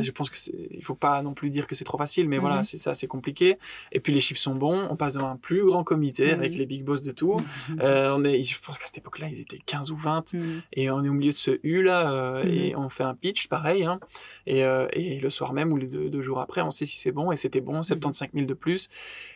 je 0.00 0.10
pense 0.12 0.30
qu'il 0.30 0.78
ne 0.78 0.84
faut 0.84 0.94
pas 0.94 1.22
non 1.22 1.34
plus 1.34 1.50
dire 1.50 1.66
que 1.66 1.74
c'est 1.74 1.84
trop 1.84 1.98
facile, 1.98 2.28
mais 2.28 2.38
voilà, 2.38 2.62
c'est 2.62 2.76
ça, 2.76 2.94
c'est 2.94 3.08
compliqué. 3.08 3.58
Et 3.90 3.98
puis, 3.98 4.12
les 4.12 4.20
chiffres 4.20 4.40
sont 4.40 4.54
bons, 4.54 4.86
on 4.90 4.96
passe 4.96 5.14
devant 5.14 5.30
un 5.30 5.36
plus 5.36 5.64
grand 5.64 5.82
comité 5.82 6.30
avec 6.30 6.56
les 6.56 6.66
big 6.66 6.84
boss 6.84 7.02
de 7.02 7.10
tout. 7.10 7.40
on 7.80 8.24
est, 8.24 8.42
je 8.44 8.60
pense 8.64 8.78
qu'à 8.78 8.86
cette 8.86 8.98
époque-là, 8.98 9.28
ils 9.28 9.40
étaient 9.40 9.58
15 9.58 9.90
ou 9.90 9.96
20, 9.96 10.36
et 10.72 10.90
on 10.90 11.02
est 11.02 11.08
au 11.08 11.14
milieu 11.14 11.32
de 11.32 11.36
ce 11.36 11.58
U, 11.64 11.82
là, 11.82 12.42
et 12.44 12.75
on 12.76 12.88
fait 12.88 13.04
un 13.04 13.14
pitch, 13.14 13.48
pareil. 13.48 13.84
Hein. 13.84 14.00
Et, 14.46 14.64
euh, 14.64 14.86
et, 14.92 15.20
le 15.20 15.30
soir 15.30 15.52
même 15.52 15.72
ou 15.72 15.76
les 15.76 15.86
deux, 15.86 16.20
jours 16.20 16.40
après, 16.40 16.60
on 16.62 16.70
sait 16.70 16.84
si 16.84 16.98
c'est 16.98 17.12
bon. 17.12 17.32
Et 17.32 17.36
c'était 17.36 17.60
bon, 17.60 17.82
75 17.82 18.28
mhm. 18.28 18.40
000 18.40 18.46
de 18.46 18.54
plus. 18.54 18.88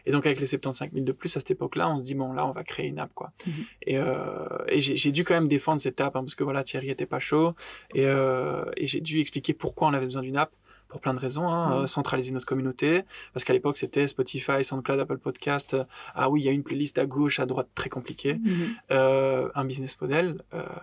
Et 0.06 0.12
donc, 0.12 0.26
avec 0.26 0.40
les 0.40 0.46
75 0.46 0.90
000 0.92 1.04
de 1.04 1.12
plus, 1.12 1.36
à 1.36 1.40
cette 1.40 1.50
époque-là, 1.50 1.90
on 1.90 1.98
se 1.98 2.04
dit, 2.04 2.14
bon, 2.14 2.32
là, 2.32 2.46
on 2.46 2.52
va 2.52 2.64
créer 2.64 2.86
une 2.86 2.98
app, 2.98 3.12
quoi. 3.14 3.32
Mhm. 3.46 3.52
Et, 3.86 3.98
euh, 3.98 4.46
et 4.68 4.80
j'ai 4.80 5.12
dû 5.12 5.24
quand 5.24 5.34
même 5.34 5.48
défendre 5.48 5.80
cette 5.80 6.00
app, 6.00 6.16
hein, 6.16 6.20
parce 6.20 6.34
que 6.34 6.44
voilà, 6.44 6.62
Thierry 6.62 6.90
était 6.90 7.06
pas 7.06 7.18
chaud. 7.18 7.54
Et, 7.94 8.06
euh, 8.06 8.64
et 8.76 8.86
j'ai 8.86 9.00
dû 9.00 9.20
expliquer 9.20 9.54
pourquoi 9.54 9.88
on 9.88 9.94
avait 9.94 10.06
besoin 10.06 10.22
d'une 10.22 10.36
app 10.36 10.52
pour 10.90 11.00
plein 11.00 11.14
de 11.14 11.18
raisons. 11.18 11.48
Hein, 11.48 11.82
euh, 11.82 11.86
centraliser 11.86 12.32
notre 12.32 12.46
communauté, 12.46 13.02
parce 13.32 13.44
qu'à 13.44 13.52
l'époque 13.52 13.76
c'était 13.76 14.06
Spotify, 14.06 14.62
SoundCloud, 14.62 15.00
Apple 15.00 15.18
Podcast. 15.18 15.74
Euh, 15.74 15.84
ah 16.14 16.28
oui, 16.28 16.42
il 16.42 16.44
y 16.44 16.48
a 16.48 16.52
une 16.52 16.62
playlist 16.62 16.98
à 16.98 17.06
gauche, 17.06 17.40
à 17.40 17.46
droite, 17.46 17.68
très 17.74 17.88
compliqué. 17.88 18.34
Mhm. 18.34 18.76
Euh, 18.90 19.48
un 19.54 19.64
business 19.64 20.00
model, 20.00 20.42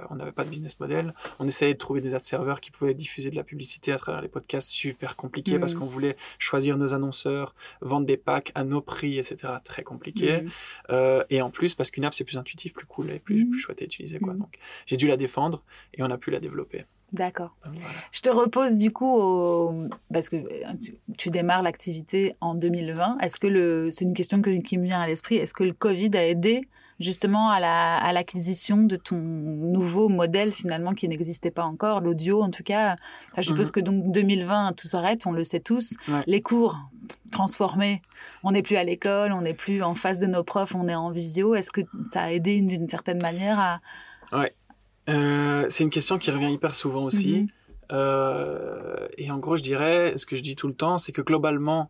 on 0.10 0.16
n'avait 0.16 0.32
pas 0.32 0.44
de 0.44 0.50
business 0.50 0.80
model. 0.80 1.14
On 1.40 1.48
essayait 1.48 1.74
de 1.74 1.78
trouver 1.78 2.02
des 2.02 2.16
ad 2.16 2.24
serveurs 2.24 2.62
qui 2.62 2.72
pouvaient 2.72 2.94
diffuser 2.94 3.30
de 3.30 3.36
la 3.36 3.44
publicité 3.44 3.92
à 3.92 3.98
travers 3.98 4.22
les 4.22 4.28
podcasts, 4.28 4.70
super 4.70 5.16
compliqué 5.16 5.60
parce 5.60 5.74
mhm. 5.74 5.82
qu'on 5.82 5.86
voulait 5.86 6.16
choisir 6.40 6.78
nos 6.78 6.94
annonceurs, 6.94 7.54
vendre 7.82 8.06
des 8.06 8.18
packs 8.18 8.52
à 8.56 8.64
nos 8.64 8.82
prix, 8.82 9.20
etc. 9.20 9.54
Très 9.64 9.84
compliqué. 9.84 10.44
Mhm. 10.90 11.24
et 11.30 11.42
en 11.42 11.50
plus, 11.50 11.76
parce 11.76 11.92
qu'une 11.92 12.06
app 12.06 12.14
c'est 12.14 12.24
plus 12.24 12.38
intuitif, 12.38 12.74
plus 12.74 12.86
cool 12.86 13.12
et 13.12 13.20
plus, 13.20 13.50
plus 13.50 13.60
chouette 13.60 13.82
à 13.82 13.86
utiliser. 13.86 14.20
Quoi. 14.20 14.34
Donc 14.34 14.58
j'ai 14.86 14.98
dû 14.98 15.08
la 15.08 15.18
défendre 15.18 15.64
et 15.94 16.04
on 16.04 16.10
a 16.10 16.18
pu 16.18 16.32
la 16.32 16.40
développer. 16.40 16.86
D'accord. 17.14 17.56
Je 18.12 18.20
te 18.20 18.30
repose 18.30 18.78
du 18.78 18.92
coup, 18.92 19.90
parce 20.12 20.28
que 20.28 20.38
tu, 21.18 21.30
démarres 21.30 21.64
l'activité 21.64 22.36
en 22.42 22.54
2020. 22.54 23.20
Est-ce 23.20 23.40
que 23.40 23.48
le... 23.48 23.90
c'est 23.92 24.04
une 24.04 24.14
question 24.14 24.42
qui 24.42 24.78
me 24.78 24.84
vient 24.84 25.02
à 25.02 25.08
l'esprit. 25.08 25.36
Est-ce 25.36 25.54
que 25.54 25.64
le 25.64 25.74
Covid 25.74 26.12
a 26.16 26.26
aidé 26.26 26.68
justement 27.00 27.50
à, 27.50 27.60
la, 27.60 27.98
à 27.98 28.12
l'acquisition 28.12 28.78
de 28.78 28.96
ton 28.96 29.16
nouveau 29.16 30.10
modèle 30.10 30.52
finalement 30.52 30.94
qui 30.94 31.08
n'existait 31.08 31.52
pas 31.52 31.64
encore, 31.64 32.02
l'audio 32.02 32.42
en 32.42 32.50
tout 32.50 32.64
cas? 32.64 32.96
je 33.38 33.44
suppose 33.44 33.68
mhm. 33.68 33.72
que 33.72 33.80
donc 33.80 34.12
2020 34.12 34.74
tout 34.74 34.88
s'arrête, 34.88 35.26
on 35.26 35.32
le 35.32 35.44
sait 35.46 35.62
tous. 35.62 35.96
Les 36.26 36.42
cours 36.42 36.78
transformés, 37.32 38.02
on 38.44 38.52
n'est 38.52 38.62
plus 38.62 38.76
à 38.76 38.84
l'école, 38.84 39.32
on 39.32 39.42
n'est 39.42 39.54
plus 39.54 39.82
en 39.82 39.96
face 39.96 40.20
de 40.20 40.28
nos 40.28 40.44
profs, 40.44 40.76
on 40.76 40.88
est 40.90 40.96
en 40.96 41.10
visio. 41.10 41.56
Est-ce 41.56 41.72
que 41.72 41.82
ça 42.04 42.24
a 42.24 42.32
aidé 42.32 42.60
d'une 42.60 42.88
certaine 42.88 43.22
manière 43.22 43.60
à 43.60 43.80
Ouais. 44.34 44.54
Euh, 45.10 45.66
c'est 45.70 45.84
une 45.84 45.90
question 45.90 46.18
qui 46.18 46.32
revient 46.32 46.52
hyper 46.52 46.76
souvent 46.76 47.04
aussi. 47.04 47.42
Mhm. 47.42 47.48
Euh, 47.94 49.08
et 49.18 49.32
en 49.32 49.40
gros, 49.40 49.58
je 49.58 49.64
dirais, 49.64 50.18
ce 50.18 50.26
que 50.26 50.36
je 50.36 50.44
dis 50.44 50.56
tout 50.56 50.68
le 50.68 50.74
temps, 50.74 50.98
c'est 50.98 51.12
que 51.12 51.22
globalement, 51.22 51.90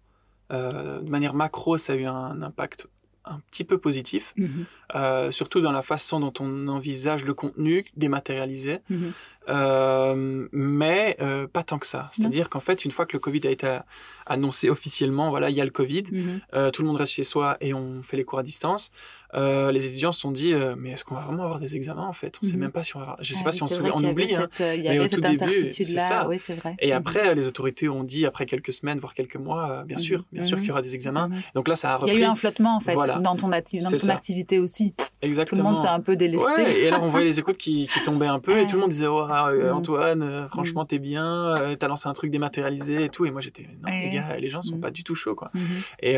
euh, 0.51 1.01
de 1.01 1.09
manière 1.09 1.33
macro, 1.33 1.77
ça 1.77 1.93
a 1.93 1.95
eu 1.95 2.05
un 2.05 2.41
impact 2.41 2.87
un 3.29 3.41
petit 3.51 3.65
peu 3.65 3.77
positif, 3.77 4.33
mhm. 4.37 5.31
surtout 5.33 5.59
dans 5.59 5.73
la 5.73 5.81
façon 5.81 6.21
dont 6.21 6.31
on 6.39 6.69
envisage 6.69 7.25
le 7.25 7.33
contenu 7.33 7.85
dématérialisé, 7.97 8.79
mhm. 8.89 10.47
mais 10.53 11.17
pas 11.51 11.63
tant 11.63 11.77
que 11.77 11.87
ça. 11.87 12.09
C'est-à-dire 12.13 12.49
qu'en 12.49 12.61
fait, 12.61 12.85
une 12.85 12.91
fois 12.91 13.05
que 13.05 13.11
le 13.11 13.19
Covid 13.19 13.41
a 13.47 13.49
été 13.49 13.79
annoncé 14.27 14.69
officiellement, 14.69 15.29
voilà, 15.29 15.49
il 15.49 15.57
y 15.57 15.61
a 15.61 15.65
le 15.65 15.71
Covid, 15.71 16.03
tout 16.03 16.81
le 16.81 16.87
monde 16.87 16.95
reste 16.95 17.11
chez 17.11 17.23
soi 17.23 17.57
et 17.59 17.73
on 17.73 18.01
fait 18.01 18.15
les 18.15 18.23
cours 18.23 18.39
à 18.39 18.43
distance. 18.43 18.91
Euh, 19.33 19.71
les 19.71 19.85
étudiants 19.85 20.13
se 20.13 20.21
sont 20.21 20.31
dit 20.31 20.53
euh, 20.53 20.73
mais 20.77 20.91
est-ce 20.91 21.03
qu'on 21.03 21.15
va 21.15 21.21
vraiment 21.21 21.43
avoir 21.43 21.59
des 21.59 21.75
examens 21.75 22.07
en 22.07 22.13
fait? 22.13 22.37
On 22.41 22.45
ne 22.45 22.49
sait 22.49 22.55
mhm. 22.55 22.63
même 22.63 22.71
pas 22.71 22.83
si 22.83 22.95
on 22.95 22.99
va 22.99 23.05
avoir... 23.05 23.17
je 23.21 23.33
sais 23.33 23.43
pas 23.43 23.51
si 23.51 23.61
on, 23.61 23.67
on 23.93 24.03
oublie 24.03 24.33
hein. 24.33 24.47
Euh, 24.61 24.75
il 24.75 24.83
y 24.83 24.87
avait 24.87 25.07
cette 25.07 25.25
incertitude 25.25 25.95
là 25.95 26.27
oui 26.29 26.39
c'est 26.39 26.55
vrai. 26.55 26.77
Et 26.79 26.91
mhm. 26.91 26.97
après 26.97 27.35
les 27.35 27.45
autorités 27.45 27.89
ont 27.89 28.05
dit 28.05 28.25
après 28.25 28.45
quelques 28.45 28.71
semaines 28.71 28.99
voire 28.99 29.13
quelques 29.13 29.35
mois 29.35 29.83
bien 29.85 29.97
sûr 29.97 30.19
mhm. 30.19 30.25
bien 30.31 30.43
sûr 30.45 30.57
qu'il 30.59 30.67
y 30.67 30.71
aura 30.71 30.81
des 30.81 30.95
examens. 30.95 31.29
Donc 31.55 31.67
là 31.67 31.75
ça 31.75 31.93
a 31.93 31.95
repris 31.97 32.15
il 32.15 32.19
y 32.19 32.23
a 32.23 32.27
eu 32.27 32.29
un 32.29 32.35
flottement 32.35 32.77
en 32.77 32.79
fait 32.79 32.95
dans 32.95 33.01
ton, 33.01 33.19
dans 33.19 33.35
ton 33.35 33.51
activité 33.51 34.59
aussi. 34.59 34.93
Exactement 35.21 35.61
tout 35.61 35.63
le 35.63 35.69
monde 35.69 35.77
s'est 35.77 35.87
un 35.87 35.99
peu 35.99 36.15
délesté. 36.15 36.83
Et 36.83 36.87
alors 36.87 37.03
on 37.03 37.09
voyait 37.17 37.25
les 37.25 37.39
écoutes 37.39 37.57
qui, 37.57 37.87
qui 37.87 38.01
tombaient 38.03 38.27
un 38.27 38.39
peu 38.39 38.57
et 38.57 38.65
tout 38.65 38.75
le 38.75 38.81
monde 38.81 38.91
disait 38.91 39.07
oh, 39.07 39.27
ah, 39.29 39.51
Antoine 39.73 40.47
franchement 40.47 40.85
t'es 40.85 40.99
bien 40.99 41.75
t'as 41.77 41.87
lancé 41.89 42.07
un 42.07 42.13
truc 42.13 42.31
dématérialisé 42.31 43.03
et 43.03 43.09
tout. 43.09 43.25
Et 43.25 43.31
moi 43.31 43.41
j'étais 43.41 43.67
non 43.83 43.91
les 43.91 44.09
gars 44.09 44.37
les 44.37 44.49
gens 44.49 44.61
sont 44.61 44.77
pas 44.77 44.91
du 44.91 45.03
tout 45.03 45.15
chauds 45.15 45.35
quoi. 45.35 45.51
Et 46.01 46.17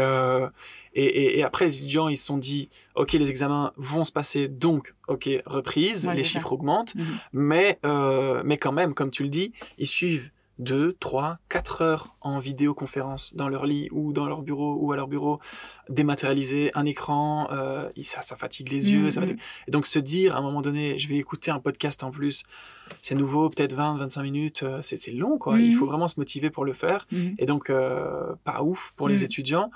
et, 1.05 1.43
après, 1.43 1.65
les 1.65 1.77
étudiants, 1.77 2.09
ils 2.09 2.17
se 2.17 2.25
sont 2.25 2.37
dit, 2.37 2.69
OK, 2.95 3.13
les 3.13 3.29
examens 3.29 3.71
vont 3.77 4.03
se 4.03 4.11
passer, 4.11 4.47
donc, 4.47 4.95
OK, 5.07 5.29
reprise, 5.45 6.09
les 6.13 6.23
chiffres 6.23 6.51
augmentent, 6.51 6.95
mhm. 6.95 7.05
mais, 7.33 7.79
euh, 7.85 8.41
mais 8.45 8.57
quand 8.57 8.71
même, 8.71 8.93
comme 8.93 9.11
tu 9.11 9.23
le 9.23 9.29
dis, 9.29 9.53
ils 9.77 9.87
suivent 9.87 10.31
2, 10.59 10.97
3, 10.99 11.39
4 11.47 11.81
heures 11.81 12.15
en 12.21 12.39
vidéoconférence 12.39 13.33
dans 13.33 13.47
leur 13.47 13.65
lit 13.65 13.87
ou 13.91 14.11
dans 14.11 14.27
leur 14.27 14.41
bureau 14.41 14.77
ou 14.79 14.91
à 14.91 14.97
leur 14.97 15.07
bureau, 15.07 15.39
dématérialisé, 15.87 16.71
un 16.75 16.85
écran, 16.85 17.47
euh, 17.51 17.89
ça, 18.03 18.21
ça 18.21 18.35
fatigue 18.35 18.69
les 18.69 18.91
yeux. 18.91 19.07
Mhm. 19.07 19.37
Et 19.67 19.71
donc 19.71 19.87
se 19.87 19.99
dire 19.99 20.35
à 20.35 20.39
un 20.39 20.41
moment 20.41 20.61
donné, 20.61 20.97
je 20.97 21.07
vais 21.07 21.15
écouter 21.15 21.49
un 21.49 21.59
podcast 21.59 22.03
en 22.03 22.11
plus, 22.11 22.43
c'est 23.01 23.15
nouveau, 23.15 23.49
peut-être 23.49 23.73
20, 23.73 23.97
25 23.97 24.23
minutes, 24.23 24.63
euh, 24.63 24.79
c'est 24.81 25.11
long 25.11 25.37
quoi. 25.37 25.59
Il 25.59 25.71
mhm. 25.71 25.77
faut 25.77 25.85
vraiment 25.85 26.07
se 26.07 26.19
motiver 26.19 26.49
pour 26.49 26.65
le 26.65 26.73
faire. 26.73 27.07
Et 27.37 27.45
donc, 27.45 27.69
euh, 27.69 28.33
pas 28.43 28.61
ouf 28.61 28.93
pour 28.97 29.07
les 29.07 29.23
étudiants. 29.23 29.71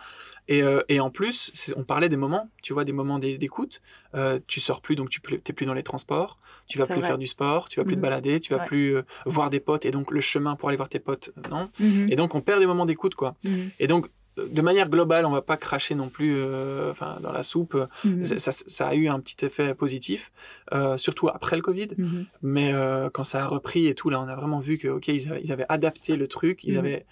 Et, 0.48 0.62
euh, 0.62 0.82
et 0.90 1.00
en 1.00 1.10
plus, 1.10 1.74
on 1.78 1.84
parlait 1.84 2.10
des 2.10 2.18
moments, 2.18 2.50
tu 2.62 2.74
vois, 2.74 2.84
des 2.84 2.92
moments 2.92 3.20
d'écoute. 3.20 3.82
Euh, 4.16 4.40
tu 4.48 4.60
sors 4.60 4.82
plus, 4.82 4.96
donc 4.96 5.10
tu 5.10 5.22
n'es 5.32 5.40
plus 5.40 5.66
dans 5.66 5.74
les 5.74 5.84
transports. 5.84 6.38
Tu 6.68 6.78
vas 6.78 6.86
plus 6.86 7.02
faire 7.02 7.18
du 7.18 7.28
sport, 7.28 7.68
tu 7.68 7.80
vas 7.80 7.84
plus 7.84 7.96
te 7.96 8.00
mhm. 8.00 8.04
balader, 8.04 8.40
tu 8.40 8.54
vas 8.54 8.60
plus 8.60 8.96
euh, 8.96 9.02
voir 9.26 9.50
des 9.50 9.60
potes. 9.60 9.86
Et 9.86 9.92
donc, 9.92 10.12
le 10.12 10.22
chemin 10.22 10.56
pour 10.56 10.70
aller 10.70 10.78
voir 10.78 10.90
tes 10.90 11.00
potes, 11.00 11.32
non. 11.52 11.70
Mhm. 11.80 12.08
Et 12.10 12.16
donc, 12.16 12.36
on 12.36 12.42
perd 12.42 12.60
des 12.60 12.68
moments 12.68 12.86
d'écoute, 12.86 13.16
quoi. 13.16 13.36
Mhm. 13.44 13.72
Et 13.80 13.88
donc, 13.88 14.08
de 14.38 14.62
manière 14.62 14.90
globale, 14.90 15.26
on 15.26 15.32
va 15.32 15.42
pas 15.42 15.58
cracher 15.58 15.94
non 15.94 16.10
plus 16.10 16.36
euh, 16.38 16.90
enfin, 16.90 17.20
dans 17.22 17.32
la 17.32 17.44
soupe. 17.44 17.78
Ça, 18.24 18.52
ça, 18.52 18.88
a 18.88 18.96
eu 18.96 19.08
un 19.08 19.20
petit 19.20 19.46
effet 19.46 19.76
positif, 19.76 20.32
euh, 20.74 20.98
surtout 20.98 21.30
après 21.30 21.56
le 21.56 21.62
Covid. 21.62 21.90
Mhm. 21.98 22.26
Mais 22.42 22.74
euh, 22.74 23.10
quand 23.12 23.24
ça 23.24 23.44
a 23.44 23.48
repris 23.48 23.88
et 23.88 23.96
tout, 23.96 24.10
là, 24.10 24.22
on 24.22 24.28
a 24.28 24.36
vraiment 24.36 24.60
vu 24.60 24.78
que, 24.78 24.88
ok, 24.88 25.08
ils 25.08 25.30
avaient, 25.30 25.42
ils 25.44 25.52
avaient 25.52 25.66
adapté 25.70 26.16
le 26.16 26.28
truc, 26.28 26.64
ils, 26.64 26.74
mhm. 26.74 26.80
avaient, 26.80 27.06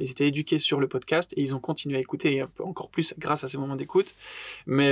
ils 0.00 0.10
étaient 0.10 0.28
éduqués 0.28 0.58
sur 0.58 0.80
le 0.80 0.88
podcast 0.88 1.32
et 1.36 1.40
ils 1.40 1.54
ont 1.54 1.60
continué 1.60 1.96
à 1.96 2.00
écouter, 2.00 2.44
encore 2.58 2.88
plus 2.90 3.14
grâce 3.18 3.44
à 3.44 3.48
ces 3.48 3.58
moments 3.58 3.76
d'écoute. 3.76 4.14
Mais, 4.66 4.90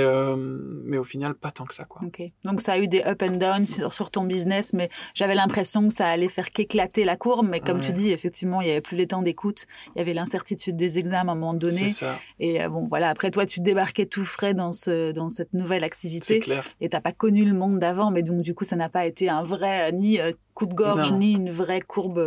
mais 0.83 0.97
au 0.97 1.03
final, 1.03 1.33
pas 1.35 1.51
tant 1.51 1.65
que 1.65 1.73
ça. 1.73 1.85
Quoi. 1.85 2.01
Donc 2.45 2.61
ça 2.61 2.73
a 2.73 2.79
eu 2.79 2.87
des 2.87 3.01
up 3.03 3.21
and 3.21 3.37
down 3.37 3.67
sur, 3.67 3.93
sur 3.93 4.11
ton 4.11 4.23
business, 4.23 4.73
mais 4.73 4.89
j'avais 5.13 5.35
l'impression 5.35 5.87
que 5.87 5.93
ça 5.93 6.07
allait 6.07 6.29
faire 6.29 6.51
qu'éclater 6.51 7.03
la 7.03 7.15
courbe. 7.15 7.47
Mais 7.49 7.59
comme 7.59 7.81
tu 7.81 7.91
dis, 7.91 8.11
effectivement, 8.11 8.61
il 8.61 8.65
n'y 8.65 8.71
avait 8.71 8.81
plus 8.81 8.97
les 8.97 9.07
temps 9.07 9.21
d'écoute, 9.21 9.65
il 9.95 9.99
y 9.99 10.01
avait 10.01 10.13
l'incertitude 10.13 10.75
des 10.75 10.99
examens 10.99 11.31
à 11.31 11.35
un 11.35 11.35
moment 11.35 11.53
donné 11.53 11.89
ça. 11.89 12.17
Et 12.39 12.61
euh, 12.61 12.69
bon, 12.69 12.85
voilà, 12.85 13.09
après 13.09 13.31
toi, 13.31 13.45
tu 13.45 13.59
débarquais 13.59 14.05
tout 14.05 14.25
frais 14.25 14.53
dans, 14.53 14.71
ce, 14.71 15.11
dans 15.11 15.29
cette 15.29 15.53
nouvelle 15.53 15.83
activité. 15.83 16.39
Clair. 16.39 16.63
Et 16.79 16.89
t'as 16.89 17.01
pas 17.01 17.11
connu 17.11 17.45
le 17.45 17.53
monde 17.53 17.79
d'avant, 17.79 18.10
mais 18.11 18.23
donc 18.23 18.41
du 18.41 18.53
coup, 18.53 18.63
ça 18.63 18.75
n'a 18.75 18.89
pas 18.89 19.05
été 19.05 19.29
un 19.29 19.43
vrai, 19.43 19.89
euh, 19.89 19.91
ni 19.91 20.19
euh, 20.19 20.31
coup 20.53 20.65
de 20.65 20.73
gorge, 20.73 21.11
ni 21.13 21.33
une 21.33 21.49
vraie 21.49 21.81
courbe 21.81 22.21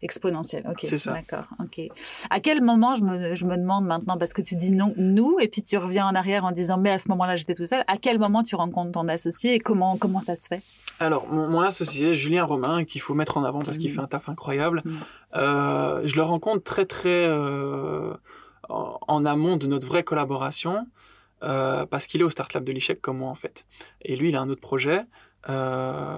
exponentielle. 0.00 0.64
Ok, 0.70 0.80
c'est 0.84 0.98
ça. 0.98 1.12
D'accord, 1.12 1.46
ok. 1.60 1.80
À 2.30 2.40
quel 2.40 2.62
moment, 2.62 2.94
je 2.94 3.02
me, 3.02 3.34
je 3.34 3.44
me 3.44 3.56
demande 3.56 3.84
maintenant, 3.84 4.16
parce 4.16 4.32
que 4.32 4.42
tu 4.42 4.54
dis 4.54 4.70
non, 4.72 4.94
nous, 4.96 5.38
et 5.40 5.48
puis 5.48 5.62
tu 5.62 5.76
reviens 5.76 6.06
en 6.06 6.14
arrière 6.14 6.44
en 6.44 6.52
disant, 6.52 6.78
mais 6.78 6.90
à 6.90 6.98
ce 6.98 7.08
moment-là, 7.08 7.36
j'étais 7.36 7.54
tout 7.54 7.66
seul, 7.66 7.84
à 7.86 7.96
quel 7.98 8.18
moment 8.18 8.42
tu 8.42 8.54
rencontres 8.54 8.92
ton 8.92 9.08
associé 9.08 9.54
et 9.54 9.58
comment, 9.58 9.96
comment 9.96 10.20
ça 10.20 10.36
se 10.36 10.46
fait? 10.46 10.62
Alors, 11.00 11.28
mon, 11.28 11.60
associé, 11.60 12.14
Julien 12.14 12.44
Romain, 12.44 12.84
qu'il 12.84 13.00
faut 13.00 13.14
mettre 13.14 13.36
en 13.36 13.44
avant 13.44 13.60
parce 13.60 13.78
qu'il 13.78 13.90
mmh. 13.90 13.94
fait 13.94 14.00
un 14.00 14.06
taf 14.06 14.28
incroyable, 14.28 14.82
mmh. 14.84 14.96
je 15.34 16.16
le 16.16 16.22
rencontre 16.22 16.64
très, 16.64 16.86
très 16.86 17.28
en 18.68 19.24
amont 19.24 19.56
de 19.56 19.66
notre 19.66 19.86
vraie 19.86 20.02
collaboration, 20.02 20.86
euh, 21.42 21.86
parce 21.86 22.06
qu'il 22.06 22.20
est 22.20 22.24
au 22.24 22.30
Start 22.30 22.52
Lab 22.52 22.64
de 22.64 22.72
l'ICHEC 22.72 23.00
comme 23.00 23.18
moi 23.18 23.30
en 23.30 23.34
fait. 23.34 23.66
Et 24.02 24.16
lui, 24.16 24.30
il 24.30 24.36
a 24.36 24.40
un 24.40 24.48
autre 24.48 24.60
projet. 24.60 25.04
Euh, 25.48 26.16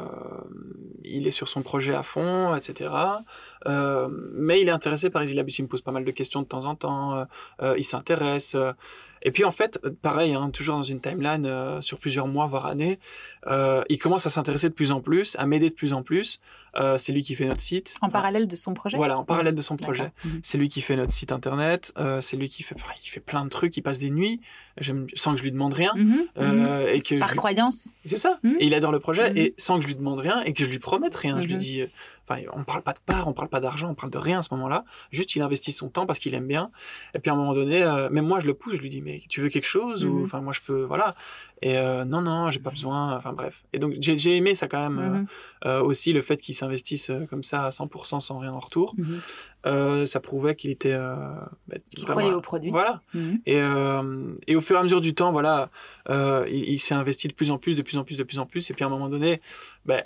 il 1.05 1.27
est 1.27 1.31
sur 1.31 1.49
son 1.49 1.63
projet 1.63 1.95
à 1.95 2.03
fond, 2.03 2.55
etc. 2.55 2.91
Euh, 3.67 4.09
mais 4.35 4.61
il 4.61 4.69
est 4.69 4.73
intéressé 4.73 5.11
par 5.11 5.23
Easy 5.23 5.35
il 5.35 5.63
me 5.63 5.69
pose 5.69 5.83
pas 5.83 5.93
mal 5.93 6.05
de 6.05 6.11
questions 6.11 6.43
de 6.43 6.47
temps 6.47 6.65
en 6.65 6.75
temps. 6.75 7.27
il 7.77 7.85
s'intéresse. 7.85 8.57
Et 9.23 9.31
puis 9.33 9.45
en 9.45 9.51
fait, 9.51 9.79
euh, 9.85 9.91
pareil, 10.03 10.35
hein, 10.35 10.51
toujours 10.51 10.77
dans 10.77 10.83
une 10.83 11.01
timeline 11.01 11.45
euh, 11.47 11.81
sur 11.83 11.99
plusieurs 11.99 12.27
mois, 12.27 12.47
voire 12.47 12.67
années, 12.67 12.99
euh, 13.47 13.83
il 13.89 13.99
commence 13.99 14.27
à 14.27 14.31
s'intéresser 14.31 14.69
de 14.69 14.75
plus 14.75 14.93
en 14.93 15.01
plus, 15.01 15.37
à 15.39 15.47
m'aider 15.47 15.69
de 15.69 15.75
plus 15.75 15.93
en 15.93 16.03
plus. 16.03 16.41
Euh, 16.77 16.97
c'est 16.99 17.13
lui 17.13 17.23
qui 17.23 17.35
fait 17.35 17.47
notre 17.47 17.61
site. 17.61 17.97
En 18.01 18.09
parallèle 18.11 18.47
de 18.47 18.55
son 18.57 18.75
projet 18.75 18.97
Voilà, 18.97 19.19
en 19.19 19.25
parallèle 19.25 19.55
de 19.55 19.61
son 19.63 19.77
projet. 19.77 20.13
Mhm. 20.25 20.41
C'est 20.43 20.57
lui 20.57 20.69
qui 20.69 20.81
fait 20.81 20.97
notre 20.97 21.13
site 21.13 21.33
internet. 21.33 21.93
euh, 21.99 22.21
c'est 22.21 22.37
lui 22.37 22.49
qui 22.49 22.63
fait, 22.63 22.77
il 23.05 23.09
fait 23.09 23.21
plein 23.21 23.45
de 23.45 23.49
trucs. 23.51 23.77
Il 23.77 23.83
passe 23.83 23.99
des 23.99 24.11
nuits 24.11 24.41
sans 25.15 25.33
que 25.33 25.39
je 25.39 25.43
lui 25.43 25.53
demande 25.53 25.75
rien. 25.75 25.93
Mhm. 25.97 26.25
euh, 26.39 26.93
et 26.93 27.01
que 27.01 27.19
Par 27.19 27.29
je 27.29 27.33
lui- 27.35 27.39
croyance 27.39 27.89
c'est 28.05 28.17
ça. 28.17 28.39
Mhm. 28.43 28.57
Et 28.61 28.67
il 28.67 28.75
adore 28.75 28.93
le 28.93 29.01
projet 29.01 29.31
Mhm. 29.31 29.37
et 29.37 29.55
sans 29.59 29.77
que 29.77 29.83
je 29.83 29.89
lui 29.89 29.97
demande 29.97 30.19
rien 30.21 30.41
et 30.45 30.53
que 30.53 30.65
je 30.65 30.71
lui 30.71 30.79
promette 30.79 31.15
rien. 31.15 31.41
Je 31.41 31.47
lui 31.47 31.57
dis, 31.57 31.83
euh, 31.83 31.87
enfin, 32.31 32.43
on 32.55 32.65
parle 32.65 32.83
pas 32.83 32.93
de 32.93 33.01
part, 33.05 33.29
on 33.29 33.33
parle 33.33 33.49
pas 33.49 33.61
d'argent, 33.61 33.89
on 33.91 33.95
parle 33.95 34.11
de 34.13 34.19
rien 34.19 34.39
à 34.39 34.43
ce 34.43 34.55
moment-là. 34.55 34.85
Juste, 35.11 35.35
il 35.35 35.43
investit 35.43 35.73
son 35.73 35.89
temps 35.89 36.07
parce 36.07 36.19
qu'il 36.19 36.35
aime 36.35 36.47
bien. 36.47 36.71
Et 37.15 37.19
puis 37.19 37.31
à 37.31 37.35
un 37.35 37.37
moment 37.37 37.53
donné, 37.53 37.83
euh, 37.83 38.09
même 38.11 38.27
moi, 38.27 38.41
je 38.41 38.47
le 38.47 38.55
pousse. 38.55 38.75
Je 38.77 38.83
lui 38.83 38.89
dis, 38.89 39.03
mais 39.03 39.21
tu 39.29 39.41
veux 39.41 39.49
quelque 39.49 39.67
chose? 39.67 40.05
Ou 40.05 40.19
Mhm. 40.19 40.25
enfin, 40.25 40.41
moi, 40.41 40.53
je 40.53 40.61
peux, 40.61 40.83
voilà. 40.85 41.15
Et 41.63 41.77
euh, 41.77 42.05
non, 42.07 42.23
non, 42.23 42.49
j'ai 42.51 42.59
pas 42.61 42.71
besoin. 42.71 43.17
Enfin 43.17 43.33
bref. 43.35 43.65
Et 43.75 43.79
donc 43.79 43.95
j'ai 44.01 44.37
aimé 44.37 44.55
ça 44.55 44.67
quand 44.67 44.89
même 44.89 44.99
euh, 44.99 45.11
Mhm, 45.19 45.27
euh, 45.67 45.83
aussi 45.83 46.13
le 46.15 46.23
fait 46.23 46.37
qu'il 46.41 46.55
s'investisse 46.55 47.11
euh, 47.11 47.27
comme 47.29 47.43
ça 47.43 47.67
à 47.67 47.69
100% 47.69 48.21
sans 48.21 48.39
rien 48.39 48.53
en 48.53 48.61
retour. 48.61 48.95
mhm. 48.97 49.21
Ça 50.07 50.21
prouvait 50.21 50.55
qu'il 50.55 50.71
était. 50.71 50.97
bah, 50.97 51.51
vraiment- 51.99 52.07
croyait 52.21 52.33
au 52.33 52.41
produit. 52.41 52.71
Voilà. 52.71 53.03
Mhm. 53.13 53.41
Et, 53.45 53.61
et 54.47 54.57
au 54.57 54.61
fur 54.63 54.77
et 54.77 54.79
à 54.79 54.83
mesure 54.83 55.03
du 55.03 55.15
temps, 55.15 55.33
voilà, 55.33 55.69
il, 56.09 56.65
il 56.67 56.79
s'est 56.79 56.95
investi 56.95 57.29
de 57.29 57.35
plus 57.35 57.51
en 57.51 57.59
plus, 57.59 57.77
de 57.77 57.83
plus 57.83 57.99
en 57.99 58.05
plus, 58.05 58.17
de 58.17 58.23
plus 58.23 58.39
en 58.39 58.47
plus. 58.47 58.71
Et 58.71 58.75
puis 58.75 58.85
à 58.85 58.87
un 58.87 58.91
moment 58.91 59.11
donné, 59.11 59.43
euh, 59.91 60.01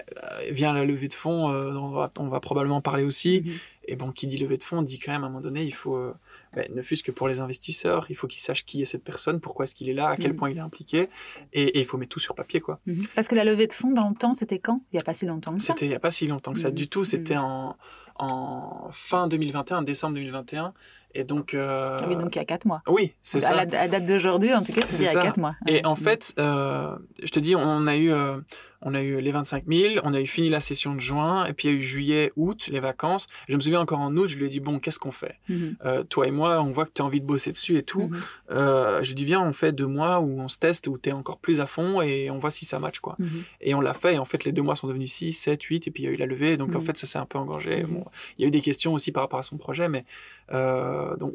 vient 0.50 0.72
la 0.72 0.84
levée 0.84 1.06
de 1.06 1.14
fonds, 1.14 1.52
dont 1.72 1.84
on 1.84 1.90
va, 1.90 2.12
on 2.18 2.28
va 2.28 2.40
probablement 2.40 2.80
parler 2.80 3.04
aussi. 3.04 3.44
Et 3.86 3.94
bon, 3.96 4.10
qui 4.10 4.26
dit 4.26 4.38
levée 4.38 4.56
de 4.56 4.62
fonds, 4.64 4.82
dit 4.82 4.98
quand 4.98 5.12
même 5.12 5.22
à 5.22 5.26
un 5.26 5.30
moment 5.30 5.40
donné, 5.42 5.62
il 5.62 5.74
faut, 5.74 6.12
ben, 6.54 6.66
ne 6.74 6.82
fût-ce 6.82 7.02
que 7.02 7.10
pour 7.12 7.28
les 7.28 7.40
investisseurs, 7.40 8.06
il 8.10 8.16
faut 8.16 8.26
qu'ils 8.26 8.40
sachent 8.42 8.64
qui 8.64 8.82
est 8.82 8.84
cette 8.84 9.04
personne, 9.04 9.40
pourquoi 9.40 9.64
est-ce 9.64 9.74
qu'il 9.74 9.88
est 9.88 9.94
là, 9.94 10.08
à 10.08 10.16
quel 10.16 10.32
Mhm. 10.32 10.36
point 10.36 10.50
il 10.50 10.56
est 10.56 10.60
impliqué. 10.60 11.08
Et, 11.52 11.62
et 11.64 11.78
il 11.80 11.84
faut 11.84 11.96
mettre 11.98 12.10
tout 12.10 12.20
sur 12.20 12.34
papier, 12.34 12.60
quoi. 12.60 12.80
Mhm. 12.86 13.06
Parce 13.14 13.28
que 13.28 13.34
la 13.34 13.44
levée 13.44 13.66
de 13.66 13.72
fonds, 13.72 13.92
dans 13.92 14.08
le 14.08 14.14
temps, 14.14 14.32
c'était 14.32 14.58
quand? 14.58 14.80
Il 14.92 14.96
n'y 14.96 15.00
a 15.00 15.04
pas 15.04 15.14
si 15.14 15.26
longtemps 15.26 15.56
que 15.56 15.62
ça. 15.62 15.72
C'était 15.74 15.86
il 15.86 15.90
n'y 15.90 15.94
a 15.94 16.00
pas 16.00 16.10
si 16.10 16.26
longtemps 16.26 16.52
que 16.52 16.58
ça 16.58 16.68
Mhm. 16.68 16.74
du 16.74 16.88
tout. 16.88 17.04
C'était 17.04 17.36
en, 17.36 17.76
en 18.16 18.88
fin 18.92 19.26
2021, 19.28 19.82
décembre 19.82 20.14
2021. 20.14 20.72
Et 21.14 21.24
donc. 21.24 21.54
euh, 21.54 21.96
Ah 22.00 22.04
Oui, 22.08 22.16
donc 22.16 22.34
il 22.34 22.38
y 22.38 22.42
a 22.42 22.44
4 22.44 22.64
mois. 22.66 22.82
oui, 22.88 23.12
c'est 23.22 23.38
à 23.38 23.48
ça. 23.48 23.54
la 23.64 23.80
à 23.80 23.88
date 23.88 24.04
d'aujourd'hui, 24.04 24.52
en 24.54 24.62
tout 24.62 24.72
cas, 24.72 24.82
C'est 24.84 25.02
il 25.02 25.06
y 25.06 25.08
a 25.08 25.12
ça. 25.12 25.22
4 25.22 25.38
mois. 25.38 25.54
Et 25.66 25.74
Ouais. 25.74 25.86
en 25.86 25.94
fait, 25.96 26.34
euh, 26.38 26.96
je 27.22 27.30
te 27.30 27.38
dis, 27.40 27.54
on 27.56 27.86
a 27.86 27.96
eu, 27.96 28.10
euh, 28.12 28.40
on 28.86 28.94
a 28.94 29.00
eu 29.00 29.18
les 29.20 29.30
25 29.30 29.64
000, 29.66 29.94
on 30.04 30.12
a 30.12 30.20
eu 30.20 30.26
fini 30.26 30.50
la 30.50 30.60
session 30.60 30.94
de 30.94 31.00
juin, 31.00 31.46
et 31.46 31.54
puis 31.54 31.68
il 31.68 31.70
y 31.72 31.74
a 31.74 31.78
eu 31.78 31.82
juillet, 31.82 32.32
août, 32.36 32.68
les 32.70 32.80
vacances. 32.80 33.28
Je 33.48 33.56
me 33.56 33.60
souviens 33.60 33.80
encore 33.80 34.00
en 34.00 34.14
août, 34.14 34.26
je 34.26 34.36
lui 34.36 34.44
ai 34.44 34.48
dit 34.48 34.60
bon, 34.60 34.78
qu'est-ce 34.78 34.98
qu'on 34.98 35.10
fait? 35.12 35.36
Mhm. 35.48 35.76
Euh, 35.86 36.02
Toi 36.04 36.26
et 36.26 36.30
moi, 36.30 36.60
on 36.60 36.70
voit 36.70 36.84
que 36.84 36.90
tu 36.92 37.00
as 37.00 37.04
envie 37.04 37.20
de 37.22 37.26
bosser 37.26 37.50
dessus 37.52 37.78
et 37.78 37.82
tout. 37.82 38.08
Mhm. 38.08 38.22
Je 38.50 39.08
lui 39.08 39.14
dis 39.14 39.24
viens, 39.24 39.40
on 39.40 39.52
fait 39.54 39.72
deux 39.72 39.86
mois 39.86 40.20
où 40.20 40.38
on 40.40 40.48
se 40.48 40.58
teste, 40.58 40.86
où 40.88 40.98
tu 40.98 41.08
es 41.08 41.12
encore 41.12 41.38
plus 41.38 41.60
à 41.60 41.66
fond 41.66 42.02
et 42.02 42.30
on 42.30 42.38
voit 42.38 42.50
si 42.50 42.64
ça 42.66 42.78
match 42.78 42.98
quoi. 42.98 43.16
Mhm. 43.18 43.44
Et 43.62 43.74
on 43.74 43.80
l'a 43.80 43.94
fait, 43.94 44.14
et 44.16 44.18
en 44.18 44.24
fait, 44.26 44.44
les 44.44 44.52
deux 44.52 44.62
mois 44.62 44.76
sont 44.76 44.86
devenus 44.88 45.12
6, 45.12 45.32
7, 45.32 45.62
8, 45.62 45.86
et 45.86 45.90
puis 45.90 46.02
il 46.02 46.06
y 46.06 46.08
a 46.10 46.12
eu 46.12 46.16
la 46.16 46.26
levée, 46.26 46.56
donc 46.56 46.74
en 46.74 46.80
fait, 46.80 46.96
ça 46.98 47.06
s'est 47.06 47.18
un 47.18 47.26
peu 47.26 47.38
engorgé. 47.38 47.84
Mhm. 47.84 47.94
Bon, 47.94 48.04
il 48.38 48.42
y 48.42 48.44
a 48.44 48.48
eu 48.48 48.50
des 48.50 48.60
questions 48.60 48.92
aussi 48.92 49.12
par 49.12 49.22
rapport 49.22 49.38
à 49.38 49.42
son 49.44 49.56
projet, 49.56 49.88
mais 49.88 50.04
euh, 50.52 51.16
donc, 51.16 51.32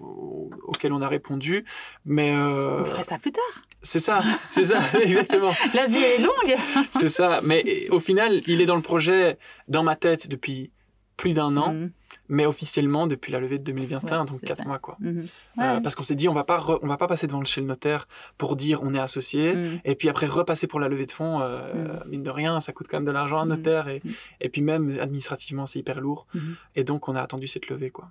au- 0.00 0.50
auxquelles 0.66 0.92
on 0.92 1.02
a 1.02 1.08
répondu. 1.08 1.64
Mais 2.04 2.34
euh, 2.34 2.78
On 2.80 2.84
ferait 2.84 3.02
ça 3.02 3.18
plus 3.18 3.32
tard. 3.32 3.42
c'est 3.82 4.00
ça, 4.00 4.20
c'est 4.50 4.64
ça, 4.64 4.78
exactement. 5.02 5.50
La 5.74 5.86
vie 5.86 5.96
est 5.96 6.22
longue. 6.22 6.56
C'est 6.90 7.08
ça. 7.08 7.40
Mais 7.42 7.88
au 7.90 8.00
final, 8.00 8.40
il 8.46 8.60
est 8.60 8.66
dans 8.66 8.76
le 8.76 8.82
projet, 8.82 9.38
dans 9.68 9.82
ma 9.82 9.96
tête, 9.96 10.28
depuis 10.28 10.70
plus 11.16 11.32
d'un 11.32 11.56
an, 11.56 11.72
Mhm. 11.72 11.90
mais 12.28 12.44
officiellement 12.44 13.06
depuis 13.06 13.32
la 13.32 13.40
levée 13.40 13.56
de 13.56 13.62
2021, 13.64 14.20
Ouais, 14.20 14.26
donc 14.26 14.38
quatre 14.42 14.58
ça. 14.58 14.64
mois, 14.64 14.78
quoi. 14.78 14.98
Mhm. 15.00 15.20
Euh, 15.60 15.74
Ouais. 15.76 15.80
parce 15.80 15.94
qu'on 15.94 16.02
s'est 16.02 16.14
dit, 16.14 16.28
on 16.28 16.34
va 16.34 16.44
pas, 16.44 16.58
re- 16.58 16.78
on 16.82 16.86
va 16.88 16.98
pas 16.98 17.06
passer 17.06 17.26
devant 17.26 17.38
le 17.38 17.46
chez 17.46 17.62
le 17.62 17.66
notaire 17.66 18.06
pour 18.36 18.54
dire 18.54 18.82
on 18.82 18.92
est 18.92 18.98
associé, 18.98 19.54
Mhm. 19.54 19.80
et 19.86 19.94
puis 19.94 20.10
après 20.10 20.26
repasser 20.26 20.66
pour 20.66 20.78
la 20.78 20.88
levée 20.88 21.06
de 21.06 21.12
fonds. 21.12 21.40
euh. 21.40 21.98
Mine 22.06 22.22
de 22.22 22.28
rien, 22.28 22.60
ça 22.60 22.74
coûte 22.74 22.86
quand 22.90 22.98
même 22.98 23.06
de 23.06 23.12
l'argent 23.12 23.38
à 23.38 23.42
un 23.42 23.46
notaire, 23.46 23.88
et, 23.88 24.02
et 24.42 24.50
puis 24.50 24.60
même 24.60 24.98
administrativement, 25.00 25.64
c'est 25.64 25.78
hyper 25.78 26.02
lourd. 26.02 26.26
Et 26.74 26.84
donc, 26.84 27.08
on 27.08 27.16
a 27.16 27.22
attendu 27.22 27.46
cette 27.46 27.68
levée, 27.70 27.88
quoi. 27.90 28.10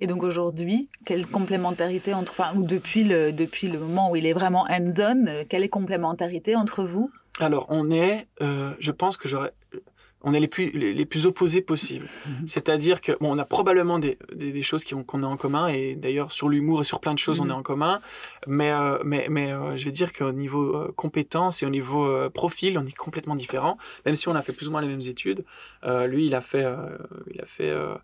Et 0.00 0.06
donc 0.06 0.22
aujourd'hui, 0.22 0.88
quelle 1.04 1.26
complémentarité 1.26 2.12
entre, 2.14 2.32
enfin, 2.32 2.54
ou 2.56 2.62
depuis 2.62 3.04
le, 3.04 3.32
depuis 3.32 3.68
le 3.68 3.78
moment 3.78 4.10
où 4.10 4.16
il 4.16 4.26
est 4.26 4.32
vraiment 4.34 4.66
hands-on, 4.68 5.26
euh, 5.26 5.44
quelle 5.48 5.64
est 5.64 5.68
complémentarité 5.68 6.54
entre 6.56 6.84
vous? 6.84 7.10
Alors, 7.40 7.66
on 7.68 7.90
est, 7.90 8.26
euh, 8.42 8.70
je 8.78 8.92
pense 8.92 9.16
que 9.16 9.28
j'aurais, 9.28 9.52
on 10.22 10.32
est 10.34 10.40
les 10.40 10.48
plus, 10.48 10.70
les, 10.70 10.92
les 10.92 11.04
plus 11.06 11.24
opposés 11.26 11.60
possibles. 11.62 12.06
Mhm. 12.26 12.46
C'est-à-dire 12.46 13.00
que, 13.00 13.12
bon, 13.20 13.34
on 13.34 13.38
a 13.38 13.44
probablement 13.44 13.98
des, 13.98 14.18
des, 14.34 14.52
des 14.52 14.62
choses 14.62 14.84
qui 14.84 14.94
ont- 14.94 15.04
qu'on 15.04 15.22
a 15.22 15.26
en 15.26 15.36
commun, 15.36 15.68
et 15.68 15.94
d'ailleurs, 15.96 16.32
sur 16.32 16.48
l'humour 16.48 16.80
et 16.80 16.84
sur 16.84 16.98
plein 17.00 17.12
de 17.14 17.18
choses, 17.18 17.40
on 17.40 17.44
Mhm. 17.44 17.50
est 17.50 17.54
en 17.54 17.62
commun. 17.62 18.00
Mais, 18.46 18.70
euh, 18.72 18.98
mais, 19.04 19.26
mais 19.30 19.52
euh, 19.52 19.76
je 19.76 19.84
vais 19.84 19.90
dire 19.90 20.12
qu'au 20.12 20.32
niveau 20.32 20.74
euh, 20.76 20.92
compétence 20.96 21.62
et 21.62 21.66
au 21.66 21.70
niveau 21.70 22.06
euh, 22.06 22.28
profil, 22.30 22.76
on 22.78 22.86
est 22.86 22.96
complètement 22.96 23.34
différents. 23.36 23.76
Même 24.04 24.16
si 24.16 24.28
on 24.28 24.34
a 24.34 24.42
fait 24.42 24.52
plus 24.52 24.68
ou 24.68 24.70
moins 24.72 24.80
les 24.80 24.88
mêmes 24.88 25.00
études. 25.06 25.44
Euh, 25.84 26.06
lui, 26.06 26.26
il 26.26 26.34
a 26.34 26.40
fait, 26.40 26.64
euh, 26.64 26.76
il 27.32 27.40
a 27.40 27.46
fait 27.46 27.70
euh, 27.70 27.94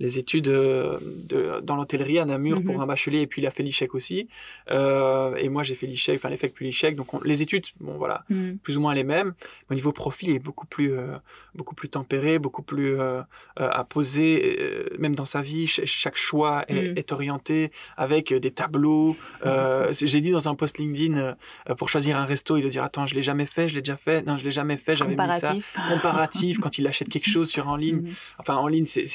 les 0.00 0.18
études 0.18 0.48
euh, 0.48 0.98
de, 1.02 1.60
dans 1.62 1.76
l'hôtellerie 1.76 2.18
à 2.18 2.24
Namur 2.24 2.58
Mhm. 2.60 2.64
pour 2.64 2.80
un 2.80 2.86
bachelier, 2.86 3.20
et 3.20 3.26
puis 3.26 3.42
il 3.42 3.46
a 3.46 3.50
fait 3.50 3.62
l'ICHEC 3.62 3.94
aussi. 3.94 4.28
Euh, 4.70 5.34
et 5.36 5.48
moi, 5.48 5.62
j'ai 5.62 5.74
fait 5.74 5.86
l'ICHEC, 5.86 6.16
enfin 6.16 6.28
l'EFEC 6.28 6.54
puis 6.54 6.66
l'ICHEC. 6.66 6.94
Donc, 6.96 7.14
on- 7.14 7.20
les 7.22 7.42
études, 7.42 7.66
bon, 7.80 7.96
voilà, 7.96 8.24
Mhm. 8.30 8.58
plus 8.58 8.76
ou 8.76 8.80
moins 8.80 8.94
les 8.94 9.04
mêmes. 9.04 9.34
Mais 9.68 9.74
au 9.74 9.76
niveau 9.76 9.92
profil, 9.92 10.30
il 10.30 10.36
est 10.36 10.38
beaucoup 10.38 10.66
plus, 10.66 10.92
euh, 10.92 11.16
beaucoup 11.54 11.74
plus 11.74 11.88
tempéré, 11.88 12.38
beaucoup 12.38 12.62
plus 12.62 12.98
euh, 12.98 13.20
euh, 13.60 13.68
à 13.70 13.84
poser, 13.84 14.56
euh, 14.60 14.88
même 14.98 15.14
dans 15.14 15.24
sa 15.24 15.42
vie. 15.42 15.66
ch- 15.66 15.86
chaque 15.88 16.16
choix 16.16 16.64
est, 16.68 16.92
Mm. 16.92 16.98
est 16.98 17.12
orienté 17.12 17.70
avec 17.96 18.32
des 18.32 18.50
tableaux. 18.50 19.16
Euh, 19.46 19.92
J'ai 19.92 20.20
dit 20.20 20.30
dans 20.30 20.48
un 20.48 20.54
post 20.54 20.78
LinkedIn, 20.78 21.16
euh, 21.16 21.74
pour 21.76 21.88
choisir 21.88 22.16
un 22.18 22.24
resto, 22.24 22.56
il 22.56 22.62
doit 22.62 22.70
dire 22.70 22.82
Attends, 22.84 23.06
je 23.06 23.14
l'ai 23.14 23.22
jamais 23.22 23.46
fait, 23.46 23.68
je 23.68 23.74
l'ai 23.74 23.82
déjà 23.82 23.96
fait. 23.96 24.24
Non, 24.26 24.36
je 24.38 24.44
l'ai 24.44 24.50
jamais 24.50 24.76
fait, 24.76 24.94
j'avais 24.96 25.10
mis 25.16 25.32
ça. 25.32 25.52
Comparatif. 25.92 26.58
Quand 26.60 26.78
il 26.78 26.86
achète 26.86 27.08
quelque 27.08 27.28
chose 27.28 27.48
sur 27.48 27.68
en 27.68 27.76
ligne. 27.76 28.02
Mhm. 28.02 28.14
Enfin, 28.38 28.56
en 28.56 28.68
ligne, 28.68 28.86
c'est- 28.86 29.06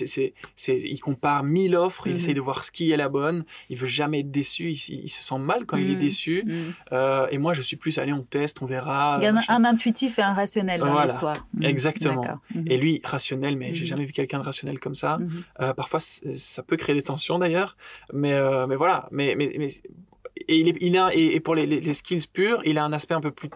il 0.78 1.00
compare 1.00 1.44
mille 1.44 1.76
offres, 1.76 2.08
il 2.08 2.12
Mhm. 2.12 2.18
essaye 2.18 2.34
de 2.34 2.42
voir 2.42 2.64
ce 2.64 2.72
qui 2.72 2.92
est 2.92 2.98
la 2.98 3.10
bonne. 3.10 3.44
Il 3.70 3.78
veut 3.78 3.88
jamais 3.88 4.20
être 4.22 4.32
déçu. 4.32 4.72
Il, 4.72 5.10
se 5.10 5.24
sent 5.24 5.38
mal 5.40 5.66
quand 5.66 5.78
il 5.78 5.90
est 5.92 5.94
Mhm. 5.96 6.00
déçu. 6.00 6.44
Mhm. 6.46 6.74
Euh, 6.92 7.28
et 7.32 7.38
moi, 7.38 7.54
je 7.54 7.62
suis 7.62 7.76
plus, 7.78 7.98
allez, 8.00 8.14
on 8.14 8.22
teste, 8.24 8.62
on 8.62 8.66
verra. 8.66 9.16
Il 9.20 9.24
y 9.24 9.28
a 9.28 9.30
un, 9.30 9.34
machin. 9.34 9.54
un 9.56 9.66
intuitif 9.66 10.20
et 10.20 10.22
un 10.22 10.32
rationnel 10.32 10.80
dans 10.80 10.88
Voilà. 10.88 11.04
l'histoire. 11.06 11.48
Exactement. 11.62 12.22
Et 12.68 12.78
lui, 12.78 13.02
rationnel, 13.04 13.58
mais 13.58 13.74
j'ai 13.74 13.86
jamais 13.86 14.06
vu 14.06 14.14
quelqu'un 14.14 14.40
de 14.40 14.44
rationnel 14.46 14.80
comme 14.80 14.96
ça. 14.96 15.18
Euh, 15.62 15.74
parfois, 15.74 16.00
ça 16.00 16.64
peut 16.64 16.78
créer 16.78 16.96
des 16.96 17.02
tensions 17.04 17.40
d'ailleurs. 17.40 17.76
Mais, 18.14 18.34
euh, 18.34 18.68
mais 18.68 18.76
voilà. 18.76 19.08
Mais, 19.12 19.36
mais, 19.36 19.54
mais, 19.58 19.68
et, 20.48 20.58
il 20.60 20.68
est, 20.70 20.78
il 20.82 20.98
a, 20.98 21.10
et, 21.14 21.36
et 21.36 21.40
pour 21.40 21.56
les, 21.56 21.66
les, 21.66 21.80
les 21.80 21.94
skills 21.94 22.28
purs, 22.32 22.62
il 22.66 22.78
a 22.78 22.84
un 22.84 22.92
aspect 22.94 23.14
un 23.14 23.22
peu 23.22 23.32
plus 23.32 23.50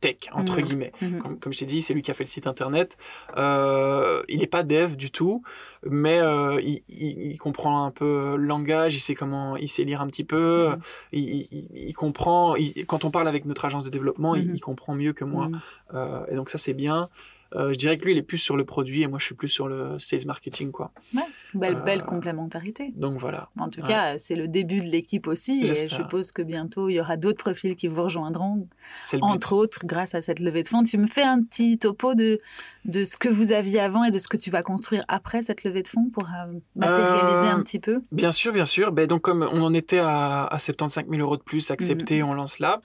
tech, 0.00 0.16
entre 0.32 0.56
Mhm. 0.58 0.62
guillemets. 0.64 0.92
Mhm. 1.02 1.18
Comme, 1.18 1.38
comme 1.38 1.52
je 1.52 1.58
t'ai 1.60 1.64
dit, 1.66 1.80
c'est 1.80 1.94
lui 1.94 2.02
qui 2.02 2.10
a 2.10 2.14
fait 2.14 2.24
le 2.24 2.28
site 2.28 2.46
internet. 2.46 2.96
Euh, 3.36 4.22
il 4.28 4.38
n'est 4.40 4.46
pas 4.46 4.62
dev 4.62 4.96
du 4.96 5.10
tout, 5.10 5.42
mais 5.84 6.20
euh, 6.20 6.60
il, 6.62 6.82
il, 6.88 7.30
il 7.32 7.38
comprend 7.38 7.84
un 7.86 7.90
peu 7.90 8.36
le 8.36 8.46
langage, 8.46 8.94
il 8.94 9.00
sait 9.00 9.14
comment, 9.14 9.56
il 9.56 9.68
sait 9.68 9.84
lire 9.84 10.00
un 10.00 10.06
petit 10.06 10.24
peu, 10.24 10.70
Mhm. 10.70 10.78
il, 11.12 11.68
il, 11.88 11.92
comprend. 11.94 12.56
il- 12.56 12.86
quand 12.86 13.04
on 13.04 13.10
parle 13.10 13.28
avec 13.28 13.44
notre 13.44 13.64
agence 13.64 13.84
de 13.84 13.90
développement, 13.90 14.34
il, 14.34 14.60
comprend 14.60 14.94
mieux 14.94 15.12
que 15.12 15.24
moi. 15.24 15.50
Euh, 15.94 16.24
et 16.30 16.34
donc 16.34 16.48
ça 16.50 16.58
c'est 16.58 16.74
bien. 16.74 17.08
Euh, 17.56 17.72
je 17.72 17.78
dirais 17.78 17.98
que 17.98 18.04
lui 18.04 18.12
il 18.12 18.18
est 18.18 18.22
plus 18.22 18.38
sur 18.38 18.56
le 18.56 18.64
produit 18.64 19.02
et 19.02 19.08
moi 19.08 19.18
je 19.18 19.24
suis 19.24 19.34
plus 19.34 19.48
sur 19.48 19.66
le 19.66 19.98
sales 19.98 20.24
marketing 20.26 20.70
quoi. 20.70 20.92
Belle, 21.52 21.74
Euh, 21.76 21.80
belle 21.80 22.02
complémentarité. 22.02 22.92
Donc 22.96 23.18
voilà. 23.18 23.48
En 23.58 23.68
tout 23.68 23.80
Ouais. 23.80 23.88
cas, 23.88 24.18
c'est 24.18 24.36
le 24.36 24.46
début 24.46 24.78
de 24.80 24.86
l'équipe 24.86 25.26
aussi. 25.26 25.62
Et 25.64 25.74
je 25.74 25.86
suppose 25.88 26.30
que 26.30 26.42
bientôt, 26.42 26.88
il 26.88 26.94
y 26.94 27.00
aura 27.00 27.16
d'autres 27.16 27.42
profils 27.42 27.74
qui 27.74 27.88
vous 27.88 28.04
rejoindront, 28.04 28.68
C'est 29.04 29.16
le 29.16 29.22
but. 29.22 29.26
entre 29.26 29.52
autres 29.54 29.80
grâce 29.84 30.14
à 30.14 30.22
cette 30.22 30.38
levée 30.38 30.62
de 30.62 30.68
fonds. 30.68 30.84
Tu 30.84 30.96
me 30.96 31.06
fais 31.08 31.24
un 31.24 31.42
petit 31.42 31.76
topo 31.76 32.14
de, 32.14 32.38
de 32.84 33.04
ce 33.04 33.16
que 33.16 33.28
vous 33.28 33.50
aviez 33.50 33.80
avant 33.80 34.04
et 34.04 34.12
de 34.12 34.18
ce 34.18 34.28
que 34.28 34.36
tu 34.36 34.50
vas 34.52 34.62
construire 34.62 35.04
après 35.08 35.42
cette 35.42 35.64
levée 35.64 35.82
de 35.82 35.88
fonds 35.88 36.08
pour 36.12 36.24
euh, 36.24 36.52
matérialiser 36.76 37.48
un 37.48 37.60
petit 37.62 37.80
peu? 37.80 38.00
Bien 38.12 38.30
sûr, 38.30 38.52
bien 38.52 38.64
sûr. 38.64 38.92
Ben, 38.92 39.08
donc, 39.08 39.22
comme 39.22 39.42
on 39.50 39.62
en 39.62 39.74
était 39.74 39.98
à, 39.98 40.44
à 40.46 40.58
75 40.60 41.06
000 41.10 41.20
euros 41.20 41.36
de 41.36 41.42
plus 41.42 41.72
acceptés, 41.72 42.22
on 42.22 42.32
lance 42.34 42.60
l'app. 42.60 42.84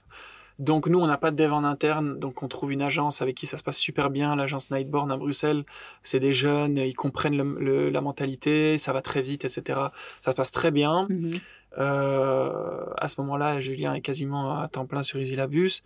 Donc, 0.59 0.87
nous, 0.87 0.99
on 0.99 1.07
n'a 1.07 1.17
pas 1.17 1.31
de 1.31 1.35
dev 1.35 1.51
en 1.51 1.63
interne. 1.63 2.17
Donc, 2.17 2.41
on 2.43 2.47
trouve 2.47 2.71
une 2.71 2.81
agence 2.81 3.21
avec 3.21 3.35
qui 3.35 3.45
ça 3.45 3.57
se 3.57 3.63
passe 3.63 3.77
super 3.77 4.09
bien. 4.09 4.35
L'agence 4.35 4.71
Nightborn 4.71 5.11
à 5.11 5.17
Bruxelles. 5.17 5.63
C'est 6.01 6.19
des 6.19 6.31
jeunes, 6.33 6.77
ils 6.77 6.95
comprennent 6.95 7.35
le- 7.37 7.57
le- 7.59 7.89
la 7.89 8.01
mentalité, 8.01 8.77
ça 8.77 8.93
va 8.93 9.01
très 9.01 9.21
vite, 9.21 9.43
etc. 9.45 9.79
Ça 10.21 10.31
se 10.31 10.35
passe 10.35 10.51
très 10.51 10.71
bien. 10.71 11.07
Mhm. 11.09 11.31
Euh, 11.77 12.85
à 12.97 13.07
ce 13.07 13.19
moment-là, 13.21 13.59
Julien 13.59 13.93
est 13.93 14.01
quasiment 14.01 14.57
à 14.59 14.67
temps 14.67 14.85
plein 14.85 15.03
sur 15.03 15.19
Easylabus. 15.19 15.81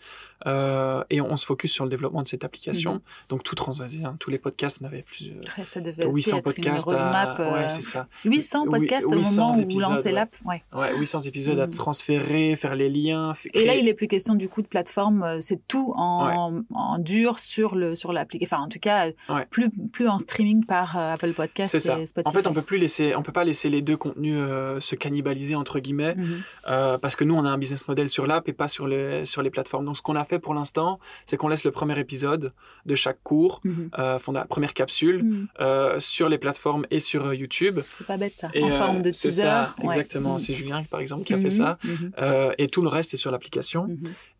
Euh, 0.47 1.03
et 1.09 1.21
on, 1.21 1.31
on 1.31 1.37
se 1.37 1.45
focus 1.45 1.71
sur 1.71 1.83
le 1.83 1.89
développement 1.89 2.21
de 2.21 2.27
cette 2.27 2.43
application. 2.43 2.93
Mhm. 2.95 2.99
Donc, 3.29 3.43
tout 3.43 3.55
transvasé. 3.55 4.03
hein. 4.05 4.15
Tous 4.19 4.29
les 4.29 4.39
podcasts, 4.39 4.79
on 4.81 4.85
avait 4.85 5.01
plus 5.03 5.29
de 5.29 5.33
Ouais, 5.57 5.65
ça 5.65 5.81
devait 5.81 6.05
aussi 6.05 6.29
800 6.29 6.37
être 6.37 6.43
podcasts. 6.45 6.85
roadmap. 6.85 7.39
à... 7.39 7.41
euh, 7.41 7.53
Ouais, 7.53 7.67
c'est 7.69 7.81
ça. 7.81 8.07
800 8.25 8.63
Oui, 8.63 8.69
podcasts 8.79 9.07
au 9.11 9.15
800 9.17 9.41
moment 9.47 9.57
où 9.59 9.69
vous 9.69 9.79
lancez 9.79 10.11
l'app. 10.11 10.35
Ouais. 10.45 10.63
Ouais, 10.73 10.95
800 10.97 11.19
épisodes 11.21 11.59
à 11.59 11.67
Mhm. 11.67 11.73
transférer, 11.73 12.55
faire 12.55 12.75
les 12.75 12.89
liens. 12.89 13.33
Et 13.53 13.65
là, 13.65 13.75
il 13.75 13.87
est 13.87 13.93
plus 13.93 14.07
question 14.07 14.35
du 14.35 14.47
coup 14.49 14.61
de 14.61 14.67
plateforme. 14.67 15.23
euh, 15.23 15.37
C'est 15.41 15.59
tout 15.67 15.93
en, 15.95 16.61
en 16.73 16.97
dur 16.99 17.39
sur 17.39 17.75
le 17.75 17.95
sur 17.95 18.13
l'application. 18.13 18.55
Enfin, 18.57 18.65
en 18.65 18.69
tout 18.69 18.79
cas, 18.79 19.07
plus 19.49 19.69
plus 19.91 20.07
en 20.07 20.19
streaming 20.19 20.65
par 20.65 20.97
euh, 20.97 21.13
Apple 21.13 21.33
Podcast 21.33 21.77
ça. 21.79 21.99
et 21.99 22.05
Spotify. 22.05 22.29
En 22.29 22.39
fait, 22.41 22.47
on 22.47 22.53
peut 22.53 22.61
plus 22.61 22.77
laisser, 22.77 23.15
on 23.15 23.21
peut 23.23 23.31
pas 23.31 23.43
laisser 23.43 23.69
les 23.69 23.81
deux 23.81 23.97
contenus 23.97 24.35
euh, 24.37 24.79
se 24.79 24.95
cannibaliser 24.95 25.55
entre 25.55 25.79
guillemets, 25.79 26.15
Mhm. 26.15 26.41
euh, 26.69 26.97
parce 26.97 27.15
que 27.15 27.23
nous, 27.23 27.35
on 27.35 27.43
a 27.45 27.49
un 27.49 27.57
business 27.57 27.87
model 27.87 28.09
sur 28.09 28.25
l'app 28.27 28.47
et 28.47 28.53
pas 28.53 28.67
sur 28.67 28.87
les, 28.87 29.25
sur 29.25 29.41
les 29.41 29.49
plateformes. 29.49 29.85
Donc, 29.85 29.97
ce 29.97 30.01
qu'on 30.01 30.15
a 30.15 30.23
fait 30.29 30.39
pour 30.39 30.53
l'instant, 30.53 30.99
c'est 31.25 31.35
qu'on 31.37 31.47
laisse 31.49 31.63
le 31.65 31.71
premier 31.71 31.99
épisode 31.99 32.53
de 32.85 32.95
chaque 32.95 33.21
cours, 33.23 33.61
euh, 33.97 34.19
fonda- 34.19 34.45
première 34.45 34.73
capsule, 34.73 35.23
Mhm. 35.23 35.47
euh, 35.59 35.99
sur 35.99 36.29
les 36.29 36.37
plateformes 36.37 36.85
et 36.91 36.99
sur 36.99 37.25
euh, 37.25 37.35
YouTube. 37.35 37.79
C'est 37.89 38.07
pas 38.07 38.17
bête 38.17 38.37
ça. 38.37 38.49
Et, 38.53 38.63
en 38.63 38.69
forme 38.69 39.01
de 39.01 39.11
c'est 39.11 39.29
teaser. 39.29 39.41
ça, 39.41 39.75
ouais. 39.79 39.85
exactement. 39.87 40.33
Mhm. 40.33 40.39
C'est 40.39 40.53
Julien, 40.53 40.81
par 40.89 40.99
exemple, 41.01 41.23
qui 41.25 41.33
a 41.33 41.39
fait 41.39 41.49
ça. 41.49 41.77
Mhm. 41.83 42.11
Euh, 42.19 42.51
et 42.57 42.67
tout 42.67 42.81
le 42.81 42.87
reste 42.89 43.13
est 43.13 43.17
sur 43.17 43.31
l'application. 43.31 43.87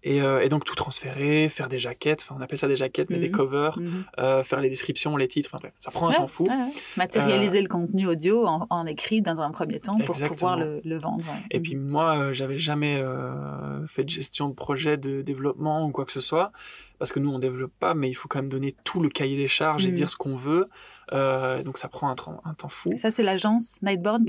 Mhm. 0.06 0.12
Et, 0.12 0.22
euh, 0.22 0.41
et 0.41 0.50
donc, 0.50 0.64
tout 0.66 0.76
transférer, 0.76 1.50
faire 1.50 1.68
des 1.68 1.80
jaquettes, 1.80 2.22
enfin, 2.24 2.36
on 2.38 2.41
appelle 2.41 2.58
ça 2.58 2.68
des 2.68 2.76
jaquettes, 2.76 3.10
mais 3.10 3.20
des 3.20 3.28
Mhm. 3.30 3.36
covers, 3.36 3.78
Mhm. 3.80 4.04
euh, 4.20 4.43
faire 4.43 4.62
les 4.62 4.70
descriptions, 4.70 5.18
les 5.18 5.28
titres, 5.28 5.50
enfin 5.54 5.60
bref, 5.62 5.74
ça 5.78 5.91
prend 5.91 6.10
un 6.10 6.14
temps 6.14 6.28
fou. 6.28 6.45
ouais, 6.45 6.56
ouais. 6.56 6.72
Matérialiser 6.97 7.62
le 7.62 7.68
contenu 7.68 8.08
audio 8.08 8.45
en, 8.45 8.66
en 8.70 8.86
écrit 8.86 9.22
dans 9.22 9.41
un 9.41 9.52
premier 9.52 9.80
temps 9.80 9.97
pour 10.00 10.16
pouvoir 10.28 10.58
le, 10.58 10.82
le 10.84 10.97
vendre. 10.97 11.26
Et 11.52 11.60
puis 11.60 11.76
moi, 11.76 12.18
euh, 12.18 12.34
j'avais 12.34 12.58
jamais 12.58 12.97
euh, 12.97 13.86
fait 13.88 14.04
de 14.04 14.10
gestion 14.10 14.50
de 14.50 14.54
projet 14.54 14.97
de 14.97 15.22
développement 15.22 15.86
ou 15.86 15.91
quoi 15.91 16.06
que 16.06 16.12
ce 16.12 16.22
soit, 16.22 16.52
parce 17.00 17.12
que 17.12 17.20
nous 17.20 17.32
on 17.32 17.39
développe 17.39 17.72
pas, 17.80 17.93
mais 17.95 18.10
il 18.10 18.14
faut 18.14 18.28
quand 18.28 18.39
même 18.39 18.52
donner 18.52 18.76
tout 18.84 19.00
le 19.02 19.10
cahier 19.10 19.38
des 19.38 19.47
charges 19.47 19.86
et 19.86 19.89
Mhm. 19.89 19.95
dire 19.95 20.10
ce 20.10 20.18
qu'on 20.18 20.36
veut. 20.36 20.68
Euh, 21.12 21.64
donc 21.64 21.78
ça 21.80 21.88
prend 21.88 22.10
un, 22.10 22.16
temps- 22.16 22.39
un 22.45 22.54
temps 22.54 22.70
fou. 22.70 22.91
Et 22.91 22.97
ça, 22.97 23.10
c'est 23.10 23.24
l'agence 23.24 23.80
Nightboard 23.82 24.24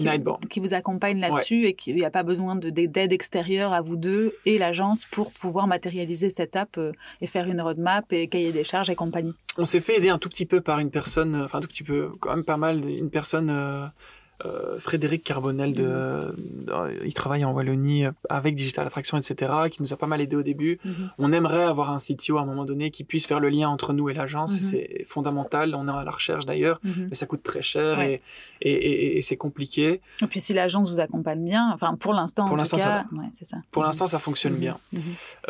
qui, 0.48 0.60
vous 0.60 0.72
accompagne 0.72 1.20
là-dessus 1.20 1.66
et 1.66 1.74
qu'il 1.74 1.96
n'y 1.96 2.04
a 2.04 2.10
pas 2.10 2.22
besoin 2.22 2.56
de- 2.56 2.70
d'aide 2.70 3.12
extérieure 3.12 3.72
à 3.74 3.82
vous 3.82 3.96
deux 3.96 4.34
et 4.46 4.56
l'agence 4.56 5.04
pour 5.10 5.30
pouvoir 5.32 5.66
matérialiser 5.66 6.30
cette 6.30 6.56
app 6.56 6.78
euh, 6.78 6.92
et 7.20 7.26
faire 7.26 7.46
une 7.48 7.60
roadmap 7.60 8.10
et 8.14 8.28
cahier 8.28 8.52
des 8.52 8.64
charges 8.64 8.88
et 8.88 8.94
compagnie. 8.94 9.34
On 9.58 9.64
s'est 9.64 9.80
fait 9.80 9.98
aider 9.98 10.08
un 10.08 10.18
tout 10.18 10.28
petit 10.30 10.46
peu 10.46 10.60
par 10.62 10.78
une 10.78 10.90
personne, 10.90 11.34
euh, 11.34 11.44
enfin 11.44 11.58
un 11.58 11.60
tout 11.60 11.68
petit 11.68 11.82
peu, 11.84 12.10
quand 12.20 12.30
même 12.34 12.44
pas 12.44 12.56
mal, 12.56 12.88
une 12.88 13.10
personne. 13.10 13.50
euh, 13.50 13.86
euh, 14.46 14.78
Frédéric 14.80 15.22
Carbonel, 15.24 15.74
de, 15.74 15.84
euh, 15.86 16.32
il 17.04 17.12
travaille 17.14 17.44
en 17.44 17.52
Wallonie 17.52 18.06
euh, 18.06 18.12
avec 18.28 18.54
Digital 18.54 18.86
Attraction, 18.86 19.18
etc., 19.18 19.52
qui 19.70 19.82
nous 19.82 19.92
a 19.92 19.96
pas 19.96 20.06
mal 20.06 20.20
aidé 20.20 20.36
au 20.36 20.42
début. 20.42 20.78
Mhm. 20.84 21.10
On 21.18 21.32
aimerait 21.32 21.64
avoir 21.64 21.90
un 21.90 21.98
CTO 21.98 22.38
à 22.38 22.42
un 22.42 22.46
moment 22.46 22.64
donné 22.64 22.90
qui 22.90 23.04
puisse 23.04 23.26
faire 23.26 23.40
le 23.40 23.48
lien 23.50 23.68
entre 23.68 23.92
nous 23.92 24.08
et 24.08 24.14
l'agence. 24.14 24.52
Mhm. 24.56 24.62
C'est 24.62 25.04
fondamental. 25.06 25.74
On 25.74 25.86
est 25.88 25.90
à 25.90 26.04
la 26.04 26.10
recherche 26.10 26.46
d'ailleurs, 26.46 26.80
mais 26.84 27.14
ça 27.14 27.26
coûte 27.26 27.42
très 27.42 27.62
cher 27.62 27.98
Ouais. 27.98 28.20
et, 28.60 28.70
et, 28.72 28.90
et- 28.92 29.16
et 29.18 29.20
c'est 29.20 29.36
compliqué. 29.36 30.00
Et 30.22 30.26
puis 30.26 30.40
si 30.40 30.52
l'agence 30.54 30.88
vous 30.88 31.00
accompagne 31.00 31.44
bien, 31.44 31.70
enfin 31.74 31.94
pour 31.96 32.14
l'instant 32.14 32.46
en 32.46 32.56
tout 32.56 32.64
ça 32.64 32.76
cas, 32.76 33.04
ouais, 33.12 33.26
c'est 33.32 33.44
ça. 33.44 33.58
Pour 33.70 33.82
l'instant, 33.82 34.06
ça 34.06 34.18
fonctionne 34.18 34.54
bien. 34.54 34.78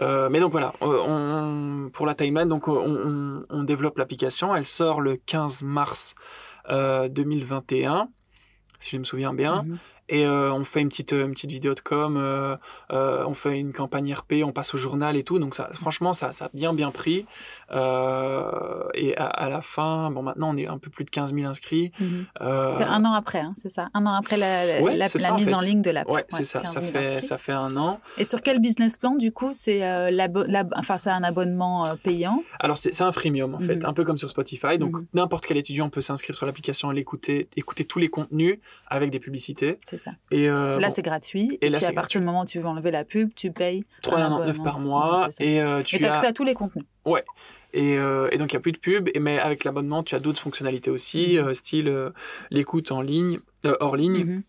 Euh, 0.03 0.29
mais 0.31 0.41
donc 0.41 0.53
voilà, 0.53 0.73
on, 0.81 1.91
pour 1.93 2.07
la 2.07 2.15
timeline, 2.15 2.49
donc 2.49 2.69
on, 2.69 2.77
on- 2.77 3.41
on 3.51 3.63
développe 3.65 3.99
l'application. 3.99 4.55
Elle 4.55 4.65
sort 4.65 5.01
le 5.01 5.17
15 5.17 5.63
mars 5.63 6.15
euh, 6.71 7.09
2021, 7.09 8.09
si 8.81 8.91
je 8.91 8.99
me 8.99 9.05
souviens 9.05 9.33
bien. 9.35 9.63
Mhm. 9.63 9.79
Et 10.13 10.27
euh, 10.27 10.53
on 10.53 10.65
fait 10.65 10.81
une 10.81 10.89
petite, 10.89 11.13
une 11.13 11.31
petite 11.33 11.53
vidéo 11.53 11.73
de 11.75 11.81
com, 11.81 12.17
euh, 12.19 12.57
euh, 12.93 13.25
on 13.29 13.35
fait 13.35 13.59
une 13.61 13.73
campagne 13.73 14.13
RP, 14.13 14.43
on 14.45 14.51
passe 14.51 14.75
au 14.75 14.79
journal 14.79 15.17
et 15.17 15.23
tout. 15.23 15.39
Donc 15.39 15.55
ça, 15.55 15.69
franchement, 15.73 16.13
ça, 16.13 16.33
ça 16.33 16.47
a 16.47 16.51
bien 16.53 16.75
bien 16.75 16.91
pris. 16.91 17.27
Euh, 17.91 18.89
et 18.95 19.17
à, 19.17 19.27
à 19.27 19.49
la 19.49 19.61
fin, 19.61 20.11
bon 20.11 20.23
maintenant 20.23 20.51
on 20.53 20.57
est 20.57 20.67
un 20.67 20.79
peu 20.79 20.91
plus 20.91 21.05
de 21.05 21.11
15 21.11 21.33
000 21.35 21.47
inscrits. 21.47 21.93
Mhm. 22.01 22.27
Euh, 22.41 22.73
C'est 22.73 22.85
un 22.85 23.05
an 23.05 23.13
après, 23.13 23.39
hein, 23.41 23.55
c'est 23.57 23.69
ça. 23.69 23.89
Un 23.95 24.05
an 24.07 24.13
après 24.15 24.37
la, 24.37 24.83
Ouais, 24.83 24.97
la- 24.97 25.07
c'est 25.09 25.19
la 25.19 25.29
ça, 25.29 25.35
en 25.35 25.37
mise 25.37 25.49
fait. 25.49 25.55
en 25.55 25.61
ligne 25.61 25.83
de 25.83 25.91
l'app. 25.91 26.09
Ouais, 26.11 26.25
c'est 26.29 26.43
ça, 26.43 26.61
15 26.61 26.75
ça 26.75 26.81
000 26.81 26.93
fait, 26.93 26.99
inscrits. 26.99 27.23
ça 27.23 27.39
fait 27.39 27.53
un 27.53 27.77
an. 27.77 28.01
Et 28.19 28.25
sur 28.25 28.43
quel 28.43 28.61
business 28.61 28.97
plan 28.97 29.15
du 29.15 29.33
coup 29.33 29.51
C'est 29.53 29.85
euh, 29.85 30.11
enfin 30.77 30.99
c'est 30.99 31.11
un 31.11 31.23
abonnement 31.23 31.87
euh, 31.87 31.95
payant? 32.03 32.43
Alors 32.59 32.77
c'est 32.77 32.93
c'est 32.93 33.05
un 33.05 33.13
freemium 33.13 33.55
en 33.55 33.61
fait, 33.61 33.77
Mhm. 33.77 33.87
un 33.89 33.93
peu 33.93 34.05
comme 34.05 34.19
sur 34.19 34.29
Spotify. 34.29 34.77
Donc 34.79 34.97
Mhm. 34.97 35.07
n'importe 35.15 35.47
quel 35.47 35.57
étudiant 35.57 35.89
peut 35.89 36.01
s'inscrire 36.01 36.35
sur 36.35 36.47
l'application, 36.47 36.91
l'écouter, 36.91 37.49
écouter 37.57 37.85
tous 37.85 37.99
les 37.99 38.09
contenus 38.09 38.59
avec 38.89 39.11
des 39.11 39.21
publicités. 39.21 39.79
C'est 39.87 39.99
ça. 40.01 40.13
Et 40.31 40.49
euh, 40.49 40.79
là 40.79 40.89
bon, 40.89 40.95
c'est 40.95 41.03
gratuit. 41.03 41.59
Et 41.61 41.67
Et, 41.67 41.71
là, 41.71 41.79
puis 41.79 41.87
à 41.87 41.93
partir 41.93 42.21
du 42.21 42.27
moment 42.27 42.43
où 42.43 42.45
tu 42.45 42.59
veux 42.59 42.67
enlever 42.67 42.91
la 42.91 43.05
pub, 43.05 43.35
tu 43.35 43.53
payes. 43.53 43.85
3,99 44.03 44.25
abonnement. 44.25 44.65
par 44.65 44.79
mois 44.81 45.27
Ouais, 45.27 45.29
et 45.47 45.61
euh, 45.63 45.83
tu 45.83 46.05
as 46.05 46.11
accès 46.11 46.27
à 46.27 46.33
tous 46.33 46.45
les 46.45 46.55
contenus. 46.55 46.85
et, 47.73 47.99
euh, 47.99 48.29
et 48.33 48.39
donc 48.39 48.51
il 48.53 48.55
y 48.55 48.57
a 48.57 48.61
plus 48.61 48.73
de 48.73 48.79
pub. 48.79 49.09
Et 49.15 49.21
mais 49.21 49.39
avec 49.39 49.65
l'abonnement, 49.65 50.03
tu 50.03 50.15
as 50.15 50.19
d'autres 50.21 50.41
fonctionnalités 50.41 50.91
aussi, 50.91 51.39
Mhm. 51.39 51.55
style 51.55 52.13
l'écoute 52.51 52.91
en 52.93 53.01
ligne, 53.03 53.39
hors 53.81 53.97
ligne, 53.97 54.25
Mhm. 54.25 54.43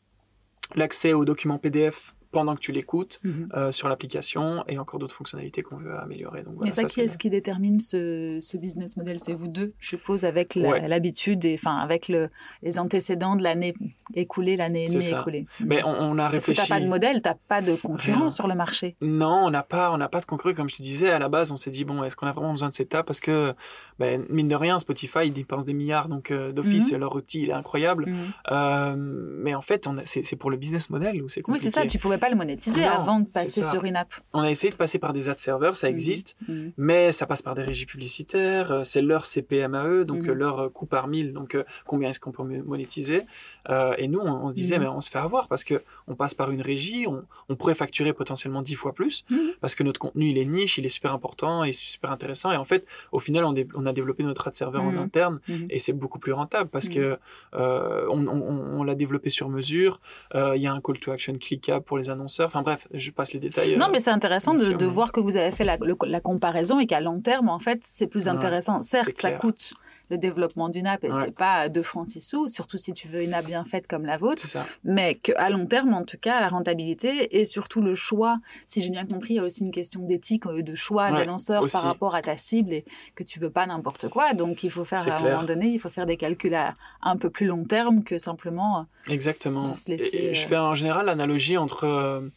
l'accès 0.76 1.14
aux 1.14 1.26
documents 1.26 1.58
PDF 1.58 2.14
pendant 2.32 2.56
que 2.56 2.60
tu 2.62 2.72
l'écoutes 2.72 3.20
Mhm. 3.24 3.50
euh, 3.56 3.72
sur 3.72 3.90
l'application 3.90 4.64
et 4.68 4.78
encore 4.80 5.00
d'autres 5.00 5.16
fonctionnalités 5.16 5.62
qu'on 5.62 5.76
veut 5.78 5.96
améliorer. 5.98 6.44
Donc 6.44 6.56
voilà, 6.56 6.72
Et 6.72 6.76
ça, 6.76 6.84
qui 6.86 7.02
est-ce 7.02 7.18
qui 7.18 7.30
détermine 7.30 7.80
ce, 7.80 8.38
ce 8.40 8.58
business 8.58 8.98
model? 8.98 9.20
C'est 9.20 9.34
vous 9.34 9.48
deux, 9.48 9.74
je 9.80 9.88
suppose, 9.90 10.26
avec 10.26 10.54
Ouais. 10.56 10.88
l'habitude 10.88 11.44
et 11.46 11.56
enfin 11.56 11.76
avec 11.78 12.08
le, 12.08 12.30
les 12.64 12.80
antécédents 12.80 13.36
de 13.36 13.44
l'année 13.44 13.74
écoulée, 14.14 14.58
l'année 14.58 14.86
écoulée. 15.10 15.46
Mais 15.60 15.84
on, 15.84 15.90
on 15.90 16.14
a 16.18 16.30
Parce 16.30 16.46
que 16.46 16.52
réfléchi. 16.52 16.70
t'as 16.70 16.76
pas 16.76 16.82
de 16.82 16.88
modèle, 16.88 17.22
t'as 17.22 17.36
pas 17.48 17.62
de 17.62 17.76
concurrent 17.76 18.30
sur 18.30 18.48
le 18.48 18.56
marché. 18.56 18.96
Non, 19.02 19.46
on 19.46 19.50
n'a 19.50 19.64
pas, 19.64 19.92
on 19.92 19.98
n'a 19.98 20.10
pas 20.10 20.20
de 20.20 20.26
concurrent. 20.26 20.54
Comme 20.56 20.70
je 20.70 20.78
te 20.78 20.82
disais, 20.82 21.10
à 21.10 21.20
la 21.20 21.30
base, 21.30 21.52
on 21.52 21.56
s'est 21.58 21.70
dit 21.70 21.84
bon, 21.86 22.04
est-ce 22.04 22.16
qu'on 22.16 22.28
a 22.28 22.32
vraiment 22.32 22.52
besoin 22.52 22.70
de 22.70 22.74
cette 22.74 22.94
app 22.96 23.06
Parce 23.06 23.20
que, 23.20 23.54
ben, 24.00 24.26
mine 24.30 24.48
de 24.48 24.56
rien, 24.56 24.78
Spotify, 24.80 25.20
ils 25.26 25.34
dépensent 25.34 25.66
des 25.66 25.74
milliards, 25.74 26.08
donc 26.08 26.32
euh, 26.32 26.52
d'office, 26.52 26.92
Mhm. 26.92 27.00
leur 27.00 27.16
outil, 27.16 27.42
il 27.44 27.50
est 27.50 27.54
incroyable. 27.54 28.06
Mhm. 28.08 28.16
Euh, 28.52 28.96
mais 28.98 29.54
en 29.56 29.62
fait, 29.62 29.88
c'est 30.06 30.36
pour 30.36 30.50
le 30.52 30.58
business 30.58 30.90
model 30.90 31.22
où 31.22 31.28
c'est 31.30 31.40
Oui, 31.42 31.44
compliqué. 31.44 31.70
c'est 31.70 31.80
ça, 31.80 31.86
tu 31.86 31.98
pouvais 32.00 32.18
pas 32.22 32.30
le 32.30 32.36
monétiser 32.38 32.82
Non, 32.82 32.88
avant 32.92 33.20
de 33.20 33.26
passer 33.30 33.64
sur 33.64 33.84
une 33.84 33.98
app. 33.98 34.14
On 34.34 34.40
a 34.42 34.50
essayé 34.50 34.72
de 34.72 34.78
passer 34.78 34.98
par 35.00 35.12
des 35.12 35.28
ad 35.28 35.40
serveurs, 35.40 35.76
ça 35.76 35.88
Mhm. 35.88 35.94
existe, 35.94 36.38
Mhm. 36.48 36.72
mais 36.78 37.12
ça 37.12 37.26
passe 37.26 37.42
par 37.42 37.56
des 37.56 37.64
régies 37.64 37.86
publicitaires. 37.86 38.72
euh, 38.72 38.84
C'est 38.84 39.02
leur 39.02 39.26
CPM 39.26 39.74
à 39.76 39.88
eux, 39.88 40.06
donc 40.06 40.24
Mhm. 40.24 40.30
euh, 40.30 40.34
leur 40.34 40.60
euh, 40.60 40.70
coût 40.70 40.86
par 40.86 41.08
mille. 41.08 41.34
Donc 41.34 41.58
combien 41.86 42.10
est-ce 42.10 42.20
qu'on 42.20 42.32
peut 42.32 42.44
monétiser 42.44 43.24
Euh, 43.70 43.94
Et 43.98 44.08
nous, 44.08 44.20
on, 44.20 44.46
on 44.46 44.50
se 44.50 44.56
disait, 44.56 44.78
Mhm. 44.78 44.84
mais 44.84 44.90
on 44.90 45.02
se 45.02 45.10
fait 45.10 45.20
avoir 45.20 45.48
parce 45.48 45.64
que 45.64 45.84
on 46.08 46.16
passe 46.16 46.34
par 46.34 46.50
une 46.52 46.62
régie, 46.62 47.06
on, 47.08 47.24
on 47.50 47.56
pourrait 47.56 47.76
facturer 47.76 48.14
potentiellement 48.14 48.62
dix 48.62 48.76
fois 48.76 48.94
plus 48.94 49.24
Mhm. 49.30 49.52
parce 49.62 49.76
que 49.76 49.84
notre 49.84 50.00
contenu 50.00 50.30
il 50.30 50.38
est 50.38 50.46
niche, 50.46 50.78
il 50.78 50.86
est 50.86 50.90
super 50.90 51.14
important 51.14 51.64
et 51.64 51.72
super 51.72 52.12
intéressant. 52.12 52.52
Et 52.52 52.58
en 52.58 52.66
fait, 52.66 52.86
au 53.12 53.20
final, 53.20 53.44
on, 53.46 53.86
a 53.86 53.94
développé 53.94 54.24
notre 54.24 54.48
ad 54.48 54.54
serveur 54.54 54.84
en 54.84 54.92
Mhm. 54.92 54.98
interne 55.00 55.40
Mhm. 55.48 55.68
et 55.70 55.80
c'est 55.80 55.94
beaucoup 55.94 56.20
plus 56.20 56.34
rentable 56.34 56.70
parce 56.70 56.88
Mhm. 56.90 56.94
que 56.96 57.18
euh, 57.54 58.06
on, 58.10 58.84
l'a 58.84 58.96
développé 58.96 59.30
sur 59.30 59.50
mesure. 59.50 60.00
Euh, 60.36 60.56
Il 60.56 60.62
y 60.62 60.68
a 60.68 60.74
un 60.74 60.82
call 60.82 61.00
to 61.00 61.12
action 61.12 61.34
cliquable 61.36 61.84
pour 61.86 61.98
les 61.98 62.10
annonceurs. 62.12 62.46
Enfin 62.48 62.62
bref, 62.62 62.88
je 62.94 63.10
passe 63.12 63.34
les 63.34 63.40
détails. 63.40 63.78
Non, 63.78 63.88
euh, 63.88 63.90
mais 63.92 64.00
c'est 64.00 64.12
intéressant 64.12 64.54
de, 64.54 64.86
voir 64.86 65.12
que 65.12 65.20
vous 65.20 65.38
avez 65.38 65.52
fait 65.52 65.64
la, 65.64 65.78
le- 65.78 65.96
la 66.08 66.20
comparaison 66.20 66.80
et 66.80 66.86
qu'à 66.86 67.02
long 67.02 67.20
terme, 67.22 67.50
en 67.50 67.60
fait, 67.60 67.80
c'est 67.84 68.08
plus 68.08 68.28
intéressant. 68.28 68.82
Certes, 68.82 69.12
ça 69.16 69.32
coûte 69.32 69.74
le 70.10 70.18
développement 70.18 70.68
d'une 70.68 70.88
app 70.88 71.04
et 71.06 71.08
Ouais. 71.08 71.14
c'est 71.14 71.32
pas 71.34 71.70
2 71.70 71.82
francs 71.82 72.08
6 72.10 72.20
sous, 72.20 72.48
surtout 72.50 72.76
si 72.78 72.94
tu 72.94 73.08
veux 73.08 73.22
une 73.24 73.34
app 73.34 73.46
bien 73.46 73.64
faite 73.64 73.88
comme 73.88 74.06
la 74.06 74.18
vôtre. 74.18 74.46
Mais 74.84 75.16
qu'à 75.16 75.50
long 75.50 75.66
terme, 75.66 75.94
en 75.94 76.04
tout 76.04 76.18
cas, 76.20 76.42
la 76.42 76.50
rentabilité 76.50 77.40
et 77.40 77.46
surtout 77.46 77.82
le 77.82 77.96
choix, 77.96 78.38
si 78.68 78.82
j'ai 78.82 78.90
bien 78.90 79.06
compris, 79.06 79.36
il 79.36 79.38
y 79.38 79.40
a 79.40 79.44
aussi 79.44 79.64
une 79.64 79.72
question 79.72 80.02
d'éthique, 80.02 80.46
euh, 80.48 80.62
de 80.62 80.76
choix 80.76 81.12
Ouais, 81.12 81.20
des 81.20 81.26
lanceurs 81.26 81.64
aussi. 81.64 81.72
par 81.74 81.84
rapport 81.84 82.14
à 82.16 82.22
ta 82.22 82.36
cible 82.36 82.74
et 82.74 82.84
que 83.16 83.24
tu 83.24 83.40
veux 83.40 83.50
pas 83.50 83.66
n'importe 83.66 84.10
quoi. 84.10 84.34
Donc, 84.34 84.64
il 84.64 84.70
faut 84.70 84.84
faire, 84.84 85.00
à 85.08 85.16
un 85.16 85.20
moment 85.22 85.44
donné, 85.44 85.68
il 85.70 85.80
faut 85.80 85.88
faire 85.90 86.06
des 86.06 86.18
calculs 86.18 86.56
à 86.56 86.76
un 87.02 87.16
peu 87.16 87.30
plus 87.30 87.46
long 87.46 87.64
terme 87.64 88.04
que 88.04 88.18
simplement. 88.18 88.80
euh, 88.80 89.12
Exactement. 89.14 89.64
de 89.64 89.74
se 89.74 89.90
laisser, 89.90 90.18
Et- 90.18 90.26
et 90.32 90.34
je 90.34 90.46
fais 90.46 90.58
en 90.58 90.76
général 90.76 91.06
l'analogie 91.06 91.58
entre 91.58 91.86
un 92.02 92.30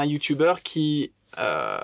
un 0.00 0.04
YouTuber 0.04 0.54
qui 0.62 1.12
euh, 1.38 1.78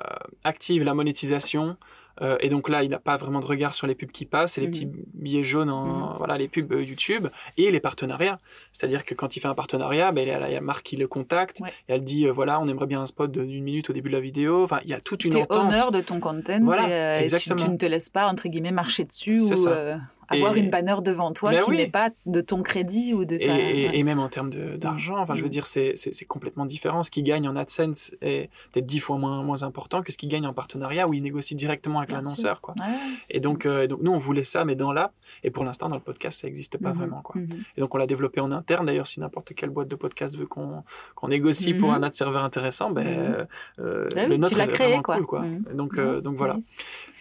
active 0.44 0.84
la 0.84 0.92
monétisation. 0.94 1.76
euh, 2.20 2.36
et 2.40 2.48
donc 2.48 2.68
là, 2.68 2.82
il 2.82 2.90
n'a 2.90 2.98
pas 2.98 3.16
vraiment 3.16 3.38
de 3.38 3.46
regard 3.46 3.74
sur 3.74 3.86
les 3.86 3.94
pubs 3.94 4.10
qui 4.10 4.24
passent 4.26 4.58
et 4.58 4.60
les 4.60 4.66
Mhm. 4.66 4.72
petits 4.72 4.88
billets 5.14 5.44
jaunes, 5.44 5.70
en, 5.70 5.84
Mhm. 6.10 6.14
voilà, 6.18 6.36
les 6.36 6.48
pubs 6.48 6.72
euh, 6.72 6.82
YouTube 6.82 7.28
et 7.56 7.70
les 7.70 7.78
partenariats. 7.80 8.40
C'est-à-dire 8.72 9.04
que 9.04 9.14
quand 9.14 9.36
il 9.36 9.40
fait 9.40 9.46
un 9.48 9.54
partenariat, 9.54 10.10
ben, 10.10 10.22
il 10.22 10.28
y 10.28 10.32
a 10.32 10.38
la 10.40 10.48
il 10.50 10.52
y 10.52 10.56
a 10.56 10.60
Marc 10.60 10.82
qui 10.82 10.96
le 10.96 11.06
contacte 11.06 11.60
Ouais. 11.60 11.70
et 11.88 11.92
elle 11.92 12.02
dit 12.02 12.26
euh, 12.26 12.32
voilà, 12.32 12.58
on 12.60 12.66
aimerait 12.66 12.88
bien 12.88 13.00
un 13.00 13.06
spot 13.06 13.30
d'une 13.30 13.62
minute 13.62 13.88
au 13.88 13.92
début 13.92 14.08
de 14.10 14.14
la 14.16 14.20
vidéo. 14.20 14.64
Enfin, 14.64 14.80
il 14.84 14.90
y 14.90 14.94
a 14.94 15.00
toute 15.00 15.24
une 15.24 15.30
T'es 15.32 15.42
entente. 15.42 15.72
honneur 15.72 15.90
de 15.92 16.00
ton 16.00 16.18
content 16.18 16.58
Voilà, 16.62 17.22
et, 17.22 17.32
euh, 17.32 17.38
tu, 17.38 17.54
tu 17.54 17.68
ne 17.70 17.76
te 17.76 17.86
laisses 17.86 18.10
pas, 18.10 18.26
entre 18.26 18.48
guillemets, 18.48 18.72
marcher 18.72 19.04
dessus 19.04 19.38
ou 19.40 19.54
ça. 19.56 20.00
Avoir 20.28 20.56
Et- 20.56 20.60
une 20.60 20.70
banner 20.70 20.96
devant 21.04 21.32
toi 21.32 21.50
Ben 21.52 21.62
qui 21.62 21.70
oui. 21.70 21.76
n'est 21.78 21.86
pas 21.88 22.10
de 22.26 22.40
ton 22.40 22.62
crédit 22.62 23.14
ou 23.14 23.24
de 23.24 23.38
ta... 23.38 23.44
et- 23.58 23.88
ouais. 23.88 23.90
et 23.98 24.02
même 24.02 24.18
en 24.18 24.28
termes 24.28 24.50
de- 24.50 24.76
d'argent, 24.76 25.16
enfin, 25.18 25.34
je 25.34 25.40
veux 25.40 25.46
Mhm. 25.46 25.50
dire, 25.50 25.66
c'est 25.66 25.94
complètement 26.26 26.66
différent. 26.66 27.02
Ce 27.02 27.10
qu'il 27.10 27.24
gagne 27.24 27.48
en 27.48 27.56
AdSense 27.56 28.12
est 28.20 28.50
peut-être 28.72 28.86
dix 28.86 29.00
fois 29.00 29.16
moins, 29.18 29.42
moins 29.42 29.62
important 29.62 30.02
que 30.02 30.12
ce 30.12 30.18
qu'il 30.18 30.28
gagne 30.28 30.46
en 30.46 30.52
partenariat 30.52 31.08
où 31.08 31.14
il 31.14 31.22
négocie 31.22 31.54
directement 31.54 31.98
avec 31.98 32.10
l'annonceur. 32.12 32.60
quoi. 32.60 32.74
Ouais. 32.80 32.84
Et 33.30 33.40
donc, 33.40 33.64
euh, 33.66 33.86
donc, 33.86 34.00
nous, 34.02 34.12
on 34.12 34.18
voulait 34.18 34.42
ça, 34.44 34.64
mais 34.64 34.74
dans 34.76 34.92
l'app. 34.92 35.12
Et 35.44 35.50
pour 35.50 35.64
l'instant, 35.64 35.88
dans 35.88 35.96
le 35.96 36.00
podcast, 36.02 36.40
ça 36.40 36.46
n'existe 36.46 36.78
pas 36.78 36.90
Mhm. 36.90 36.98
vraiment. 36.98 37.20
Quoi. 37.22 37.40
Mhm. 37.40 37.48
Et 37.76 37.80
donc, 37.80 37.94
on 37.94 37.98
l'a 37.98 38.06
développé 38.06 38.40
en 38.40 38.52
interne. 38.52 38.86
D'ailleurs, 38.86 39.06
si 39.06 39.20
n'importe 39.20 39.54
quelle 39.54 39.70
boîte 39.70 39.88
de 39.88 39.96
podcast 39.96 40.36
veut 40.36 40.46
qu'on 40.46 40.82
qu'on 41.14 41.28
négocie 41.28 41.74
pour 41.74 41.88
Mhm. 41.90 41.94
un 41.96 42.02
ad 42.04 42.14
serveur 42.14 42.44
intéressant, 42.44 42.90
ben, 42.90 43.46
euh, 43.78 44.04
Ben 44.14 44.28
le 44.28 44.36
nôtre 44.36 44.52
tu 44.52 44.58
l'as 44.58 44.64
est 44.64 44.68
créé, 44.68 44.86
vraiment 44.88 45.02
quoi. 45.02 45.16
cool. 45.16 45.26
Quoi. 45.26 45.44
Donc, 45.74 45.98
euh, 45.98 46.20
donc 46.20 46.36
voilà. 46.36 46.56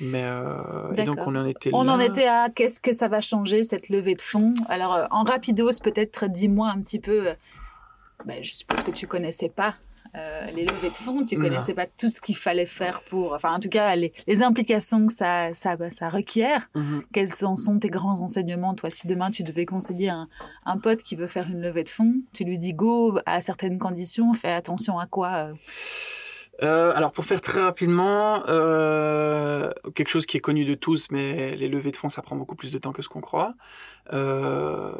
Mais, 0.01 0.26
et 0.95 1.03
donc, 1.03 1.18
on 1.26 1.36
en 1.36 1.45
était 1.45 1.70
On 1.74 1.84
là. 1.84 1.93
en 1.93 1.99
était 1.99 2.28
à 2.28 2.49
qu'est-ce 2.49 2.80
que 2.80 2.91
ça 2.97 3.07
va 3.07 3.21
changer 3.21 3.63
cette 3.63 3.89
levée 3.89 4.15
de 4.15 4.21
fonds? 4.21 4.53
Alors 4.67 4.93
euh, 4.95 5.05
en 5.11 5.23
rapidos 5.23 5.79
peut-être 5.83 6.27
dis-moi 6.27 6.69
un 6.69 6.81
petit 6.81 6.99
peu. 6.99 7.27
euh, 7.27 7.33
ben, 8.25 8.43
je 8.43 8.51
suppose 8.51 8.81
que 8.83 8.91
tu 8.91 9.05
connaissais 9.07 9.49
pas 9.49 9.75
euh, 10.15 10.47
les 10.55 10.65
levées 10.65 10.89
de 10.89 10.95
fonds, 10.95 11.23
tu 11.23 11.37
connaissais 11.37 11.73
pas 11.75 11.85
tout 11.85 12.09
ce 12.09 12.19
qu'il 12.19 12.35
fallait 12.35 12.65
faire 12.65 13.01
pour, 13.09 13.33
enfin 13.33 13.53
en 13.53 13.59
tout 13.59 13.69
cas 13.69 13.95
les, 13.95 14.11
les 14.25 14.41
implications 14.41 15.05
que 15.05 15.13
ça, 15.13 15.53
ça, 15.53 15.77
ça 15.91 16.09
requiert. 16.09 16.67
Mhm. 16.75 17.03
Quels 17.13 17.45
en 17.45 17.55
sont 17.55 17.77
tes 17.77 17.89
grands 17.89 18.19
enseignements 18.21 18.73
Toi, 18.73 18.89
si 18.89 19.05
demain 19.05 19.29
tu 19.29 19.43
devais 19.43 19.65
conseiller 19.65 20.09
un, 20.09 20.27
un 20.65 20.77
pote 20.79 21.03
qui 21.03 21.15
veut 21.15 21.27
faire 21.27 21.47
une 21.49 21.61
levée 21.61 21.83
de 21.83 21.89
fonds, 21.89 22.15
tu 22.33 22.45
lui 22.45 22.57
dis 22.57 22.73
go 22.73 23.19
à 23.25 23.41
certaines 23.41 23.77
conditions, 23.77 24.33
fais 24.33 24.51
attention 24.51 24.97
à 24.97 25.05
quoi 25.05 25.31
euh? 25.35 25.53
Euh, 26.64 26.91
alors 26.95 27.12
pour 27.12 27.24
faire 27.26 27.39
très 27.41 27.62
rapidement, 27.62 28.43
euh, 28.49 29.72
quelque 29.95 30.10
chose 30.10 30.26
qui 30.26 30.38
est 30.38 30.41
connu 30.41 30.66
de 30.66 30.74
tous, 30.76 31.12
mais 31.12 31.55
les 31.55 31.68
levées 31.68 31.91
de 31.91 31.95
fonds, 31.97 32.10
ça 32.10 32.22
prend 32.22 32.36
beaucoup 32.36 32.55
plus 32.55 32.72
de 32.72 32.78
temps 32.78 32.91
que 32.93 33.01
ce 33.01 33.10
qu'on 33.10 33.22
croit. 33.22 33.53
Euh, 34.14 34.91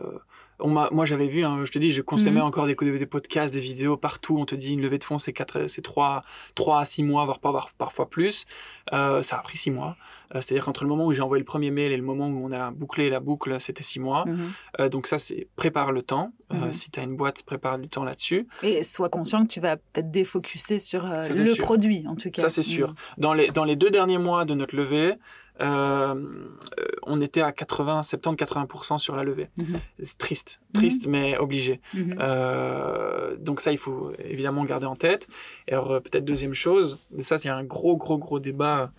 on 0.60 0.72
m'a, 0.72 0.90
moi 0.92 1.06
j'avais 1.06 1.28
vu, 1.28 1.44
hein, 1.46 1.60
je 1.64 1.72
te 1.72 1.78
dis, 1.78 1.92
je 1.92 2.02
consommais 2.02 2.40
Mhm. 2.40 2.48
encore 2.48 2.66
des, 2.66 2.76
des 2.76 3.06
podcasts, 3.06 3.54
des 3.54 3.60
vidéos 3.60 3.96
partout. 3.96 4.38
On 4.40 4.46
te 4.46 4.56
dit 4.56 4.74
une 4.74 4.82
levée 4.82 4.98
de 4.98 5.04
fonds, 5.04 5.20
c'est 5.20 5.34
quatre, 5.34 5.68
c'est 5.68 5.84
trois, 5.84 6.24
trois 6.56 6.80
à 6.80 6.86
six 6.86 7.04
mois, 7.04 7.26
voire 7.26 7.40
pas, 7.40 7.54
parfois 7.78 8.10
plus. 8.10 8.46
Euh, 8.94 9.22
ça 9.22 9.38
a 9.38 9.42
pris 9.42 9.58
six 9.58 9.70
mois. 9.72 9.96
Euh, 10.36 10.42
c'est-à-dire 10.42 10.66
qu'entre 10.66 10.84
le 10.84 10.90
moment 10.90 11.06
où 11.06 11.14
j'ai 11.14 11.22
envoyé 11.22 11.40
le 11.40 11.46
premier 11.46 11.70
mail 11.72 11.92
et 11.92 11.98
le 11.98 12.04
moment 12.04 12.28
où 12.28 12.44
on 12.46 12.52
a 12.52 12.72
bouclé 12.72 13.10
la 13.10 13.20
boucle, 13.20 13.62
c'était 13.62 13.84
six 13.84 14.00
mois. 14.00 14.26
Mhm. 14.26 14.52
Euh, 14.80 14.90
donc 14.90 15.06
ça, 15.08 15.20
c'est 15.20 15.48
prépare 15.56 15.92
le 15.92 16.02
temps. 16.02 16.34
Euh, 16.54 16.56
Mhm. 16.68 16.72
Si 16.72 16.92
tu 16.92 17.00
as 17.00 17.04
une 17.04 17.18
boîte, 17.18 17.44
prépare 17.44 17.78
du 17.78 17.90
temps 17.90 18.06
là-dessus. 18.06 18.48
Et 18.64 18.82
sois 18.82 19.10
conscient 19.10 19.46
que 19.46 19.52
tu 19.52 19.60
vas 19.60 19.76
peut-être 19.76 20.12
défocuser 20.12 20.80
sur 20.80 21.06
euh, 21.06 21.20
Ça, 21.22 21.34
le 21.44 21.54
sûr. 21.54 21.64
produit, 21.64 22.06
en 22.08 22.16
tout 22.16 22.30
cas. 22.30 22.42
Ça, 22.42 22.48
c'est 22.50 22.62
sûr. 22.62 22.90
Mhm. 22.90 22.96
Dans 23.18 23.34
les, 23.34 23.48
dans 23.50 23.66
les 23.66 23.76
deux 23.76 23.90
derniers 23.90 24.18
mois 24.18 24.46
de 24.46 24.54
notre 24.54 24.76
levée, 24.76 25.16
euh, 25.60 25.66
euh, 25.66 26.86
on 27.04 27.20
était 27.20 27.42
à 27.42 27.52
80, 27.52 28.02
70, 28.04 28.36
80% 28.38 28.98
sur 28.98 29.16
la 29.18 29.24
levée. 29.26 29.50
Mhm. 29.58 29.80
C'est 30.00 30.18
triste, 30.18 30.62
triste, 30.74 31.08
mais 31.08 31.38
obligé. 31.38 31.82
Euh, 31.96 33.36
donc 33.38 33.60
ça, 33.60 33.72
il 33.72 33.78
faut 33.78 34.14
évidemment 34.20 34.64
garder 34.66 34.86
en 34.86 34.96
tête. 34.96 35.28
Et 35.68 35.74
alors, 35.74 36.02
peut-être 36.02 36.26
deuxième 36.26 36.54
chose, 36.54 37.00
et 37.18 37.24
ça, 37.24 37.38
c'est 37.38 37.50
un 37.50 37.64
gros, 37.64 37.98
gros, 37.98 38.18
gros 38.18 38.40
débat 38.40 38.92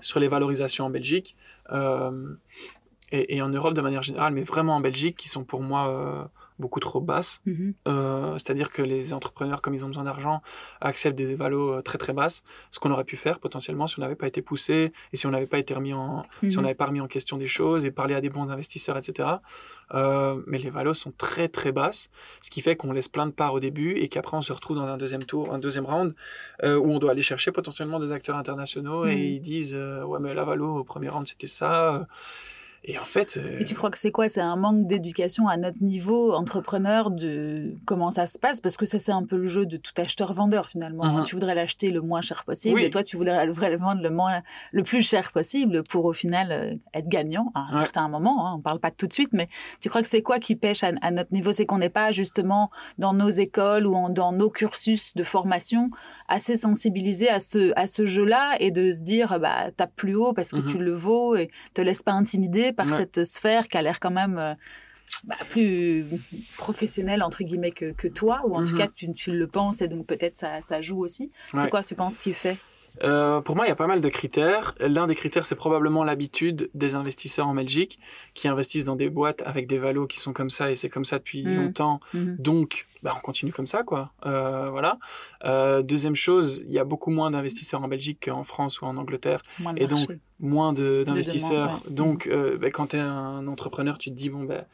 sur 0.00 0.18
les 0.20 0.28
valorisations 0.28 0.86
en 0.86 0.90
Belgique 0.90 1.36
euh, 1.72 2.34
et, 3.12 3.36
et 3.36 3.42
en 3.42 3.48
Europe 3.48 3.74
de 3.74 3.80
manière 3.80 4.02
générale, 4.02 4.32
mais 4.32 4.42
vraiment 4.42 4.76
en 4.76 4.80
Belgique, 4.80 5.16
qui 5.16 5.28
sont 5.28 5.44
pour 5.44 5.60
moi 5.62 5.88
euh, 5.88 6.24
beaucoup 6.58 6.80
trop 6.80 7.00
basses. 7.00 7.40
Mhm. 7.46 7.74
Euh, 7.88 8.32
C'est-à-dire 8.34 8.70
que 8.70 8.82
les 8.82 9.12
entrepreneurs, 9.12 9.60
comme 9.62 9.74
ils 9.74 9.84
ont 9.84 9.88
besoin 9.88 10.04
d'argent, 10.04 10.40
acceptent 10.80 11.16
des 11.16 11.34
valos 11.34 11.72
euh, 11.74 11.82
très 11.82 11.98
très 11.98 12.12
basses, 12.12 12.42
ce 12.70 12.78
qu'on 12.80 12.90
aurait 12.90 13.04
pu 13.04 13.16
faire 13.16 13.38
potentiellement 13.40 13.86
si 13.86 13.98
on 13.98 14.02
n'avait 14.02 14.14
pas 14.16 14.26
été 14.26 14.42
poussé 14.42 14.92
et 15.12 15.16
si 15.16 15.26
on 15.26 15.30
n'avait 15.30 15.46
pas 15.46 15.58
été 15.58 15.74
remis 15.74 15.92
en, 15.94 16.24
si 16.48 16.56
on 16.56 16.60
Mhm. 16.60 16.62
n'avait 16.62 16.74
pas 16.74 16.86
remis 16.86 17.00
en 17.00 17.06
question 17.08 17.36
des 17.36 17.46
choses 17.46 17.84
et 17.84 17.90
parlé 17.90 18.14
à 18.14 18.20
des 18.20 18.30
bons 18.30 18.50
investisseurs, 18.50 18.96
etc. 18.96 19.28
Euh, 19.94 20.42
mais 20.46 20.58
les 20.58 20.70
valos 20.70 20.94
sont 20.94 21.12
très 21.16 21.48
très 21.48 21.72
basses, 21.72 22.08
ce 22.40 22.50
qui 22.50 22.60
fait 22.60 22.74
qu'on 22.76 22.92
laisse 22.92 23.08
plein 23.08 23.26
de 23.26 23.32
parts 23.32 23.52
au 23.54 23.60
début 23.60 23.92
et 23.92 24.08
qu'après 24.08 24.36
on 24.36 24.42
se 24.42 24.52
retrouve 24.52 24.76
dans 24.76 24.86
un 24.86 24.96
deuxième 24.96 25.24
tour, 25.24 25.52
un 25.54 25.58
deuxième 25.58 25.86
round 25.86 26.14
euh, 26.64 26.76
où 26.76 26.90
on 26.90 26.98
doit 26.98 27.12
aller 27.12 27.22
chercher 27.22 27.52
potentiellement 27.52 28.00
des 28.00 28.10
acteurs 28.12 28.36
internationaux 28.36 29.04
et 29.06 29.14
Mhm. 29.14 29.22
ils 29.22 29.40
disent 29.40 29.74
euh, 29.74 30.02
ouais 30.04 30.18
mais 30.20 30.34
la 30.34 30.44
valo 30.44 30.78
au 30.78 30.84
premier 30.84 31.08
round 31.08 31.26
c'était 31.26 31.46
ça. 31.46 32.06
Et 32.88 32.96
en 33.00 33.04
fait, 33.04 33.36
euh, 33.36 33.58
Et 33.58 33.64
tu 33.64 33.74
crois 33.74 33.90
que 33.90 33.98
c'est 33.98 34.12
quoi? 34.12 34.28
C'est 34.28 34.40
un 34.40 34.54
manque 34.54 34.84
d'éducation 34.86 35.48
à 35.48 35.56
notre 35.56 35.82
niveau, 35.82 36.32
entrepreneur, 36.34 37.10
de 37.10 37.74
comment 37.84 38.12
ça 38.12 38.28
se 38.28 38.38
passe? 38.38 38.60
Parce 38.60 38.76
que 38.76 38.86
ça, 38.86 39.00
c'est 39.00 39.10
un 39.10 39.24
peu 39.24 39.36
le 39.36 39.48
jeu 39.48 39.66
de 39.66 39.76
tout 39.76 39.90
acheteur-vendeur, 39.96 40.66
finalement. 40.68 41.04
Mhm. 41.04 41.24
Tu 41.24 41.34
voudrais 41.34 41.56
l'acheter 41.56 41.90
le 41.90 42.00
moins 42.00 42.20
cher 42.20 42.44
possible, 42.44 42.76
Oui. 42.76 42.84
et 42.84 42.90
toi, 42.90 43.02
tu 43.02 43.16
voudrais 43.16 43.44
le 43.44 43.76
vendre 43.76 44.00
le, 44.02 44.10
moins, 44.10 44.40
le 44.72 44.84
plus 44.84 45.00
cher 45.02 45.32
possible 45.32 45.82
pour, 45.82 46.04
au 46.04 46.12
final, 46.12 46.52
euh, 46.52 46.74
être 46.94 47.08
gagnant 47.08 47.50
à 47.56 47.62
un 47.62 47.72
Ouais. 47.72 47.78
certain 47.80 48.08
moment. 48.08 48.46
Hein. 48.46 48.54
On 48.58 48.60
parle 48.60 48.78
pas 48.78 48.90
de 48.90 48.94
tout 48.96 49.08
de 49.08 49.12
suite, 49.12 49.30
mais 49.32 49.48
tu 49.82 49.88
crois 49.88 50.02
que 50.02 50.08
c'est 50.08 50.22
quoi 50.22 50.38
qui 50.38 50.54
pêche 50.54 50.84
à, 50.84 50.92
à 51.02 51.10
notre 51.10 51.32
niveau? 51.32 51.52
C'est 51.52 51.66
qu'on 51.66 51.78
n'est 51.78 51.88
pas, 51.90 52.12
justement, 52.12 52.70
dans 52.98 53.14
nos 53.14 53.28
écoles 53.30 53.88
ou 53.88 53.96
en- 53.96 54.10
dans 54.10 54.30
nos 54.30 54.48
cursus 54.48 55.14
de 55.16 55.24
formation, 55.24 55.90
assez 56.28 56.54
sensibilisés 56.54 57.30
à 57.30 57.40
ce, 57.40 57.72
à 57.74 57.88
ce 57.88 58.06
jeu-là, 58.06 58.54
et 58.60 58.70
de 58.70 58.92
se 58.92 59.02
dire, 59.02 59.40
bah, 59.40 59.72
tape 59.76 59.96
plus 59.96 60.14
haut 60.14 60.32
parce 60.32 60.50
que 60.52 60.58
Mhm. 60.58 60.66
tu 60.70 60.78
le 60.78 60.92
vaux, 60.92 61.34
et 61.34 61.50
te 61.74 61.80
laisse 61.80 62.04
pas 62.04 62.12
intimider 62.12 62.72
par 62.76 62.86
Ouais. 62.86 62.96
cette 62.98 63.24
sphère 63.24 63.68
qui 63.68 63.76
a 63.78 63.82
l'air 63.82 64.00
quand 64.00 64.10
même 64.10 64.38
euh, 64.38 64.54
bah, 65.24 65.36
plus 65.50 66.06
professionnelle 66.56 67.22
entre 67.22 67.44
guillemets 67.44 67.72
que, 67.72 67.92
que 67.92 68.08
toi 68.08 68.42
ou 68.46 68.56
en 68.56 68.62
tout 68.62 68.72
Mhm. 68.72 68.76
cas 68.78 68.88
tu, 68.88 69.12
tu 69.14 69.32
le 69.32 69.46
penses 69.48 69.80
et 69.82 69.88
donc 69.88 70.06
peut-être 70.06 70.36
ça, 70.36 70.62
ça 70.62 70.80
joue 70.82 70.98
aussi 71.02 71.32
Ouais. 71.54 71.60
c'est 71.62 71.68
quoi 71.70 71.82
que 71.82 71.88
tu 71.88 71.94
penses 71.96 72.18
qui 72.18 72.32
fait? 72.32 72.56
Euh, 73.04 73.40
pour 73.40 73.56
moi, 73.56 73.66
il 73.66 73.68
y 73.68 73.72
a 73.72 73.76
pas 73.76 73.86
mal 73.86 74.00
de 74.00 74.08
critères. 74.08 74.74
L'un 74.80 75.06
des 75.06 75.14
critères, 75.14 75.44
c'est 75.46 75.54
probablement 75.54 76.02
l'habitude 76.04 76.70
des 76.74 76.94
investisseurs 76.94 77.46
en 77.46 77.54
Belgique 77.54 77.98
qui 78.34 78.48
investissent 78.48 78.84
dans 78.84 78.96
des 78.96 79.10
boîtes 79.10 79.42
avec 79.44 79.66
des 79.66 79.78
valos 79.78 80.06
qui 80.06 80.18
sont 80.20 80.32
comme 80.32 80.50
ça 80.50 80.70
et 80.70 80.74
c'est 80.74 80.88
comme 80.88 81.04
ça 81.04 81.18
depuis 81.18 81.44
Mhm. 81.44 81.56
longtemps. 81.56 82.00
Mhm. 82.14 82.36
Donc, 82.38 82.86
bah, 83.02 83.12
on 83.16 83.20
continue 83.20 83.52
comme 83.52 83.66
ça, 83.66 83.82
quoi. 83.82 84.12
Euh, 84.24 84.70
voilà. 84.70 84.98
Euh, 85.44 85.82
deuxième 85.82 86.16
chose, 86.16 86.64
il 86.66 86.72
y 86.72 86.78
a 86.78 86.84
beaucoup 86.84 87.10
moins 87.10 87.30
d'investisseurs 87.30 87.82
en 87.82 87.88
Belgique 87.88 88.24
qu'en 88.26 88.44
France 88.44 88.80
ou 88.80 88.86
en 88.86 88.96
Angleterre, 88.96 89.40
Et 89.76 89.86
donc, 89.86 89.98
marché. 90.08 90.20
moins 90.40 90.72
d'investisseurs. 90.72 91.82
ouais. 91.86 91.90
Donc, 91.92 92.26
euh, 92.26 92.56
bah, 92.58 92.70
quand 92.70 92.88
tu 92.88 92.96
es 92.96 93.00
un 93.00 93.46
entrepreneur, 93.46 93.98
tu 93.98 94.10
te 94.10 94.14
dis, 94.14 94.30
bon, 94.30 94.44
ben. 94.44 94.64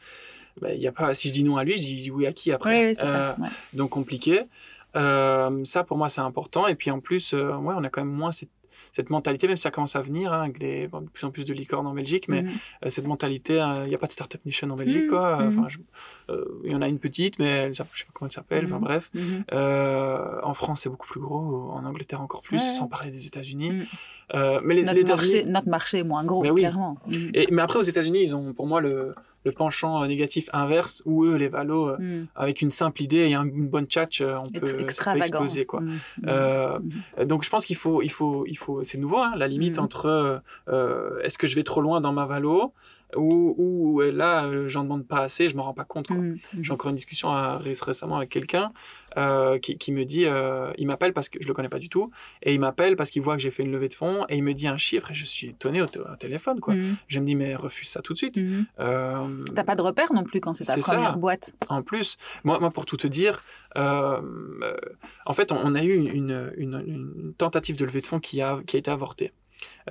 il 0.71 0.79
y 0.79 0.87
a 0.87 0.91
pas, 0.91 1.13
si 1.15 1.29
je 1.29 1.33
dis 1.33 1.43
non 1.43 1.57
à 1.57 1.63
lui, 1.63 1.75
je 1.75 1.81
dis 1.81 2.11
oui 2.11 2.27
à 2.27 2.31
qui 2.31 2.51
après? 2.51 2.79
Oui, 2.81 2.87
oui, 2.89 2.95
c'est 2.95 3.03
Euh, 3.03 3.07
ça 3.07 3.35
ouais. 3.39 3.47
donc 3.73 3.89
compliqué. 3.89 4.41
Euh, 4.95 5.63
ça, 5.63 5.83
pour 5.83 5.97
moi, 5.97 6.09
c'est 6.09 6.21
important. 6.21 6.67
Et 6.67 6.75
puis 6.75 6.91
en 6.91 6.99
plus, 6.99 7.33
euh, 7.33 7.55
ouais, 7.55 7.73
on 7.77 7.83
a 7.83 7.89
quand 7.89 8.03
même 8.03 8.13
moins 8.13 8.31
cette, 8.31 8.49
cette 8.91 9.09
mentalité, 9.11 9.47
même 9.47 9.57
si 9.57 9.63
ça 9.63 9.71
commence 9.71 9.95
à 9.95 10.01
venir, 10.01 10.33
hein, 10.33 10.41
avec 10.41 10.57
des, 10.59 10.87
bon, 10.87 11.01
de 11.01 11.09
plus 11.09 11.25
en 11.25 11.31
plus 11.31 11.45
de 11.45 11.53
licornes 11.53 11.85
en 11.87 11.93
Belgique, 11.93 12.25
mais 12.27 12.41
Mhm. 12.43 12.49
euh, 12.85 12.89
cette 12.89 13.05
mentalité, 13.07 13.53
il 13.83 13.89
n'y 13.89 13.95
a 13.95 13.97
pas 13.99 14.07
de 14.07 14.11
Startup 14.11 14.43
Nation 14.45 14.69
en 14.69 14.75
Belgique, 14.75 15.07
quoi. 15.09 15.39
je- 15.67 15.77
euh, 16.29 16.45
il 16.63 16.71
y 16.71 16.75
en 16.75 16.81
a 16.81 16.87
une 16.87 16.97
petite, 16.99 17.37
mais 17.39 17.45
elle, 17.47 17.75
s'appelle- 17.75 17.91
je 17.93 17.99
sais 17.99 18.05
pas 18.05 18.11
comment 18.13 18.27
elle 18.27 18.31
s'appelle. 18.33 18.65
Enfin 18.65 18.75
Mhm. 18.77 18.81
bref, 18.83 19.09
Mhm. 19.13 19.43
Euh, 19.53 20.39
en 20.43 20.53
France, 20.53 20.81
c'est 20.81 20.89
beaucoup 20.89 21.07
plus 21.07 21.19
gros, 21.21 21.71
en 21.71 21.85
Angleterre 21.85 22.21
encore 22.21 22.41
plus, 22.41 22.57
Ouais. 22.57 22.63
sans 22.63 22.87
parler 22.87 23.11
des 23.11 23.27
États-Unis. 23.27 23.73
Euh, 24.33 24.59
mais 24.63 24.73
les, 24.75 24.81
les 24.81 24.87
notre, 24.87 24.99
États-Unis, 25.01 25.33
marché, 25.33 25.45
notre 25.45 25.69
marché 25.69 25.97
est 25.99 26.03
moins 26.03 26.23
gros 26.23 26.41
Mais 26.41 26.49
oui. 26.51 26.61
clairement 26.61 26.97
et, 27.33 27.47
mais 27.51 27.61
après 27.61 27.77
aux 27.79 27.83
États-Unis, 27.83 28.23
ils 28.23 28.35
ont 28.35 28.53
pour 28.53 28.65
moi 28.67 28.81
le, 28.81 29.13
le 29.45 29.51
penchant 29.51 30.01
euh, 30.03 30.07
négatif 30.07 30.49
inverse, 30.53 31.01
où 31.05 31.25
eux, 31.25 31.35
les 31.35 31.49
valos, 31.49 31.89
euh, 31.89 31.97
Mhm. 31.99 32.27
avec 32.35 32.61
une 32.61 32.71
simple 32.71 33.01
idée 33.01 33.27
et 33.29 33.33
un- 33.35 33.45
une 33.45 33.67
bonne 33.69 33.85
tchatch, 33.85 34.21
euh, 34.21 34.37
on 34.37 34.43
peut, 34.59 34.65
peut 35.13 35.19
exploser 35.19 35.65
quoi. 35.65 35.81
Euh, 36.27 36.79
euh, 37.19 37.25
donc 37.25 37.43
je 37.43 37.49
pense 37.49 37.65
qu'il 37.65 37.75
faut, 37.75 38.01
il 38.01 38.09
faut, 38.11 38.45
il 38.47 38.57
faut, 38.57 38.83
c'est 38.83 38.97
nouveau, 38.97 39.17
hein, 39.19 39.33
la 39.35 39.47
limite 39.47 39.77
Mhm. 39.77 39.83
entre 39.83 40.41
euh, 40.69 41.19
est-ce 41.23 41.37
que 41.37 41.47
je 41.47 41.55
vais 41.55 41.63
trop 41.63 41.81
loin 41.81 42.01
dans 42.01 42.13
ma 42.13 42.25
valo 42.25 42.73
ou, 43.15 44.01
là 44.01 44.45
euh, 44.45 44.67
j'en 44.67 44.83
demande 44.83 45.07
pas 45.07 45.19
assez, 45.19 45.49
je 45.49 45.55
m'en 45.55 45.63
rends 45.63 45.73
pas 45.73 45.83
compte. 45.85 46.07
quoi. 46.07 46.15
Mhm. 46.17 46.37
J'ai 46.61 46.71
encore 46.73 46.89
une 46.89 46.95
discussion 46.95 47.29
à- 47.29 47.57
récemment 47.57 48.17
avec 48.17 48.29
quelqu'un 48.29 48.71
euh, 49.17 49.59
qui, 49.59 49.77
qui 49.77 49.91
me 49.91 50.03
dit, 50.05 50.25
euh, 50.25 50.71
il 50.77 50.87
m'appelle 50.87 51.13
parce 51.13 51.29
que 51.29 51.37
je 51.41 51.47
le 51.47 51.53
connais 51.53 51.69
pas 51.69 51.77
du 51.79 51.87
tout, 51.89 52.09
et 52.41 52.53
il 52.53 52.59
m'appelle 52.59 52.95
parce 52.95 53.11
qu'il 53.11 53.21
voit 53.21 53.35
que 53.35 53.41
j'ai 53.41 53.51
fait 53.51 53.61
une 53.63 53.71
levée 53.71 53.87
de 53.87 53.93
fonds 53.93 54.25
et 54.29 54.37
il 54.37 54.43
me 54.43 54.53
dit 54.53 54.67
un 54.67 54.77
chiffre 54.77 55.11
et 55.11 55.13
je 55.13 55.25
suis 55.25 55.47
étonné 55.49 55.81
au, 55.81 55.87
téléphone 56.19 56.59
quoi. 56.59 56.73
Mhm. 56.73 56.95
Je 57.07 57.19
me 57.19 57.25
dis 57.25 57.35
mais 57.35 57.55
refuse 57.55 57.89
ça 57.89 58.01
tout 58.01 58.13
de 58.13 58.17
suite. 58.17 58.39
Euh, 58.79 59.27
T'as 59.55 59.63
pas 59.63 59.75
de 59.75 59.81
repère 59.81 60.11
non 60.13 60.23
plus 60.23 60.39
quand 60.39 60.53
c'est 60.53 60.65
ta 60.65 60.79
ça. 60.81 60.93
première 60.95 61.17
boîte. 61.17 61.53
en 61.69 61.81
plus, 61.83 62.17
moi, 62.43 62.59
moi 62.59 62.71
pour 62.71 62.85
tout 62.85 62.97
te 62.97 63.07
dire, 63.07 63.43
en 65.25 65.33
fait, 65.33 65.51
on, 65.51 65.57
on 65.63 65.75
a 65.75 65.83
eu 65.83 65.93
une, 65.95 66.07
une- 66.07 66.53
une- 66.57 66.83
une 66.87 67.33
tentative 67.37 67.75
de 67.77 67.85
levée 67.85 68.01
de 68.01 68.07
fonds 68.07 68.19
qui 68.19 68.41
a, 68.41 68.59
qui 68.65 68.75
a 68.75 68.79
été 68.79 68.91
avortée, 68.91 69.31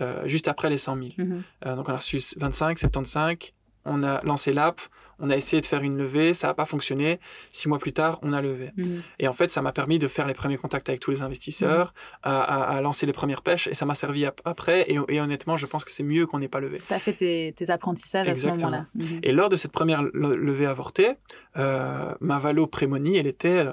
euh, 0.00 0.26
juste 0.26 0.48
après 0.48 0.70
les 0.70 0.76
100 0.78 0.96
000. 0.96 1.08
Mhm. 1.18 1.42
Euh, 1.66 1.76
donc 1.76 1.88
on 1.88 1.92
a 1.92 1.96
reçu 1.96 2.18
25, 2.36 2.78
75, 2.78 3.36
on 3.84 4.02
a 4.02 4.22
lancé 4.22 4.52
l'app, 4.52 4.80
on 5.18 5.28
a 5.30 5.36
essayé 5.36 5.60
de 5.60 5.66
faire 5.66 5.82
une 5.82 5.96
levée, 5.96 6.34
ça 6.34 6.48
n'a 6.48 6.54
pas 6.54 6.64
fonctionné. 6.64 7.20
Six 7.50 7.68
mois 7.68 7.78
plus 7.78 7.92
tard, 7.92 8.18
on 8.22 8.32
a 8.32 8.40
levé. 8.42 8.70
Mhm. 8.76 9.02
Et 9.20 9.28
en 9.28 9.32
fait, 9.32 9.52
ça 9.52 9.60
m'a 9.62 9.70
permis 9.72 9.98
de 10.00 10.08
faire 10.08 10.26
les 10.26 10.34
premiers 10.34 10.56
contacts 10.56 10.88
avec 10.88 11.00
tous 11.00 11.10
les 11.12 11.22
investisseurs, 11.22 11.94
à, 12.22 12.40
à- 12.42 12.76
à 12.76 12.80
lancer 12.80 13.06
les 13.06 13.12
premières 13.12 13.42
pêches, 13.42 13.68
et 13.68 13.74
ça 13.74 13.84
m'a 13.86 13.94
servi 13.94 14.24
ap- 14.24 14.40
après. 14.44 14.82
Et, 14.90 14.98
et 15.08 15.20
honnêtement, 15.20 15.56
je 15.56 15.66
pense 15.66 15.84
que 15.84 15.92
c'est 15.92 16.02
mieux 16.02 16.26
qu'on 16.26 16.38
n'ait 16.40 16.48
pas 16.48 16.60
levé. 16.60 16.78
T'as 16.88 16.98
fait 16.98 17.12
tes, 17.12 17.52
tes 17.56 17.70
apprentissages 17.70 18.28
à 18.28 18.34
ce 18.34 18.46
moment-là. 18.48 18.86
Mhm. 18.94 19.20
Et 19.22 19.32
lors 19.32 19.48
de 19.48 19.54
cette 19.56 19.72
première 19.72 20.02
le- 20.02 20.34
levée 20.34 20.66
avortée, 20.66 21.12
euh, 21.56 22.12
ma 22.20 22.38
valo 22.38 22.66
prémonie, 22.66 23.16
elle 23.16 23.26
était 23.28 23.66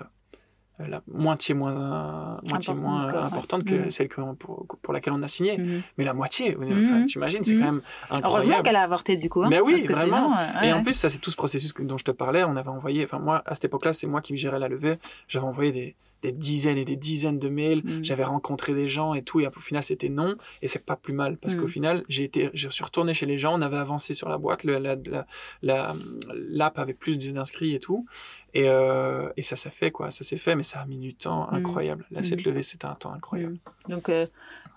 la 0.87 1.01
moitié 1.11 1.53
moins, 1.55 1.73
euh, 1.73 2.49
moitié 2.49 2.71
Importante, 2.73 2.77
moins 2.77 3.05
ouais. 3.11 3.17
importante 3.17 3.63
que 3.65 3.75
Mhm. 3.75 3.91
celle 3.91 4.07
que 4.07 4.21
pour, 4.35 4.65
pour 4.81 4.93
laquelle 4.93 5.13
on 5.13 5.21
a 5.23 5.27
signé. 5.27 5.57
Mhm. 5.57 5.81
Mais 5.97 6.03
la 6.05 6.13
moitié, 6.13 6.55
enfin, 6.59 7.05
t'imagines, 7.05 7.43
c'est 7.43 7.55
Mhm. 7.55 7.59
quand 7.59 7.65
même 7.71 7.81
Heureusement 8.11 8.27
incroyable. 8.37 8.63
qu'elle 8.63 8.75
a 8.77 8.81
avorté 8.83 9.17
du 9.17 9.29
coup. 9.29 9.43
hein, 9.43 9.47
Mais 9.49 9.59
oui, 9.59 9.73
parce 9.73 9.85
que 9.85 9.93
vraiment. 9.93 10.33
sinon, 10.35 10.35
euh, 10.37 10.65
Et 10.65 10.73
en 10.73 10.83
plus, 10.83 10.93
ça, 10.93 11.09
c'est 11.09 11.19
tout 11.19 11.31
ce 11.31 11.35
processus 11.35 11.73
dont 11.79 11.97
je 11.97 12.05
te 12.05 12.11
parlais. 12.11 12.43
On 12.43 12.55
avait 12.55 12.69
envoyé, 12.69 13.03
enfin, 13.03 13.19
moi, 13.19 13.41
à 13.45 13.53
cette 13.55 13.65
époque-là, 13.65 13.93
c'est 13.93 14.07
moi 14.07 14.21
qui 14.21 14.37
gérais 14.37 14.59
la 14.59 14.67
levée. 14.69 14.97
J'avais 15.27 15.45
envoyé 15.45 15.71
des, 15.71 15.95
des 16.21 16.31
dizaines 16.33 16.77
et 16.77 16.83
des 16.85 16.97
dizaines 16.97 17.39
de 17.39 17.47
mails. 17.49 17.81
J'avais 18.01 18.25
rencontré 18.25 18.73
des 18.73 18.89
gens 18.89 19.13
et 19.13 19.21
tout. 19.21 19.39
Et 19.39 19.47
au 19.47 19.51
final, 19.59 19.81
c'était 19.83 20.09
non. 20.09 20.35
Et 20.61 20.67
c'est 20.67 20.85
pas 20.85 20.95
plus 20.97 21.13
mal 21.13 21.37
parce 21.37 21.55
qu'au 21.55 21.67
final, 21.67 22.03
j'ai 22.09 22.23
été, 22.23 22.49
je 22.53 22.67
suis 22.69 22.83
retourné 22.83 23.13
chez 23.13 23.25
les 23.25 23.37
gens. 23.37 23.57
On 23.57 23.61
avait 23.61 23.77
avancé 23.77 24.13
sur 24.13 24.27
la 24.27 24.37
boîte. 24.37 24.63
Le, 24.65 24.79
la, 24.79 24.95
la, 25.09 25.25
la- 25.61 25.95
l'app 26.33 26.77
avait 26.77 26.93
plus 26.93 27.17
d'inscrits 27.17 27.73
et 27.73 27.79
tout. 27.79 28.05
Et, 28.53 28.67
euh, 28.69 29.29
et 29.37 29.41
ça 29.41 29.55
s'est 29.55 29.69
fait, 29.69 29.91
quoi. 29.91 30.11
Ça 30.11 30.23
s'est 30.23 30.37
fait, 30.37 30.55
mais 30.55 30.63
ça 30.63 30.79
a 30.81 30.85
mis 30.85 30.97
du 30.97 31.13
temps 31.13 31.47
Mhm. 31.51 31.57
incroyable. 31.57 32.05
Là, 32.11 32.23
cette 32.23 32.43
levée, 32.43 32.61
c'était 32.63 32.85
un 32.87 32.95
temps 32.95 33.13
incroyable. 33.13 33.57
Mm. 33.87 33.91
Donc, 33.91 34.09
euh, 34.09 34.25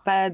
pas, 0.05 0.31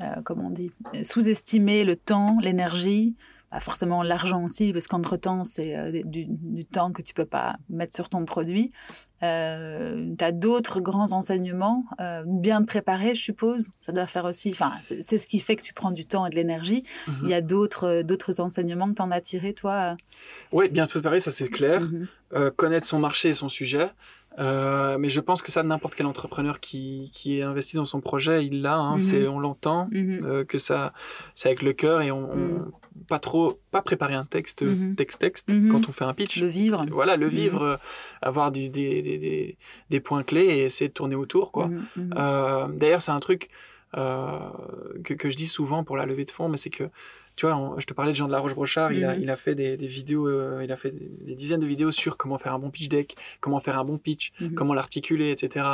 euh, 0.00 0.04
comment 0.24 0.46
on 0.46 0.50
dit, 0.50 0.70
sous-estimer 1.02 1.84
le 1.84 1.96
temps, 1.96 2.36
l'énergie 2.42 3.14
forcément 3.58 4.04
l'argent 4.04 4.44
aussi, 4.44 4.72
parce 4.72 4.86
qu'entre-temps, 4.86 5.42
c'est 5.42 5.76
euh, 5.76 6.02
du, 6.04 6.26
du, 6.28 6.64
temps 6.64 6.92
que 6.92 7.02
tu 7.02 7.14
peux 7.14 7.24
pas 7.24 7.56
mettre 7.68 7.92
sur 7.94 8.08
ton 8.08 8.24
produit. 8.24 8.70
Euh, 9.24 10.14
tu 10.16 10.24
as 10.24 10.30
d'autres 10.30 10.80
grands 10.80 11.12
enseignements, 11.12 11.84
euh, 12.00 12.22
bien 12.26 12.60
te 12.60 12.66
préparer, 12.66 13.16
je 13.16 13.20
suppose. 13.20 13.70
Ça 13.80 13.90
doit 13.90 14.06
faire 14.06 14.24
aussi, 14.24 14.50
enfin, 14.50 14.72
c'est 14.82 15.18
ce 15.18 15.26
qui 15.26 15.40
fait 15.40 15.56
que 15.56 15.62
tu 15.62 15.72
prends 15.72 15.90
du 15.90 16.06
temps 16.06 16.26
et 16.26 16.30
de 16.30 16.36
l'énergie. 16.36 16.84
Mm-hmm. 17.08 17.12
Il 17.24 17.28
y 17.28 17.34
a 17.34 17.40
d'autres 17.40 18.02
d'autres 18.02 18.40
enseignements 18.40 18.88
que 18.88 18.94
tu 18.94 19.02
en 19.02 19.10
as 19.10 19.20
tirés, 19.20 19.52
toi? 19.52 19.96
Oui, 20.52 20.68
bien 20.68 20.86
te 20.86 20.92
préparer, 20.92 21.18
ça 21.18 21.32
c'est 21.32 21.48
clair. 21.48 21.82
Mm-hmm. 21.82 22.50
connaître 22.52 22.86
son 22.86 23.00
marché 23.00 23.30
et 23.30 23.32
son 23.32 23.48
sujet. 23.48 23.90
Euh, 24.38 24.96
mais 24.98 25.08
je 25.08 25.20
pense 25.20 25.42
que 25.42 25.50
ça, 25.50 25.62
n'importe 25.62 25.94
quel 25.94 26.06
entrepreneur 26.06 26.60
qui, 26.60 27.10
qui 27.12 27.38
est 27.38 27.42
investi 27.42 27.76
dans 27.76 27.84
son 27.84 28.00
projet, 28.00 28.46
il 28.46 28.62
l'a. 28.62 28.76
Hein, 28.76 29.00
c'est, 29.00 29.26
on 29.26 29.38
l'entend 29.38 29.88
mm-hmm. 29.88 30.24
euh, 30.24 30.44
que 30.44 30.58
ça, 30.58 30.92
c'est 31.34 31.48
avec 31.48 31.62
le 31.62 31.72
cœur 31.72 32.00
et 32.00 32.10
on, 32.10 32.34
mm. 32.34 32.72
pas 33.08 33.18
trop, 33.18 33.60
pas 33.70 33.82
préparer 33.82 34.14
un 34.14 34.24
texte, 34.24 34.64
texte, 34.96 35.20
texte 35.20 35.52
quand 35.70 35.88
on 35.88 35.92
fait 35.92 36.04
un 36.04 36.14
pitch. 36.14 36.40
Le 36.40 36.46
vivre. 36.46 36.86
Voilà, 36.90 37.16
le 37.16 37.28
vivre, 37.28 37.62
euh, 37.62 37.76
avoir 38.22 38.52
du, 38.52 38.70
des, 38.70 39.02
des, 39.02 39.18
des, 39.18 39.58
des, 39.90 40.00
points 40.00 40.22
clés 40.22 40.44
et 40.44 40.64
essayer 40.64 40.88
de 40.88 40.94
tourner 40.94 41.16
autour, 41.16 41.52
quoi. 41.52 41.68
Euh, 41.98 42.68
d'ailleurs, 42.68 43.02
c'est 43.02 43.12
un 43.12 43.20
truc 43.20 43.50
que, 43.92 45.14
que 45.14 45.28
je 45.28 45.36
dis 45.36 45.46
souvent 45.46 45.82
pour 45.82 45.96
la 45.96 46.06
levée 46.06 46.24
de 46.24 46.30
fonds, 46.30 46.48
mais 46.48 46.56
c'est 46.56 46.70
que 46.70 46.84
tu 47.40 47.46
vois, 47.46 47.74
je 47.78 47.86
te 47.86 47.94
parlais 47.94 48.12
de 48.12 48.16
Jean 48.16 48.26
de 48.26 48.32
la 48.32 48.38
Roche-Brochard, 48.38 48.92
il, 48.92 49.02
a, 49.02 49.14
mhm. 49.14 49.22
il 49.22 49.30
a 49.30 49.36
fait 49.36 49.54
des, 49.54 49.78
des 49.78 49.86
vidéos, 49.86 50.28
euh, 50.28 50.60
il 50.62 50.70
a 50.70 50.76
fait 50.76 50.90
des, 50.90 51.34
dizaines 51.34 51.60
de 51.60 51.66
vidéos 51.66 51.90
sur 51.90 52.18
comment 52.18 52.36
faire 52.36 52.52
un 52.52 52.58
bon 52.58 52.68
pitch 52.68 52.90
deck, 52.90 53.16
comment 53.40 53.58
faire 53.60 53.78
un 53.78 53.84
bon 53.84 53.96
pitch, 53.96 54.32
mhm. 54.40 54.52
comment 54.52 54.74
l'articuler, 54.74 55.30
etc. 55.30 55.64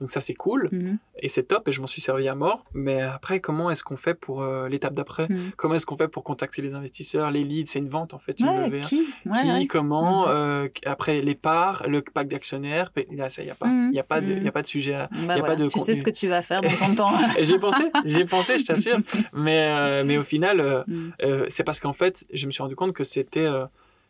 Donc 0.00 0.10
ça, 0.10 0.20
c'est 0.20 0.34
cool 0.34 0.68
mhm. 0.70 0.98
et 1.18 1.28
c'est 1.28 1.44
top 1.44 1.66
et 1.66 1.72
je 1.72 1.80
m'en 1.80 1.86
suis 1.86 2.02
servi 2.02 2.28
à 2.28 2.34
mort. 2.34 2.66
Mais 2.74 3.00
après, 3.00 3.40
comment 3.40 3.70
est-ce 3.70 3.82
qu'on 3.82 3.96
fait 3.96 4.12
pour 4.12 4.42
euh, 4.42 4.68
l'étape 4.68 4.92
d'après? 4.92 5.26
Comment 5.56 5.76
est-ce 5.76 5.86
qu'on 5.86 5.96
fait 5.96 6.08
pour 6.08 6.24
contacter 6.24 6.60
les 6.60 6.74
investisseurs 6.74 7.30
Les 7.30 7.42
leads, 7.42 7.70
c'est 7.70 7.78
une 7.78 7.88
vente 7.88 8.12
en 8.12 8.18
fait. 8.18 8.38
Une 8.40 8.82
qui? 8.82 9.06
Qui 9.40 9.66
Comment 9.66 10.28
euh, 10.28 10.68
Après, 10.84 11.22
les 11.22 11.34
parts, 11.34 11.88
le 11.88 12.02
pack 12.02 12.28
d'actionnaires, 12.28 12.92
il 12.98 13.14
n'y 13.14 13.22
a, 13.22 13.54
pas, 13.54 13.66
y 13.92 13.98
a, 13.98 14.04
pas 14.04 14.20
de, 14.20 14.42
y 14.42 14.48
a 14.48 14.52
pas 14.52 14.60
de 14.60 14.66
sujet. 14.66 14.92
À, 14.92 15.08
bah 15.26 15.38
y 15.38 15.40
a 15.40 15.42
pas 15.42 15.56
de 15.56 15.68
tu 15.68 15.78
sais 15.78 15.94
ce 15.94 16.04
que 16.04 16.10
tu 16.10 16.28
vas 16.28 16.42
faire 16.42 16.60
dans 16.60 16.76
ton 16.76 16.94
temps. 16.94 17.16
j'ai 17.40 17.58
pensé, 17.58 17.84
j'ai 18.04 18.26
pensé, 18.26 18.58
je 18.58 18.66
t'assure. 18.66 18.98
Mais, 19.32 20.04
mais 20.04 20.18
au 20.18 20.22
final... 20.22 20.84
Euh, 21.22 21.46
c'est 21.48 21.64
parce 21.64 21.80
qu'en 21.80 21.92
fait, 21.92 22.24
je 22.32 22.46
me 22.46 22.50
suis 22.50 22.62
rendu 22.62 22.76
compte 22.76 22.92
que 22.92 23.04
c'était 23.04 23.46
euh, 23.46 23.66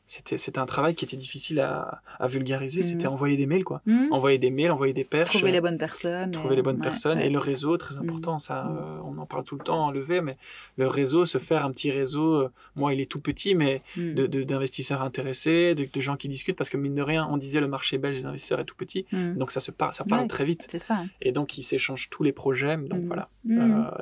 c'était 0.06 0.36
c'était 0.36 0.58
un 0.58 0.66
travail 0.66 0.94
qui 0.94 1.04
était 1.06 1.16
difficile 1.16 1.60
à, 1.60 2.02
à 2.18 2.26
vulgariser. 2.26 2.80
Mhm. 2.80 2.86
C'était 2.86 3.06
envoyer 3.06 3.38
des 3.38 3.46
mails, 3.46 3.64
quoi. 3.64 3.80
Mhm. 3.86 4.12
Envoyer 4.12 4.38
des 4.38 4.50
mails, 4.50 4.70
envoyer 4.70 4.92
des 4.92 5.04
perches. 5.04 5.30
Trouver 5.30 5.50
les 5.50 5.62
bonnes 5.62 5.78
personnes. 5.78 6.30
Trouver 6.30 6.56
les 6.56 6.62
bonnes 6.62 6.80
personnes. 6.80 7.18
Et 7.20 7.30
le 7.30 7.38
réseau, 7.38 7.76
très 7.78 7.96
mhm. 7.96 8.02
important. 8.02 8.38
Ça, 8.38 8.66
euh, 8.66 8.98
on 9.04 9.16
en 9.16 9.24
parle 9.24 9.44
tout 9.44 9.56
le 9.56 9.64
temps, 9.64 9.86
enlever, 9.86 10.20
mais 10.20 10.36
le 10.76 10.88
réseau, 10.88 11.24
se 11.24 11.38
faire 11.38 11.64
un 11.64 11.70
petit 11.70 11.90
réseau, 11.90 12.48
moi, 12.76 12.92
il 12.92 13.00
est 13.00 13.10
tout 13.10 13.20
petit, 13.20 13.54
mais 13.54 13.82
de 13.96 14.26
d'investisseurs 14.26 15.00
intéressés, 15.00 15.74
de, 15.74 15.88
de, 15.90 16.00
gens 16.00 16.16
qui 16.16 16.28
discutent, 16.28 16.56
parce 16.56 16.70
que 16.70 16.76
mine 16.76 16.94
de 16.94 17.02
rien, 17.02 17.26
on 17.30 17.38
disait 17.38 17.60
le 17.60 17.68
marché 17.68 17.96
belge 17.96 18.18
des 18.18 18.26
investisseurs 18.26 18.60
est 18.60 18.64
tout 18.64 18.76
petit. 18.76 19.06
Donc 19.12 19.50
ça 19.52 19.60
se 19.60 19.70
parle, 19.70 19.94
ça 19.94 20.04
parle 20.04 20.26
très 20.26 20.44
vite. 20.44 20.66
C'est 20.70 20.78
ça. 20.78 21.04
Et 21.22 21.32
donc, 21.32 21.56
ils 21.56 21.62
s'échangent 21.62 22.10
tous 22.10 22.22
les 22.22 22.32
projets. 22.32 22.76
Donc 22.76 23.04
voilà. 23.04 23.30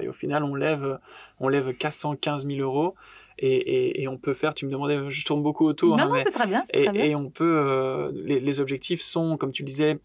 et 0.00 0.08
au 0.08 0.12
final, 0.12 0.42
on 0.42 0.56
lève, 0.56 0.98
on 1.38 1.48
lève 1.48 1.72
415 1.72 2.46
000 2.46 2.60
euros. 2.60 2.96
Et, 3.44 4.02
et, 4.02 4.08
on 4.08 4.18
peut 4.18 4.34
faire, 4.34 4.54
tu 4.54 4.66
me 4.66 4.70
demandais, 4.70 5.10
je 5.10 5.24
tourne 5.24 5.42
beaucoup 5.42 5.66
autour. 5.66 5.96
Non, 5.96 6.04
hein, 6.04 6.08
non, 6.08 6.14
c'est 6.18 6.30
très 6.30 6.46
bien, 6.46 6.62
et, 6.74 6.84
très 6.84 6.92
bien. 6.92 7.04
Et 7.04 7.14
on 7.16 7.28
peut, 7.28 7.58
euh, 7.58 8.12
les, 8.14 8.38
les, 8.38 8.60
objectifs 8.60 9.00
sont, 9.00 9.36
comme 9.36 9.50
tu 9.50 9.62
le 9.62 9.66
disais, 9.66 9.98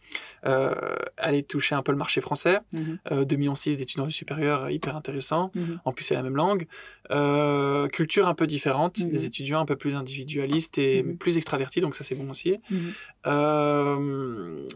euh, 0.47 0.73
aller 1.17 1.43
toucher 1.43 1.75
un 1.75 1.83
peu 1.83 1.91
le 1.91 1.99
marché 1.99 2.19
français. 2.19 2.59
Mm 2.73 2.79
-hmm. 2.79 2.97
euh, 3.11 3.25
2 3.25 3.35
millions 3.35 3.53
d'étudiants 3.53 4.07
du 4.07 4.11
supérieur, 4.11 4.71
hyper 4.71 4.95
intéressant. 4.95 5.51
Mhm. 5.53 5.79
En 5.85 5.91
plus, 5.93 6.05
c'est 6.05 6.15
la 6.15 6.23
même 6.23 6.35
langue. 6.35 6.65
Euh, 7.11 7.87
culture 7.87 8.27
un 8.27 8.33
peu 8.33 8.47
différente, 8.47 8.99
des 8.99 9.19
mhm. 9.19 9.25
étudiants 9.25 9.61
un 9.61 9.65
peu 9.65 9.75
plus 9.75 9.95
individualistes 9.95 10.77
et 10.77 11.03
mhm. 11.03 11.17
plus 11.17 11.37
extravertis, 11.37 11.81
donc 11.81 11.95
ça 11.95 12.03
c'est 12.03 12.15
bon 12.15 12.29
aussi. 12.29 12.57
Euh, 13.25 14.67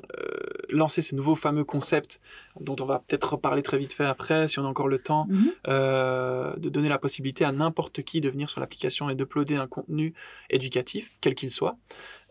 lancer 0.70 1.02
ces 1.02 1.16
nouveaux 1.16 1.36
fameux 1.36 1.66
concepts 1.66 2.22
dont 2.60 2.76
on 2.80 2.86
va 2.86 3.00
peut-être 3.00 3.34
reparler 3.34 3.62
très 3.62 3.78
vite 3.78 3.94
fait 3.94 4.06
après, 4.06 4.48
si 4.48 4.60
on 4.60 4.66
a 4.66 4.68
encore 4.68 4.88
le 4.88 5.00
temps, 5.00 5.28
de 5.66 6.70
donner 6.70 6.90
la 6.90 7.00
possibilité 7.00 7.46
à 7.46 7.52
n'importe 7.52 8.04
qui 8.04 8.22
de 8.22 8.30
venir 8.30 8.50
sur 8.50 8.60
l'application 8.60 9.10
et 9.10 9.16
d'uploader 9.16 9.56
un 9.56 9.68
contenu 9.68 10.14
éducatif, 10.50 11.12
quel 11.22 11.36
qu'il 11.36 11.52
soit. 11.52 11.78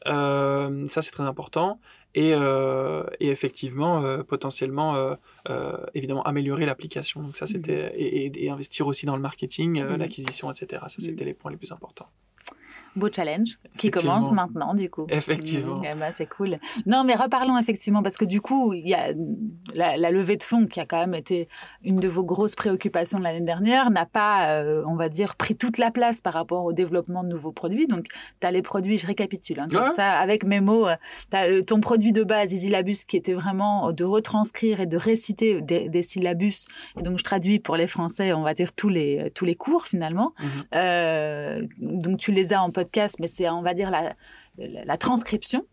Euh, 0.07 0.89
ça, 0.89 1.03
c'est 1.03 1.11
très 1.11 1.25
important. 1.25 1.81
Et, 2.15 2.33
euh, 2.35 3.05
et 3.21 3.29
effectivement, 3.29 4.03
euh, 4.03 4.25
potentiellement, 4.25 4.97
euh, 4.97 5.15
euh, 5.49 5.77
évidemment, 5.95 6.23
améliorer 6.25 6.67
l'application. 6.67 7.23
Donc 7.23 7.37
ça, 7.37 7.47
c'était 7.47 7.91
mmh. 7.91 7.93
et, 7.97 8.45
et, 8.45 8.51
investir 8.51 8.87
aussi 8.89 9.07
dans 9.07 9.15
le 9.15 9.23
marketing, 9.23 9.83
mmh. 9.83 9.97
l'acquisition, 9.97 10.51
etc. 10.51 10.83
Ça, 10.89 10.97
c'était 10.99 11.25
les 11.25 11.35
points 11.35 11.53
les 11.53 11.57
plus 11.57 11.71
importants 11.71 12.09
beau 12.97 13.09
challenge 13.15 13.59
qui 13.77 13.91
commence 13.91 14.33
maintenant 14.33 14.75
du 14.75 14.89
coup. 14.91 15.07
Effectivement. 15.09 15.77
Mmh, 15.77 15.99
bah, 15.99 16.13
c'est 16.13 16.27
cool. 16.27 16.59
Non 16.87 17.05
mais 17.05 17.15
reparlons 17.15 17.57
effectivement 17.59 18.03
parce 18.03 18.17
que 18.17 18.25
du 18.25 18.41
coup 18.41 18.73
il 18.73 18.87
y 18.87 18.95
a 18.95 19.13
la, 19.75 19.97
la, 19.97 20.11
levée 20.11 20.37
de 20.37 20.43
fonds 20.43 20.67
qui 20.67 20.81
a 20.81 20.87
quand 20.87 20.99
même 20.99 21.15
été 21.15 21.49
une 21.85 22.01
de 22.01 22.09
vos 22.09 22.25
grosses 22.25 22.55
préoccupations 22.55 23.19
de 23.19 23.25
l'année 23.25 23.41
dernière 23.41 23.91
n'a 23.91 24.07
pas 24.07 24.53
euh, 24.53 24.83
on 24.87 24.97
va 24.97 25.09
dire 25.09 25.37
pris 25.37 25.57
toute 25.57 25.79
la 25.79 25.91
place 25.91 26.21
par 26.21 26.33
rapport 26.33 26.65
au 26.65 26.73
développement 26.73 27.23
de 27.23 27.29
nouveaux 27.29 27.53
produits. 27.53 27.87
Donc 27.87 28.07
tu 28.41 28.47
as 28.47 28.51
les 28.51 28.63
produits, 28.63 28.99
je 28.99 29.07
récapitule 29.07 29.61
hein, 29.61 29.69
comme 29.71 29.89
ça 29.89 30.19
avec 30.19 30.45
mes 30.45 30.61
mots, 30.61 30.89
euh, 30.89 30.95
tu 31.31 31.37
as 31.37 31.63
ton 31.63 31.81
produit 31.81 32.13
de 32.13 32.25
base 32.25 32.53
Isilabus 32.53 33.05
qui 33.07 33.17
était 33.17 33.35
vraiment 33.35 33.93
de 33.93 34.05
retranscrire 34.05 34.81
et 34.81 34.87
de 34.87 34.97
réciter 34.97 35.61
des, 35.63 35.89
des 35.89 36.03
syllabus 36.03 36.67
et 36.99 37.03
donc 37.03 37.19
je 37.19 37.25
traduis 37.25 37.59
pour 37.59 37.77
les 37.77 37.87
français, 37.87 38.33
on 38.33 38.43
va 38.43 38.55
dire 38.55 38.73
tous 38.73 38.89
les 38.89 39.31
tous 39.35 39.45
les 39.45 39.55
cours 39.55 39.87
finalement. 39.87 40.33
Mmh. 40.39 40.47
Euh, 40.75 41.63
donc 41.79 42.19
tu 42.19 42.33
les 42.33 42.53
as 42.53 42.63
en 42.63 42.71
mais 43.19 43.27
c'est, 43.27 43.49
on 43.49 43.63
va 43.63 43.75
dire, 43.75 43.91
la, 43.91 44.97
transcription. 44.97 45.65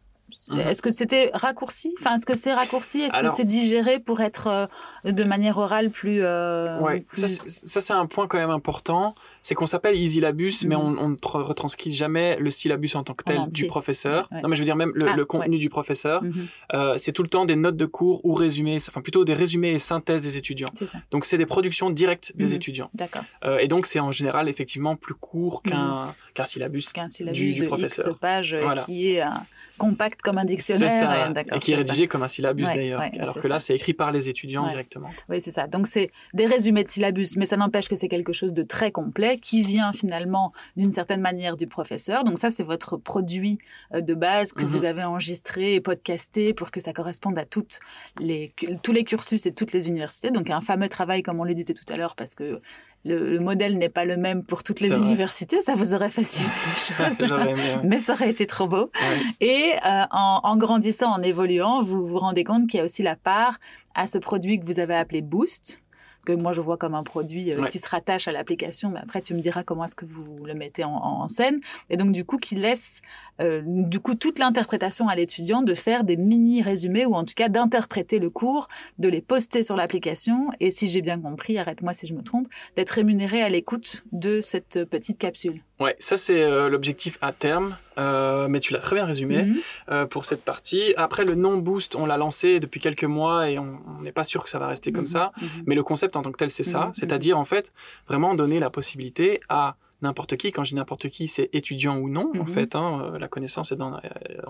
Est-ce 0.58 0.82
que 0.82 0.92
c'était 0.92 1.32
raccourci? 1.34 1.94
Enfin, 2.00 2.16
est-ce 2.16 2.26
que 2.26 2.36
c'est 2.36 2.54
raccourci? 2.54 3.02
Est-ce 3.02 3.20
que 3.20 3.28
c'est 3.28 3.46
digéré 3.46 4.00
pour 4.00 4.22
être 4.22 4.48
euh, 4.48 5.12
de 5.12 5.24
manière 5.24 5.58
orale 5.58 5.90
plus. 5.90 6.20
Euh, 6.22 6.80
ouais, 6.80 7.06
ça, 7.14 7.82
c'est 7.82 7.94
un 7.94 8.06
point 8.06 8.28
quand 8.28 8.38
même 8.38 8.50
important. 8.50 9.16
C'est 9.42 9.56
qu'on 9.56 9.66
s'appelle 9.66 9.98
Isilabus, 9.98 10.66
mais 10.66 10.76
mhm. 10.76 10.98
on, 11.00 11.10
ne 11.10 11.16
retranscrit 11.24 11.92
jamais 11.92 12.38
le 12.38 12.50
syllabus 12.50 12.96
en 12.96 13.04
tant 13.04 13.14
que 13.14 13.24
tel 13.24 13.48
du 13.50 13.68
professeur. 13.68 14.28
Non, 14.32 14.50
mais 14.50 14.56
je 14.56 14.62
veux 14.62 14.66
dire 14.66 14.76
même 14.76 14.92
le, 14.96 15.08
ah, 15.08 15.26
contenu 15.26 15.58
du 15.58 15.70
professeur. 15.70 16.24
Mhm. 16.24 16.48
euh, 16.74 16.94
c'est 16.98 17.12
tout 17.12 17.24
le 17.24 17.30
temps 17.30 17.46
des 17.46 17.56
notes 17.56 17.78
de 17.78 17.86
cours 17.86 18.24
ou 18.26 18.34
résumés, 18.34 18.78
enfin 18.88 19.02
plutôt 19.02 19.26
des 19.26 19.34
résumés 19.34 19.72
et 19.72 19.80
synthèses 19.80 20.22
des 20.22 20.38
étudiants. 20.38 20.70
Ça. 20.74 21.00
Donc 21.12 21.26
c'est 21.26 21.38
des 21.38 21.46
productions 21.46 21.90
directes 21.90 22.34
des 22.36 22.54
étudiants. 22.54 22.90
D'accord. 22.94 23.24
Euh, 23.44 23.60
et 23.60 23.68
donc 23.68 23.86
c'est 23.86 24.00
en 24.00 24.12
général 24.12 24.50
effectivement 24.50 24.96
plus 24.96 25.16
court 25.16 25.62
qu'un 25.64 26.14
syllabus, 26.44 26.92
qu'un 26.94 27.10
syllabus 27.10 27.40
du, 27.40 27.54
du 27.54 27.60
de 27.62 27.66
professeur. 27.68 28.12
X 28.12 28.20
pages 28.20 28.56
voilà. 28.56 28.84
qui 28.84 29.14
est 29.14 29.22
un 29.22 29.46
compact 29.78 30.22
comme 30.22 30.38
un 30.38 30.46
dictionnaire. 30.46 30.90
C'est 30.90 31.00
ça, 31.00 31.30
et, 31.56 31.60
qui 31.60 31.72
est 31.72 31.76
rédigé 31.76 32.04
ça. 32.04 32.08
comme 32.08 32.24
un 32.24 32.28
syllabus 32.28 32.66
ouais, 32.66 32.76
d'ailleurs. 32.76 33.00
Ouais, 33.00 33.12
alors 33.20 33.36
que 33.36 33.42
ça. 33.42 33.48
là, 33.48 33.60
c'est 33.60 33.76
écrit 33.76 33.94
par 33.94 34.12
les 34.12 34.30
étudiants 34.30 34.68
directement. 34.68 35.10
Oui, 35.30 35.40
c'est 35.40 35.52
ça. 35.52 35.68
Donc 35.68 35.88
c'est 35.88 36.12
des 36.34 36.46
résumés 36.46 36.84
de 36.84 36.88
syllabus, 36.88 37.38
mais 37.38 37.46
ça 37.46 37.58
n'empêche 37.58 37.88
que 37.88 37.96
c'est 37.96 38.08
quelque 38.08 38.34
chose 38.34 38.54
de 38.54 38.64
très 38.64 38.92
complet 38.92 39.38
qui 39.38 39.62
vient 39.62 39.94
finalement 39.94 40.52
d'une 40.76 40.92
certaine 40.92 41.22
manière 41.22 41.58
du 41.58 41.68
professeur. 41.68 42.24
Donc 42.24 42.38
ça, 42.38 42.50
c'est 42.50 42.64
votre 42.64 42.98
produit 42.98 43.60
euh, 43.94 44.02
de 44.02 44.14
base 44.14 44.52
que 44.52 44.64
mm 44.64 44.68
-hmm. 44.68 44.72
vous 44.72 44.86
avez 44.86 45.04
enregistré 45.04 45.76
et 45.76 45.82
podcasté 45.82 46.54
pour 46.54 46.72
que 46.72 46.80
ça 46.80 46.94
corresponde 46.94 47.38
à 47.38 47.46
toutes 47.46 47.80
les, 48.20 48.50
tous 48.84 48.94
les 48.94 49.04
cursus 49.04 49.46
et 49.46 49.54
toutes 49.54 49.74
les 49.74 49.88
universités. 49.88 50.32
Donc 50.32 50.50
un 50.50 50.62
fameux 50.62 50.90
travail, 50.90 51.22
comme 51.24 51.40
on 51.40 51.48
le 51.52 51.54
disait 51.54 51.74
tout 51.74 51.94
à 51.94 51.98
l'heure, 51.98 52.16
parce 52.16 52.36
que 52.36 52.62
le, 53.06 53.32
le 53.32 53.40
modèle 53.40 53.78
n'est 53.78 53.90
pas 53.90 54.06
le 54.06 54.18
même 54.18 54.44
pour 54.44 54.64
toutes 54.64 54.80
les 54.80 54.94
universités, 54.96 55.62
ça 55.62 55.76
vous 55.76 55.94
aurait 55.94 56.10
facilité 56.10 56.58
les 56.66 56.96
choses. 57.18 57.22
aimé, 57.22 57.54
ouais. 57.54 57.82
Mais 57.84 58.00
ça 58.00 58.14
aurait 58.14 58.30
été 58.30 58.46
trop 58.46 58.68
beau. 58.68 58.92
Ouais. 58.94 59.48
Et 59.48 59.74
euh, 59.86 60.04
en, 60.12 60.42
en, 60.44 60.58
grandissant, 60.58 61.12
en 61.12 61.22
évoluant, 61.22 61.82
vous 61.82 62.06
vous 62.06 62.20
rendez 62.20 62.44
compte 62.44 62.68
qu'il 62.68 62.80
y 62.80 62.82
a 62.82 62.84
aussi 62.86 63.04
la 63.04 63.16
part 63.16 63.58
à 63.96 64.08
ce 64.08 64.18
produit 64.18 64.60
que 64.60 64.66
vous 64.66 64.80
avez 64.80 64.96
appelé 64.96 65.22
Boost, 65.22 65.80
que 66.28 66.34
moi 66.34 66.52
je 66.52 66.60
vois 66.60 66.76
comme 66.76 66.94
un 66.94 67.04
produit 67.04 67.54
euh, 67.54 67.62
ouais. 67.62 67.70
qui 67.70 67.80
se 67.80 67.88
rattache 67.88 68.28
à 68.28 68.34
l'application, 68.34 68.90
mais 68.90 69.00
après 69.00 69.22
tu 69.22 69.34
me 69.34 69.40
diras 69.40 69.64
comment 69.64 69.86
est-ce 69.86 69.96
que 69.96 70.04
vous 70.06 70.44
le 70.46 70.54
mettez 70.56 70.84
en, 70.84 70.92
en, 70.92 71.28
scène. 71.30 71.62
Et 71.90 71.96
donc 71.96 72.12
du 72.12 72.26
coup 72.26 72.38
qui 72.38 72.56
laisse 72.56 73.02
euh, 73.40 73.62
du 73.66 74.02
coup 74.02 74.16
toute 74.16 74.38
l'interprétation 74.38 75.08
à 75.08 75.16
l'étudiant 75.16 75.62
de 75.62 75.74
faire 75.74 76.04
des 76.04 76.18
mini 76.18 76.62
résumés 76.62 77.06
ou 77.06 77.14
en 77.14 77.24
tout 77.24 77.34
cas 77.34 77.48
d'interpréter 77.48 78.20
le 78.20 78.30
cours, 78.30 78.68
de 79.00 79.08
les 79.08 79.22
poster 79.22 79.64
sur 79.64 79.78
l'application 79.78 80.50
et 80.60 80.70
si 80.70 80.90
j'ai 80.90 81.02
bien 81.02 81.20
compris, 81.20 81.58
arrête-moi 81.58 81.94
si 81.94 82.08
je 82.08 82.14
me 82.14 82.24
trompe, 82.24 82.48
d'être 82.76 82.92
rémunéré 82.92 83.42
à 83.42 83.48
l'écoute 83.48 84.04
de 84.12 84.42
cette 84.42 84.84
petite 84.84 85.18
capsule. 85.18 85.62
Ouais, 85.80 85.96
ça 86.00 86.18
c'est 86.18 86.42
euh, 86.42 86.70
l'objectif 86.70 87.18
à 87.22 87.32
terme, 87.32 87.76
euh, 88.00 88.48
mais 88.48 88.60
tu 88.60 88.74
l'as 88.74 88.80
très 88.80 88.96
bien 88.96 89.06
résumé 89.06 89.44
mm 89.44 89.54
-hmm. 89.54 89.62
euh, 89.92 90.06
pour 90.08 90.26
cette 90.26 90.44
partie. 90.44 90.94
Après 90.98 91.24
le 91.24 91.36
non 91.36 91.58
boost, 91.58 91.96
on 91.96 92.06
l'a 92.08 92.18
lancé 92.18 92.60
depuis 92.60 92.80
quelques 92.80 93.10
mois 93.18 93.50
et 93.50 93.60
on 93.60 94.02
n'est 94.02 94.12
pas 94.20 94.24
sûr 94.24 94.44
que 94.44 94.50
ça 94.50 94.60
va 94.60 94.68
rester 94.68 94.90
mm 94.90 94.94
-hmm. 94.94 94.98
comme 94.98 95.08
ça, 95.16 95.24
mm 95.36 95.46
-hmm. 95.46 95.64
mais 95.68 95.76
le 95.76 95.84
concept 95.84 96.16
en 96.16 96.22
tant 96.24 96.32
que 96.34 96.40
tel 96.44 96.50
c'est 96.50 96.70
ça, 96.74 96.82
c'est-à-dire 97.00 97.36
en 97.44 97.46
fait 97.54 97.66
vraiment 98.10 98.32
donner 98.42 98.60
la 98.60 98.70
possibilité 98.78 99.28
à 99.50 99.64
n'importe 100.02 100.34
qui, 100.38 100.52
quand 100.52 100.64
je 100.64 100.72
dis 100.72 100.76
n'importe 100.76 101.10
qui, 101.10 101.28
c'est 101.28 101.50
étudiant 101.54 101.98
ou 101.98 102.08
non, 102.10 102.32
en 102.40 102.46
fait, 102.46 102.76
hein, 102.76 102.90
la 103.20 103.28
connaissance 103.28 103.72
est 103.74 103.80
dans, 103.84 103.94
euh, 103.96 104.00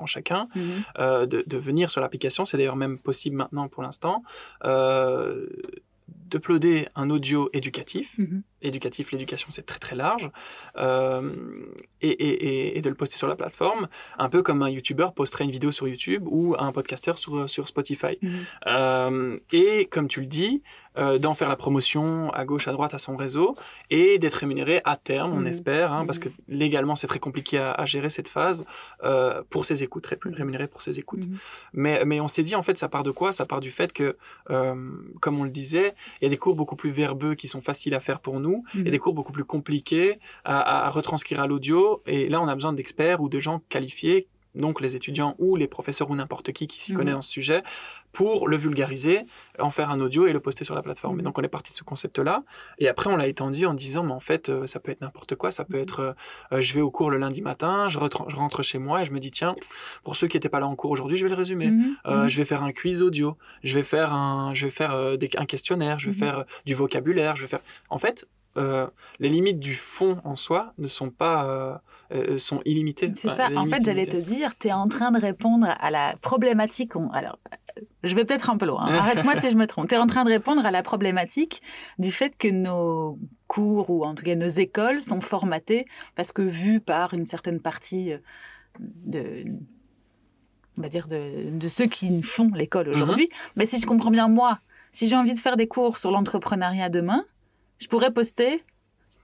en 0.04 0.06
chacun, 0.06 0.48
euh, 1.00 1.26
de, 1.26 1.44
de, 1.54 1.58
venir 1.58 1.90
sur 1.94 2.02
l'application, 2.02 2.42
c'est 2.46 2.58
d'ailleurs 2.58 2.76
même 2.86 2.98
possible 3.10 3.36
maintenant 3.42 3.68
pour 3.74 3.82
l'instant, 3.86 4.24
euh, 4.66 5.48
d'uploader 6.30 6.88
un 6.96 7.10
audio 7.10 7.50
éducatif, 7.54 8.18
éducatif, 8.62 9.12
l'éducation 9.12 9.48
c'est 9.50 9.66
très 9.66 9.80
très 9.80 9.96
large, 9.96 10.30
euh, 10.78 11.66
et, 12.02 12.10
et, 12.10 12.78
et, 12.78 12.82
de 12.82 12.90
le 12.90 12.96
poster 12.96 13.18
sur 13.18 13.28
la 13.28 13.36
plateforme, 13.36 13.88
un 14.18 14.30
peu 14.30 14.44
comme 14.44 14.62
un 14.62 14.70
YouTuber 14.70 15.08
posterait 15.16 15.44
une 15.46 15.52
vidéo 15.52 15.72
sur 15.72 15.88
YouTube 15.88 16.24
ou 16.28 16.56
un 16.60 16.72
podcasteur 16.72 17.18
sur, 17.18 17.50
sur 17.50 17.68
Spotify. 17.68 18.18
Mhm. 18.22 18.32
Euh, 18.68 19.38
et 19.52 19.86
comme 19.86 20.08
tu 20.08 20.22
le 20.22 20.28
dis, 20.28 20.62
euh, 20.98 21.20
d'en 21.20 21.36
faire 21.36 21.50
la 21.50 21.56
promotion 21.56 22.32
à 22.32 22.44
gauche, 22.46 22.68
à 22.68 22.72
droite 22.72 22.94
à 22.96 22.98
son 22.98 23.16
réseau 23.18 23.56
et 23.92 24.18
d'être 24.18 24.34
rémunéré 24.36 24.82
à 24.84 24.96
terme, 24.96 25.32
on 25.34 25.42
Mhm. 25.42 25.48
espère, 25.48 25.92
hein, 25.94 26.06
parce 26.08 26.18
Mhm. 26.18 26.24
que 26.26 26.30
légalement 26.48 26.96
c'est 26.96 27.06
très 27.08 27.20
compliqué 27.20 27.60
à, 27.60 27.72
à 27.72 27.86
gérer 27.86 28.10
cette 28.10 28.28
phase 28.28 28.66
euh, 29.04 29.44
pour 29.52 29.64
ses 29.66 29.84
écoutes, 29.84 30.08
ré- 30.08 30.18
rémunéré 30.26 30.68
pour 30.68 30.82
ses 30.82 30.98
écoutes. 31.00 31.28
Mhm. 31.28 31.38
Mais, 31.74 32.04
mais 32.06 32.20
on 32.20 32.28
s'est 32.28 32.42
dit 32.44 32.56
en 32.56 32.64
fait 32.64 32.78
ça 32.80 32.90
part 32.90 33.04
de 33.04 33.12
quoi? 33.12 33.32
Ça 33.32 33.46
part 33.46 33.60
du 33.60 33.70
fait 33.72 33.94
que, 33.94 34.18
euh, 34.50 34.76
comme 35.22 35.40
on 35.40 35.44
le 35.44 35.52
disait, 35.52 35.94
il 36.22 36.26
y 36.26 36.28
a 36.28 36.30
des 36.30 36.38
cours 36.38 36.56
beaucoup 36.56 36.76
plus 36.76 36.90
verbeux 36.90 37.36
qui 37.36 37.48
sont 37.48 37.62
faciles 37.62 37.94
à 37.96 38.00
faire 38.00 38.20
pour 38.20 38.40
nous 38.40 38.64
Mhm. 38.74 38.88
et 38.88 38.92
des 38.92 39.00
cours 39.00 39.14
beaucoup 39.14 39.32
plus 39.32 39.46
compliqués 39.46 40.20
à, 40.44 40.86
à 40.88 40.90
retranscrire 40.90 41.40
à 41.42 41.48
l'audio. 41.48 42.02
Et 42.06 42.30
là 42.30 42.42
on 42.42 42.48
a 42.48 42.56
besoin 42.56 42.74
d'experts 42.74 43.22
ou 43.22 43.30
de 43.30 43.40
gens 43.40 43.62
qualifiés 43.70 44.28
donc 44.58 44.82
les 44.82 44.96
étudiants 44.96 45.36
ou 45.40 45.56
les 45.56 45.68
professeurs 45.68 46.10
ou 46.10 46.16
n'importe 46.16 46.52
qui 46.52 46.68
qui 46.68 46.82
s'y 46.82 46.92
Mhm. 46.92 46.98
connaît 46.98 47.14
en 47.14 47.22
ce 47.22 47.30
sujet, 47.32 47.64
pour 48.12 48.48
le 48.48 48.58
vulgariser, 48.58 49.26
en 49.60 49.70
faire 49.72 49.90
un 49.92 50.00
audio 50.02 50.26
et 50.28 50.34
le 50.34 50.40
poster 50.40 50.64
sur 50.64 50.74
la 50.76 50.82
plateforme. 50.82 51.16
Mhm. 51.16 51.20
Et 51.20 51.24
donc 51.24 51.38
on 51.38 51.42
est 51.44 51.48
parti 51.48 51.72
de 51.72 51.78
ce 51.78 51.84
concept-là. 51.84 52.44
Et 52.80 52.88
après 52.88 53.10
on 53.10 53.18
l'a 53.18 53.28
étendu 53.28 53.66
en 53.66 53.74
disant, 53.74 54.04
mais 54.04 54.12
en 54.12 54.20
fait, 54.20 54.50
euh, 54.50 54.66
ça 54.66 54.80
peut 54.80 54.92
être 54.92 55.02
n'importe 55.02 55.36
quoi. 55.36 55.52
Ça 55.52 55.66
peut 55.66 55.76
Mhm. 55.78 55.84
être, 55.84 56.00
euh, 56.00 56.14
euh, 56.54 56.62
je 56.62 56.74
vais 56.74 56.82
au 56.82 56.90
cours 56.92 57.10
le 57.12 57.18
lundi 57.18 57.42
matin, 57.42 57.88
je, 57.90 58.00
je 58.00 58.36
rentre 58.36 58.64
chez 58.64 58.80
moi 58.80 59.02
et 59.02 59.06
je 59.06 59.12
me 59.12 59.20
dis, 59.20 59.32
tiens, 59.32 59.56
pour 60.04 60.16
ceux 60.16 60.28
qui 60.28 60.38
n'étaient 60.38 60.50
pas 60.50 60.60
là 60.60 60.68
en 60.68 60.76
cours 60.76 60.92
aujourd'hui, 60.92 61.18
je 61.18 61.24
vais 61.24 61.30
le 61.30 61.36
résumer. 61.36 61.68
Mhm. 61.68 61.96
Euh, 62.08 62.24
Mhm. 62.24 62.30
Je 62.30 62.38
vais 62.38 62.46
faire 62.46 62.64
un 62.64 62.72
quiz 62.72 63.02
audio, 63.02 63.38
je 63.64 63.76
vais 63.76 63.84
faire 63.84 64.14
un, 64.14 64.54
je 64.54 64.66
vais 64.66 64.72
faire 64.72 65.18
des- 65.18 65.30
un 65.38 65.46
questionnaire, 65.46 66.00
je 66.00 66.08
vais 66.10 66.14
Mhm. 66.14 66.20
faire 66.20 66.46
du 66.66 66.74
vocabulaire, 66.74 67.36
je 67.36 67.42
vais 67.44 67.48
faire. 67.48 67.62
En 67.90 67.98
fait, 67.98 68.28
euh, 68.58 68.88
les 69.20 69.30
limites 69.30 69.60
du 69.60 69.76
fond 69.76 70.20
en 70.24 70.36
soi 70.36 70.74
ne 70.78 70.88
sont 70.88 71.10
pas, 71.12 71.46
euh, 71.46 71.76
euh, 72.14 72.38
sont 72.38 72.62
illimitées. 72.66 73.08
C'est 73.14 73.28
Enfin, 73.28 73.36
ça. 73.36 73.50
En 73.56 73.66
fait, 73.66 73.84
j'allais 73.86 74.06
te 74.08 74.18
dire, 74.18 74.58
tu 74.58 74.68
es 74.68 74.74
en 74.74 74.86
train 74.86 75.12
de 75.12 75.20
répondre 75.20 75.68
à 75.80 75.92
la 75.92 76.16
problématique. 76.22 76.96
on- 76.96 77.10
Alors, 77.12 77.38
je 78.04 78.16
vais 78.16 78.26
peut-être 78.26 78.50
un 78.50 78.58
peu 78.58 78.66
loin. 78.66 78.86
hein. 78.86 78.98
Arrête-moi 79.00 79.36
si 79.36 79.50
je 79.50 79.56
me 79.56 79.68
trompe. 79.68 79.88
Tu 79.90 79.96
es 79.96 79.98
en 79.98 80.08
train 80.08 80.24
de 80.26 80.30
répondre 80.30 80.66
à 80.66 80.72
la 80.72 80.82
problématique 80.84 81.62
du 82.00 82.12
fait 82.12 82.38
que 82.38 82.48
nos 82.48 83.20
cours, 83.48 83.90
ou 83.90 84.04
en 84.04 84.16
tout 84.16 84.24
cas 84.24 84.36
nos 84.36 84.48
écoles, 84.48 85.02
sont 85.02 85.22
formatées 85.22 85.86
parce 86.16 86.32
que 86.32 86.42
vues 86.42 86.80
par 86.82 87.14
une 87.14 87.26
certaine 87.26 87.60
partie 87.62 88.14
de 88.80 89.46
on 90.78 90.82
va 90.84 90.90
dire 90.90 91.08
de, 91.08 91.50
de 91.58 91.68
ceux 91.68 91.88
qui 91.88 92.22
font 92.22 92.52
l'école 92.54 92.90
aujourd'hui. 92.90 93.30
Mais 93.56 93.66
si 93.66 93.80
je 93.80 93.86
comprends 93.88 94.12
bien, 94.12 94.28
moi, 94.28 94.60
si 94.92 95.08
j'ai 95.08 95.16
envie 95.16 95.34
de 95.34 95.40
faire 95.40 95.58
des 95.58 95.68
cours 95.68 95.98
sur 95.98 96.12
l'entrepreneuriat 96.12 96.90
demain, 96.90 97.26
je 97.80 97.88
pourrais 97.88 98.12
poster 98.12 98.64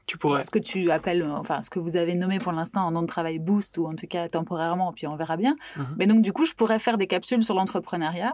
Tu 0.08 0.18
pourrais. 0.18 0.40
ce 0.42 0.52
que 0.52 0.60
tu 0.60 0.92
appelles, 0.92 1.24
enfin, 1.24 1.62
ce 1.62 1.70
que 1.70 1.80
vous 1.80 1.96
avez 1.96 2.14
nommé 2.16 2.40
pour 2.40 2.52
l'instant 2.52 2.82
un 2.88 2.92
nom 2.92 3.02
de 3.02 3.08
travail 3.08 3.40
boost 3.40 3.78
ou 3.78 3.88
en 3.88 3.96
tout 3.96 4.08
cas 4.08 4.28
temporairement, 4.28 4.92
puis 4.94 5.08
on 5.08 5.16
verra 5.16 5.38
bien. 5.38 5.56
Mhm. 5.78 5.96
Mais 5.98 6.08
donc, 6.08 6.22
du 6.22 6.34
coup, 6.34 6.46
je 6.46 6.54
pourrais 6.54 6.80
faire 6.80 6.98
des 6.98 7.08
capsules 7.08 7.42
sur 7.44 7.54
l'entrepreneuriat 7.56 8.34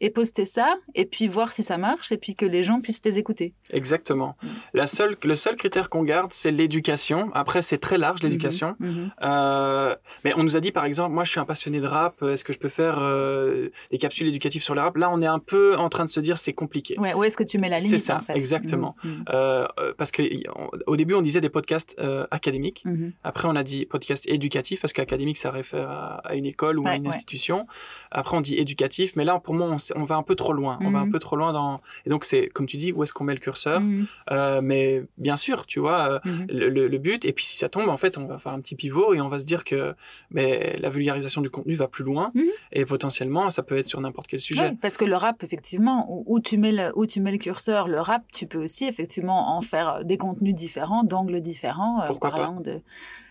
et 0.00 0.10
poster 0.10 0.44
ça 0.44 0.76
et 0.94 1.04
puis 1.06 1.26
voir 1.26 1.50
si 1.52 1.62
ça 1.62 1.78
marche 1.78 2.12
et 2.12 2.16
puis 2.16 2.34
que 2.34 2.46
les 2.46 2.62
gens 2.62 2.80
puissent 2.80 3.02
les 3.04 3.18
écouter. 3.18 3.54
Exactement. 3.70 4.36
Mm. 4.42 4.46
La 4.74 4.86
seule, 4.86 5.16
le 5.24 5.34
seul 5.34 5.56
critère 5.56 5.90
qu'on 5.90 6.04
garde, 6.04 6.32
c'est 6.32 6.50
l'éducation. 6.50 7.30
Après, 7.34 7.62
c'est 7.62 7.78
très 7.78 7.98
large 7.98 8.22
l'éducation. 8.22 8.76
Mhm. 8.78 9.10
Euh, 9.22 9.94
mais 10.24 10.32
on 10.36 10.42
nous 10.42 10.56
a 10.56 10.60
dit 10.60 10.72
par 10.72 10.84
exemple, 10.84 11.12
moi 11.14 11.24
je 11.24 11.30
suis 11.30 11.40
un 11.40 11.44
passionné 11.44 11.80
de 11.80 11.86
rap, 11.86 12.22
est-ce 12.22 12.44
que 12.44 12.52
je 12.52 12.58
peux 12.58 12.68
faire 12.68 12.98
euh, 13.00 13.68
des 13.90 13.98
capsules 13.98 14.26
éducatives 14.28 14.62
sur 14.62 14.74
le 14.74 14.80
rap? 14.80 14.96
Là, 14.96 15.10
on 15.10 15.20
est 15.20 15.26
un 15.26 15.38
peu 15.38 15.76
en 15.76 15.88
train 15.88 16.04
de 16.04 16.08
se 16.08 16.20
dire 16.20 16.38
c'est 16.38 16.52
compliqué. 16.52 16.94
Ouais, 16.98 17.14
où 17.14 17.24
est-ce 17.24 17.36
que 17.36 17.42
tu 17.44 17.58
mets 17.58 17.68
la 17.68 17.80
C'est 17.80 17.86
limite 17.86 18.00
ça, 18.04 18.18
en 18.18 18.20
fait? 18.20 18.34
Exactement. 18.34 18.96
Mhm. 19.04 19.24
Euh, 19.30 19.66
euh, 19.78 19.92
parce 19.96 20.10
que 20.12 20.22
y- 20.22 20.44
on- 20.56 20.70
au 20.86 20.96
début 21.00 21.14
on 21.14 21.22
disait 21.22 21.40
des 21.40 21.48
podcasts 21.50 21.96
euh, 21.98 22.26
académiques. 22.30 22.82
Mhm. 22.84 23.12
Après 23.24 23.46
on 23.48 23.56
a 23.56 23.62
dit 23.62 23.86
podcast 23.86 24.24
éducatif 24.28 24.80
parce 24.80 24.92
qu'académique 24.92 25.38
ça 25.44 25.50
réfère 25.50 25.88
à, 25.90 26.16
à 26.30 26.34
une 26.34 26.46
école 26.46 26.78
ou 26.78 26.86
à 26.86 26.94
une 26.96 27.02
ouais. 27.02 27.08
institution. 27.08 27.66
Après 28.10 28.36
on 28.36 28.40
dit 28.40 28.54
éducatif, 28.56 29.16
mais 29.16 29.24
là 29.24 29.38
pour 29.40 29.54
moi 29.54 29.76
on, 29.96 30.04
va 30.04 30.16
un 30.16 30.22
peu 30.22 30.34
trop 30.34 30.52
loin. 30.52 30.78
On 30.82 30.90
va 30.90 31.00
un 31.00 31.06
Mhm. 31.06 31.12
peu 31.12 31.18
trop 31.18 31.36
loin 31.36 31.52
dans. 31.52 31.80
Et 32.06 32.10
donc 32.10 32.24
c'est 32.24 32.46
comme 32.48 32.66
tu 32.66 32.76
dis 32.76 32.92
où 32.92 33.02
est-ce 33.02 33.12
qu'on 33.12 33.24
met 33.24 33.34
le 33.34 33.40
curseur? 33.40 33.80
Mhm. 33.80 34.06
Euh, 34.32 34.60
Mais 34.62 35.02
bien 35.18 35.36
sûr, 35.36 35.66
tu 35.66 35.80
vois. 35.80 36.20
euh, 36.26 36.30
le, 36.48 36.68
le- 36.68 36.88
le 36.88 36.98
but. 36.98 37.24
Et 37.24 37.32
puis 37.32 37.44
si 37.44 37.56
ça 37.56 37.68
tombe, 37.68 37.88
en 37.88 37.96
fait, 37.96 38.18
on 38.18 38.26
va 38.26 38.38
faire 38.38 38.52
un 38.52 38.60
petit 38.60 38.74
pivot 38.76 39.14
et 39.14 39.20
on 39.20 39.28
va 39.28 39.38
se 39.38 39.44
dire 39.44 39.64
que 39.64 39.94
ben, 40.30 40.76
la 40.80 40.90
vulgarisation 40.90 41.40
du 41.40 41.50
contenu 41.50 41.74
va 41.74 41.88
plus 41.88 42.04
loin 42.04 42.32
et 42.72 42.84
potentiellement 42.84 43.48
ça 43.50 43.62
peut 43.62 43.76
être 43.78 43.86
sur 43.86 44.00
n'importe 44.00 44.26
quel 44.28 44.40
sujet. 44.40 44.62
Ouais, 44.62 44.76
parce 44.80 44.96
que 44.96 45.04
le 45.04 45.16
rap, 45.16 45.42
effectivement, 45.42 46.06
où, 46.10 46.24
où 46.26 46.40
tu 46.40 46.56
mets 46.58 46.72
le, 46.72 46.92
où 46.96 47.06
tu 47.06 47.20
mets 47.20 47.32
le 47.32 47.38
curseur, 47.38 47.88
le 47.88 48.00
rap, 48.00 48.22
tu 48.32 48.46
peux 48.46 48.58
aussi 48.62 48.84
effectivement 48.86 49.56
en 49.56 49.60
faire 49.62 50.04
des 50.04 50.16
contenus 50.16 50.54
différents, 50.54 50.89
d'angles 51.04 51.40
différents, 51.40 52.00
euh, 52.02 52.08
en 52.08 52.14
parlant 52.16 52.60
de, 52.60 52.80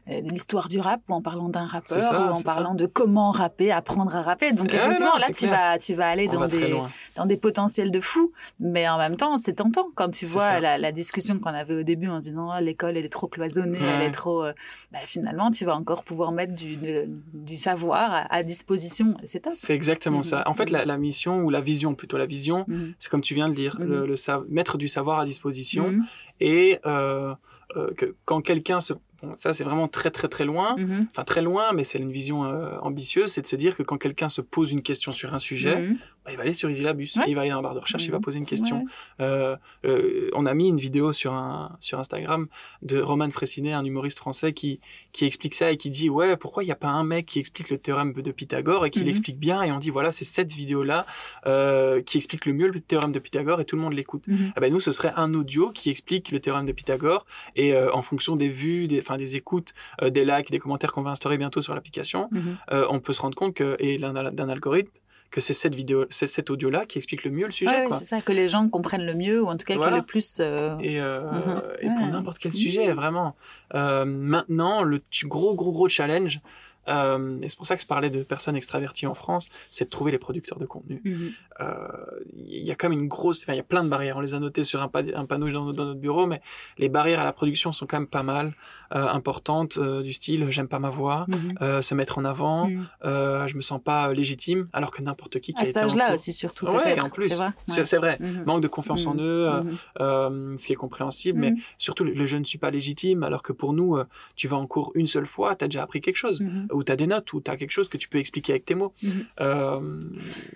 euh, 0.10 0.22
de 0.22 0.30
l'histoire 0.30 0.68
du 0.70 0.80
rap, 0.80 1.02
ou 1.10 1.14
en 1.14 1.22
parlant 1.22 1.50
d'un 1.50 1.66
rappeur, 1.68 2.02
ça, 2.02 2.20
ou 2.20 2.32
en 2.32 2.36
ça. 2.36 2.44
parlant 2.44 2.74
de 2.74 2.86
comment 2.88 3.32
rapper, 3.32 3.72
apprendre 3.72 4.16
à 4.16 4.22
rapper. 4.22 4.52
Donc 4.54 4.72
Ouais, 4.72 4.78
effectivement, 4.78 5.12
non, 5.14 5.20
là, 5.20 5.28
tu 5.28 5.46
clair. 5.46 5.52
vas, 5.52 5.78
tu 5.78 5.94
vas 5.94 6.10
aller 6.10 6.28
dans 6.28 6.40
va 6.42 6.48
des, 6.48 6.82
dans 7.16 7.26
des 7.26 7.38
potentiels 7.38 7.92
de 7.92 8.00
fou, 8.00 8.32
mais 8.60 8.88
en 8.90 8.98
même 8.98 9.16
temps, 9.18 9.38
c'est 9.38 9.54
tentant 9.54 9.90
quand 9.96 10.10
tu 10.10 10.26
vois 10.26 10.60
la, 10.60 10.78
la 10.78 10.92
discussion 10.92 11.38
qu'on 11.40 11.50
avait 11.54 11.76
au 11.76 11.84
début 11.84 12.08
en 12.08 12.20
disant 12.20 12.50
Ah, 12.50 12.62
l'école 12.62 12.98
elle 12.98 13.06
est 13.06 13.10
trop 13.10 13.28
cloisonnée, 13.28 13.80
elle 13.84 14.02
est 14.02 14.12
trop. 14.12 14.44
euh, 14.46 14.54
bah, 14.92 15.00
finalement, 15.06 15.52
tu 15.52 15.64
vas 15.66 15.76
encore 15.76 16.04
pouvoir 16.04 16.32
mettre 16.32 16.54
du, 16.56 16.78
de- 16.78 17.06
du 17.34 17.58
savoir 17.58 18.12
à, 18.12 18.34
à 18.34 18.42
disposition. 18.44 19.16
C'est 19.24 19.42
top. 19.42 19.54
C'est 19.56 19.76
exactement 19.76 20.18
Mhm. 20.18 20.24
ça. 20.24 20.44
En 20.48 20.54
fait, 20.54 20.70
la, 20.72 20.86
la 20.86 20.98
mission 20.98 21.42
ou 21.44 21.50
la 21.52 21.62
vision, 21.62 21.94
plutôt 21.94 22.18
la 22.18 22.26
vision, 22.26 22.66
Mhm. 22.68 22.94
c'est 22.98 23.10
comme 23.10 23.22
tu 23.22 23.36
viens 23.36 23.48
de 23.50 23.54
dire, 23.54 23.78
le, 23.80 24.08
le 24.08 24.16
mettre 24.50 24.78
du 24.78 24.88
savoir 24.88 25.20
à 25.20 25.26
disposition. 25.26 25.94
Et 26.40 26.80
euh, 26.86 27.34
euh, 27.76 27.94
que 27.96 28.16
quand 28.26 28.42
quelqu'un 28.42 28.80
se 28.80 28.94
bon, 29.22 29.36
ça 29.36 29.54
c'est 29.54 29.64
vraiment 29.64 29.88
très 29.88 30.12
très 30.12 30.28
très 30.28 30.46
loin, 30.46 30.76
Mhm. 30.78 31.08
enfin 31.12 31.24
très 31.24 31.42
loin, 31.42 31.72
mais 31.74 31.84
c'est 31.84 32.00
une 32.00 32.12
vision 32.12 32.46
euh, 32.46 32.78
ambitieuse, 32.82 33.30
c'est 33.32 33.42
de 33.42 33.48
se 33.48 33.56
dire 33.56 33.76
que 33.76 33.84
quand 33.84 33.98
quelqu'un 33.98 34.30
se 34.30 34.42
pose 34.42 34.72
une 34.72 34.82
question 34.82 35.12
sur 35.12 35.34
un 35.34 35.40
sujet, 35.40 35.76
Mhm. 35.82 35.98
Bah, 36.30 36.34
il 36.34 36.38
va 36.38 36.44
aller 36.44 36.54
sur 36.54 36.70
Easylabus, 36.70 37.10
Ouais. 37.18 37.26
il 37.28 37.36
va 37.36 37.42
aller 37.42 37.50
dans 37.50 37.58
la 37.58 37.62
barre 37.64 37.74
de 37.76 37.80
recherche, 37.80 38.06
il 38.06 38.12
va 38.12 38.18
Mhm. 38.18 38.24
poser 38.24 38.38
une 38.40 38.46
question. 38.46 38.80
Ouais. 38.80 38.86
Euh, 39.22 39.56
euh, 39.86 40.30
on 40.34 40.46
a 40.46 40.54
mis 40.54 40.70
une 40.70 40.78
vidéo 40.78 41.12
sur, 41.12 41.34
un, 41.34 41.76
sur 41.80 42.00
Instagram 42.00 42.48
de 42.82 43.00
Roman 43.02 43.30
Fressinet, 43.30 43.74
un 43.74 43.84
humoriste 43.84 44.20
français, 44.20 44.54
qui, 44.54 44.80
qui 45.12 45.26
explique 45.26 45.56
ça 45.56 45.72
et 45.72 45.78
qui 45.78 45.90
dit 45.90 46.10
Ouais, 46.10 46.38
pourquoi 46.38 46.64
il 46.64 46.68
n'y 46.68 46.72
a 46.72 46.76
pas 46.76 46.90
un 46.90 47.04
mec 47.04 47.26
qui 47.26 47.40
explique 47.40 47.70
le 47.70 47.78
théorème 47.78 48.14
de 48.14 48.32
Pythagore 48.32 48.86
et 48.86 48.90
qui 48.92 49.00
Mhm. 49.00 49.06
l'explique 49.08 49.40
bien 49.40 49.64
Et 49.64 49.72
on 49.72 49.78
dit 49.80 49.90
Voilà, 49.90 50.12
c'est 50.12 50.26
cette 50.26 50.52
vidéo-là 50.52 51.06
euh, 51.48 52.02
qui 52.02 52.18
explique 52.18 52.46
le 52.46 52.54
mieux 52.54 52.70
le 52.70 52.80
théorème 52.80 53.12
de 53.12 53.20
Pythagore 53.20 53.60
et 53.62 53.66
tout 53.66 53.76
le 53.76 53.82
monde 53.82 53.94
l'écoute. 53.94 54.28
Mhm. 54.28 54.54
Ah 54.56 54.60
ben, 54.60 54.72
nous, 54.72 54.80
ce 54.80 54.92
serait 54.92 55.14
un 55.16 55.34
audio 55.34 55.72
qui 55.72 55.90
explique 55.90 56.32
le 56.32 56.40
théorème 56.40 56.66
de 56.66 56.72
Pythagore 56.72 57.26
et 57.56 57.76
en 57.78 58.02
fonction 58.02 58.36
des 58.36 58.50
vues, 58.50 58.88
des, 58.88 59.02
des 59.18 59.36
écoutes, 59.36 59.74
des 60.04 60.26
likes, 60.26 60.52
des 60.52 60.60
commentaires 60.60 60.92
qu'on 60.92 61.02
va 61.02 61.12
instaurer 61.12 61.38
bientôt 61.38 61.62
sur 61.62 61.74
l'application, 61.76 62.30
on 62.72 63.00
peut 63.00 63.14
se 63.14 63.22
rendre 63.22 63.36
compte 63.36 63.54
que, 63.56 63.76
et 63.80 63.98
d'un 63.98 64.50
algorithme, 64.50 64.92
que 65.32 65.42
c'est 65.42 65.54
cette 65.54 65.76
vidéo, 65.76 66.06
c'est 66.10 66.26
cet 66.28 66.50
audio-là 66.50 66.86
qui 66.86 66.98
explique 66.98 67.24
le 67.24 67.32
mieux 67.32 67.46
le 67.46 67.52
sujet. 67.52 67.86
Ouais, 67.86 67.94
c'est 67.94 68.06
ça, 68.06 68.20
que 68.22 68.32
les 68.32 68.48
gens 68.48 68.68
comprennent 68.68 69.06
le 69.06 69.14
mieux, 69.14 69.42
ou 69.44 69.48
en 69.48 69.58
tout 69.58 69.66
cas 69.66 69.76
Voilà. 69.76 69.98
le 69.98 70.02
plus. 70.04 70.40
euh, 70.40 70.78
Et, 70.80 71.00
euh, 71.00 71.22
Mhm. 71.32 71.62
et 71.82 71.88
pour 71.98 72.08
n'importe 72.08 72.40
quel 72.40 72.52
sujet, 72.52 72.92
vraiment. 72.94 73.36
Euh, 73.76 74.06
maintenant, 74.06 74.82
le 74.84 75.02
gros, 75.26 75.54
gros, 75.56 75.72
gros 75.72 75.88
challenge, 75.90 76.40
euh, 76.88 77.40
et 77.44 77.48
c'est 77.48 77.56
pour 77.58 77.68
ça 77.68 77.76
que 77.76 77.82
je 77.84 77.86
parlais 77.88 78.10
de 78.10 78.24
personnes 78.24 78.56
extraverties 78.56 79.06
en 79.06 79.14
France, 79.14 79.50
c'est 79.70 79.86
de 79.86 79.90
trouver 79.92 80.12
les 80.12 80.18
producteurs 80.18 80.58
de 80.58 80.66
contenu. 80.66 81.02
mhm. 81.06 81.32
Euh, 81.62 81.88
Il 82.36 82.64
y 82.66 82.72
a 82.72 82.76
quand 82.76 82.90
même 82.90 82.98
une 83.00 83.08
grosse... 83.08 83.44
Enfin, 83.44 83.54
il 83.54 83.58
y 83.58 83.60
a 83.60 83.64
plein 83.64 83.84
de 83.84 83.90
barrières. 83.90 84.18
On 84.18 84.22
les 84.22 84.34
a 84.34 84.40
notées 84.40 84.64
sur 84.64 84.82
un, 84.82 84.88
pa- 84.88 85.04
un 85.14 85.26
panneau 85.26 85.52
dans, 85.52 85.72
dans 85.74 85.86
notre 85.86 86.00
bureau, 86.00 86.26
mais 86.26 86.42
les 86.80 86.90
barrières 86.90 87.20
à 87.20 87.24
la 87.24 87.34
production 87.34 87.72
sont 87.72 87.86
quand 87.86 88.00
même 88.00 88.08
pas 88.08 88.24
mal 88.24 88.54
importantes, 88.92 89.78
euh, 89.78 90.02
du 90.02 90.14
style 90.14 90.48
«j'aime 90.50 90.68
pas 90.68 90.80
ma 90.80 90.90
voix 90.90 91.26
Mhm. 91.28 91.38
euh, 91.62 91.82
se 91.82 91.94
mettre 91.96 92.18
en 92.18 92.26
avant, 92.26 92.68
Mhm. 92.70 92.88
euh, 93.06 93.48
je 93.48 93.56
me 93.56 93.62
sens 93.62 93.80
pas 93.84 94.14
légitime», 94.14 94.68
alors 94.74 94.92
que 94.92 95.02
n'importe 95.02 95.40
qui 95.40 95.54
qui 95.54 95.60
À 95.60 95.64
a 95.64 95.66
cet 95.66 95.78
âge-là 95.78 96.14
aussi, 96.16 96.32
surtout, 96.34 96.66
Ouais, 96.68 96.82
peut-être. 96.82 97.06
en 97.06 97.10
plus. 97.10 97.28
C'est 97.68 97.98
vrai. 97.98 98.18
Mhm. 98.20 98.44
Manque 98.46 98.62
de 98.62 98.68
confiance 98.68 99.06
en 99.08 99.16
eux, 99.16 99.48
euh, 99.50 99.62
euh, 100.00 100.56
ce 100.58 100.66
qui 100.68 100.74
est 100.74 100.76
compréhensible, 100.76 101.40
mais 101.40 101.54
surtout 101.78 102.04
le, 102.04 102.14
le 102.14 102.26
je 102.26 102.38
ne 102.38 102.44
suis 102.44 102.58
pas 102.58 102.72
légitime, 102.72 103.24
alors 103.24 103.42
que 103.44 103.54
pour 103.54 103.74
nous, 103.74 103.96
euh, 103.98 104.06
tu 104.36 104.48
vas 104.48 104.58
en 104.58 104.68
cours 104.68 104.92
une 104.96 105.08
seule 105.08 105.26
fois, 105.26 105.56
tu 105.56 105.66
as 105.66 105.68
déjà 105.68 105.84
appris 105.84 106.02
quelque 106.02 106.16
chose, 106.18 106.42
ou 106.72 106.84
tu 106.84 106.92
as 106.92 106.96
des 106.96 107.08
notes, 107.08 107.32
ou 107.34 107.42
tu 107.42 107.50
as 107.52 107.58
quelque 107.58 107.72
chose 107.72 107.90
que 107.90 107.98
tu 107.98 108.08
peux 108.10 108.18
expliquer 108.20 108.54
avec 108.54 108.66
tes 108.66 108.76
mots. 108.76 108.94
Euh, 109.42 109.80
donc 109.80 110.10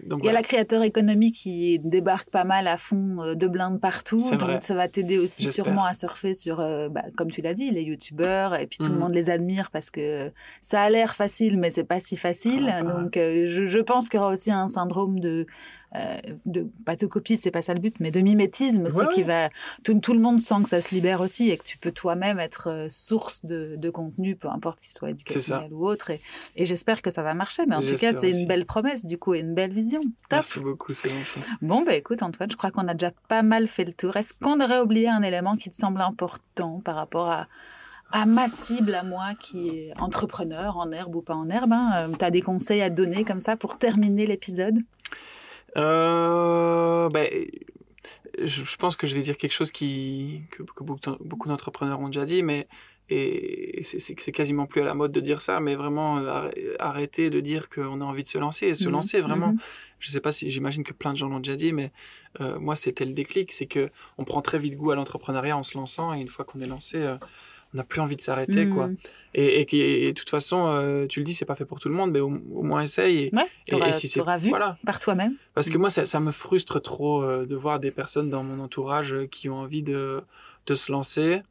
Il 0.04 0.10
y 0.10 0.14
a 0.14 0.18
voilà. 0.18 0.32
la 0.40 0.42
créateur 0.44 0.84
économie 0.84 1.32
qui 1.32 1.80
débarque 1.80 2.30
pas 2.30 2.44
mal 2.44 2.68
à 2.68 2.78
fond 2.78 3.18
euh, 3.22 3.36
de 3.36 3.48
blindes 3.48 3.80
partout, 3.80 4.22
donc 4.32 4.42
vrai. 4.42 4.60
ça 4.62 4.76
va 4.76 4.88
t'aider 4.88 5.18
aussi 5.18 5.48
sûrement 5.48 5.86
à 5.86 5.94
surfer 5.94 6.34
sur, 6.34 6.60
euh, 6.60 6.90
bah, 6.90 7.04
comme 7.18 7.30
tu 7.32 7.42
l'as 7.42 7.54
dit, 7.54 7.72
les 7.72 7.84
youtubeurs, 7.84 8.23
et 8.24 8.68
puis 8.68 8.78
tout 8.78 8.90
le 8.90 8.94
Mhm. 8.94 9.00
monde 9.00 9.14
les 9.14 9.30
admire 9.30 9.72
parce 9.72 9.90
que 9.90 10.32
ça 10.62 10.82
a 10.82 10.90
l'air 10.90 11.16
facile, 11.16 11.58
mais 11.58 11.70
c'est 11.70 11.84
pas 11.84 12.00
si 12.00 12.18
facile. 12.18 12.70
Ah, 12.70 12.80
ah. 12.80 12.84
donc 12.84 13.18
euh, 13.18 13.46
je, 13.48 13.66
je 13.66 13.80
pense 13.80 14.10
qu'il 14.10 14.20
y 14.20 14.22
aura 14.24 14.32
aussi 14.32 14.52
un 14.52 14.68
syndrome 14.68 15.20
de 15.20 15.46
euh, 15.96 16.18
de, 16.48 16.68
pas 16.86 16.96
de 16.96 17.06
copie, 17.06 17.38
c'est 17.38 17.52
pas 17.52 17.62
ça 17.62 17.76
le 17.76 17.80
but, 17.80 18.00
mais 18.00 18.10
de 18.10 18.20
mimétisme 18.20 18.86
aussi 18.86 19.06
qui 19.14 19.22
va. 19.22 19.50
Tout, 19.84 20.00
tout, 20.00 20.14
le 20.14 20.20
monde 20.20 20.42
sent 20.42 20.64
que 20.64 20.70
ça 20.70 20.82
se 20.82 20.96
libère 20.96 21.22
aussi 21.22 21.52
et 21.52 21.58
que 21.58 21.64
tu 21.64 21.78
peux 21.78 21.92
toi-même 21.92 22.40
être 22.40 22.68
euh, 22.68 22.88
source 22.90 23.46
de, 23.46 23.76
de, 23.78 23.90
contenu, 23.92 24.36
peu 24.36 24.48
importe 24.48 24.82
qu'il 24.82 24.92
soit 24.92 25.12
éducationnel 25.12 25.72
ou 25.72 25.86
autre. 25.86 26.10
Et, 26.10 26.20
et 26.56 26.66
j'espère 26.66 27.04
que 27.04 27.12
ça 27.12 27.22
va 27.22 27.36
marcher. 27.36 27.68
Mais 27.68 27.76
en 27.76 27.82
tout 27.82 27.94
cas, 27.94 28.12
c'est 28.12 28.32
une 28.32 28.48
belle 28.48 28.66
promesse 28.66 29.06
du 29.06 29.20
coup 29.20 29.36
et 29.36 29.40
une 29.42 29.54
belle 29.54 29.72
vision. 29.72 30.02
Top. 30.02 30.10
Merci 30.32 30.60
beaucoup, 30.62 30.94
c'est 30.94 31.10
gentil. 31.10 31.48
Bon, 31.62 31.84
bah 31.84 31.94
écoute, 31.94 32.24
Antoine, 32.24 32.50
je 32.50 32.58
crois 32.58 32.72
qu'on 32.72 32.88
a 32.88 32.96
déjà 32.96 33.12
pas 33.28 33.44
mal 33.44 33.68
fait 33.68 33.86
le 33.86 33.94
tour. 33.94 34.18
Est-ce 34.18 34.34
qu'on 34.34 34.60
aurait 34.62 34.80
oublié 34.80 35.10
un 35.10 35.22
élément 35.22 35.58
qui 35.58 35.70
te 35.70 35.76
semble 35.76 36.02
important 36.02 36.82
par 36.84 36.96
rapport 36.96 37.30
à 37.30 37.48
à 38.14 38.28
ma 38.28 38.48
cible, 38.48 38.94
à 38.94 39.04
moi, 39.04 39.34
qui 39.40 39.70
est 39.70 40.00
entrepreneur, 40.00 40.78
en 40.78 40.92
herbe 40.92 41.16
ou 41.16 41.22
pas 41.22 41.34
en 41.34 41.50
herbe. 41.50 41.74
Hein. 41.74 41.92
Euh, 41.96 42.16
tu 42.18 42.24
as 42.24 42.32
des 42.32 42.42
conseils 42.42 42.82
à 42.82 42.90
donner 42.90 43.26
comme 43.26 43.40
ça 43.40 43.58
pour 43.58 43.78
terminer 43.78 44.28
l'épisode? 44.28 44.78
Euh, 45.78 47.10
ben, 47.10 47.28
je, 48.42 48.76
pense 48.78 48.96
que 48.96 49.08
je 49.08 49.16
vais 49.16 49.22
dire 49.22 49.36
quelque 49.36 49.52
chose 49.52 49.72
qui, 49.72 50.44
que, 50.52 50.62
beaucoup, 50.84 51.50
d'entrepreneurs 51.50 52.00
ont 52.00 52.08
déjà 52.08 52.26
dit, 52.26 52.44
mais 52.44 52.68
et 53.10 53.82
c'est 53.84 54.32
quasiment 54.32 54.66
plus 54.66 54.82
à 54.82 54.86
la 54.86 54.94
mode 54.94 55.12
de 55.12 55.20
dire 55.20 55.42
ça, 55.42 55.60
mais 55.60 55.76
vraiment 55.76 56.20
euh, 56.20 56.50
arrêter 56.80 57.30
de 57.30 57.42
dire 57.42 57.70
qu'on 57.70 58.00
a 58.00 58.06
envie 58.06 58.24
de 58.24 58.28
se 58.28 58.38
lancer 58.38 58.68
et 58.68 58.74
se 58.74 58.88
mmh 58.88 58.92
lancer 58.92 59.22
vraiment. 59.22 59.50
Mmh 59.50 59.58
je 60.04 60.10
sais 60.10 60.20
pas 60.20 60.34
si 60.34 60.50
j'imagine 60.50 60.84
que 60.84 60.92
plein 60.92 61.14
de 61.14 61.18
gens 61.18 61.30
l'ont 61.30 61.40
déjà 61.40 61.56
dit, 61.56 61.72
mais 61.72 61.94
euh, 62.42 62.60
moi 62.60 62.76
c'était 62.76 63.06
le 63.06 63.14
déclic, 63.14 63.54
c'est 63.54 63.68
que 63.68 63.90
on 64.18 64.26
prend 64.26 64.42
très 64.42 64.60
vite 64.60 64.76
goût 64.76 64.92
à 64.92 64.96
l'entrepreneuriat 64.96 65.58
en 65.58 65.64
se 65.64 65.78
lançant 65.78 66.14
et 66.14 66.20
une 66.20 66.28
fois 66.28 66.44
qu'on 66.44 66.60
est 66.60 66.68
lancé, 66.68 66.98
euh, 66.98 67.16
on 67.74 67.78
n'a 67.78 67.84
plus 67.84 68.02
envie 68.02 68.16
de 68.16 68.22
s'arrêter 68.22 68.68
quoi. 68.70 68.88
Mmh. 68.88 68.98
Et, 69.36 69.62
et, 69.62 70.08
de 70.08 70.12
toute 70.14 70.30
façon, 70.30 70.68
euh, 70.68 71.08
tu 71.08 71.20
le 71.20 71.26
dis, 71.26 71.34
c'est 71.34 71.46
pas 71.46 71.56
fait 71.56 71.66
pour 71.66 71.80
tout 71.80 71.90
le 71.90 71.96
monde, 71.96 72.12
mais 72.12 72.20
au, 72.20 72.30
moins 72.30 72.82
essaye. 72.82 73.18
Et, 73.18 73.32
ouais, 73.34 73.90
et, 73.90 73.92
si 73.92 74.08
c'est 74.08 74.22
vu 74.22 74.50
voilà. 74.50 74.76
par 74.86 75.00
toi-même. 75.00 75.36
Parce 75.56 75.70
que 75.70 75.78
moi, 75.78 75.90
ça, 75.90 76.06
ça, 76.06 76.20
me 76.20 76.32
frustre 76.32 76.80
trop 76.82 77.24
euh, 77.24 77.46
de 77.46 77.56
voir 77.56 77.80
des 77.80 77.92
personnes 77.92 78.30
dans 78.30 78.44
mon 78.44 78.60
entourage 78.60 79.14
euh, 79.14 79.26
qui 79.26 79.50
ont 79.50 79.56
envie 79.56 79.82
de, 79.82 80.22
de 80.68 80.76
se 80.76 80.92
lancer 80.92 81.42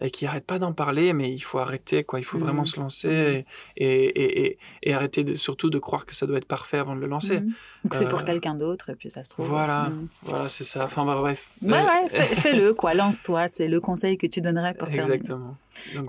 et 0.00 0.10
qui 0.10 0.24
n'arrêtent 0.24 0.46
pas 0.46 0.58
d'en 0.58 0.72
parler, 0.72 1.12
mais 1.12 1.32
il 1.32 1.40
faut 1.40 1.58
arrêter, 1.58 2.04
quoi. 2.04 2.18
Il 2.18 2.24
faut 2.24 2.38
vraiment 2.38 2.62
mmh. 2.62 2.66
se 2.66 2.80
lancer 2.80 3.08
mmh. 3.08 3.82
et, 3.82 4.58
et, 4.82 4.94
arrêter 4.94 5.24
de, 5.24 5.34
surtout 5.34 5.70
de 5.70 5.78
croire 5.78 6.06
que 6.06 6.14
ça 6.14 6.26
doit 6.26 6.38
être 6.38 6.46
parfait 6.46 6.78
avant 6.78 6.94
de 6.94 7.00
le 7.00 7.06
lancer. 7.06 7.40
Mmh. 7.40 7.52
Donc 7.84 7.94
c'est 7.94 8.08
pour 8.08 8.24
quelqu'un 8.24 8.54
d'autre, 8.54 8.90
et 8.90 8.94
puis 8.94 9.10
ça 9.10 9.22
se 9.22 9.30
trouve. 9.30 9.46
Voilà, 9.48 9.90
voilà, 10.22 10.48
c'est 10.48 10.64
ça. 10.64 10.84
Enfin, 10.84 11.04
bah, 11.04 11.16
bref. 11.16 11.50
Ouais, 11.62 11.82
ouais, 11.82 12.08
fais-le, 12.08 12.74
quoi. 12.74 12.94
Lance-toi. 12.94 13.48
C'est 13.48 13.68
le 13.68 13.80
conseil 13.80 14.16
que 14.16 14.26
tu 14.26 14.40
donnerais 14.40 14.74
pour 14.74 14.88
terminer. 14.88 15.14
Exactement. 15.14 15.56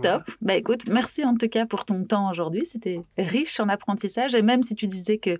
Top. 0.01 0.23
Bah 0.41 0.55
écoute, 0.55 0.87
merci 0.87 1.23
en 1.23 1.35
tout 1.35 1.47
cas 1.47 1.65
pour 1.65 1.85
ton 1.85 2.03
temps 2.03 2.29
aujourd'hui. 2.31 2.65
C'était 2.65 3.01
riche 3.17 3.59
en 3.59 3.69
apprentissage, 3.69 4.35
et 4.35 4.41
même 4.41 4.63
si 4.63 4.75
tu 4.75 4.87
disais 4.87 5.17
que 5.17 5.37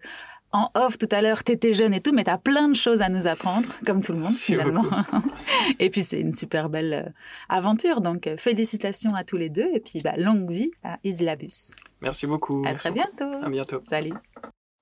en 0.52 0.70
off 0.76 0.98
tout 0.98 1.08
à 1.12 1.22
l'heure, 1.22 1.44
tu 1.44 1.52
étais 1.52 1.74
jeune 1.74 1.94
et 1.94 2.02
tout, 2.02 2.12
mais 2.14 2.24
tu 2.24 2.32
as 2.32 2.38
plein 2.38 2.68
de 2.68 2.76
choses 2.76 3.02
à 3.02 3.10
nous 3.10 3.28
apprendre, 3.28 3.68
comme 3.86 4.02
tout 4.02 4.14
le 4.14 4.20
monde 4.20 4.32
finalement. 4.32 4.84
et 5.80 5.90
puis 5.90 6.04
c'est 6.04 6.20
une 6.20 6.32
super 6.32 6.70
belle 6.70 7.06
euh, 7.06 7.12
aventure, 7.50 8.02
donc 8.02 8.28
euh, 8.28 8.38
félicitations 8.38 9.16
à 9.16 9.24
tous 9.24 9.38
les 9.38 9.50
deux 9.50 9.70
et 9.74 9.80
puis 9.80 10.02
bah, 10.02 10.14
longue 10.18 10.50
vie 10.50 10.72
à 10.84 10.98
Islabus. 11.04 11.76
Merci 12.02 12.28
beaucoup. 12.28 12.64
À 12.66 12.74
très 12.74 12.92
bientôt. 12.92 13.32
À 13.44 13.50
bientôt. 13.50 13.80
Salut. 13.84 14.14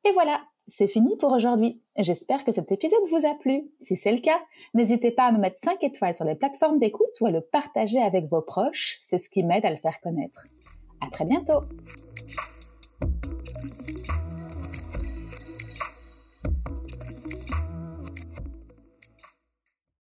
Et 0.06 0.12
voilà, 0.14 0.42
c'est 0.68 0.88
fini 0.88 1.18
pour 1.18 1.32
aujourd'hui. 1.32 1.82
J'espère 1.98 2.46
que 2.46 2.52
cet 2.52 2.72
épisode 2.72 3.00
vous 3.10 3.26
a 3.26 3.34
plu. 3.36 3.64
Si 3.80 3.96
c'est 3.96 4.12
le 4.12 4.20
cas, 4.20 4.40
n'hésitez 4.74 5.12
pas 5.12 5.26
à 5.26 5.32
me 5.32 5.40
mettre 5.40 5.60
5 5.60 5.84
étoiles 5.84 6.16
sur 6.16 6.26
les 6.26 6.36
plateformes 6.36 6.80
d'écoute 6.80 7.20
ou 7.22 7.26
à 7.26 7.32
le 7.32 7.42
partager 7.42 8.02
avec 8.02 8.26
vos 8.26 8.42
proches. 8.42 9.00
C'est 9.02 9.18
ce 9.18 9.30
qui 9.30 9.44
m'aide 9.44 9.66
à 9.66 9.70
le 9.70 9.78
faire 9.78 10.00
connaître. 10.02 10.48
À 11.02 11.10
très 11.10 11.26
bientôt. 11.26 11.62